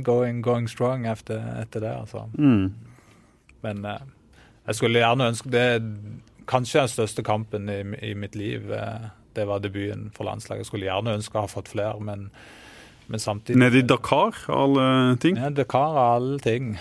going, 0.04 0.42
going 0.42 0.68
strong 0.70 1.08
etter, 1.10 1.42
etter 1.62 1.84
det. 1.84 1.94
altså. 2.04 2.28
Mm. 2.38 2.74
Men 3.62 3.86
eh, 3.86 4.04
jeg 4.68 4.78
skulle 4.80 5.02
gjerne 5.02 5.32
ønske 5.34 5.52
det 5.54 5.66
Kanskje 6.50 6.82
den 6.82 6.90
største 6.92 7.24
kampen 7.24 7.70
i, 7.70 7.82
i 8.10 8.16
mitt 8.18 8.34
liv. 8.36 8.72
eh, 8.74 9.12
det 9.36 9.46
var 9.48 9.62
debuten 9.64 10.10
for 10.12 10.28
landslaget. 10.28 10.66
Jeg 10.66 10.72
skulle 10.72 10.88
gjerne 10.90 11.14
ønske 11.16 11.38
å 11.38 11.46
ha 11.46 11.52
fått 11.52 11.70
flere, 11.72 12.00
men, 12.04 12.26
men 13.08 13.22
samtidig 13.22 13.62
Nede 13.62 13.80
i 13.80 13.86
Dakar, 13.88 14.36
alle 14.52 15.16
ting. 15.24 15.38
Ja, 15.40 15.52
Dakar 15.56 15.96
alle 16.02 16.42
ting. 16.44 16.74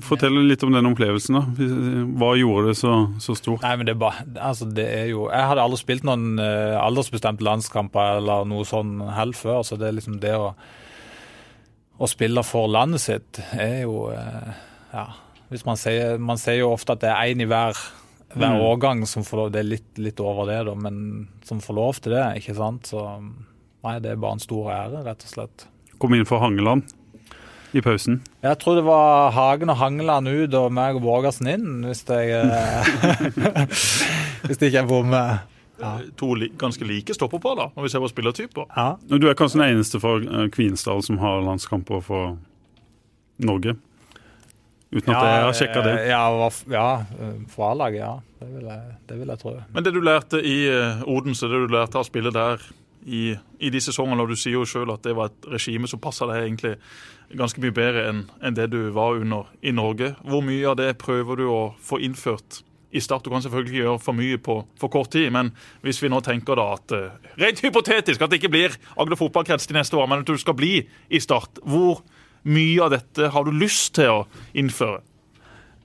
Fortell 0.00 0.38
litt 0.48 0.62
om 0.64 0.72
den 0.72 0.86
opplevelsen. 0.88 1.34
da. 1.36 1.66
Hva 2.18 2.30
gjorde 2.38 2.68
det 2.72 2.76
så, 2.80 2.92
så 3.20 3.34
stort? 3.36 3.62
Nei, 3.62 3.76
men 3.76 3.86
det 3.86 3.94
er 3.96 4.00
bare 4.00 4.24
Altså, 4.40 4.64
det 4.72 4.86
er 4.88 5.06
jo 5.10 5.26
Jeg 5.30 5.48
hadde 5.50 5.60
aldri 5.62 5.78
spilt 5.82 6.04
noen 6.08 6.38
eh, 6.40 6.76
aldersbestemte 6.80 7.44
landskamper 7.44 8.18
eller 8.22 8.44
noe 8.48 8.64
sånn 8.64 9.00
helt 9.16 9.36
før, 9.36 9.62
så 9.66 9.76
det 9.76 9.88
er 9.90 9.98
liksom 9.98 10.20
det 10.22 10.32
å 10.38 10.54
å 12.02 12.08
spille 12.08 12.42
for 12.42 12.66
landet 12.72 13.00
sitt 13.04 13.38
er 13.52 13.82
jo 13.84 14.08
eh, 14.10 14.52
Ja. 14.94 15.04
Hvis 15.52 15.66
man 15.68 15.76
sier 15.76 16.16
Man 16.18 16.38
sier 16.40 16.62
jo 16.62 16.72
ofte 16.72 16.96
at 16.96 17.02
det 17.04 17.10
er 17.12 17.34
én 17.34 17.42
i 17.44 17.46
hver 17.50 17.76
hver 18.32 18.54
Mm. 18.56 18.62
årgang 18.64 19.02
som 19.06 19.22
får 19.28 19.36
lov, 19.36 19.48
det 19.52 19.58
er 19.60 19.66
litt, 19.68 19.98
litt 20.00 20.20
over 20.24 20.46
det, 20.48 20.62
da, 20.64 20.72
men 20.74 21.28
som 21.44 21.58
får 21.60 21.74
lov 21.76 21.98
til 22.00 22.14
det, 22.14 22.22
ikke 22.40 22.54
sant. 22.56 22.86
Så 22.88 23.02
nei, 23.84 23.98
det 24.00 24.08
er 24.14 24.16
bare 24.16 24.38
en 24.38 24.40
stor 24.40 24.70
ære, 24.72 25.02
rett 25.04 25.26
og 25.26 25.28
slett. 25.34 25.66
Kom 26.00 26.14
inn 26.16 26.24
for 26.24 26.40
Hangeland 26.40 26.88
i 27.72 27.80
pausen. 27.84 28.20
Jeg 28.44 28.58
tror 28.60 28.76
det 28.78 28.84
var 28.86 29.30
Hagen 29.36 29.70
og 29.72 29.78
Hangeland 29.80 30.28
ut 30.28 30.54
og 30.58 30.72
meg 30.76 30.98
og 30.98 31.04
Borgersen 31.06 31.48
inn, 31.48 31.68
hvis 31.88 32.04
jeg 32.08 32.34
eh, 32.36 32.92
Hvis 34.46 34.58
det 34.60 34.68
ikke 34.72 34.82
er 34.82 34.90
bomme. 34.90 35.22
Ja. 35.82 35.92
To 36.20 36.34
li 36.38 36.50
ganske 36.60 36.86
like 36.86 37.14
stopperpar, 37.16 37.56
da, 37.58 37.68
når 37.74 37.86
vi 37.86 37.92
ser 37.94 38.02
på 38.04 38.10
spillertyper. 38.12 38.68
Ja. 38.76 38.88
Du 39.08 39.26
er 39.30 39.34
kanskje 39.38 39.58
den 39.62 39.72
eneste 39.76 40.00
fra 40.02 40.16
eh, 40.20 40.48
Kvinesdal 40.54 41.02
som 41.06 41.18
har 41.22 41.40
landskamper 41.46 42.02
for 42.04 42.36
Norge? 43.42 43.74
Uten 44.92 45.08
at 45.14 45.24
jeg 45.24 45.42
har 45.46 45.56
sjekka 45.56 45.82
det. 45.86 45.94
eh, 46.02 46.10
Ja, 46.12 46.50
ja 46.70 46.88
for 47.50 47.70
A-laget, 47.70 48.02
ja. 48.02 48.12
Det 48.42 48.50
vil, 48.50 48.66
jeg, 48.68 48.94
det 49.08 49.18
vil 49.20 49.30
jeg 49.32 49.38
tro. 49.40 49.56
Men 49.72 49.84
det 49.86 49.94
du 49.94 50.00
lærte 50.04 50.42
i 50.44 50.56
eh, 50.68 51.02
Odense, 51.08 51.48
det 51.48 51.62
du 51.64 51.72
lærte 51.72 51.96
av 51.98 52.04
å 52.04 52.10
spille 52.10 52.32
der 52.34 52.62
i, 53.06 53.32
i 53.58 53.70
de 53.72 53.80
sesongene, 53.82 54.22
og 54.22 54.30
du 54.30 54.38
sier 54.38 54.58
jo 54.58 54.66
sjøl 54.68 54.92
at 54.94 55.02
det 55.06 55.14
var 55.18 55.30
et 55.32 55.48
regime 55.50 55.88
som 55.90 56.02
passa 56.02 56.28
deg 56.30 56.44
egentlig 56.44 56.76
ganske 57.38 57.62
mye 57.62 57.74
bedre 57.74 58.04
enn 58.10 58.20
en 58.44 58.56
det 58.56 58.68
du 58.72 58.90
var 58.94 59.18
under 59.20 59.48
i 59.62 59.72
Norge. 59.74 60.14
Hvor 60.26 60.44
mye 60.44 60.68
av 60.70 60.78
det 60.80 60.92
prøver 61.00 61.40
du 61.40 61.46
å 61.50 61.62
få 61.82 62.00
innført 62.02 62.62
i 62.92 63.00
Start? 63.00 63.24
Du 63.24 63.32
kan 63.32 63.44
selvfølgelig 63.44 63.78
gjøre 63.82 64.00
for 64.02 64.16
mye 64.16 64.40
på 64.42 64.58
for 64.80 64.92
kort 64.92 65.12
tid, 65.14 65.30
men 65.34 65.52
hvis 65.84 66.02
vi 66.02 66.10
nå 66.12 66.20
tenker 66.24 66.58
da 66.58 66.72
at 66.76 66.96
eh, 66.96 67.30
Rent 67.40 67.62
hypotetisk 67.64 68.20
at 68.20 68.32
det 68.32 68.42
ikke 68.42 68.52
blir 68.52 68.76
Agder 69.00 69.20
fotballkrets 69.20 69.68
til 69.68 69.78
neste 69.78 69.96
år, 69.96 70.10
men 70.10 70.24
at 70.24 70.28
du 70.28 70.36
skal 70.40 70.58
bli 70.58 70.74
i 71.08 71.22
Start. 71.22 71.62
Hvor 71.64 72.02
mye 72.42 72.82
av 72.84 72.92
dette 72.96 73.30
har 73.32 73.46
du 73.46 73.54
lyst 73.54 73.94
til 73.96 74.10
å 74.10 74.20
innføre? 74.58 75.00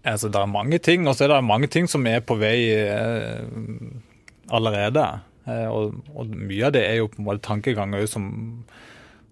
Altså, 0.07 0.29
det 0.31 0.39
er 0.39 0.51
mange 0.51 0.79
ting, 0.79 1.07
og 1.07 1.17
så 1.17 1.25
er 1.25 1.33
det 1.33 1.43
mange 1.43 1.67
ting 1.71 1.87
som 1.91 2.05
er 2.07 2.21
på 2.23 2.37
vei 2.39 2.57
eh, 2.71 3.43
allerede. 4.55 5.03
Eh, 5.47 5.67
og, 5.67 5.97
og 6.15 6.31
mye 6.31 6.67
av 6.67 6.75
det 6.75 6.83
er 6.87 6.99
jo 7.01 7.09
på 7.11 7.21
en 7.21 7.27
måte 7.27 7.45
tankeganger 7.47 8.07
som, 8.09 8.27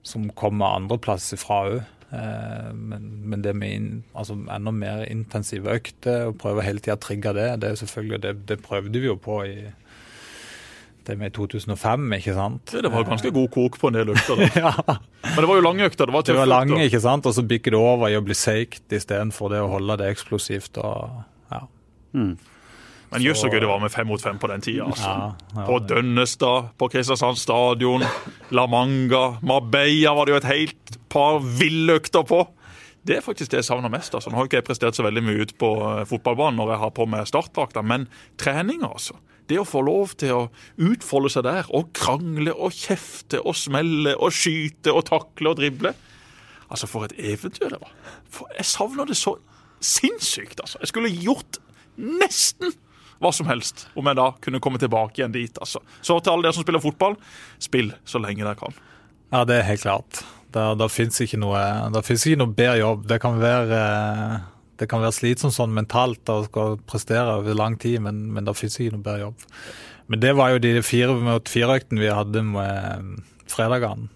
som 0.05 0.29
kommer 0.37 0.77
andreplass 0.79 1.31
ifra 1.35 1.61
òg. 1.69 1.77
Eh, 2.13 2.73
men, 2.73 3.07
men 3.25 3.41
det 3.41 3.55
med 3.57 3.73
in, 3.73 3.89
altså 4.15 4.37
enda 4.37 4.71
mer 4.71 5.05
intensive 5.09 5.71
økter, 5.73 6.29
og 6.29 6.37
prøve 6.41 6.65
hele 6.65 6.83
tida 6.83 6.97
å 6.99 7.01
trigge 7.01 7.33
det, 7.37 7.49
det 7.63 7.71
er 7.71 7.81
selvfølgelig, 7.81 8.21
det, 8.25 8.35
det 8.51 8.61
prøvde 8.65 9.01
vi 9.01 9.09
jo 9.09 9.17
på 9.19 9.41
i 9.47 9.57
det 11.05 11.19
med 11.21 11.35
2005, 11.35 12.07
ikke 12.17 12.33
sant? 12.33 12.71
Det 12.73 12.89
var 12.89 13.05
ganske 13.05 13.29
god 13.33 13.51
kok 13.53 13.77
på 13.77 13.91
en 13.91 13.97
del 13.99 14.09
økter. 14.15 14.41
ja. 14.63 14.71
Men 14.87 15.37
det 15.37 15.49
var 15.51 15.59
jo 15.59 15.65
lange 15.67 15.85
økter. 15.85 16.09
Det 16.09 16.15
var 16.15 16.25
Det 16.25 16.37
var 16.37 16.49
lange, 16.49 16.79
ikke 16.87 17.01
sant? 17.03 17.29
Og 17.29 17.35
så 17.37 17.43
bikker 17.45 17.75
det 17.75 17.81
over 17.81 18.09
i 18.09 18.17
å 18.17 18.23
bli 18.25 18.33
seigt 18.37 18.89
istedenfor 18.89 19.53
det 19.53 19.61
å 19.61 19.69
holde 19.75 19.99
det 20.01 20.09
eksplosivt. 20.15 20.81
og 20.81 21.21
ja. 21.53 21.61
Men 23.11 23.23
jøss 23.23 23.43
så 23.43 23.49
gøy 23.51 23.61
det 23.61 23.69
var 23.69 23.79
med 23.83 23.93
fem 23.93 24.07
mot 24.09 24.21
fem 24.21 24.39
på 24.41 24.49
den 24.51 24.63
tida. 24.65 24.87
Altså. 24.89 25.11
Ja, 25.11 25.31
ja. 25.55 25.65
På 25.67 25.79
Dønnestad, 25.87 26.71
på 26.79 26.89
Kristiansand 26.91 27.39
stadion, 27.39 28.03
La 28.55 28.65
Manga, 28.67 29.37
Marbella 29.45 30.15
var 30.17 30.27
det 30.27 30.35
jo 30.35 30.39
et 30.41 30.49
helt 30.51 30.97
par 31.13 31.39
villøkter 31.43 32.25
på. 32.27 32.41
Det 33.05 33.19
er 33.19 33.21
faktisk 33.21 33.51
det 33.53 33.61
jeg 33.61 33.67
savner 33.69 33.91
mest. 33.93 34.15
altså. 34.17 34.31
Nå 34.33 34.39
har 34.39 34.49
ikke 34.49 34.57
jeg 34.63 34.67
prestert 34.67 34.97
så 34.97 35.05
veldig 35.05 35.21
mye 35.27 35.45
ut 35.45 35.53
på 35.61 35.69
eh, 35.85 36.03
fotballbanen 36.09 36.57
når 36.57 36.73
jeg 36.73 36.81
har 36.81 36.93
på 36.97 37.05
meg 37.13 37.27
startdrakta, 37.29 37.83
men 37.85 38.07
treninga, 38.41 38.89
altså. 38.89 39.19
Det 39.45 39.59
å 39.61 39.67
få 39.69 39.83
lov 39.85 40.15
til 40.17 40.31
å 40.33 40.39
utfolde 40.81 41.29
seg 41.29 41.45
der 41.45 41.67
og 41.77 41.91
krangle 41.93 42.55
og 42.55 42.73
kjefte 42.73 43.43
og 43.45 43.53
smelle 43.59 44.15
og 44.17 44.33
skyte 44.33 44.89
og 44.89 45.05
takle 45.11 45.51
og 45.51 45.59
drible. 45.59 45.91
Altså, 46.65 46.89
for 46.89 47.05
et 47.05 47.13
eventyr 47.21 47.75
det 47.75 47.77
var. 47.83 47.93
For 48.33 48.49
jeg 48.57 48.65
savner 48.65 49.05
det 49.05 49.19
så 49.21 49.35
sinnssykt, 49.85 50.63
altså. 50.63 50.81
Jeg 50.81 50.89
skulle 50.89 51.13
gjort 51.13 51.61
nesten 52.01 52.73
hva 53.25 53.33
som 53.33 53.49
helst 53.49 53.87
om 53.97 54.07
jeg 54.07 54.19
da 54.19 54.29
kunne 54.45 54.61
komme 54.63 54.81
tilbake 54.81 55.19
igjen 55.19 55.33
dit. 55.35 55.57
altså. 55.61 55.81
Så 56.05 56.19
til 56.21 56.35
alle 56.35 56.47
dere 56.47 56.57
som 56.57 56.65
spiller 56.65 56.83
fotball, 56.83 57.17
spill 57.61 57.91
så 58.05 58.21
lenge 58.21 58.45
dere 58.45 58.57
kan. 58.59 58.75
Ja, 59.33 59.43
det 59.47 59.59
er 59.59 59.69
helt 59.71 59.83
klart. 59.83 60.21
Det, 60.55 60.65
det 60.79 60.89
fins 60.93 61.17
ikke, 61.19 61.41
ikke 61.41 62.37
noe 62.39 62.53
bedre 62.55 62.77
jobb. 62.79 63.07
Det 63.09 63.19
kan 63.23 63.39
være, 63.41 63.79
eh, 63.81 64.35
det 64.79 64.87
kan 64.91 65.03
være 65.03 65.17
slitsomt 65.17 65.55
sånn 65.55 65.73
mentalt 65.75 66.31
å 66.31 66.43
skal 66.45 66.77
prestere 66.87 67.39
over 67.41 67.57
lang 67.57 67.75
tid, 67.81 67.99
men, 68.05 68.27
men 68.31 68.47
det 68.47 68.55
fins 68.55 68.77
ikke 68.79 68.95
noe 68.95 69.07
bedre 69.07 69.27
jobb. 69.27 69.47
Men 70.07 70.21
det 70.21 70.35
var 70.37 70.53
jo 70.53 70.61
de 70.61 70.75
fire 70.85 71.15
mot 71.17 71.49
fire-øktene 71.49 72.03
vi 72.03 72.13
hadde 72.13 72.43
med 72.45 73.15
fredagene, 73.51 74.07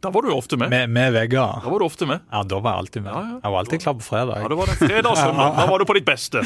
Da 0.00 0.08
var 0.08 0.24
du 0.24 0.30
jo 0.30 0.36
ofte 0.40 0.56
med. 0.56 0.70
med, 0.72 0.88
med 0.88 1.12
Vegard. 1.12 1.60
Da 1.64 1.68
var 1.68 1.82
du 1.82 1.84
ofte 1.84 2.06
med. 2.08 2.22
Ja, 2.32 2.40
da 2.48 2.58
var 2.64 2.72
jeg 2.72 2.84
alltid 2.86 3.02
med. 3.04 3.12
Ja, 3.12 3.20
ja. 3.20 3.34
Jeg 3.44 3.52
var 3.52 3.58
alltid 3.60 3.82
klar 3.82 3.96
på 3.98 4.06
fredag. 4.06 4.38
Ja, 4.40 4.48
det 4.48 4.56
var 4.56 4.70
det 4.70 4.76
fredag 4.80 5.10
og 5.10 5.18
søndag. 5.20 5.58
Da 5.58 5.66
var 5.68 5.82
du 5.82 5.84
på 5.90 5.96
ditt 5.98 6.06
beste. 6.08 6.40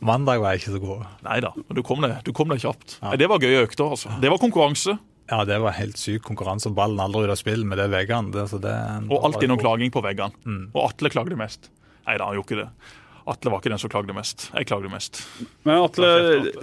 Mandag 0.00 0.40
var 0.40 0.54
jeg 0.54 0.62
ikke 0.62 0.74
så 0.76 0.80
god. 0.80 1.02
Nei 1.26 1.38
da, 1.44 1.50
du 1.76 1.82
kom 1.84 2.00
deg, 2.04 2.14
du 2.24 2.32
kom 2.36 2.48
deg 2.52 2.62
kjapt. 2.62 2.96
Ja. 3.02 3.12
Det 3.20 3.28
var 3.28 3.44
gøye 3.44 3.64
økter, 3.66 3.92
altså. 3.96 4.14
Det 4.22 4.32
var 4.32 4.40
konkurranse, 4.42 4.96
Ja, 5.30 5.44
det 5.46 5.60
var 5.62 5.76
helt 5.76 6.00
syk 6.00 6.24
konkurranse, 6.26 6.72
ballen 6.74 6.98
aldri 7.04 7.28
ut 7.28 7.30
av 7.30 7.38
spill 7.38 7.62
med 7.68 7.78
de 7.78 7.84
veggene. 7.92 8.32
Det, 8.34 8.48
så 8.50 8.58
det, 8.58 8.72
og 9.12 9.28
alltid 9.28 9.52
noen 9.52 9.60
klaging 9.62 9.92
på 9.94 10.02
veggene. 10.02 10.56
Og 10.72 10.80
Atle 10.88 11.12
klagde 11.12 11.36
mest. 11.38 11.68
Nei 12.08 12.16
da, 12.18 12.30
han 12.30 12.40
gjorde 12.40 12.48
ikke 12.48 12.62
det. 12.64 12.96
Atle 13.30 13.52
var 13.52 13.60
ikke 13.60 13.70
den 13.70 13.78
som 13.78 13.92
klagde 13.92 14.16
mest. 14.16 14.48
Jeg 14.56 14.66
klagde 14.66 14.90
mest. 14.90 15.20
Men 15.68 15.84
Atle, 15.84 16.08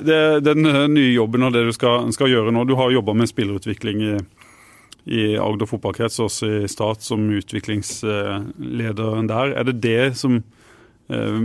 det, 0.03 0.19
den 0.43 0.65
nye 0.91 1.13
jobben 1.13 1.45
og 1.47 1.53
det 1.55 1.61
du 1.69 1.71
skal, 1.77 2.09
skal 2.11 2.31
gjøre 2.33 2.51
nå 2.51 2.65
Du 2.67 2.73
har 2.75 2.91
jobba 2.91 3.13
med 3.15 3.29
spillerutvikling 3.29 4.01
i, 4.03 4.11
i 5.07 5.37
Agder 5.39 5.69
fotballkrets, 5.69 6.19
også 6.19 6.49
i 6.63 6.69
Start, 6.71 7.03
som 7.05 7.23
utviklingsleder 7.31 9.27
der. 9.29 9.53
Er 9.55 9.67
det 9.69 9.77
det 9.83 10.17
som 10.19 10.41
eh, 11.07 11.37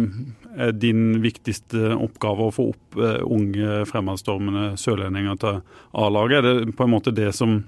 er 0.59 0.75
din 0.75 1.21
viktigste 1.23 1.95
oppgave, 1.95 2.49
å 2.49 2.55
få 2.55 2.69
opp 2.73 2.99
eh, 2.99 3.21
unge 3.23 3.85
fremadstormende 3.89 4.73
sørlendinger 4.81 5.39
til 5.43 5.63
A-laget? 5.95 6.41
Er 6.41 6.65
det 6.67 6.77
på 6.79 6.89
en 6.89 6.95
måte 6.97 7.15
det 7.15 7.31
som, 7.39 7.61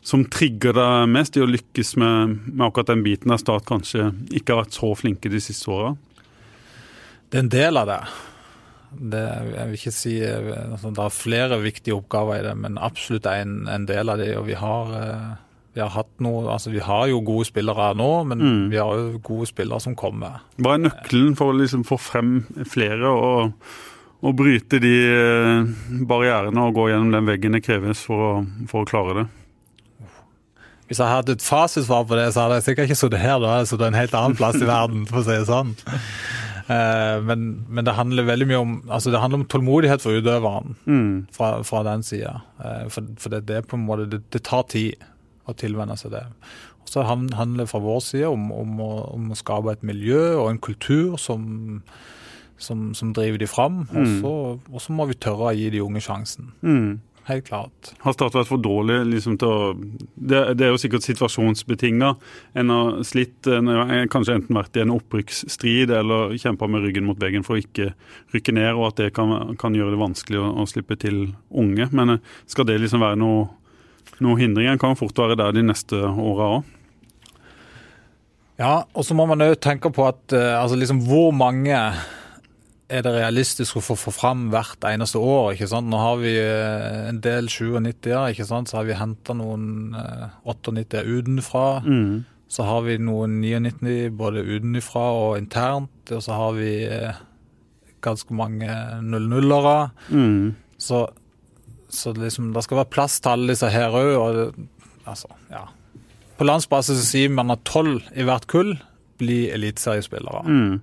som 0.00 0.24
trigger 0.30 0.78
deg 0.78 1.10
mest 1.10 1.38
i 1.38 1.44
å 1.44 1.50
lykkes 1.50 1.96
med, 2.00 2.38
med 2.46 2.66
akkurat 2.68 2.94
den 2.94 3.04
biten 3.06 3.34
der 3.34 3.42
Start 3.42 3.66
kanskje 3.68 4.12
ikke 4.30 4.54
har 4.54 4.64
vært 4.64 4.78
så 4.78 4.94
flinke 4.98 5.32
de 5.32 5.42
siste 5.42 5.74
åra? 5.74 5.96
Det 7.30 7.38
er 7.38 7.46
en 7.46 7.56
del 7.58 7.78
av 7.82 7.90
det. 7.90 8.02
Det 8.90 9.22
jeg 9.22 9.66
vil 9.68 9.76
ikke 9.78 9.92
si 9.94 10.14
altså, 10.24 10.90
Det 10.90 11.04
er 11.04 11.14
flere 11.14 11.60
viktige 11.62 11.94
oppgaver 11.94 12.40
i 12.40 12.46
det, 12.48 12.56
men 12.58 12.80
absolutt 12.80 13.28
en, 13.30 13.62
en 13.70 13.86
del 13.88 14.10
av 14.10 14.18
det. 14.18 14.32
Og 14.38 14.48
vi 14.48 14.56
har, 14.58 14.90
eh, 14.98 15.28
vi 15.76 15.84
har 15.84 15.92
hatt 15.94 16.10
noe 16.24 16.48
Altså, 16.50 16.72
vi 16.74 16.82
har 16.84 17.06
jo 17.12 17.22
gode 17.26 17.46
spillere 17.50 17.92
nå, 17.98 18.10
men 18.30 18.42
vi 18.72 18.80
har 18.80 18.98
jo 18.98 19.20
gode 19.22 19.46
spillere 19.50 19.80
som 19.82 19.96
kommer. 19.98 20.42
Hva 20.58 20.74
er 20.74 20.84
nøkkelen 20.88 21.38
for 21.38 21.52
å 21.52 21.60
liksom 21.60 21.86
få 21.88 22.00
frem 22.00 22.40
flere 22.68 23.14
og, 23.14 23.52
og 24.20 24.38
bryte 24.38 24.82
de 24.82 24.94
eh, 25.06 26.00
barrierene 26.10 26.66
og 26.66 26.80
gå 26.80 26.90
gjennom 26.90 27.14
den 27.14 27.30
veggen 27.30 27.58
det 27.58 27.64
kreves 27.66 28.02
for 28.06 28.26
å, 28.26 28.32
for 28.70 28.82
å 28.82 28.90
klare 28.90 29.20
det? 29.22 29.28
Hvis 30.90 30.98
jeg 30.98 31.06
hadde 31.06 31.36
et 31.36 31.44
fasitsvar 31.46 32.02
på 32.02 32.16
det, 32.18 32.32
så 32.34 32.42
hadde 32.42 32.56
jeg 32.58 32.64
sikkert 32.66 32.88
ikke 32.88 32.98
sittet 32.98 33.20
her. 33.22 33.36
Da 33.38 33.52
hadde 33.52 33.62
jeg 33.62 33.68
sittet 33.70 33.86
en 33.86 33.94
helt 34.00 34.14
annen 34.18 34.32
plass 34.34 34.56
i 34.58 34.66
verden, 34.66 35.04
for 35.06 35.20
å 35.20 35.22
si 35.22 35.36
det 35.36 35.46
sånn. 35.46 35.76
Eh, 36.70 37.20
Men, 37.26 37.44
men 37.68 37.84
det 37.88 37.96
handler 37.98 38.28
veldig 38.28 38.46
mye 38.50 38.60
om 38.62 38.74
altså 38.88 39.10
det 39.10 39.20
handler 39.22 39.40
om 39.42 39.46
tålmodighet 39.50 40.02
for 40.04 40.14
utøveren 40.20 40.76
fra, 41.34 41.48
fra 41.66 41.82
den 41.88 42.02
sida. 42.06 42.36
For, 42.92 43.02
for 43.18 43.28
det, 43.34 43.44
det 43.48 43.56
er 43.56 43.66
på 43.66 43.76
en 43.78 43.86
måte 43.88 44.06
det, 44.12 44.22
det 44.30 44.42
tar 44.46 44.62
tid 44.70 44.94
å 45.50 45.54
tilvenne 45.58 45.96
seg 45.98 46.12
det. 46.14 46.24
Og 46.84 46.88
så 46.92 47.02
handler 47.06 47.64
det 47.64 47.68
fra 47.70 47.80
vår 47.82 48.00
side 48.06 48.28
om, 48.30 48.50
om, 48.54 48.78
å, 48.80 48.90
om 49.16 49.30
å 49.32 49.38
skape 49.38 49.72
et 49.72 49.82
miljø 49.86 50.36
og 50.40 50.50
en 50.50 50.58
kultur 50.62 51.16
som, 51.18 51.82
som, 52.58 52.90
som 52.94 53.12
driver 53.16 53.38
de 53.42 53.46
fram. 53.50 53.82
Og 53.90 54.06
så, 54.20 54.32
og 54.70 54.80
så 54.84 54.92
må 54.94 55.06
vi 55.10 55.14
tørre 55.18 55.50
å 55.50 55.56
gi 55.56 55.70
de 55.74 55.82
unge 55.84 56.00
sjansen. 56.06 56.52
Helt 57.30 57.46
klart. 57.46 57.92
Har 58.02 58.14
Statoil 58.14 58.40
vært 58.40 58.50
for 58.50 58.62
dårlig 58.62 58.96
liksom, 59.12 59.36
til 59.38 59.50
å 59.50 59.74
det, 60.14 60.40
det 60.58 60.66
er 60.66 60.72
jo 60.72 60.80
sikkert 60.82 61.06
situasjonsbetinga. 61.06 62.08
En 62.58 62.72
har 62.74 62.98
slitt, 63.06 63.46
en 63.46 63.70
har 63.70 63.92
kanskje 64.10 64.40
enten 64.40 64.58
vært 64.58 64.76
i 64.76 64.82
en 64.82 64.94
opprykksstrid 64.96 65.92
eller 65.94 66.34
kjempa 66.40 66.66
med 66.70 66.82
ryggen 66.86 67.06
mot 67.06 67.20
veggen 67.20 67.46
for 67.46 67.56
å 67.56 67.62
ikke 67.62 67.92
rykke 68.34 68.56
ned, 68.56 68.72
og 68.74 68.90
at 68.90 69.04
det 69.04 69.12
kan, 69.16 69.54
kan 69.60 69.76
gjøre 69.78 69.94
det 69.94 70.02
vanskelig 70.02 70.42
å, 70.42 70.50
å 70.64 70.68
slippe 70.70 70.98
til 71.00 71.22
unge. 71.50 71.86
Men 71.94 72.16
eh, 72.16 72.36
skal 72.50 72.66
det 72.68 72.80
liksom 72.82 73.04
være 73.04 73.20
noe, 73.22 73.46
noe 74.18 74.38
hindring? 74.40 74.72
En 74.72 74.82
kan 74.82 74.98
fort 74.98 75.22
være 75.22 75.38
der 75.38 75.54
de 75.56 75.66
neste 75.70 76.02
åra 76.10 76.54
òg. 76.58 76.76
Ja, 78.60 78.74
og 78.92 79.06
så 79.06 79.14
må 79.16 79.24
man 79.30 79.40
òg 79.40 79.54
tenke 79.62 79.88
på 79.94 80.04
at 80.04 80.34
eh, 80.36 80.56
altså 80.58 80.76
liksom 80.76 81.04
hvor 81.06 81.30
mange 81.32 81.78
er 82.90 83.02
det 83.06 83.12
realistisk 83.14 83.76
å 83.78 83.82
få, 83.84 83.94
få 83.98 84.12
fram 84.12 84.48
hvert 84.52 84.82
eneste 84.88 85.20
år. 85.22 85.52
ikke 85.54 85.68
sant? 85.70 85.88
Nå 85.92 85.98
har 86.00 86.16
vi 86.20 86.32
eh, 86.40 87.08
en 87.10 87.20
del 87.22 87.46
97-er, 87.50 88.32
ikke 88.34 88.46
sant? 88.48 88.68
så 88.70 88.80
har 88.80 88.88
vi 88.88 88.96
henta 88.98 89.34
noen 89.38 89.94
98-er 90.44 91.06
utenfra. 91.06 91.64
Så 92.50 92.64
har 92.66 92.82
vi 92.82 92.96
noen 92.98 93.36
99 93.44 94.10
både 94.18 94.42
utenfra 94.42 95.04
og 95.14 95.36
internt. 95.38 96.10
Og 96.10 96.22
så 96.26 96.34
har 96.34 96.56
vi 96.58 96.72
eh, 96.88 97.20
ganske 98.02 98.34
mange 98.34 98.66
00-ere. 99.06 99.90
Så, 100.80 101.04
så 101.92 102.12
liksom, 102.16 102.50
det 102.56 102.64
skal 102.66 102.80
være 102.82 102.90
plass 102.96 103.20
til 103.22 103.34
alle 103.36 103.52
disse 103.54 103.70
her 103.70 103.94
òg. 103.94 104.54
Altså, 105.06 105.30
ja. 105.52 105.66
På 106.40 106.46
landsbasis 106.48 107.02
sier 107.10 107.30
man 107.36 107.52
at 107.52 107.62
tolv 107.68 108.00
i 108.16 108.24
hvert 108.26 108.46
kull 108.50 108.74
blir 109.20 109.50
eliteseriespillere. 109.54 110.42
Er 110.42 110.48
liksom- 110.48 110.80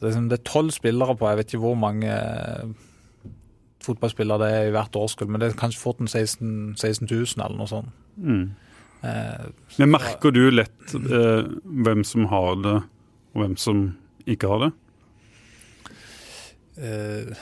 det 0.00 0.38
er 0.38 0.44
tolv 0.46 0.70
spillere 0.74 1.16
på, 1.18 1.26
jeg 1.28 1.40
vet 1.40 1.52
ikke 1.52 1.62
hvor 1.64 1.78
mange 1.78 2.08
eh, 2.12 2.70
fotballspillere 3.84 4.42
det 4.42 4.50
er 4.54 4.68
i 4.68 4.74
hvert 4.74 4.96
årskull, 4.98 5.30
men 5.30 5.40
det 5.42 5.50
er 5.50 5.58
kanskje 5.58 5.80
fort 5.82 6.00
en 6.02 6.10
16, 6.10 6.76
16 6.78 7.08
000 7.10 7.44
eller 7.44 7.58
noe 7.58 7.70
sånt. 7.70 7.94
Mm. 8.18 8.44
Eh, 9.06 9.48
Men 9.78 9.92
merker 9.94 10.34
du 10.34 10.44
lett 10.50 10.94
eh, 10.98 11.46
hvem 11.86 12.04
som 12.06 12.26
har 12.32 12.54
det, 12.64 12.76
og 13.34 13.42
hvem 13.44 13.56
som 13.60 13.84
ikke 14.28 14.50
har 14.50 14.66
det? 14.66 14.72
eh, 16.78 17.34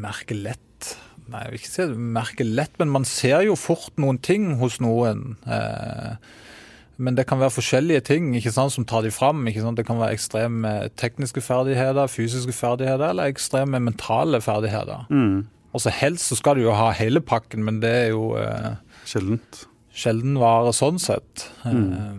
merker 0.00 0.36
lett 0.38 0.68
Nei, 1.32 1.44
jeg 1.46 1.52
vil 1.52 1.60
ikke 1.60 1.70
si 1.70 1.84
merker 2.12 2.48
lett, 2.48 2.72
men 2.80 2.90
man 2.92 3.04
ser 3.08 3.44
jo 3.46 3.54
fort 3.56 3.94
noen 4.02 4.18
ting 4.20 4.56
hos 4.60 4.80
noen. 4.82 5.36
Eh, 5.46 6.16
men 7.02 7.16
det 7.18 7.24
kan 7.26 7.40
være 7.40 7.56
forskjellige 7.56 8.04
ting 8.06 8.30
ikke 8.38 8.52
sant, 8.54 8.74
som 8.74 8.86
tar 8.86 9.02
de 9.02 9.10
fram. 9.10 9.40
Ikke 9.50 9.64
sant? 9.64 9.78
Det 9.80 9.86
kan 9.88 9.98
være 9.98 10.14
ekstreme 10.14 10.70
tekniske 11.00 11.42
ferdigheter, 11.42 12.06
fysiske 12.10 12.54
ferdigheter 12.54 13.10
eller 13.10 13.32
ekstreme 13.32 13.80
mentale 13.82 14.40
ferdigheter. 14.44 15.08
Mm. 15.10 15.48
Og 15.72 15.82
så 15.82 15.92
helst 15.96 16.30
så 16.30 16.38
skal 16.38 16.58
du 16.58 16.66
jo 16.66 16.76
ha 16.76 16.92
hele 16.94 17.22
pakken, 17.24 17.64
men 17.66 17.80
det 17.82 17.92
er 18.04 18.08
jo 18.12 18.36
eh, 18.38 18.74
Sjeldent. 19.08 19.64
sjelden 19.90 20.38
vare 20.40 20.74
sånn 20.76 21.00
sett. 21.02 21.48
Eh, 21.66 22.14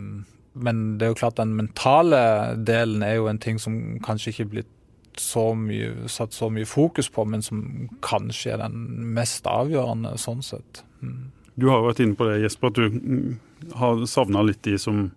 men 0.54 0.82
det 0.98 1.08
er 1.08 1.14
jo 1.14 1.20
klart 1.22 1.40
den 1.40 1.56
mentale 1.58 2.24
delen 2.58 3.06
er 3.06 3.18
jo 3.22 3.30
en 3.32 3.42
ting 3.42 3.62
som 3.62 3.78
kanskje 4.04 4.34
ikke 4.34 4.48
er 4.48 4.52
blitt 4.58 4.74
så 5.22 5.52
mye, 5.58 6.10
satt 6.10 6.34
så 6.34 6.50
mye 6.50 6.66
fokus 6.66 7.10
på, 7.14 7.24
men 7.30 7.46
som 7.46 7.64
kanskje 8.04 8.56
er 8.56 8.64
den 8.66 9.14
mest 9.16 9.46
avgjørende 9.50 10.16
sånn 10.22 10.42
sett. 10.46 10.84
Mm. 11.06 11.32
Du 11.56 11.68
har 11.70 11.82
jo 11.82 11.90
vært 11.92 12.02
inne 12.02 12.18
på 12.18 12.26
det, 12.26 12.40
Jesper, 12.42 12.72
at 12.74 12.80
du 12.80 12.98
mm, 12.98 13.34
har 13.80 14.06
savna 14.10 14.44
litt 14.46 14.64
de 14.66 14.78
som 14.82 15.08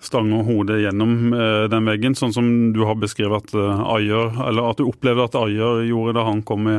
stanger 0.00 0.44
hodet 0.46 0.80
gjennom 0.82 1.32
eh, 1.34 1.64
den 1.70 1.88
veggen, 1.88 2.14
sånn 2.18 2.34
som 2.34 2.48
du 2.74 2.84
har 2.86 2.98
beskrevet 3.00 3.48
at 3.48 3.54
eh, 3.58 3.84
Ayer, 3.96 4.34
eller 4.46 4.70
at 4.70 4.78
du 4.78 4.86
opplevde 4.86 5.26
at 5.26 5.38
Ayer 5.38 5.82
gjorde 5.88 6.14
da 6.20 6.26
han 6.28 6.44
kom 6.46 6.68
i, 6.70 6.76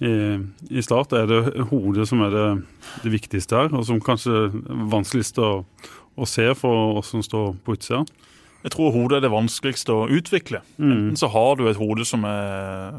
i, 0.00 0.14
i 0.70 0.84
start. 0.84 1.12
Er 1.16 1.28
det 1.30 1.66
hodet 1.72 2.08
som 2.08 2.24
er 2.24 2.32
det, 2.32 2.46
det 3.04 3.12
viktigste 3.12 3.60
her, 3.60 3.74
og 3.76 3.84
som 3.88 4.00
kanskje 4.00 4.46
er 4.46 4.56
vanskeligst 4.92 5.40
å, 5.42 5.50
å 6.16 6.28
se 6.28 6.48
for 6.56 6.96
oss 7.02 7.12
som 7.12 7.24
står 7.24 7.52
på 7.64 7.76
utsida? 7.76 8.04
Jeg 8.66 8.72
tror 8.74 8.90
hodet 8.90 9.20
er 9.20 9.22
det 9.22 9.30
vanskeligste 9.30 9.94
å 9.94 10.08
utvikle. 10.10 10.58
Enten 10.82 11.18
så 11.18 11.28
har 11.30 11.54
du 11.54 11.68
et 11.70 11.78
hode 11.78 12.02
som 12.08 12.24
er 12.26 12.96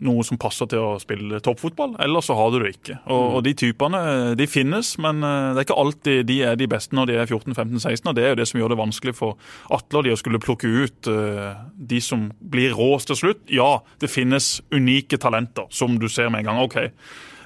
noe 0.00 0.24
som 0.24 0.38
passer 0.40 0.70
til 0.72 0.80
å 0.80 0.94
spille 1.02 1.42
toppfotball, 1.44 1.98
eller 2.00 2.24
så 2.24 2.32
har 2.38 2.48
du 2.54 2.62
det 2.62 2.70
ikke. 2.78 2.96
Og, 3.12 3.36
og 3.36 3.42
de 3.44 3.52
typene 3.60 4.00
de 4.40 4.46
finnes, 4.48 4.94
men 5.04 5.20
eh, 5.20 5.50
det 5.52 5.60
er 5.60 5.68
ikke 5.68 5.78
alltid 5.82 6.22
de 6.30 6.38
er 6.48 6.56
de 6.56 6.68
beste 6.72 6.96
når 6.96 7.10
de 7.10 7.18
er 7.20 7.28
14-15-16. 7.28 8.08
og 8.08 8.16
Det 8.16 8.24
er 8.24 8.32
jo 8.32 8.40
det 8.40 8.48
som 8.48 8.62
gjør 8.62 8.72
det 8.72 8.80
vanskelig 8.80 9.16
for 9.18 9.52
Atle 9.76 10.00
og 10.00 10.08
de 10.08 10.14
å 10.14 10.20
skulle 10.20 10.40
plukke 10.40 10.70
ut 10.70 11.10
eh, 11.12 11.60
de 11.92 12.00
som 12.04 12.30
blir 12.40 12.72
råest 12.78 13.12
til 13.12 13.20
slutt. 13.20 13.44
Ja, 13.52 13.82
det 14.00 14.08
finnes 14.08 14.62
unike 14.72 15.20
talenter 15.20 15.68
som 15.68 16.00
du 16.00 16.08
ser 16.08 16.32
med 16.32 16.46
en 16.46 16.54
gang. 16.54 16.64
OK, 16.64 16.80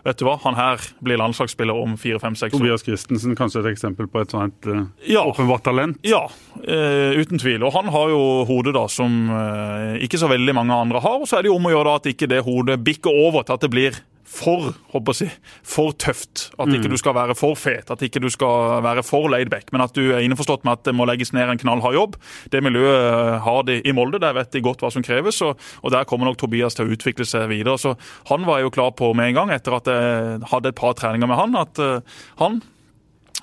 vet 0.04 0.20
du 0.20 0.26
hva, 0.26 0.36
han 0.44 0.56
her 0.58 0.82
blir 1.04 1.18
landslagsspiller 1.20 1.76
om 1.80 1.96
fire-fem-seks 2.00 2.52
år. 2.52 2.60
Tobias 2.60 2.84
Christensen, 2.84 3.34
kanskje 3.38 3.62
et 3.62 3.70
eksempel 3.72 4.08
på 4.10 4.20
et 4.22 4.34
sånt 4.34 4.68
eh, 4.68 4.84
Ja. 5.10 5.24
åpenbart 5.24 5.64
talent? 5.64 5.98
Ja, 6.04 6.26
uh, 6.28 7.12
uten 7.16 7.40
tvil. 7.40 7.64
Og 7.64 7.72
han 7.76 7.88
har 7.94 8.12
jo 8.12 8.22
hodet 8.48 8.74
da 8.76 8.84
som 8.92 9.30
uh, 9.32 9.96
ikke 10.04 10.20
så 10.20 10.28
veldig 10.30 10.56
mange 10.56 10.76
andre 10.76 11.00
har. 11.04 11.20
Og 11.20 11.30
så 11.30 11.38
er 11.38 11.46
det 11.46 11.52
jo 11.52 11.58
om 11.58 11.70
å 11.70 11.72
gjøre 11.72 11.88
da 11.88 12.00
at 12.02 12.10
ikke 12.12 12.28
det 12.30 12.44
hodet 12.44 12.80
bikker 12.84 13.22
over 13.24 13.46
til 13.46 13.56
at 13.56 13.64
det 13.64 13.72
blir 13.72 14.02
for 14.34 14.72
håper 14.92 15.20
jeg, 15.22 15.34
for 15.66 15.94
tøft. 16.00 16.48
At 16.58 16.72
ikke 16.74 16.90
du 16.90 16.96
skal 16.98 17.14
være 17.16 17.36
for 17.38 17.58
fet, 17.58 17.90
at 17.92 18.02
ikke 18.02 18.22
du 18.22 18.28
skal 18.32 18.82
være 18.84 19.04
for 19.06 19.30
laidback, 19.32 19.70
men 19.74 19.84
at 19.84 19.94
du 19.96 20.02
er 20.10 20.24
innforstått 20.24 20.66
med 20.66 20.80
at 20.80 20.84
det 20.88 20.96
må 20.96 21.06
legges 21.08 21.32
ned 21.36 21.52
en 21.52 21.60
knallhard 21.60 21.96
jobb. 21.96 22.18
Det 22.52 22.62
miljøet 22.64 22.98
eh, 22.98 23.38
har 23.46 23.62
de 23.68 23.78
i 23.84 23.94
Molde, 23.96 24.20
der 24.22 24.36
vet 24.36 24.52
de 24.54 24.64
godt 24.64 24.82
hva 24.84 24.90
som 24.94 25.04
kreves, 25.06 25.40
og, 25.46 25.60
og 25.82 25.94
der 25.94 26.06
kommer 26.10 26.28
nok 26.28 26.40
Tobias 26.40 26.76
til 26.76 26.88
å 26.88 26.96
utvikle 26.96 27.26
seg 27.28 27.48
videre. 27.52 27.78
Så 27.80 27.94
Han 28.32 28.46
var 28.48 28.60
jeg 28.60 28.70
jo 28.70 28.76
klar 28.80 28.94
på 28.98 29.12
med 29.14 29.30
en 29.30 29.40
gang, 29.42 29.54
etter 29.54 29.78
at 29.78 29.90
jeg 29.90 30.40
hadde 30.50 30.72
et 30.72 30.78
par 30.78 30.96
treninger 30.98 31.30
med 31.30 31.38
han, 31.38 31.58
at 31.60 31.82
eh, 31.82 32.22
han 32.42 32.62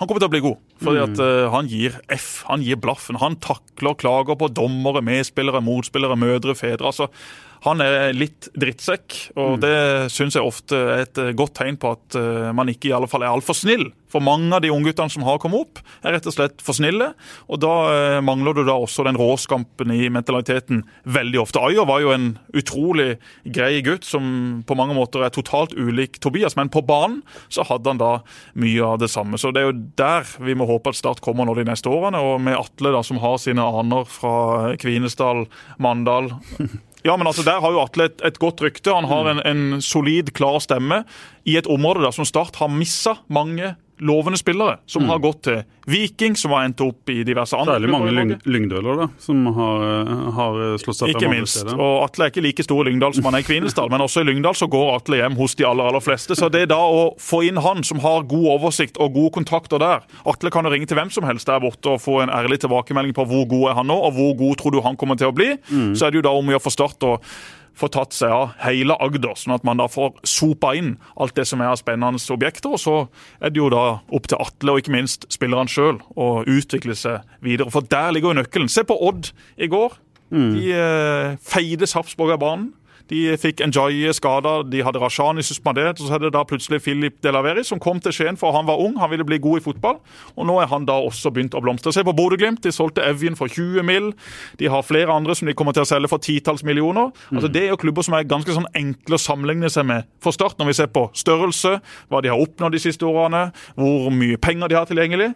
han 0.01 0.09
kommer 0.09 0.23
til 0.23 0.31
å 0.31 0.33
bli 0.33 0.39
god, 0.41 0.61
fordi 0.81 0.99
at 1.03 1.19
uh, 1.21 1.51
han 1.53 1.67
gir 1.69 1.93
F. 2.09 2.29
Han 2.47 2.63
gir 2.65 2.79
blaffen. 2.81 3.19
Han 3.21 3.35
takler 3.37 3.93
klager 4.01 4.33
på 4.39 4.47
dommere, 4.49 5.03
medspillere, 5.05 5.61
motspillere, 5.61 6.17
mødre, 6.17 6.55
fedre. 6.57 6.89
altså 6.89 7.11
han 7.61 7.81
er 7.83 8.15
litt 8.17 8.47
drittsekk, 8.57 9.15
og 9.37 9.59
det 9.61 10.09
syns 10.09 10.33
jeg 10.33 10.45
ofte 10.45 10.77
er 10.77 11.03
et 11.03 11.19
eh, 11.21 11.33
godt 11.37 11.59
tegn 11.59 11.77
på 11.77 11.91
at 11.93 12.17
eh, 12.17 12.49
man 12.57 12.71
ikke 12.71 12.89
i 12.89 12.95
alle 12.97 13.09
fall 13.09 13.21
er 13.21 13.29
altfor 13.29 13.53
snill. 13.57 13.91
For 14.11 14.23
mange 14.23 14.49
av 14.57 14.63
de 14.63 14.71
ungguttene 14.73 15.13
som 15.13 15.23
har 15.27 15.37
kommet 15.39 15.67
opp, 15.67 15.81
er 16.01 16.15
rett 16.15 16.25
og 16.25 16.33
slett 16.33 16.63
for 16.65 16.73
snille. 16.75 17.11
Og 17.53 17.61
da 17.61 17.75
eh, 17.93 18.17
mangler 18.25 18.57
du 18.57 18.63
da 18.65 18.79
også 18.81 19.05
den 19.05 19.19
råskampen 19.19 19.93
i 19.93 20.09
mentaliteten 20.09 20.81
veldig 21.05 21.43
ofte. 21.43 21.61
Ayer 21.69 21.85
var 21.85 22.01
jo 22.01 22.15
en 22.15 22.31
utrolig 22.57 23.19
grei 23.45 23.75
gutt 23.85 24.09
som 24.09 24.65
på 24.65 24.77
mange 24.81 24.97
måter 24.97 25.21
er 25.21 25.33
totalt 25.35 25.77
ulik 25.77 26.17
Tobias, 26.17 26.57
men 26.57 26.73
på 26.73 26.81
banen 26.81 27.21
så 27.45 27.67
hadde 27.69 27.93
han 27.93 28.01
da 28.01 28.13
mye 28.57 28.89
av 28.89 29.03
det 29.05 29.13
samme. 29.13 29.37
Så 29.37 29.53
det 29.53 29.61
er 29.61 29.69
jo 29.69 29.79
der 30.01 30.25
vi 30.41 30.57
må 30.57 30.65
håpe 30.65 30.89
at 30.89 30.97
Start 30.97 31.21
kommer 31.21 31.45
nå 31.45 31.53
de 31.61 31.69
neste 31.69 31.93
årene. 31.93 32.25
Og 32.25 32.41
med 32.41 32.57
Atle, 32.57 32.97
da, 32.97 33.05
som 33.05 33.21
har 33.21 33.37
sine 33.41 33.61
aner 33.61 34.09
fra 34.09 34.73
Kvinesdal, 34.81 35.45
Mandal 35.77 36.33
ja, 37.03 37.15
men 37.17 37.27
altså 37.27 37.43
Der 37.47 37.61
har 37.61 37.73
jo 37.73 37.81
Atle 37.81 38.09
et, 38.11 38.21
et 38.25 38.39
godt 38.39 38.61
rykte. 38.61 38.93
Han 38.93 39.09
har 39.09 39.31
en, 39.31 39.41
en 39.45 39.81
solid, 39.81 40.33
klar 40.37 40.59
stemme 40.61 41.03
i 41.45 41.57
et 41.57 41.69
område 41.69 42.03
der 42.05 42.13
som 42.15 42.27
Start 42.27 42.59
har 42.61 42.71
missa 42.71 43.15
mange 43.27 43.75
lovende 44.01 44.39
spillere. 44.39 44.79
Som 44.89 45.07
har 45.09 45.19
gått 45.21 45.43
til 45.47 45.61
Viking, 45.91 46.35
som 46.37 46.53
har 46.55 46.65
endt 46.65 46.81
opp 46.81 47.09
i 47.09 47.21
diverse 47.25 47.57
andre 47.57 47.77
Særlig 47.77 47.91
mange 47.93 48.13
lyng, 48.13 48.33
lyngdøler 48.45 48.99
da, 48.99 49.07
som 49.21 49.45
har, 49.55 49.85
eh, 49.87 50.31
har 50.37 50.59
slått 50.81 50.99
seg 50.99 51.13
Ikke 51.13 51.25
frem 51.25 51.31
andre 51.31 51.41
minst. 51.41 51.73
Og 51.73 51.93
Atle 52.05 52.25
er 52.25 52.33
ikke 52.33 52.43
like 52.45 52.65
stor 52.65 52.81
i 52.83 52.89
Lyngdal 52.89 53.15
som 53.17 53.29
han 53.29 53.37
er 53.37 53.45
i 53.45 53.47
Kvinesdal, 53.47 53.89
men 53.93 54.01
også 54.01 54.23
i 54.23 54.29
Lyngdal 54.29 54.57
så 54.57 54.69
går 54.71 54.95
Atle 54.95 55.21
hjem 55.21 55.37
hos 55.37 55.55
de 55.55 55.67
aller 55.69 55.91
aller 55.91 56.03
fleste. 56.03 56.37
Så 56.37 56.49
det 56.51 56.65
er 56.65 56.73
da 56.73 56.81
å 56.81 57.15
få 57.21 57.43
inn 57.47 57.61
han 57.61 57.83
som 57.87 58.01
har 58.03 58.27
god 58.29 58.49
oversikt 58.57 58.97
og 59.01 59.13
gode 59.13 59.35
kontakter 59.39 59.81
der 59.81 60.01
Atle 60.25 60.51
kan 60.53 60.65
jo 60.65 60.73
ringe 60.73 60.89
til 60.89 60.97
hvem 60.97 61.11
som 61.13 61.23
helst 61.23 61.49
der 61.49 61.61
borte 61.63 61.95
og 61.95 62.01
få 62.01 62.21
en 62.23 62.33
ærlig 62.33 62.61
tilbakemelding 62.65 63.13
på 63.17 63.25
hvor 63.29 63.47
god 63.49 63.69
er 63.71 63.79
han 63.81 63.89
nå, 63.89 63.97
og 63.97 64.13
hvor 64.17 64.37
god 64.37 64.57
tror 64.61 64.71
du 64.71 64.81
han 64.81 64.97
kommer 64.97 65.17
til 65.17 65.31
å 65.31 65.35
bli. 65.35 65.55
Så 65.95 66.07
er 66.07 66.11
det 66.11 66.21
jo 66.21 66.27
da 66.29 66.33
om 66.35 66.47
å 66.47 66.55
gjøre 66.55 66.65
for 66.65 66.71
Start 66.73 67.03
å 67.03 67.17
få 67.77 67.89
tatt 67.91 68.15
seg 68.15 68.33
av 68.33 68.55
hele 68.65 68.95
Agder, 69.01 69.35
sånn 69.39 69.55
at 69.55 69.65
man 69.67 69.79
da 69.81 69.87
får 69.91 70.13
sopa 70.27 70.73
inn 70.77 70.95
alt 71.15 71.35
det 71.37 71.47
som 71.49 71.63
er 71.63 71.71
av 71.71 71.79
spennende 71.79 72.21
objekter. 72.35 72.73
Og 72.75 72.81
så 72.81 72.95
er 73.39 73.53
det 73.53 73.61
jo 73.61 73.71
da 73.73 73.85
opp 74.11 74.29
til 74.29 74.41
Atle, 74.41 74.75
og 74.75 74.83
ikke 74.83 74.95
minst 74.95 75.27
spillerne 75.33 75.71
sjøl, 75.71 76.01
å 76.15 76.43
utvikle 76.45 76.95
seg 76.97 77.25
videre. 77.43 77.71
For 77.73 77.87
der 77.87 78.13
ligger 78.15 78.33
jo 78.33 78.41
nøkkelen. 78.41 78.71
Se 78.71 78.85
på 78.87 78.97
Odd 79.07 79.31
i 79.57 79.69
går. 79.71 79.97
De 80.55 80.71
eh, 80.71 81.33
feide 81.43 81.89
Sarpsborg 81.89 82.37
av 82.37 82.43
banen. 82.43 82.69
De 83.11 83.19
fikk 83.35 83.59
Njaye 83.67 84.13
skada, 84.15 84.61
de 84.63 84.81
hadde 84.85 84.99
Rashani 85.01 85.43
suspendert. 85.43 85.99
Så 85.99 86.07
hadde 86.13 86.29
det 86.29 86.35
da 86.37 86.45
plutselig 86.47 86.79
Filip 86.85 87.17
Delaveri 87.23 87.63
som 87.67 87.81
kom 87.81 87.99
til 88.03 88.15
Skien 88.15 88.39
for 88.39 88.55
han 88.55 88.67
var 88.69 88.79
ung, 88.79 88.95
han 89.01 89.11
ville 89.11 89.25
bli 89.27 89.39
god 89.43 89.59
i 89.59 89.63
fotball. 89.65 89.99
Og 90.37 90.47
nå 90.47 90.55
er 90.63 90.71
han 90.71 90.87
da 90.87 90.95
også 91.03 91.33
begynt 91.35 91.57
å 91.57 91.61
blomstre. 91.63 91.91
Se 91.91 92.05
på 92.07 92.15
Bodø-Glimt, 92.15 92.63
de 92.63 92.71
solgte 92.71 93.03
Evjen 93.03 93.35
for 93.39 93.51
20 93.51 93.83
mill. 93.87 94.11
De 94.61 94.71
har 94.71 94.87
flere 94.87 95.11
andre 95.11 95.35
som 95.35 95.49
de 95.49 95.55
kommer 95.57 95.75
til 95.75 95.83
å 95.83 95.89
selge 95.91 96.11
for 96.11 96.23
titalls 96.23 96.63
millioner. 96.67 97.11
Altså 97.33 97.51
Det 97.51 97.65
er 97.65 97.73
jo 97.73 97.81
klubber 97.83 98.07
som 98.07 98.15
er 98.15 98.27
ganske 98.29 98.55
sånn 98.55 98.69
enkle 98.79 99.19
å 99.19 99.25
sammenligne 99.25 99.71
seg 99.71 99.89
med 99.91 100.07
for 100.23 100.31
Start, 100.31 100.55
når 100.59 100.71
vi 100.71 100.77
ser 100.79 100.91
på 100.95 101.09
størrelse, 101.17 101.79
hva 102.07 102.21
de 102.23 102.31
har 102.31 102.39
oppnådd 102.39 102.77
de 102.77 102.79
siste 102.79 103.05
årene, 103.05 103.49
hvor 103.75 104.07
mye 104.15 104.39
penger 104.39 104.71
de 104.71 104.79
har 104.79 104.87
tilgjengelig. 104.87 105.33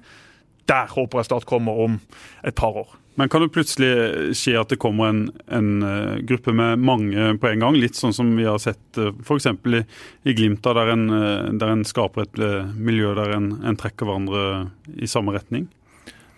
Der 0.71 0.88
håper 0.95 1.19
jeg 1.19 1.28
Start 1.28 1.49
kommer 1.49 1.84
om 1.86 1.99
et 2.45 2.55
par 2.55 2.80
år. 2.86 2.95
Men 3.16 3.30
kan 3.32 3.41
det 3.41 3.53
plutselig 3.55 4.36
skje 4.36 4.57
at 4.59 4.72
det 4.74 4.80
kommer 4.82 5.11
en, 5.11 5.22
en 5.47 5.70
eh, 5.88 6.18
gruppe 6.28 6.51
med 6.55 6.82
mange 6.84 7.30
på 7.39 7.47
en 7.47 7.63
gang? 7.63 7.78
Litt 7.80 7.95
sånn 7.95 8.16
som 8.16 8.34
vi 8.36 8.47
har 8.47 8.59
sett 8.59 8.99
uh, 8.99 9.13
f.eks. 9.24 9.47
I, 9.72 9.82
i 10.28 10.36
Glimta, 10.36 10.74
der 10.76 10.91
en, 10.91 11.05
eh, 11.16 11.47
der 11.55 11.72
en 11.72 11.86
skaper 11.88 12.26
et 12.26 12.41
eh, 12.43 12.68
miljø 12.76 13.13
der 13.16 13.38
en, 13.38 13.53
en 13.63 13.80
trekker 13.80 14.09
hverandre 14.09 14.45
i 14.99 15.07
samme 15.07 15.36
retning? 15.36 15.70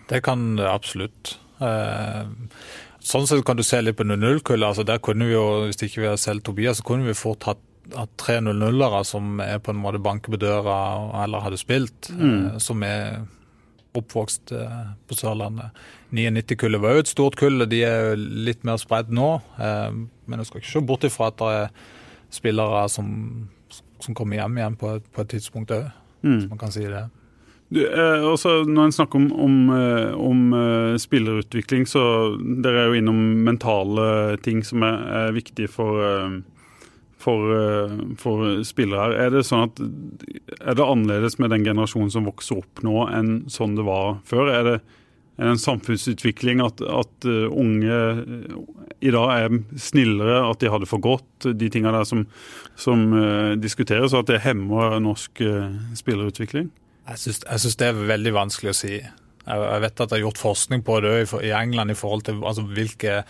Det 0.08 0.22
kan 0.24 0.52
det 0.58 0.68
absolutt. 0.70 1.34
Eh, 1.58 2.30
sånn 3.02 3.26
sett 3.26 3.42
kan 3.46 3.58
du 3.58 3.66
se 3.66 3.80
litt 3.82 3.98
på 3.98 4.06
0-0-kullet. 4.06 4.68
Altså, 4.70 4.86
der 4.86 5.02
kunne 5.02 5.26
vi 5.26 5.34
jo, 5.34 5.46
hvis 5.66 5.82
ikke 5.82 6.04
vi 6.04 6.08
hadde 6.12 6.22
selv 6.22 6.46
Tobias, 6.46 6.78
så 6.78 6.86
kunne 6.86 7.10
vi 7.10 7.18
fort 7.18 7.48
hatt 7.48 7.64
at 7.98 8.10
tre 8.20 8.36
0-0-ere 8.44 9.02
som 9.08 9.38
er 9.40 9.58
på 9.64 9.72
en 9.72 9.80
måte 9.80 10.00
banker 10.02 10.34
på 10.34 10.40
døra 10.40 10.76
eller 11.24 11.42
hadde 11.42 11.58
spilt, 11.60 12.10
mm. 12.12 12.58
som 12.60 12.82
er 12.84 13.22
oppvokst 13.96 14.52
eh, 14.52 14.88
på 15.08 15.16
Sørlandet. 15.16 15.70
99-kullet 16.12 16.80
var 16.80 16.94
jo 16.96 17.04
et 17.04 17.08
stort 17.10 17.36
kull, 17.40 17.60
og 17.64 17.68
de 17.72 17.82
er 17.88 18.10
jo 18.10 18.16
litt 18.48 18.64
mer 18.64 18.76
spredt 18.80 19.08
nå. 19.10 19.40
Eh, 19.58 19.90
men 20.28 20.38
jeg 20.42 20.46
skal 20.50 20.60
ikke 20.60 20.72
se 20.74 20.80
bort 20.88 21.04
ifra 21.08 21.30
at 21.32 21.38
det 21.40 21.52
er 21.62 21.70
spillere 22.30 22.82
som, 22.92 23.48
som 24.00 24.14
kommer 24.14 24.36
hjem 24.42 24.58
igjen 24.60 24.76
på, 24.76 24.96
et- 24.98 25.08
på 25.12 25.24
et 25.24 25.28
tidspunkt 25.32 25.70
òg, 25.72 25.88
hvis 26.22 26.48
man 26.50 26.58
kan 26.60 26.70
si 26.74 26.84
det. 26.84 27.06
Du, 27.72 27.82
eh, 27.84 28.22
også 28.24 28.62
når 28.68 28.84
en 28.88 28.92
snakker 28.96 29.16
om, 29.20 29.32
om, 29.44 29.56
eh, 29.76 30.12
om 30.16 30.96
spillerutvikling, 31.00 31.84
så 31.88 32.02
dere 32.64 32.84
er 32.84 32.86
jo 32.92 33.00
innom 33.00 33.18
mentale 33.44 34.38
ting 34.44 34.62
som 34.64 34.82
er, 34.86 35.02
er 35.28 35.34
viktig 35.36 35.68
for, 35.72 36.00
eh, 36.04 36.38
for, 37.18 37.50
eh, 37.54 37.96
for 38.20 38.62
spillere 38.66 39.00
her. 39.00 39.16
Er 39.26 39.34
det 39.34 39.44
sånn 39.48 39.66
at 39.66 39.82
er 39.82 40.78
det 40.78 40.86
annerledes 40.86 41.38
med 41.42 41.50
den 41.54 41.66
generasjonen 41.66 42.12
som 42.14 42.28
vokser 42.28 42.62
opp 42.62 42.82
nå, 42.86 43.02
enn 43.10 43.32
sånn 43.50 43.76
det 43.78 43.86
var 43.88 44.18
før? 44.28 44.52
Er 44.54 44.66
det, 44.68 44.78
er 45.38 45.52
en 45.52 45.60
samfunnsutvikling 45.62 46.58
at, 46.64 46.80
at 46.82 47.26
uh, 47.30 47.44
unge 47.54 47.98
i 48.98 49.12
dag 49.14 49.28
er 49.36 49.52
snillere, 49.78 50.40
at 50.42 50.58
de 50.58 50.66
har 50.72 50.82
det 50.82 50.88
for 50.90 50.98
godt, 50.98 51.46
de 51.46 51.68
tingene 51.70 51.94
der 51.94 52.08
som, 52.10 52.24
som 52.74 53.04
diskuteres, 53.62 54.16
og 54.16 54.24
at 54.24 54.32
det 54.32 54.40
hemmer 54.42 54.96
norsk 54.98 55.38
spillerutvikling? 55.94 56.72
Jeg 57.06 57.38
syns 57.46 57.78
det 57.78 57.86
er 57.86 58.02
veldig 58.10 58.34
vanskelig 58.34 58.74
å 58.74 58.78
si. 58.80 58.98
Jeg 58.98 59.82
vet 59.84 60.02
at 60.02 60.10
det 60.10 60.18
er 60.18 60.24
gjort 60.26 60.42
forskning 60.42 60.82
på 60.82 60.98
det 61.06 61.14
i, 61.22 61.30
i 61.46 61.54
England 61.54 61.94
i 61.94 61.96
forhold 62.02 62.26
til 62.26 62.42
altså, 62.42 62.66
hvilke 62.66 63.22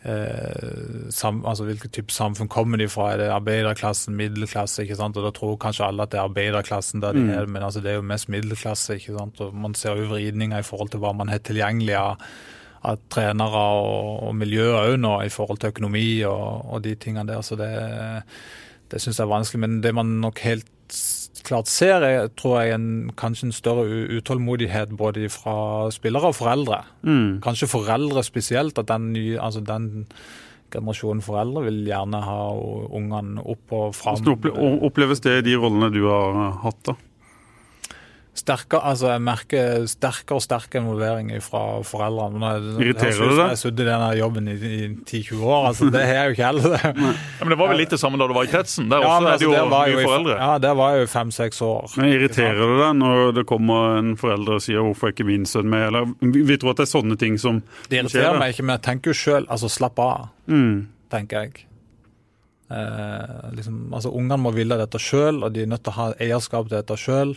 Eh, 0.00 1.10
sam, 1.12 1.42
altså 1.44 1.66
Hvilken 1.68 1.90
type 1.92 2.12
samfunn 2.12 2.48
kommer 2.48 2.80
de 2.80 2.88
fra? 2.88 3.10
Er 3.12 3.18
det 3.20 3.26
arbeiderklassen, 3.34 4.16
middelklasse? 4.16 4.82
ikke 4.82 4.96
sant? 4.96 5.16
Og 5.16 5.26
Da 5.26 5.30
tror 5.36 5.58
kanskje 5.60 5.86
alle 5.86 6.02
at 6.02 6.12
det 6.12 6.20
er 6.20 6.28
arbeiderklassen 6.28 7.02
der 7.02 7.12
de 7.12 7.20
mm. 7.26 7.30
er, 7.30 7.46
men 7.46 7.62
altså 7.62 7.82
det 7.84 7.92
er 7.92 8.00
jo 8.00 8.06
mest 8.08 8.28
middelklasse. 8.28 8.94
ikke 8.96 9.18
sant? 9.18 9.40
Og 9.40 9.54
Man 9.54 9.74
ser 9.74 9.96
jo 9.96 10.08
vridninger 10.08 10.58
i 10.58 10.62
forhold 10.62 10.88
til 10.90 11.00
hva 11.00 11.12
man 11.12 11.28
har 11.28 11.38
tilgjengelig 11.44 11.96
av, 11.96 12.24
av 12.82 12.96
trenere 13.10 13.66
og, 13.84 14.22
og 14.28 14.34
miljø 14.34 14.72
òg 14.72 14.96
nå, 14.96 15.20
i 15.22 15.28
forhold 15.28 15.60
til 15.60 15.74
økonomi 15.74 16.22
og, 16.24 16.72
og 16.72 16.82
de 16.82 16.94
tingene 16.94 17.28
der. 17.28 17.42
Så 17.42 17.60
det, 17.60 17.70
det 18.90 19.00
syns 19.00 19.18
jeg 19.20 19.26
er 19.26 19.34
vanskelig. 19.36 19.60
Men 19.60 19.80
det 19.84 19.94
man 19.94 20.16
nok 20.24 20.40
helt 20.48 20.70
klart 21.50 21.70
ser, 21.70 22.04
jeg, 22.06 22.30
tror 22.38 22.60
jeg, 22.60 22.76
en, 22.78 23.10
kanskje 23.18 23.48
en 23.48 23.56
større 23.56 23.86
utålmodighet 24.18 24.94
både 24.98 25.28
fra 25.32 25.56
spillere 25.94 26.30
og 26.30 26.38
foreldre. 26.38 26.84
Mm. 27.02 27.40
Kanskje 27.44 27.70
foreldre 27.70 28.24
spesielt. 28.26 28.78
At 28.78 28.88
den, 28.90 29.10
nye, 29.16 29.36
altså 29.40 29.62
den 29.64 30.06
generasjonen 30.70 31.22
foreldre 31.24 31.66
vil 31.66 31.82
gjerne 31.88 32.22
ha 32.24 32.40
ungene 32.54 33.42
opp 33.42 33.76
og 33.76 33.94
fram. 33.98 34.20
Hvordan 34.22 34.80
oppleves 34.86 35.22
det 35.24 35.40
i 35.40 35.46
de 35.50 35.58
rollene 35.60 35.90
du 35.94 36.04
har 36.06 36.60
hatt? 36.64 36.82
da? 36.86 36.96
Sterkere, 38.40 38.80
altså 38.90 39.10
jeg 39.12 39.22
merker 39.24 39.86
sterkere 39.90 40.38
og 40.38 40.44
sterkere 40.44 40.82
involvering 40.82 41.32
fra 41.44 41.62
foreldrene. 41.86 42.52
Irriterer 42.80 43.18
det 43.18 43.28
deg? 43.28 43.40
Jeg 43.40 43.52
har 43.52 43.60
sittet 43.60 43.82
i 43.84 43.88
denne 43.88 44.10
jobben 44.18 44.50
i, 44.50 44.56
i 44.56 44.80
10-20 44.94 45.44
år, 45.44 45.68
altså 45.70 45.90
det 45.92 46.04
har 46.06 46.14
jeg 46.16 46.30
jo 46.30 46.36
ikke 46.36 46.48
heller. 46.48 46.76
ja, 46.86 47.14
men 47.42 47.54
Det 47.54 47.60
var 47.62 47.72
vel 47.72 47.80
litt 47.82 47.94
det 47.94 48.00
samme 48.02 48.20
da 48.20 48.28
du 48.30 48.36
var 48.36 48.48
i 48.48 48.52
kretsen? 48.52 48.90
Der 48.92 49.04
ja, 49.04 49.14
også 49.14 49.30
er 49.30 49.42
det 49.42 49.48
jo 49.48 49.54
mye 49.70 50.04
foreldre. 50.06 50.36
Ja, 50.40 50.50
der 50.66 50.76
var 50.80 50.96
jeg 50.96 51.06
jo 51.06 51.10
fem-seks 51.14 51.62
år. 51.66 51.96
Men 52.00 52.12
Irriterer 52.14 52.60
det 52.60 52.78
deg 52.82 53.00
når 53.00 53.34
det 53.40 53.46
kommer 53.50 53.98
en 54.00 54.12
forelder 54.20 54.58
og 54.58 54.64
sier 54.64 54.84
'hvorfor 54.84 55.10
er 55.10 55.16
ikke 55.16 55.28
min 55.28 55.46
sønn 55.48 55.70
med'? 55.70 55.86
Eller 55.90 56.12
Vi 56.20 56.56
tror 56.56 56.74
at 56.74 56.82
det 56.82 56.88
er 56.88 56.94
sånne 56.96 57.18
ting 57.18 57.38
som 57.38 57.62
skjer. 57.62 57.88
Det 57.88 58.04
irriterer 58.04 58.38
meg 58.38 58.54
ikke, 58.54 58.66
men 58.66 58.78
jeg 58.78 58.86
tenker 58.88 59.14
jo 59.14 59.18
sjøl 59.20 59.46
altså 59.48 59.68
slapp 59.68 59.98
av, 59.98 60.28
mm. 60.46 60.86
tenker 61.10 61.44
jeg. 61.44 61.66
Eh, 62.70 63.50
liksom, 63.56 63.82
altså 63.96 64.12
Ungene 64.14 64.38
må 64.40 64.54
ville 64.54 64.78
dette 64.78 65.00
sjøl, 65.02 65.42
og 65.42 65.54
de 65.54 65.64
er 65.64 65.70
nødt 65.72 65.84
til 65.86 65.94
å 65.94 65.98
ha 65.98 66.08
eierskap 66.22 66.70
til 66.70 66.78
dette 66.78 66.98
sjøl 67.00 67.36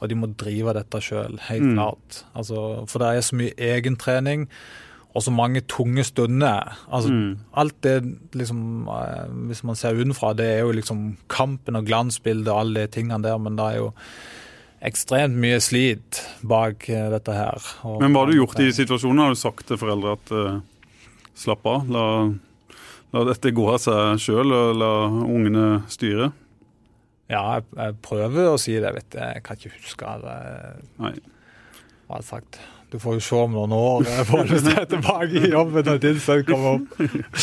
og 0.00 0.08
de 0.08 0.16
må 0.16 0.30
drive 0.40 0.74
dette 0.76 1.00
sjøl, 1.04 1.36
helt 1.50 1.66
mm. 1.66 1.74
klart. 1.76 2.22
Altså, 2.32 2.60
for 2.88 3.02
det 3.02 3.10
er 3.10 3.26
så 3.26 3.36
mye 3.36 3.56
egentrening 3.60 4.46
og 5.10 5.24
så 5.26 5.32
mange 5.34 5.60
tunge 5.68 6.04
stunder. 6.06 6.76
Altså, 6.88 7.12
mm. 7.12 7.30
Alt 7.60 7.80
det, 7.84 7.96
liksom, 8.38 8.60
eh, 8.94 9.32
hvis 9.50 9.64
man 9.66 9.78
ser 9.78 9.98
utenfra, 9.98 10.32
det 10.38 10.46
er 10.54 10.60
jo 10.62 10.74
liksom 10.76 11.02
kampen 11.32 11.76
og 11.76 11.88
glansbildet 11.88 12.52
og 12.52 12.62
alle 12.62 12.86
de 12.86 12.94
tingene 12.94 13.20
der, 13.26 13.40
men 13.42 13.58
det 13.58 13.66
er 13.66 13.80
jo 13.82 13.90
ekstremt 14.86 15.36
mye 15.36 15.58
slit 15.60 16.22
bak 16.46 16.88
eh, 16.88 17.08
dette 17.12 17.34
her. 17.36 17.72
men 18.00 18.14
hva 18.14 18.22
har 18.22 18.30
du 18.30 18.38
gjort 18.38 18.62
i 18.64 18.70
situasjonen? 18.72 19.26
Har 19.26 19.34
du 19.34 19.42
sagt 19.42 19.66
til 19.68 19.80
foreldre 19.82 20.14
at 20.16 20.32
uh, 20.32 20.62
slapp 21.36 21.66
av, 21.68 21.90
la, 21.92 22.04
la 23.14 23.24
dette 23.26 23.52
gå 23.54 23.66
av 23.72 23.80
seg 23.82 24.20
sjøl, 24.22 24.54
og 24.54 24.78
la 24.78 24.92
ungene 25.10 25.66
styre? 25.90 26.30
Ja, 27.30 27.42
jeg, 27.56 27.66
jeg, 27.78 27.96
prøver 28.02 28.50
å 28.50 28.58
si 28.58 28.74
det, 28.82 28.90
vet 28.96 29.08
du. 29.14 29.20
Jeg 29.22 29.42
kan 29.46 29.58
ikke 29.58 29.76
huske 29.76 30.14
det. 30.24 30.36
Nei. 31.02 31.14
Hva 32.08 32.18
har 32.18 32.26
sagt? 32.26 32.58
Du 32.90 32.98
får 32.98 33.20
jo 33.20 33.22
se 33.22 33.36
om 33.38 33.52
noen 33.54 33.72
år. 33.74 34.04
Jeg 34.08 34.26
får 34.30 34.48
lyst 34.50 34.66
til 34.66 34.86
tilbake 34.90 35.38
i 35.38 35.50
jobben 35.52 35.86
når 35.86 36.00
din 36.02 36.16
sønn 36.22 36.42
kommer 36.48 36.78
opp. 36.78 36.96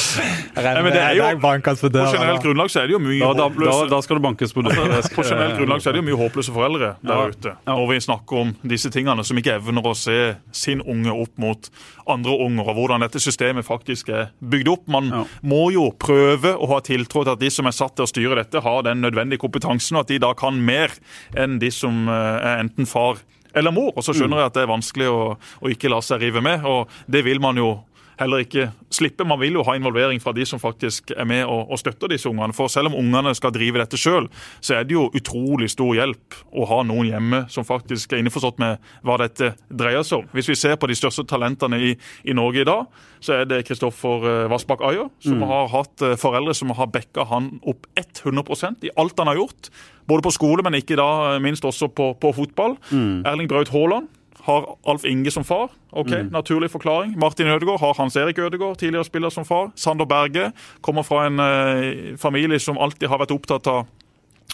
Nei, 0.57 0.73
men 0.83 0.89
det 0.91 1.03
er 1.03 1.13
jo, 1.15 1.27
på 1.39 1.51
generelt 1.87 2.43
grunnlag 2.43 2.71
så 2.73 2.81
er 2.81 2.89
det 2.89 2.97
jo 2.97 3.01
mye 3.03 3.29
da, 3.37 3.45
da, 3.55 3.75
da, 3.93 3.99
skal 4.03 4.19
det 4.19 4.25
bankes 4.25 4.55
på 4.55 4.65
døra. 4.65 4.99
På 5.17 5.23
generelt 5.23 5.55
grunnlag 5.59 5.83
så 5.83 5.89
er 5.89 5.95
det 5.95 6.01
jo 6.01 6.07
mye 6.09 6.17
håpløse 6.19 6.53
foreldre 6.53 6.89
der 6.99 7.21
ja. 7.21 7.29
ute. 7.31 7.53
Når 7.69 7.85
vi 7.91 7.99
snakker 8.07 8.41
om 8.41 8.51
disse 8.67 8.91
tingene 8.93 9.23
som 9.27 9.39
ikke 9.39 9.55
evner 9.61 9.87
å 9.87 9.93
se 9.97 10.17
sin 10.55 10.83
unge 10.83 11.13
opp 11.13 11.39
mot 11.41 11.69
andre 12.11 12.35
unger, 12.47 12.67
og 12.67 12.79
hvordan 12.81 13.05
dette 13.05 13.21
systemet 13.23 13.67
faktisk 13.67 14.11
er 14.11 14.29
bygd 14.39 14.73
opp. 14.73 14.85
Man 14.91 15.09
ja. 15.13 15.23
må 15.47 15.67
jo 15.75 15.87
prøve 15.99 16.53
å 16.55 16.69
ha 16.73 16.81
tiltro 16.83 17.23
til 17.23 17.35
at 17.35 17.43
de 17.43 17.51
som 17.53 17.69
er 17.69 17.75
satt 17.75 17.95
til 17.97 18.07
å 18.07 18.11
styre 18.11 18.41
dette, 18.41 18.63
har 18.63 18.83
den 18.87 19.03
nødvendige 19.05 19.43
kompetansen, 19.43 19.97
og 19.97 20.05
at 20.05 20.13
de 20.13 20.19
da 20.23 20.33
kan 20.37 20.59
mer 20.59 20.93
enn 21.37 21.57
de 21.61 21.71
som 21.73 22.07
eh, 22.11 22.37
er 22.43 22.63
enten 22.65 22.89
far 22.89 23.23
eller 23.57 23.73
mor. 23.75 23.91
Og 23.95 24.05
så 24.05 24.15
skjønner 24.15 24.43
jeg 24.43 24.51
at 24.51 24.57
det 24.57 24.65
er 24.65 24.71
vanskelig 24.71 25.11
å, 25.11 25.21
å 25.37 25.71
ikke 25.73 25.91
la 25.91 26.01
seg 26.05 26.23
rive 26.23 26.43
med, 26.45 26.65
og 26.67 26.91
det 27.11 27.23
vil 27.27 27.41
man 27.43 27.59
jo 27.59 27.71
heller 28.20 28.43
ikke 28.43 28.68
slippe. 28.93 29.26
Man 29.28 29.39
vil 29.41 29.57
jo 29.57 29.63
ha 29.68 29.76
involvering 29.78 30.20
fra 30.22 30.34
de 30.36 30.45
som 30.47 30.61
faktisk 30.61 31.11
er 31.15 31.28
med 31.30 31.43
og, 31.45 31.72
og 31.72 31.80
støtter 31.82 32.11
disse 32.11 32.30
ungene. 32.30 32.55
For 32.55 32.72
selv 32.72 32.91
om 32.91 32.97
ungene 32.99 33.34
skal 33.38 33.53
drive 33.55 33.82
dette 33.82 33.99
sjøl, 33.99 34.30
så 34.59 34.78
er 34.78 34.88
det 34.88 34.97
jo 34.97 35.07
utrolig 35.18 35.70
stor 35.74 35.93
hjelp 35.97 36.38
å 36.51 36.68
ha 36.70 36.82
noen 36.88 37.11
hjemme 37.11 37.43
som 37.53 37.68
faktisk 37.68 38.13
er 38.13 38.24
innforstått 38.24 38.61
med 38.63 38.82
hva 39.05 39.20
dette 39.22 39.53
dreier 39.70 40.05
seg 40.07 40.24
om. 40.24 40.32
Hvis 40.36 40.51
vi 40.51 40.57
ser 40.59 40.78
på 40.80 40.89
de 40.89 40.97
største 40.97 41.28
talentene 41.30 41.80
i, 41.89 41.93
i 42.28 42.38
Norge 42.38 42.63
i 42.63 42.68
dag, 42.68 42.88
så 43.24 43.39
er 43.39 43.49
det 43.49 43.63
Kristoffer 43.68 44.26
eh, 44.30 44.47
Vassbakk 44.51 44.84
Ayer, 44.86 45.09
som 45.24 45.39
mm. 45.41 45.47
har 45.51 45.72
hatt 45.74 46.05
eh, 46.05 46.18
foreldre 46.20 46.53
som 46.57 46.74
har 46.78 46.89
backa 46.93 47.26
han 47.32 47.55
opp 47.68 47.88
100% 47.97 48.86
i 48.88 48.93
alt 48.97 49.18
han 49.18 49.32
har 49.32 49.39
gjort. 49.41 49.72
Både 50.07 50.24
på 50.24 50.32
skole, 50.32 50.63
men 50.63 50.78
ikke 50.78 50.95
da 50.99 51.38
minst 51.43 51.65
også 51.68 51.89
på, 51.91 52.13
på 52.22 52.32
fotball. 52.38 52.78
Mm. 52.93 53.26
Erling 53.28 53.49
Braut 53.51 53.74
Haaland 53.74 54.07
har 54.47 54.67
Alf 54.87 55.05
Inge 55.05 55.31
som 55.31 55.43
far. 55.43 55.69
ok, 55.91 56.07
mm. 56.07 56.31
Naturlig 56.31 56.71
forklaring. 56.71 57.13
Martin 57.19 57.47
Ødegaard 57.47 57.79
har 57.79 57.93
Hans 57.97 58.15
Erik 58.15 58.39
Ødegaard, 58.39 58.77
tidligere 58.77 59.05
spiller, 59.05 59.29
som 59.29 59.45
far. 59.45 59.71
Sander 59.75 60.05
Berge 60.05 60.51
kommer 60.81 61.03
fra 61.03 61.25
en 61.27 61.39
eh, 61.39 62.17
familie 62.17 62.59
som 62.59 62.77
alltid 62.77 63.09
har 63.11 63.19
vært 63.19 63.35
opptatt 63.35 63.67
av 63.67 63.85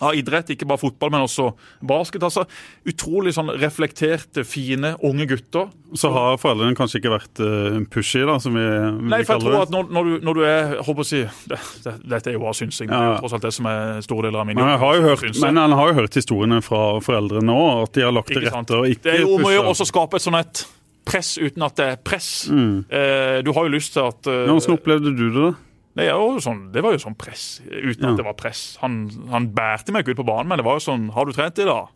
av 0.10 0.18
idrett, 0.18 0.52
ikke 0.54 0.68
bare 0.70 0.82
fotball, 0.82 1.14
men 1.14 1.26
også 1.26 1.50
basket. 1.86 2.24
altså 2.24 2.46
Utrolig 2.90 3.34
sånn 3.36 3.54
reflekterte, 3.62 4.46
fine, 4.48 4.94
unge 5.06 5.28
gutter. 5.30 5.72
Så 5.98 6.10
har 6.14 6.40
foreldrene 6.42 6.78
kanskje 6.78 7.00
ikke 7.02 7.14
vært 7.14 7.42
uh, 7.44 7.80
pushy, 7.94 8.24
da, 8.28 8.40
som 8.42 8.58
vi, 8.58 8.66
vi 8.66 9.12
Nei, 9.14 9.22
for 9.28 9.38
jeg 9.38 9.46
tror 9.46 9.58
at 9.62 9.74
når, 9.74 9.90
når, 9.94 10.10
du, 10.10 10.28
når 10.28 10.40
du, 10.40 10.44
er 10.50 10.76
håper 10.82 11.06
å 11.06 11.08
si, 11.08 11.24
det, 11.50 11.60
det, 11.86 11.96
Dette 12.16 12.32
er 12.32 12.38
jo 12.38 12.44
bare 12.46 12.58
synsing. 12.58 12.90
Ja. 12.90 13.00
Det 13.00 13.10
er 13.18 13.26
tross 13.26 13.38
alt 13.38 13.48
det 13.48 13.54
som 13.60 13.70
er 13.70 14.06
store 14.06 14.30
deler 14.30 14.44
av 14.44 14.50
min 14.50 14.60
men, 14.60 14.76
har 14.84 14.96
jo 14.98 15.10
hørt, 15.10 15.28
men 15.42 15.60
han 15.62 15.76
har 15.78 15.92
jo 15.92 15.98
hørt 16.02 16.18
historiene 16.18 16.62
fra 16.66 16.84
foreldrene 17.04 17.58
òg, 17.58 17.84
at 17.88 17.98
de 17.98 18.08
har 18.08 18.16
lagt 18.16 18.34
til 18.34 18.46
rette 18.48 18.80
og 18.80 18.90
ikke. 18.90 19.06
Det 19.06 19.18
er 19.18 19.26
jo 19.26 19.36
om 19.38 19.46
å 19.50 19.54
gjøre 19.54 19.76
å 19.76 19.92
skape 19.94 20.20
et 20.20 20.26
sånn 20.26 20.40
et 20.40 20.66
press 21.04 21.36
uten 21.38 21.66
at 21.68 21.78
det 21.80 21.90
er 21.94 22.02
press. 22.04 22.32
Mm. 22.50 22.84
Eh, 22.88 23.38
du 23.46 23.52
har 23.56 23.68
jo 23.68 23.74
lyst 23.74 23.96
til 23.96 24.08
at 24.08 24.30
uh, 24.30 24.46
Hvordan 24.48 24.78
opplevde 24.78 25.14
du 25.14 25.26
det? 25.28 25.36
da? 25.42 25.54
Det, 25.94 26.08
sånn, 26.42 26.64
det, 26.74 26.82
var 26.82 26.96
jo 26.96 27.02
sånn 27.04 27.18
press, 27.20 27.60
uten 27.68 28.08
ja. 28.08 28.12
at 28.14 28.18
det 28.18 28.26
var 28.26 28.38
press. 28.38 28.62
Han, 28.82 29.04
han 29.30 29.52
bærte 29.54 29.94
meg 29.94 30.02
ikke 30.02 30.16
ut 30.16 30.24
på 30.24 30.30
banen, 30.32 30.50
men 30.50 30.58
det 30.58 30.66
var 30.66 30.80
jo 30.80 30.86
sånn 30.88 31.12
Har 31.14 31.30
du 31.30 31.36
trent 31.36 31.60
i 31.62 31.68
dag? 31.70 31.92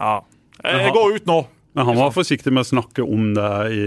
Ja. 0.00 0.16
Jeg, 0.64 0.80
jeg 0.88 0.96
går 0.96 1.20
ut 1.20 1.30
nå. 1.30 1.38
Men 1.76 1.90
han 1.90 1.98
var 1.98 2.14
forsiktig 2.14 2.50
med 2.56 2.64
å 2.64 2.70
snakke 2.70 3.04
om 3.04 3.34
det 3.36 3.50
i, 3.76 3.86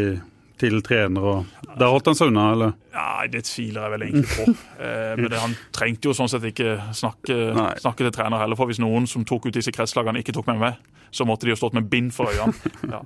til 0.60 0.82
trener, 0.86 1.24
og 1.24 1.76
der 1.80 1.92
holdt 1.92 2.10
han 2.12 2.18
seg 2.18 2.32
unna, 2.32 2.50
eller? 2.56 2.76
Ja, 2.94 3.26
det 3.32 3.44
tviler 3.48 3.86
jeg 3.86 3.94
vel 3.96 4.06
egentlig 4.10 4.36
på. 4.36 4.48
Eh, 4.80 5.16
men 5.20 5.28
det, 5.28 5.40
han 5.42 5.52
trengte 5.76 6.08
jo 6.08 6.14
sånn 6.16 6.30
sett 6.32 6.46
ikke 6.48 6.78
snakke, 6.96 7.36
snakke, 7.82 8.06
til 8.06 8.14
trener 8.16 8.40
heller, 8.40 8.56
for 8.56 8.70
hvis 8.70 8.80
noen 8.80 9.04
som 9.12 9.26
tok 9.28 9.50
ut 9.50 9.58
disse 9.58 9.74
kretslagene, 9.76 10.22
ikke 10.24 10.32
tok 10.38 10.48
meg 10.48 10.62
med, 10.62 10.78
så 11.12 11.28
måtte 11.28 11.44
de 11.44 11.52
jo 11.52 11.58
stått 11.60 11.76
med 11.76 11.90
bind 11.92 12.14
for 12.16 12.32
øynene. 12.32 12.56
Ja. 12.94 13.02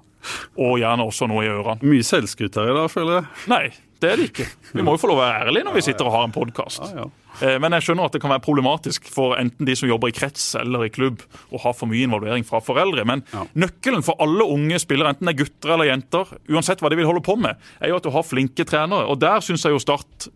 Og 0.61 0.77
gjerne 0.79 1.03
også 1.09 1.25
noe 1.27 1.41
i 1.43 1.49
ørene. 1.49 1.81
Mye 1.81 2.05
selvskryt 2.05 2.55
her 2.61 2.69
i 2.69 2.75
dag, 2.77 2.85
føler 2.93 3.17
jeg. 3.17 3.25
Nei, 3.51 3.63
det 4.03 4.11
er 4.11 4.21
det 4.21 4.29
ikke. 4.29 4.45
Vi 4.77 4.85
må 4.85 4.93
jo 4.95 5.01
få 5.01 5.09
lov 5.09 5.19
å 5.19 5.23
være 5.23 5.47
ærlige 5.47 5.67
når 5.67 5.79
vi 5.79 5.85
sitter 5.89 6.07
og 6.07 6.15
har 6.15 6.29
en 6.29 6.35
podkast. 6.35 6.85
Eh, 6.93 7.09
men 7.41 7.73
jeg 7.77 7.87
skjønner 7.87 8.07
at 8.07 8.13
det 8.15 8.21
kan 8.23 8.31
være 8.33 8.43
problematisk 8.45 9.07
for 9.11 9.33
enten 9.39 9.67
de 9.67 9.75
som 9.77 9.89
jobber 9.89 10.11
i 10.11 10.15
krets 10.15 10.51
eller 10.59 10.85
i 10.85 10.91
klubb, 10.93 11.23
å 11.49 11.61
ha 11.63 11.73
for 11.75 11.89
mye 11.89 12.05
involvering 12.05 12.45
fra 12.47 12.61
foreldre. 12.63 13.05
Men 13.09 13.25
nøkkelen 13.57 14.05
for 14.05 14.21
alle 14.23 14.45
unge 14.53 14.79
spillere, 14.83 15.15
enten 15.15 15.29
det 15.29 15.33
er 15.33 15.41
gutter 15.41 15.73
eller 15.75 15.89
jenter, 15.89 16.35
uansett 16.53 16.83
hva 16.83 16.93
de 16.93 16.99
vil 17.01 17.09
holde 17.09 17.25
på 17.25 17.35
med, 17.39 17.59
er 17.81 17.91
jo 17.91 17.97
at 17.99 18.05
du 18.05 18.13
har 18.13 18.27
flinke 18.27 18.67
trenere. 18.69 19.09
Og 19.09 19.19
der 19.23 19.43
syns 19.43 19.65
jeg 19.65 19.75
jo 19.75 19.81
Start 19.83 20.29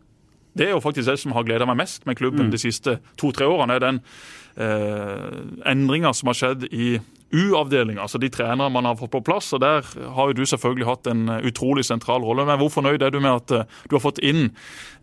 det 0.57 0.67
er 0.67 0.73
jo 0.75 0.81
faktisk 0.81 1.07
det 1.09 1.19
som 1.21 1.35
har 1.35 1.45
gleda 1.45 1.67
meg 1.69 1.77
mest 1.79 2.07
med 2.09 2.17
klubben 2.17 2.47
mm. 2.47 2.53
de 2.53 2.61
siste 2.61 2.97
to-tre 3.19 3.45
årene. 3.45 3.77
er 3.77 3.83
den 3.83 3.99
eh, 4.57 5.37
endringa 5.69 6.13
som 6.17 6.31
har 6.31 6.39
skjedd 6.39 6.67
i 6.71 6.97
U-avdelinga, 7.27 8.05
altså 8.05 8.21
de 8.23 8.29
trenere 8.31 8.71
man 8.71 8.87
har 8.87 8.95
fått 8.95 9.11
på 9.11 9.23
plass. 9.27 9.51
og 9.53 9.61
Der 9.61 9.83
har 10.15 10.29
jo 10.29 10.37
du 10.37 10.45
selvfølgelig 10.47 10.87
hatt 10.87 11.09
en 11.11 11.27
eh, 11.29 11.49
utrolig 11.49 11.85
sentral 11.85 12.23
rolle. 12.23 12.45
Men 12.47 12.59
hvor 12.61 12.71
fornøyd 12.73 13.03
er 13.03 13.11
du 13.13 13.19
med 13.19 13.33
at 13.33 13.51
eh, 13.53 13.81
du 13.89 13.97
har 13.97 14.05
fått 14.05 14.23
inn 14.23 14.49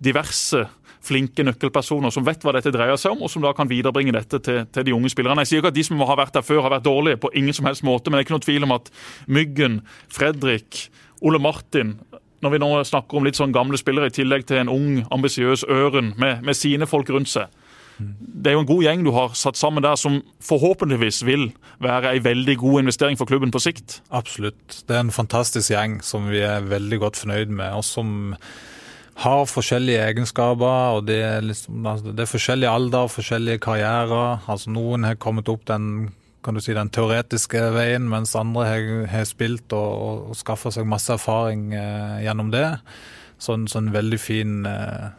diverse 0.02 0.64
flinke 1.04 1.44
nøkkelpersoner 1.46 2.12
som 2.14 2.24
vet 2.26 2.44
hva 2.44 2.56
dette 2.56 2.72
dreier 2.74 2.98
seg 3.00 3.14
om, 3.14 3.24
og 3.24 3.32
som 3.32 3.44
da 3.44 3.52
kan 3.56 3.70
viderebringe 3.70 4.14
dette 4.16 4.40
til, 4.44 4.62
til 4.72 4.86
de 4.88 4.96
unge 4.96 5.12
spillerne. 5.12 5.44
Jeg 5.44 5.52
sier 5.52 5.62
ikke 5.62 5.74
at 5.74 5.78
de 5.78 5.86
som 5.86 6.00
har 6.00 6.20
vært 6.20 6.36
der 6.36 6.46
før, 6.46 6.64
har 6.66 6.74
vært 6.76 6.88
dårlige, 6.88 7.20
på 7.22 7.32
ingen 7.36 7.56
som 7.56 7.68
helst 7.68 7.86
måte, 7.86 8.10
men 8.10 8.18
det 8.18 8.24
er 8.24 8.28
ikke 8.28 8.36
noe 8.38 8.46
tvil 8.48 8.68
om 8.68 8.76
at 8.76 8.92
Myggen, 9.26 9.80
Fredrik, 10.12 10.86
Ole 11.24 11.40
Martin 11.42 11.98
når 12.44 12.52
vi 12.52 12.58
nå 12.60 12.66
snakker 12.84 13.16
om 13.16 13.24
litt 13.24 13.38
sånn 13.38 13.54
gamle 13.56 13.78
spillere, 13.80 14.10
i 14.10 14.12
tillegg 14.12 14.42
til 14.44 14.58
en 14.60 14.68
ung, 14.68 14.98
ambisiøs 15.14 15.62
Øren 15.64 16.10
med, 16.20 16.42
med 16.44 16.58
sine 16.58 16.84
folk 16.84 17.08
rundt 17.08 17.30
seg, 17.32 17.48
det 17.98 18.50
er 18.50 18.56
jo 18.56 18.64
en 18.64 18.68
god 18.68 18.82
gjeng 18.82 19.04
du 19.06 19.12
har 19.14 19.34
satt 19.38 19.58
sammen 19.58 19.84
der, 19.84 19.94
som 19.98 20.18
forhåpentligvis 20.42 21.22
vil 21.26 21.48
være 21.82 22.16
en 22.16 22.24
veldig 22.24 22.56
god 22.58 22.84
investering 22.84 23.18
for 23.18 23.30
klubben 23.30 23.54
på 23.54 23.62
sikt. 23.62 24.00
Absolutt. 24.10 24.82
Det 24.88 24.96
er 24.96 25.04
en 25.04 25.14
fantastisk 25.14 25.70
gjeng 25.70 26.00
som 26.04 26.26
vi 26.32 26.42
er 26.44 26.66
veldig 26.66 26.98
godt 27.04 27.20
fornøyd 27.22 27.54
med, 27.54 27.70
og 27.78 27.86
som 27.86 28.34
har 29.22 29.46
forskjellige 29.46 30.02
egenskaper. 30.10 30.98
og 30.98 31.06
Det 31.06 31.22
er, 31.22 31.40
liksom, 31.40 31.86
altså, 31.86 32.12
det 32.12 32.20
er 32.24 32.30
forskjellig 32.30 32.68
alder, 32.68 33.08
forskjellige 33.08 33.58
karrierer. 33.58 34.44
Altså 34.48 34.70
Noen 34.70 35.04
har 35.04 35.14
kommet 35.14 35.48
opp 35.48 35.66
den 35.66 36.12
si, 36.60 36.74
den 36.74 36.90
teoretiske 36.92 37.60
veien, 37.72 38.08
mens 38.08 38.34
andre 38.36 38.66
har, 38.68 39.06
har 39.08 39.24
spilt 39.24 39.72
og, 39.72 40.28
og, 40.28 40.36
skaffa 40.36 40.70
seg 40.74 40.86
masse 40.86 41.12
erfaring 41.12 41.72
eh, 41.72 42.24
gjennom 42.26 42.50
det. 42.52 42.68
Så 43.38 43.56
en 43.56 43.92
veldig 43.92 44.20
fin 44.20 44.66
eh, 44.66 45.10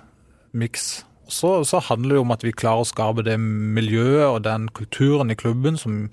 miks. 0.54 1.06
Så, 1.28 1.64
så, 1.66 1.80
handler 1.80 2.16
det 2.16 2.22
om 2.22 2.34
at 2.36 2.44
vi 2.46 2.54
klarer 2.54 2.84
å 2.84 2.90
skape 2.90 3.26
det 3.26 3.40
miljøet 3.40 4.28
og 4.28 4.44
den 4.46 4.68
kulturen 4.70 5.34
i 5.34 5.38
klubben 5.38 5.78
som, 5.78 6.04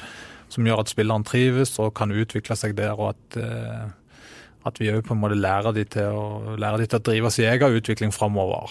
som 0.48 0.66
gjør 0.66 0.80
at 0.80 0.92
spilleren 0.92 1.26
trives 1.28 1.76
og 1.82 1.92
kan 1.98 2.14
utvikle 2.14 2.56
seg 2.56 2.78
der, 2.78 2.96
og 2.96 3.12
at, 3.12 3.36
eh, 3.36 3.90
at 4.68 4.78
vi 4.80 4.90
òg 4.92 5.08
lærer 5.34 5.74
de 5.74 5.84
til 5.84 6.14
å, 6.14 6.56
lærer 6.56 6.78
de 6.78 6.86
til 6.86 7.00
å 7.00 7.06
drive 7.06 7.30
sin 7.30 7.50
egen 7.50 7.78
utvikling 7.78 8.12
framover. 8.14 8.70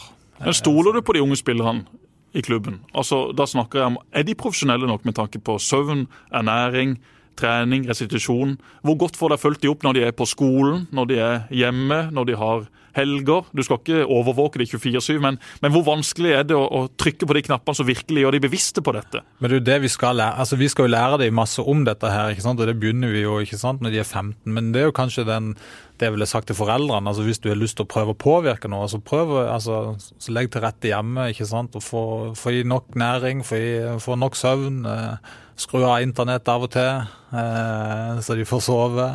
Stoler 0.51 0.93
du 0.93 1.01
på 1.01 1.13
de 1.13 1.21
unge 1.21 1.37
spillerne 1.37 1.85
i 2.33 2.41
klubben? 2.41 2.79
Altså, 2.95 3.31
da 3.35 3.45
snakker 3.45 3.79
jeg 3.79 3.91
om, 3.91 3.97
Er 4.11 4.23
de 4.23 4.35
profesjonelle 4.35 4.87
nok 4.87 5.05
med 5.05 5.15
tanke 5.15 5.39
på 5.39 5.57
søvn, 5.59 6.07
ernæring, 6.31 6.97
trening, 7.39 7.87
restitusjon? 7.89 8.57
Hvor 8.85 8.99
godt 9.05 9.19
får 9.19 9.33
de 9.33 9.41
fulgt 9.41 9.63
de 9.63 9.71
opp 9.71 9.85
når 9.85 9.97
de 9.97 10.05
er 10.07 10.15
på 10.15 10.27
skolen, 10.29 10.87
når 10.91 11.11
de 11.11 11.19
er 11.21 11.41
hjemme, 11.63 12.03
når 12.11 12.31
de 12.31 12.39
har 12.39 12.69
helger. 12.97 13.47
Du 13.55 13.63
skal 13.65 13.79
ikke 13.79 14.05
overvåke 14.05 14.61
de 14.61 14.67
24-7, 14.67 15.19
men, 15.23 15.37
men, 15.63 15.73
hvor 15.73 15.85
vanskelig 15.87 16.33
er 16.35 16.47
det 16.47 16.57
å, 16.57 16.63
å, 16.65 16.81
trykke 16.99 17.27
på 17.27 17.37
de 17.37 17.43
knappene 17.47 17.77
som 17.77 17.87
virkelig 17.87 18.25
gjør 18.25 18.35
de 18.35 18.43
bevisste 18.43 18.83
på 18.83 18.93
dette? 18.95 19.23
Men 19.39 19.51
det 19.51 19.57
er 19.57 19.61
jo 19.61 19.67
det 19.69 19.77
Vi 19.85 19.91
skal 19.91 20.19
lære 20.19 20.43
altså 20.43 20.59
vi 20.59 20.69
skal 20.71 20.87
jo 20.87 20.93
lære 20.93 21.21
dem 21.23 21.37
masse 21.37 21.63
om 21.63 21.85
dette, 21.87 22.11
her, 22.11 22.33
ikke 22.33 22.45
sant? 22.45 22.61
og 22.61 22.69
det 22.69 22.77
begynner 22.81 23.13
vi 23.13 23.23
jo 23.23 23.39
ikke 23.43 23.59
sant, 23.59 23.83
når 23.83 23.95
de 23.95 24.01
er 24.03 24.07
15. 24.07 24.35
Men 24.51 24.71
det 24.75 24.83
er 24.83 24.89
jo 24.89 24.97
kanskje 24.97 25.27
den, 25.27 25.53
det 25.99 26.09
jeg 26.09 26.15
ville 26.15 26.29
sagt 26.29 26.49
til 26.51 26.57
foreldrene. 26.57 27.07
altså 27.11 27.25
Hvis 27.27 27.41
du 27.43 27.49
har 27.51 27.59
lyst 27.59 27.79
til 27.79 27.87
å 27.87 27.91
prøve 27.91 28.15
å 28.15 28.19
påvirke 28.19 28.71
noe, 28.71 28.89
så 28.91 29.01
prøv 29.03 29.37
altså, 29.45 29.95
så 29.99 30.35
legg 30.35 30.51
til 30.51 30.65
rette 30.65 30.91
hjemme. 30.91 31.29
ikke 31.31 31.47
sant, 31.49 31.77
og 31.77 31.85
Få, 31.91 32.03
få 32.37 32.53
i 32.55 32.63
nok 32.67 32.95
næring, 32.95 33.41
få, 33.45 33.57
i, 33.57 33.71
få 33.99 34.15
nok 34.19 34.37
søvn. 34.39 34.83
Eh, 34.87 35.39
skru 35.61 35.83
av 35.85 36.01
internett 36.03 36.49
av 36.51 36.65
og 36.65 36.73
til, 36.73 37.07
eh, 37.37 38.19
så 38.23 38.37
de 38.37 38.47
får 38.47 38.63
sove. 38.65 39.07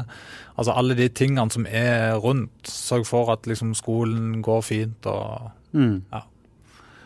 Altså 0.56 0.72
alle 0.72 0.96
de 0.96 1.08
tingene 1.12 1.52
som 1.52 1.66
er 1.68 2.16
rundt. 2.22 2.70
Sørg 2.70 3.06
for 3.08 3.32
at 3.34 3.46
liksom, 3.48 3.74
skolen 3.76 4.40
går 4.44 4.62
fint 4.64 5.08
og 5.10 5.50
mm. 5.76 5.96
ja. 6.12 6.22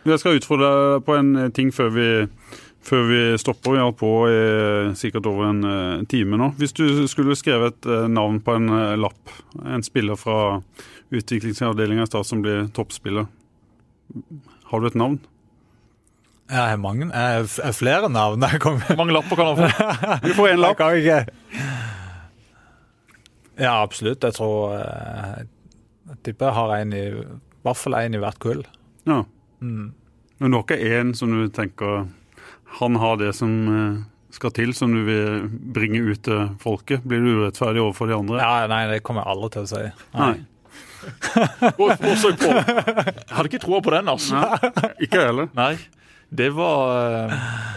Jeg 0.08 0.20
skal 0.22 0.38
utfordre 0.38 0.68
deg 0.70 1.02
på 1.04 1.16
en 1.18 1.32
ting 1.52 1.72
før 1.76 1.90
vi, 1.92 2.06
før 2.86 3.02
vi 3.10 3.18
stopper. 3.42 3.74
Vi 3.74 3.82
har 3.82 3.96
på 3.98 4.12
i 4.30 4.38
sikkert 4.96 5.28
over 5.28 5.50
en 5.50 6.06
time 6.08 6.38
nå. 6.40 6.54
Hvis 6.56 6.72
du 6.78 6.86
skulle 7.10 7.36
skrevet 7.36 7.76
et 7.84 8.08
navn 8.08 8.38
på 8.40 8.54
en 8.56 8.70
lapp, 8.96 9.34
en 9.60 9.84
spiller 9.84 10.16
fra 10.16 10.62
utviklingsavdelinga 11.12 12.06
i 12.06 12.08
Stad 12.08 12.24
som 12.30 12.40
blir 12.40 12.70
toppspiller, 12.72 13.28
har 14.70 14.80
du 14.80 14.88
et 14.88 14.98
navn? 14.98 15.20
Jeg 16.50 16.58
har 16.72 16.80
mange, 16.82 17.06
jeg 17.14 17.46
har 17.62 17.74
flere 17.76 18.08
navn. 18.10 18.42
Hvor 18.42 18.96
mange 18.98 19.14
lapper 19.14 19.38
kan 19.38 19.52
du 19.54 19.62
få? 19.62 19.88
Du 20.24 20.32
får 20.34 20.48
én 20.50 20.62
lapp. 20.64 20.80
Jeg 20.98 21.26
ja, 23.60 23.74
absolutt. 23.82 24.24
Jeg 24.24 24.34
tror 24.38 24.72
eh, 24.78 25.42
Jeg 26.10 26.20
tipper 26.26 26.48
jeg 26.48 26.56
har 26.56 26.70
en 26.78 26.94
i, 26.96 27.02
i 27.12 27.66
hvert 27.66 27.76
fall 27.78 27.98
én 28.00 28.16
i 28.16 28.20
hvert 28.22 28.38
kull. 28.42 28.62
Ja. 29.08 29.22
Mm. 29.60 29.90
Men 30.40 30.50
du 30.50 30.56
har 30.56 30.64
ikke 30.64 30.80
én 31.00 31.12
som 31.16 31.34
du 31.34 31.44
tenker 31.52 32.06
han 32.80 32.96
har 33.02 33.18
det 33.20 33.34
som 33.36 33.52
eh, 33.74 33.98
skal 34.34 34.54
til, 34.56 34.72
som 34.78 34.94
du 34.94 35.02
vil 35.04 35.48
bringe 35.74 36.00
ut 36.06 36.22
til 36.24 36.48
folket? 36.62 37.02
Blir 37.04 37.20
du 37.24 37.30
urettferdig 37.42 37.82
overfor 37.82 38.08
de 38.08 38.16
andre? 38.16 38.40
Ja, 38.40 38.66
Nei, 38.70 38.84
det 38.92 39.02
kommer 39.06 39.26
jeg 39.26 39.34
aldri 39.34 39.52
til 39.56 39.66
å 39.66 39.70
si. 39.74 39.84
Nei. 40.16 40.34
Forsøk 41.76 42.40
på. 42.44 42.52
Jeg 42.54 43.34
hadde 43.34 43.48
ikke 43.50 43.62
troa 43.66 43.80
på 43.84 43.92
den, 43.96 44.10
altså. 44.12 44.38
Nei, 44.38 44.92
ikke 45.06 45.24
heller. 45.26 45.50
Nei. 45.58 45.74
Det 46.30 46.50
var, 46.54 46.92
eh, 47.26 47.32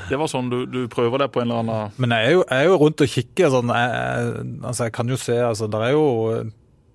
det 0.09 0.17
var 0.21 0.29
sånn 0.29 0.49
du, 0.51 0.59
du, 0.69 0.83
prøver 0.91 1.23
deg 1.23 1.31
på 1.33 1.41
en 1.41 1.49
eller 1.49 1.63
annen 1.63 1.95
Men 2.01 2.13
jeg 2.13 2.27
er 2.27 2.35
jo, 2.35 2.43
jeg 2.45 2.59
er 2.59 2.67
jo 2.69 2.75
rundt 2.83 3.01
og 3.01 3.13
kikker. 3.15 3.53
Sånn, 3.53 3.71
jeg, 3.73 4.43
altså 4.61 4.89
jeg 4.89 4.93
kan 4.93 5.09
jo 5.09 5.17
se 5.17 5.37
altså, 5.41 5.69
Det 5.71 5.81
er 5.81 5.95
jo 5.95 6.05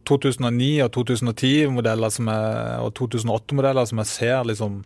2009 0.08 0.68
og 0.84 0.92
2010-modeller 0.94 2.20
og 2.84 2.92
2008-modeller 3.00 3.90
som 3.90 4.02
jeg 4.04 4.10
ser 4.12 4.46
liksom 4.48 4.78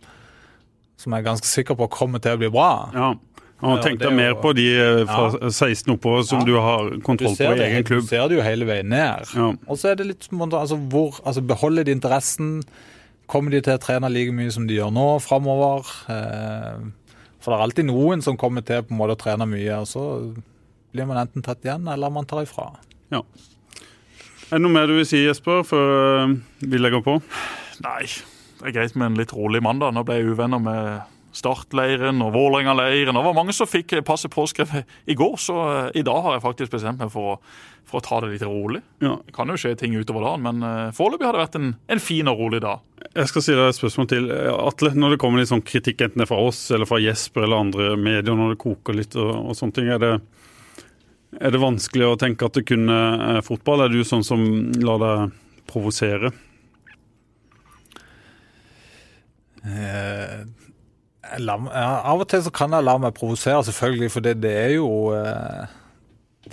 Som 0.99 1.13
jeg 1.13 1.21
er 1.21 1.29
ganske 1.29 1.47
sikker 1.47 1.77
på 1.77 1.91
kommer 1.93 2.21
til 2.23 2.35
å 2.35 2.41
bli 2.41 2.49
bra. 2.53 2.71
Ja. 2.95 3.13
Og 3.63 3.79
tenk 3.83 4.01
deg 4.01 4.11
mer 4.15 4.33
på 4.43 4.51
de 4.57 4.65
eh, 4.75 5.03
fra 5.07 5.29
ja. 5.37 5.49
16 5.49 5.93
oppover 5.93 6.25
som 6.27 6.41
ja. 6.41 6.47
du 6.49 6.57
har 6.59 6.89
kontroll 7.05 7.35
på 7.37 7.51
i 7.55 7.63
egen 7.63 7.85
klubb. 7.87 8.03
Du 8.03 8.11
ser 8.11 8.25
det 8.27 8.37
jo 8.39 8.43
hele 8.43 8.67
veien 8.67 8.89
ned. 8.91 9.29
Ja. 9.37 9.51
Og 9.67 9.79
så 9.79 9.93
er 9.93 10.01
det 10.01 10.09
litt 10.09 10.27
altså, 10.27 10.77
hvor, 10.91 11.21
altså, 11.23 11.43
Beholder 11.47 11.87
de 11.87 11.95
interessen? 11.95 12.57
Kommer 13.33 13.49
de 13.49 13.63
til 13.65 13.73
å 13.73 13.81
trene 13.81 14.11
like 14.13 14.33
mye 14.35 14.51
som 14.53 14.67
de 14.69 14.75
gjør 14.77 14.91
nå 14.93 15.07
framover? 15.25 15.87
Eh, 16.13 16.83
for 17.41 17.49
det 17.49 17.57
er 17.57 17.63
alltid 17.65 17.87
noen 17.87 18.21
som 18.21 18.37
kommer 18.37 18.61
til 18.65 18.83
på 18.85 18.93
en 18.93 18.99
måte 18.99 19.15
å 19.17 19.21
trene 19.23 19.47
mye, 19.49 19.79
og 19.81 19.89
så 19.89 20.03
blir 20.93 21.07
man 21.09 21.17
enten 21.23 21.41
tatt 21.41 21.65
igjen, 21.65 21.87
eller 21.89 22.13
man 22.13 22.29
tar 22.29 22.45
ifra. 22.45 22.69
Ja. 23.13 23.23
Er 24.51 24.59
det 24.59 24.61
noe 24.61 24.75
mer 24.75 24.85
du 24.85 24.93
vil 24.99 25.07
si, 25.09 25.23
Jesper, 25.25 25.63
før 25.65 25.89
eh, 25.97 26.35
vi 26.61 26.77
legger 26.77 27.01
på? 27.01 27.17
Nei, 27.81 28.05
det 28.59 28.69
er 28.69 28.75
greit 28.77 28.93
med 28.93 29.09
en 29.09 29.17
litt 29.17 29.33
rolig 29.33 29.63
mandag. 29.65 29.95
Nå 29.97 30.05
ble 30.05 30.19
jeg 30.19 30.35
uvenner 30.35 30.61
med 30.61 31.12
Startleiren 31.33 32.21
og 32.21 32.33
Vålerenga-leiren. 32.35 33.17
Det 33.17 33.25
var 33.25 33.35
mange 33.35 33.55
som 33.57 33.69
fikk 33.69 33.95
passet 34.05 34.31
påskrevet 34.33 34.89
i 35.09 35.15
går, 35.17 35.37
så 35.41 35.55
uh, 35.57 35.87
i 35.97 36.05
dag 36.05 36.21
har 36.21 36.37
jeg 36.37 36.43
faktisk 36.43 36.75
bestemt 36.75 37.01
meg 37.01 37.09
for, 37.13 37.41
for 37.89 37.99
å 37.99 38.05
ta 38.05 38.19
det 38.21 38.35
litt 38.35 38.45
rolig. 38.45 38.83
Ja. 39.01 39.15
Det 39.25 39.33
kan 39.33 39.49
jo 39.49 39.57
skje 39.57 39.73
ting 39.79 39.97
utover 39.97 40.27
dagen, 40.27 40.45
men 40.45 40.61
uh, 40.61 40.93
foreløpig 40.93 41.25
har 41.25 41.37
det 41.37 41.43
vært 41.43 41.59
en, 41.59 41.73
en, 41.89 42.03
fin 42.03 42.29
og 42.29 42.37
rolig 42.43 42.61
dag. 42.63 42.85
Jeg 43.09 43.33
skal 43.33 43.45
si 43.47 43.57
deg 43.57 43.65
et 43.65 43.79
spørsmål 43.79 44.09
til. 44.13 44.29
Atle, 44.53 44.93
når 44.93 45.15
det 45.15 45.21
kommer 45.25 45.41
litt 45.41 45.49
sånn 45.49 45.65
kritikk 45.65 46.05
enten 46.05 46.21
det 46.21 46.27
er 46.27 46.33
fra 46.35 46.41
oss 46.45 46.63
eller 46.73 46.89
fra 46.89 47.01
Jesper 47.01 47.47
eller 47.47 47.65
andre 47.65 47.91
medier, 47.97 48.37
når 48.37 48.53
det 48.53 48.61
koker 48.61 49.01
litt 49.01 49.17
og, 49.17 49.33
og 49.49 49.57
sånne 49.57 49.77
ting, 49.79 49.89
er 49.89 50.01
det, 50.03 50.15
er 51.41 51.53
det 51.53 51.65
vanskelig 51.65 52.11
å 52.11 52.17
tenke 52.21 52.45
at 52.45 52.61
det 52.61 52.67
kunne 52.69 53.03
er 53.17 53.39
eh, 53.39 53.45
fotball? 53.45 53.87
Er 53.87 53.93
du 53.93 54.03
sånn 54.05 54.25
som 54.25 54.43
lar 54.85 55.01
deg 55.01 55.39
provosere? 55.71 56.29
Eh 59.63 60.43
ja, 61.39 61.87
av 62.05 62.21
og 62.21 62.27
til 62.29 62.43
så 62.45 62.51
kan 62.53 62.75
jeg 62.75 62.85
la 62.85 62.97
meg 63.01 63.15
provosere, 63.17 63.63
selvfølgelig, 63.65 64.11
for 64.13 64.25
det, 64.25 64.35
det, 64.43 64.51
er 64.53 64.75
jo 64.75 64.89
eh, 65.17 65.71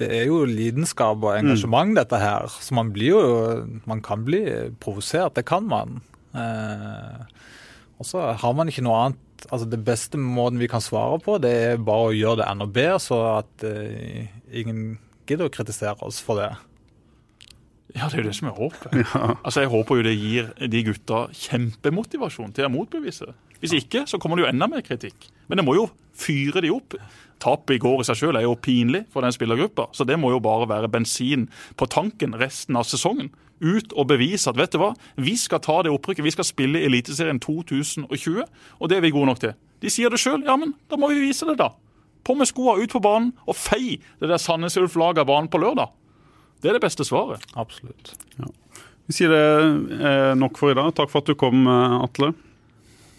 det 0.00 0.08
er 0.20 0.28
jo 0.30 0.44
lidenskap 0.48 1.24
og 1.24 1.34
engasjement, 1.34 1.92
mm. 1.92 1.98
dette 1.98 2.20
her. 2.20 2.46
Så 2.48 2.76
man 2.78 2.92
blir 2.94 3.16
jo 3.16 3.24
Man 3.90 4.02
kan 4.02 4.24
bli 4.24 4.44
provosert. 4.80 5.34
Det 5.36 5.44
kan 5.48 5.66
man. 5.68 6.00
Eh, 6.34 7.20
og 7.98 8.06
så 8.06 8.30
har 8.32 8.56
man 8.56 8.70
ikke 8.70 8.86
noe 8.86 9.02
annet 9.04 9.26
Altså 9.50 9.64
Det 9.66 9.80
beste 9.80 10.18
måten 10.20 10.60
vi 10.60 10.68
kan 10.68 10.82
svare 10.84 11.16
på, 11.24 11.38
det 11.40 11.50
er 11.50 11.78
bare 11.80 12.10
å 12.10 12.12
gjøre 12.12 12.42
det 12.42 12.48
enda 12.50 12.66
bedre, 12.68 12.98
så 13.00 13.20
at 13.38 13.64
eh, 13.64 14.28
ingen 14.52 14.98
gidder 15.24 15.48
å 15.48 15.52
kritisere 15.54 15.96
oss 16.04 16.18
for 16.20 16.36
det. 16.42 16.50
Ja, 17.96 18.10
det 18.10 18.18
er 18.18 18.20
jo 18.20 18.26
det 18.28 18.34
som 18.36 18.50
er 18.50 18.58
håpet. 18.58 18.98
Ja. 19.00 19.30
Altså, 19.40 19.62
Jeg 19.64 19.72
håper 19.72 19.96
jo 19.96 20.04
det 20.04 20.12
gir 20.12 20.50
de 20.60 20.82
gutta 20.90 21.22
kjempemotivasjon 21.32 22.52
til 22.52 22.68
å 22.68 22.72
motbevise. 22.74 23.32
Hvis 23.60 23.76
ikke, 23.76 24.06
så 24.08 24.18
kommer 24.20 24.38
det 24.38 24.46
jo 24.46 24.52
enda 24.52 24.68
mer 24.70 24.84
kritikk. 24.84 25.28
Men 25.48 25.60
det 25.60 25.66
må 25.66 25.76
jo 25.76 25.88
fyre 26.16 26.62
de 26.64 26.72
opp. 26.72 26.96
Tapet 27.40 27.76
i 27.76 27.80
går 27.80 28.02
i 28.02 28.06
seg 28.08 28.18
selv 28.20 28.38
er 28.38 28.44
jo 28.44 28.56
pinlig 28.60 29.06
for 29.12 29.24
den 29.24 29.32
spillergruppa, 29.32 29.88
så 29.96 30.04
det 30.04 30.18
må 30.20 30.32
jo 30.34 30.42
bare 30.44 30.68
være 30.68 30.90
bensin 30.92 31.46
på 31.80 31.88
tanken 31.88 32.36
resten 32.40 32.76
av 32.76 32.84
sesongen. 32.88 33.30
Ut 33.60 33.92
og 33.92 34.08
bevise 34.12 34.48
at 34.48 34.56
vet 34.56 34.72
du 34.72 34.80
hva, 34.80 34.92
vi 35.20 35.34
skal 35.40 35.60
ta 35.64 35.78
det 35.84 35.92
opprykket, 35.92 36.24
vi 36.24 36.32
skal 36.32 36.48
spille 36.48 36.80
Eliteserien 36.84 37.40
2020, 37.40 38.44
og 38.44 38.92
det 38.92 38.98
er 38.98 39.04
vi 39.04 39.12
gode 39.12 39.28
nok 39.32 39.40
til. 39.40 39.56
De 39.80 39.92
sier 39.92 40.12
det 40.12 40.20
sjøl, 40.20 40.44
ja, 40.44 40.56
men 40.60 40.74
da 40.88 41.00
må 41.00 41.08
vi 41.12 41.24
vise 41.24 41.48
det, 41.48 41.56
da. 41.60 41.70
På 42.24 42.36
med 42.36 42.48
skoa, 42.48 42.76
ut 42.80 42.92
på 42.92 43.00
banen 43.04 43.32
og 43.48 43.56
fei 43.56 43.96
det 44.20 44.28
der 44.28 44.40
Sandnes 44.40 44.76
Ulf-laget 44.80 45.24
av 45.24 45.30
banen 45.32 45.48
på 45.52 45.60
lørdag. 45.60 45.92
Det 46.60 46.68
er 46.68 46.76
det 46.76 46.84
beste 46.84 47.06
svaret. 47.08 47.44
Absolutt. 47.56 48.12
Ja. 48.36 48.50
Vi 49.08 49.16
sier 49.16 49.32
det 49.32 49.40
er 50.04 50.36
nok 50.38 50.60
for 50.60 50.72
i 50.72 50.76
dag. 50.76 50.92
Takk 50.96 51.08
for 51.10 51.24
at 51.24 51.32
du 51.32 51.36
kom, 51.40 51.64
Atle. 51.66 52.34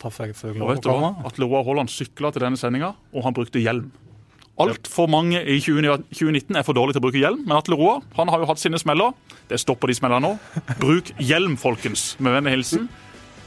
Takk 0.02 0.34
for 0.38 0.56
vet 0.57 0.82
du 0.82 0.90
hva? 0.90 1.11
Atle 1.30 1.45
Roar 1.45 1.65
Haaland 1.68 1.91
sykla 1.94 2.32
til 2.34 2.41
denne 2.45 2.57
sendinga, 2.60 2.95
og 3.14 3.28
han 3.28 3.36
brukte 3.38 3.61
hjelm. 3.61 3.91
Altfor 4.61 5.07
mange 5.10 5.40
i 5.41 5.57
2019 5.64 6.57
er 6.60 6.65
for 6.65 6.78
dårlige 6.78 6.98
til 6.98 7.02
å 7.02 7.06
bruke 7.06 7.22
hjelm, 7.22 7.45
men 7.48 7.56
Atle 7.57 7.78
Roa 7.80 7.99
han 8.18 8.30
har 8.34 8.44
jo 8.44 8.49
hatt 8.49 8.61
sine 8.61 8.82
smeller. 8.82 9.14
Det 9.49 9.61
stopper 9.61 9.90
de 9.90 9.98
smellene 9.98 10.26
nå. 10.26 10.34
Bruk 10.82 11.14
hjelm, 11.22 11.56
folkens. 11.61 12.11
Med 12.19 12.36
vennlig 12.38 12.57
hilsen. 12.60 12.90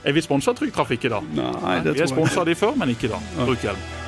Er 0.04 0.16
vi 0.16 0.24
sponsa 0.24 0.52
av 0.52 0.58
Trygg 0.58 0.74
Trafikk 0.76 1.06
i 1.08 1.12
dag? 1.14 1.28
Nei, 1.36 1.76
det 1.84 1.94
vi 1.96 2.02
er 2.04 2.10
sponsa 2.10 2.42
av 2.42 2.48
de 2.50 2.56
før, 2.58 2.74
men 2.80 2.92
ikke 2.92 3.08
i 3.08 3.14
dag. 3.14 3.30
Bruk 3.44 3.62
hjelm. 3.64 4.03